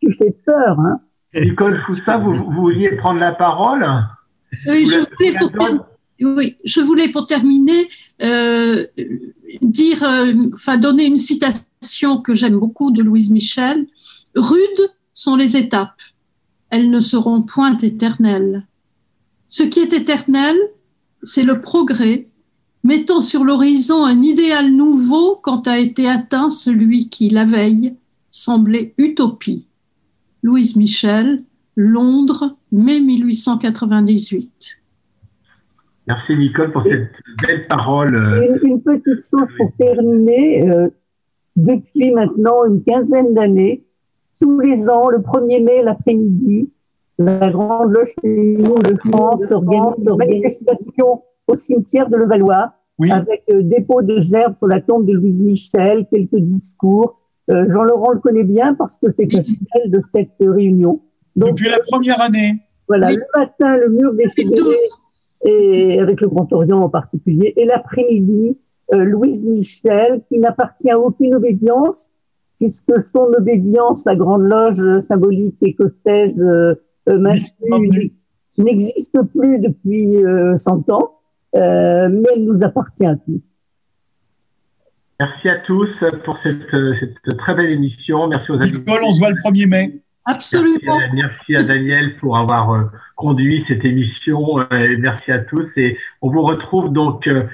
Tu 0.00 0.12
fais 0.12 0.34
peur, 0.44 0.78
hein 0.80 1.00
Nicole 1.34 1.80
Foussa, 1.86 2.18
vous, 2.18 2.36
vous 2.36 2.50
vouliez 2.52 2.96
prendre 2.96 3.20
la 3.20 3.32
parole? 3.32 3.86
Oui, 4.66 4.84
je 4.84 4.98
la- 4.98 5.04
voulais 5.04 5.38
pour, 5.38 5.50
ter- 5.50 5.84
oui, 6.20 6.56
je 6.64 6.80
voulais 6.80 7.08
pour 7.08 7.24
terminer 7.26 7.88
euh, 8.22 8.86
dire, 9.62 10.02
euh, 10.02 10.34
enfin 10.54 10.76
donner 10.76 11.06
une 11.06 11.16
citation 11.16 12.20
que 12.20 12.34
j'aime 12.34 12.58
beaucoup 12.58 12.90
de 12.90 13.02
Louise 13.02 13.30
Michel. 13.30 13.86
Rudes 14.34 14.90
sont 15.14 15.36
les 15.36 15.56
étapes, 15.56 15.96
elles 16.70 16.90
ne 16.90 17.00
seront 17.00 17.42
point 17.42 17.76
éternelles. 17.78 18.66
Ce 19.48 19.62
qui 19.62 19.80
est 19.80 19.92
éternel, 19.92 20.56
c'est 21.22 21.44
le 21.44 21.60
progrès, 21.60 22.28
mettant 22.84 23.20
sur 23.22 23.44
l'horizon 23.44 24.04
un 24.04 24.20
idéal 24.22 24.70
nouveau 24.70 25.36
quand 25.42 25.66
a 25.68 25.78
été 25.78 26.08
atteint 26.08 26.50
celui 26.50 27.08
qui, 27.08 27.30
la 27.30 27.44
veille, 27.44 27.94
semblait 28.30 28.94
utopie. 28.98 29.66
Louise 30.42 30.76
Michel, 30.76 31.44
Londres, 31.76 32.56
mai 32.72 33.00
1898. 33.00 34.50
Merci 36.08 36.36
Nicole 36.36 36.72
pour 36.72 36.82
cette 36.82 37.12
belle 37.46 37.66
parole. 37.68 38.16
euh, 38.16 38.58
Une, 38.64 38.70
une 38.72 38.82
petite 38.82 39.22
chose 39.30 39.46
pour 39.56 39.70
terminer. 39.78 40.68
euh, 40.68 40.88
depuis 41.54 42.10
maintenant 42.10 42.64
une 42.64 42.82
quinzaine 42.82 43.34
d'années, 43.34 43.84
tous 44.40 44.58
les 44.60 44.88
ans, 44.88 45.08
le 45.10 45.18
1er 45.18 45.62
mai, 45.62 45.82
l'après-midi, 45.82 46.70
la 47.18 47.50
Grande 47.50 47.92
Loge 47.92 48.14
de 48.22 48.98
France 49.10 49.50
organise 49.52 50.06
une 50.08 50.16
manifestation 50.16 51.22
au 51.48 51.56
cimetière 51.56 52.08
de 52.08 52.16
Levallois 52.16 52.72
avec 53.10 53.42
euh, 53.50 53.62
dépôt 53.62 54.02
de 54.02 54.20
gerbes 54.20 54.56
sur 54.56 54.68
la 54.68 54.80
tombe 54.80 55.06
de 55.06 55.12
Louise 55.12 55.42
Michel, 55.42 56.06
quelques 56.12 56.38
discours. 56.38 57.18
Euh, 57.50 57.64
Jean-Laurent 57.68 58.12
le 58.12 58.20
connaît 58.20 58.44
bien 58.44 58.74
parce 58.74 58.98
que 58.98 59.10
c'est 59.10 59.24
un 59.34 59.42
fidèle 59.42 59.90
de 59.90 60.00
cette 60.00 60.30
réunion. 60.40 61.00
Depuis 61.34 61.68
la 61.68 61.80
première 61.80 62.20
année. 62.20 62.54
Voilà, 62.86 63.10
le 63.10 63.24
matin, 63.34 63.76
le 63.76 63.88
mur 63.88 64.12
des 64.14 64.26
et 65.44 65.98
avec 65.98 66.20
le 66.20 66.28
Grand 66.28 66.52
Orient 66.52 66.78
en 66.78 66.88
particulier, 66.88 67.52
et 67.56 67.64
l'après-midi, 67.64 68.56
euh, 68.92 69.02
Louise 69.02 69.44
Michel, 69.44 70.22
qui 70.28 70.38
n'appartient 70.38 70.90
à 70.90 70.98
aucune 70.98 71.34
obédience, 71.34 72.10
puisque 72.58 73.00
son 73.02 73.28
obédience, 73.36 74.04
la 74.04 74.14
Grande 74.14 74.42
Loge 74.42 75.00
symbolique 75.00 75.56
écossaise 75.62 76.40
euh, 76.40 76.74
euh, 77.08 77.34
n'existe 78.58 79.20
plus 79.34 79.58
depuis 79.58 80.16
euh, 80.24 80.56
100 80.56 80.90
ans, 80.90 81.18
euh, 81.54 82.08
mais 82.10 82.28
elle 82.34 82.44
nous 82.44 82.62
appartient 82.64 83.06
à 83.06 83.16
tous. 83.16 83.54
Merci 85.20 85.48
à 85.48 85.58
tous 85.58 85.88
pour 86.24 86.38
cette, 86.42 86.66
cette 86.98 87.36
très 87.38 87.54
belle 87.54 87.70
émission. 87.70 88.26
Merci 88.28 88.50
aux 88.50 88.60
amis. 88.60 88.72
Nicole, 88.72 89.04
on 89.04 89.12
se 89.12 89.18
voit 89.20 89.30
le 89.30 89.36
1er 89.36 89.68
mai. 89.68 90.00
Absolument. 90.24 90.78
Merci, 90.84 91.02
à- 91.04 91.12
merci 91.12 91.56
à 91.56 91.62
Daniel 91.64 92.16
pour 92.18 92.36
avoir 92.36 92.72
euh, 92.72 92.84
conduit 93.16 93.64
cette 93.68 93.84
émission. 93.84 94.60
euh, 94.60 94.64
et 94.72 94.96
merci 94.96 95.30
à 95.30 95.38
tous. 95.40 95.68
Et 95.76 95.98
on 96.22 96.30
vous 96.30 96.42
retrouve 96.42 96.92
donc 96.92 97.26
euh, 97.28 97.44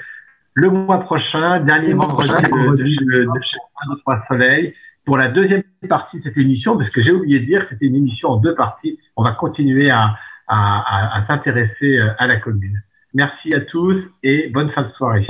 le 0.55 0.71
mois 0.71 1.01
prochain, 1.01 1.61
dernier 1.61 1.93
vendredi 1.95 2.31
de, 2.33 3.07
de, 3.07 3.17
de, 3.19 3.25
de 3.25 3.41
chez 3.43 3.57
trois 4.01 4.25
soleils, 4.29 4.75
pour 5.05 5.17
la 5.19 5.29
deuxième 5.29 5.63
partie 5.89 6.19
de 6.19 6.25
cette 6.25 6.37
émission, 6.37 6.77
parce 6.77 6.91
que 6.91 7.03
j'ai 7.03 7.13
oublié 7.13 7.41
de 7.41 7.45
dire 7.47 7.63
que 7.65 7.75
c'était 7.75 7.87
une 7.87 7.97
émission 7.97 8.31
en 8.31 8.37
deux 8.37 8.55
parties. 8.55 8.99
On 9.17 9.23
va 9.25 9.33
continuer 9.33 9.91
à, 9.91 10.15
à, 10.47 11.17
à, 11.17 11.19
à 11.23 11.27
s'intéresser 11.27 11.99
à 12.19 12.27
la 12.27 12.37
commune. 12.37 12.81
Merci 13.15 13.55
à 13.55 13.61
tous 13.63 14.03
et 14.23 14.49
bonne 14.49 14.71
fin 14.73 14.83
de 14.83 14.93
soirée. 14.93 15.27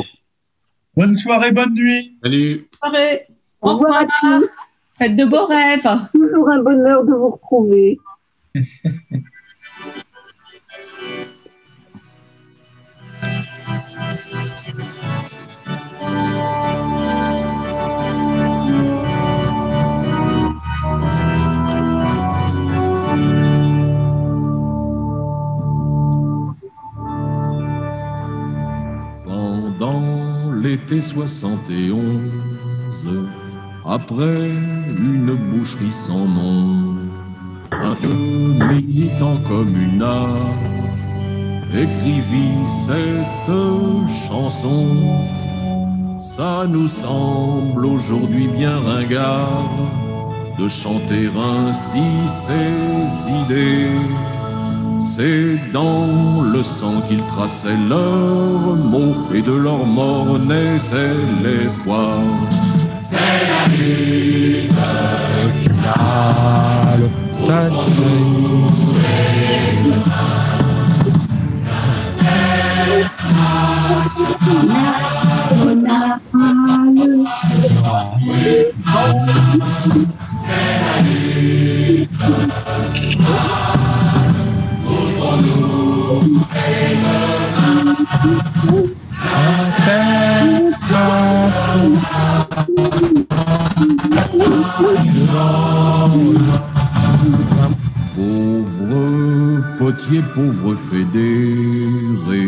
Bonne 0.97 1.15
soirée, 1.15 1.53
bonne 1.53 1.75
nuit. 1.75 2.19
Salut. 2.23 2.69
Soirée. 2.83 3.27
Au 3.61 3.73
revoir 3.75 4.03
à 4.03 4.07
tous. 4.21 4.49
Faites 4.99 5.15
de 5.15 5.25
beaux 5.25 5.47
rêves. 5.47 5.89
Toujours 6.13 6.49
un 6.49 6.63
bonheur 6.63 7.05
de 7.05 7.13
vous 7.13 7.31
retrouver. 7.31 7.99
l'été 30.69 31.01
71, 31.01 32.05
après 33.87 34.51
une 34.51 35.35
boucherie 35.51 35.91
sans 35.91 36.27
nom, 36.27 36.95
un 37.73 38.75
militant 38.75 39.39
communard 39.49 40.59
écrivit 41.73 42.67
cette 42.87 43.55
chanson. 44.29 44.85
Ça 46.21 46.67
nous 46.69 46.89
semble 46.89 47.87
aujourd'hui 47.87 48.49
bien 48.49 48.79
ringard 48.79 49.71
de 50.59 50.69
chanter 50.69 51.31
ainsi 51.35 52.09
ses 52.45 53.33
idées. 53.43 53.89
C'est 55.01 55.57
dans 55.73 56.43
le 56.43 56.63
sang 56.63 57.03
qu'ils 57.09 57.25
traçaient 57.27 57.77
leurs 57.89 58.77
mots 58.77 59.15
et 59.35 59.43
de 59.43 59.53
leur 59.53 59.87
mort 59.87 60.39
naissait 60.39 61.15
l'espoir. 61.43 62.19
C'est 63.03 63.17
la 63.17 63.67
lutte 63.69 64.73
finale. 65.63 67.09
Pauvre 98.15 98.89
potier, 99.79 100.23
pauvre 100.35 100.75
fédéré, 100.75 102.47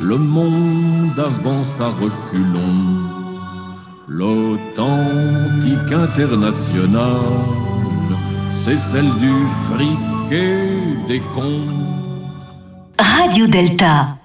le 0.00 0.16
monde 0.16 1.18
avance 1.18 1.80
à 1.80 1.88
reculons. 1.88 3.10
L'authentique 4.08 5.92
internationale, 5.92 7.10
c'est 8.50 8.78
celle 8.78 9.10
du 9.18 9.32
fric 9.68 10.32
et 10.32 11.08
des 11.08 11.20
cons. 11.34 11.81
Radio 12.96 13.46
Delta. 13.46 14.21